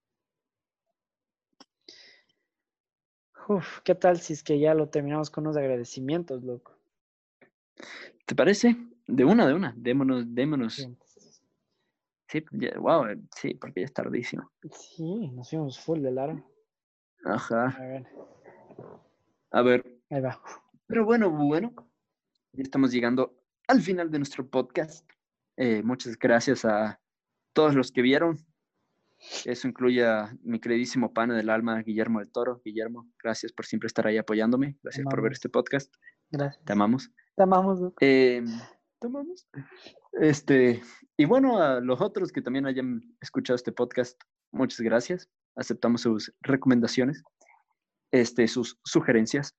Uf, 3.48 3.80
¿qué 3.82 3.94
tal 3.94 4.20
si 4.20 4.32
es 4.32 4.42
que 4.42 4.58
ya 4.58 4.74
lo 4.74 4.88
terminamos 4.88 5.30
con 5.30 5.44
unos 5.44 5.56
agradecimientos, 5.56 6.42
loco? 6.42 6.76
¿Te 8.24 8.34
parece? 8.34 8.76
De 9.06 9.24
una, 9.24 9.46
de 9.46 9.54
una. 9.54 9.74
Démonos, 9.76 10.24
démonos. 10.34 10.88
Sí, 12.28 12.44
wow, 12.78 13.06
eh, 13.06 13.18
sí, 13.36 13.54
porque 13.54 13.80
ya 13.80 13.86
es 13.86 13.92
tardísimo. 13.92 14.50
Sí, 14.72 15.28
nos 15.28 15.50
fuimos 15.50 15.78
full 15.78 16.00
de 16.00 16.12
largo. 16.12 16.50
Ajá. 17.24 17.68
A 17.68 17.86
ver. 17.86 18.06
A 19.50 19.62
ver. 19.62 20.00
Ahí 20.10 20.20
va. 20.20 20.40
Pero 20.86 21.04
bueno, 21.04 21.30
bueno, 21.30 21.72
ya 22.52 22.62
estamos 22.62 22.92
llegando 22.92 23.38
al 23.68 23.80
final 23.80 24.10
de 24.10 24.18
nuestro 24.18 24.48
podcast. 24.48 25.08
Eh, 25.56 25.82
muchas 25.82 26.18
gracias 26.18 26.64
a 26.64 27.00
todos 27.52 27.74
los 27.74 27.90
que 27.90 28.02
vieron, 28.02 28.38
eso 29.44 29.68
incluye 29.68 30.04
a 30.04 30.36
mi 30.42 30.60
queridísimo 30.60 31.12
pana 31.12 31.34
del 31.34 31.50
alma, 31.50 31.80
Guillermo 31.82 32.20
del 32.20 32.30
Toro. 32.30 32.60
Guillermo, 32.64 33.08
gracias 33.22 33.52
por 33.52 33.66
siempre 33.66 33.86
estar 33.86 34.06
ahí 34.06 34.18
apoyándome. 34.18 34.76
Gracias 34.82 35.04
por 35.04 35.22
ver 35.22 35.32
este 35.32 35.48
podcast. 35.48 35.94
Gracias. 36.30 36.64
Te 36.64 36.72
amamos. 36.72 37.10
Te 37.34 37.42
amamos. 37.42 37.92
Eh, 38.00 38.44
Te 38.98 39.08
amamos. 39.08 39.46
Este, 40.12 40.82
y 41.16 41.24
bueno, 41.26 41.60
a 41.60 41.80
los 41.80 42.00
otros 42.00 42.32
que 42.32 42.40
también 42.40 42.66
hayan 42.66 43.02
escuchado 43.20 43.54
este 43.54 43.72
podcast, 43.72 44.20
muchas 44.52 44.80
gracias. 44.80 45.28
Aceptamos 45.54 46.02
sus 46.02 46.32
recomendaciones, 46.40 47.22
este, 48.10 48.48
sus 48.48 48.78
sugerencias 48.84 49.54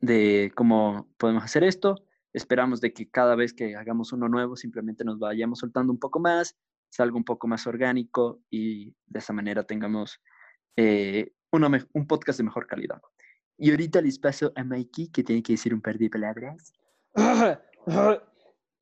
de 0.00 0.52
cómo 0.54 1.08
podemos 1.16 1.44
hacer 1.44 1.64
esto. 1.64 2.04
Esperamos 2.32 2.80
de 2.80 2.92
que 2.92 3.10
cada 3.10 3.34
vez 3.34 3.54
que 3.54 3.76
hagamos 3.76 4.12
uno 4.12 4.28
nuevo 4.28 4.56
simplemente 4.56 5.04
nos 5.04 5.18
vayamos 5.18 5.60
soltando 5.60 5.92
un 5.92 5.98
poco 5.98 6.20
más, 6.20 6.56
salga 6.90 7.16
un 7.16 7.24
poco 7.24 7.48
más 7.48 7.66
orgánico 7.66 8.40
y 8.50 8.94
de 9.06 9.18
esa 9.18 9.32
manera 9.32 9.64
tengamos 9.64 10.20
eh, 10.76 11.32
un 11.50 12.06
podcast 12.06 12.38
de 12.38 12.44
mejor 12.44 12.66
calidad. 12.66 13.00
Y 13.56 13.70
ahorita 13.70 14.00
les 14.00 14.18
paso 14.18 14.52
a 14.54 14.64
Mikey 14.64 15.08
que 15.08 15.24
tiene 15.24 15.42
que 15.42 15.54
decir 15.54 15.74
un 15.74 15.80
par 15.80 15.98
de 15.98 16.10
palabras. 16.10 16.72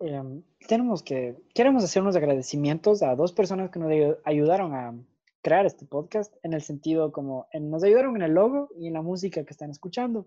Em, 0.00 0.42
tenemos 0.68 1.02
que, 1.02 1.36
queremos 1.54 1.82
hacer 1.82 2.02
unos 2.02 2.14
agradecimientos 2.14 3.02
a 3.02 3.16
dos 3.16 3.32
personas 3.32 3.70
que 3.70 3.80
nos 3.80 3.90
ayudaron 4.24 4.72
a 4.74 4.94
crear 5.42 5.66
este 5.66 5.86
podcast 5.86 6.34
en 6.44 6.52
el 6.52 6.62
sentido 6.62 7.10
como 7.10 7.48
nos 7.60 7.82
ayudaron 7.82 8.14
en 8.16 8.22
el 8.22 8.32
logo 8.32 8.68
y 8.76 8.88
en 8.88 8.94
la 8.94 9.02
música 9.02 9.44
que 9.44 9.52
están 9.52 9.70
escuchando. 9.70 10.26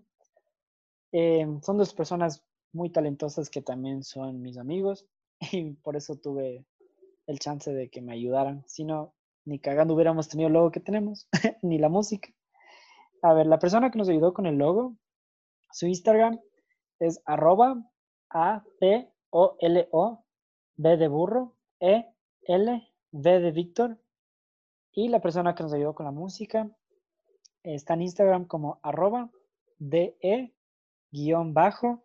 Em, 1.12 1.60
son 1.62 1.78
dos 1.78 1.94
personas 1.94 2.44
muy 2.72 2.90
talentosas 2.90 3.50
que 3.50 3.62
también 3.62 4.02
son 4.02 4.42
mis 4.42 4.58
amigos 4.58 5.06
y 5.52 5.72
por 5.74 5.96
eso 5.96 6.16
tuve 6.16 6.66
el 7.26 7.38
chance 7.38 7.72
de 7.72 7.88
que 7.88 8.02
me 8.02 8.12
ayudaran. 8.12 8.64
Si 8.66 8.84
no, 8.84 9.14
ni 9.44 9.58
cagando 9.58 9.94
hubiéramos 9.94 10.28
tenido 10.28 10.48
el 10.48 10.54
logo 10.54 10.70
que 10.70 10.80
tenemos, 10.80 11.28
ni 11.62 11.78
la 11.78 11.88
música. 11.88 12.28
A 13.22 13.32
ver, 13.34 13.46
la 13.46 13.58
persona 13.58 13.90
que 13.90 13.98
nos 13.98 14.08
ayudó 14.08 14.34
con 14.34 14.46
el 14.46 14.56
logo, 14.56 14.96
su 15.70 15.86
Instagram 15.86 16.40
es 16.98 17.22
arroba 17.24 17.82
A 18.30 18.64
P 19.32 19.38
O 19.38 19.56
L 19.60 19.88
O 19.92 20.24
B 20.76 20.96
de 20.98 21.08
burro 21.08 21.54
E 21.80 22.06
L 22.42 22.92
V 23.12 23.40
de 23.40 23.50
Víctor. 23.50 23.98
Y 24.92 25.08
la 25.08 25.20
persona 25.20 25.54
que 25.54 25.62
nos 25.62 25.72
ayudó 25.72 25.94
con 25.94 26.04
la 26.04 26.12
música 26.12 26.70
está 27.62 27.94
en 27.94 28.02
Instagram 28.02 28.46
como 28.46 28.78
arroba 28.82 29.30
D 29.78 30.16
E 30.20 30.52
guion 31.10 31.54
bajo 31.54 32.04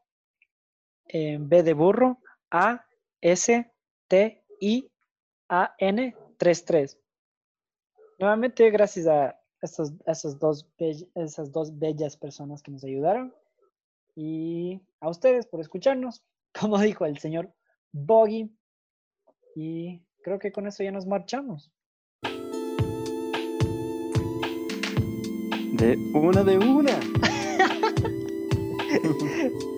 eh, 1.05 1.37
B 1.39 1.63
de 1.63 1.73
burro 1.73 2.19
A 2.49 2.85
S 3.21 3.71
T 4.07 4.43
I 4.61 4.89
AN33. 5.49 6.97
Nuevamente, 8.19 8.69
gracias 8.71 9.07
a 9.07 9.37
dos 10.39 10.65
esas 11.15 11.51
dos 11.51 11.77
bellas 11.77 12.15
personas 12.15 12.61
que 12.61 12.71
nos 12.71 12.83
ayudaron 12.83 13.33
y 14.15 14.81
a 14.99 15.09
ustedes 15.09 15.45
por 15.45 15.59
escucharnos, 15.59 16.23
como 16.59 16.79
dijo 16.79 17.05
el 17.05 17.17
señor 17.17 17.53
Boggy. 17.91 18.51
Y 19.55 20.01
creo 20.23 20.39
que 20.39 20.51
con 20.51 20.67
eso 20.67 20.83
ya 20.83 20.91
nos 20.91 21.05
marchamos. 21.05 21.71
De 25.73 25.97
una 26.13 26.43
de 26.43 26.57
una. 26.57 26.99